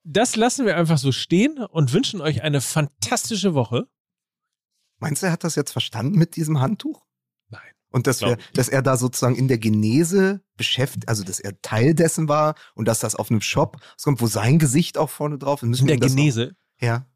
Das 0.02 0.36
lassen 0.36 0.64
wir 0.64 0.78
einfach 0.78 0.96
so 0.96 1.12
stehen 1.12 1.59
und 1.59 1.92
wünschen 1.92 2.22
euch 2.22 2.42
eine 2.42 2.62
fantastische 2.62 3.52
Woche. 3.52 3.86
Meinst 4.98 5.22
du, 5.22 5.26
er 5.26 5.32
hat 5.32 5.44
das 5.44 5.56
jetzt 5.56 5.72
verstanden 5.72 6.18
mit 6.18 6.36
diesem 6.36 6.60
Handtuch? 6.60 7.03
Nein. 7.94 7.98
Und 7.98 8.06
dass, 8.06 8.20
wir, 8.20 8.36
dass 8.54 8.68
er 8.68 8.82
da 8.82 8.96
sozusagen 8.96 9.36
in 9.36 9.48
der 9.48 9.58
Genese 9.58 10.42
beschäftigt, 10.56 11.08
also 11.08 11.22
dass 11.22 11.38
er 11.38 11.60
Teil 11.62 11.94
dessen 11.94 12.28
war 12.28 12.54
und 12.74 12.88
dass 12.88 12.98
das 12.98 13.14
auf 13.14 13.30
einem 13.30 13.40
Shop 13.40 13.78
kommt, 14.02 14.20
wo 14.20 14.26
sein 14.26 14.58
Gesicht 14.58 14.98
auch 14.98 15.10
vorne 15.10 15.38
drauf 15.38 15.62
ist. 15.62 15.68
Müssen 15.68 15.88
In 15.88 15.98
der 15.98 16.08
Genese. 16.08 16.56
Noch, 16.80 16.88
ja, 16.88 17.06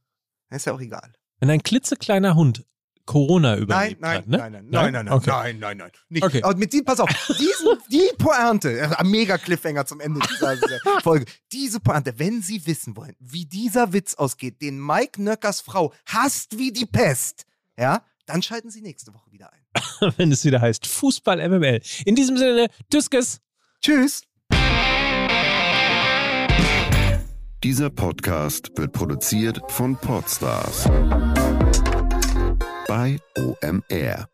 ist 0.50 0.66
ja 0.66 0.72
auch 0.72 0.80
egal. 0.80 1.12
Wenn 1.40 1.50
ein 1.50 1.62
klitzekleiner 1.62 2.34
Hund 2.34 2.64
Corona 3.08 3.52
Nein, 3.52 3.62
überlebt 3.62 4.00
nein, 4.02 4.18
hat, 4.18 4.28
ne? 4.28 4.36
nein, 4.36 4.52
nein, 4.52 4.66
nein, 4.68 4.92
nein, 4.92 5.06
nein, 5.06 5.14
Okay. 5.14 5.30
nein, 5.30 5.58
nein, 5.58 5.76
nein. 5.78 5.90
Nicht. 6.10 6.22
Okay. 6.22 6.42
Aber 6.42 6.54
mit 6.56 6.74
die, 6.74 6.82
pass 6.82 7.00
auf, 7.00 7.08
diesen, 7.08 7.78
die 7.90 8.10
Pointe, 8.18 8.78
äh, 8.78 9.04
mega 9.04 9.38
Cliffhanger 9.38 9.86
zum 9.86 10.00
Ende 10.00 10.20
dieser 10.28 10.58
Folge. 11.02 11.24
Diese 11.50 11.80
Pointe, 11.80 12.18
wenn 12.18 12.42
Sie 12.42 12.66
wissen 12.66 12.96
wollen, 12.96 13.16
wie 13.18 13.46
dieser 13.46 13.94
Witz 13.94 14.14
ausgeht, 14.14 14.60
den 14.60 14.78
Mike 14.78 15.22
Nöckers 15.22 15.62
Frau 15.62 15.94
hasst 16.04 16.58
wie 16.58 16.70
die 16.70 16.84
Pest, 16.84 17.46
ja, 17.78 18.02
dann 18.28 18.42
schalten 18.42 18.70
Sie 18.70 18.82
nächste 18.82 19.14
Woche 19.14 19.30
wieder 19.32 19.50
ein. 19.52 20.12
wenn 20.16 20.30
es 20.30 20.44
wieder 20.44 20.60
heißt 20.60 20.86
Fußball 20.86 21.48
MML. 21.48 21.80
In 22.04 22.14
diesem 22.14 22.36
Sinne, 22.36 22.68
Tschüss. 22.90 23.40
Tschüss. 23.80 24.22
Dieser 27.64 27.90
Podcast 27.90 28.70
wird 28.76 28.92
produziert 28.92 29.60
von 29.68 29.96
Podstars 29.96 30.84
bei 32.86 33.18
OMR. 33.36 34.28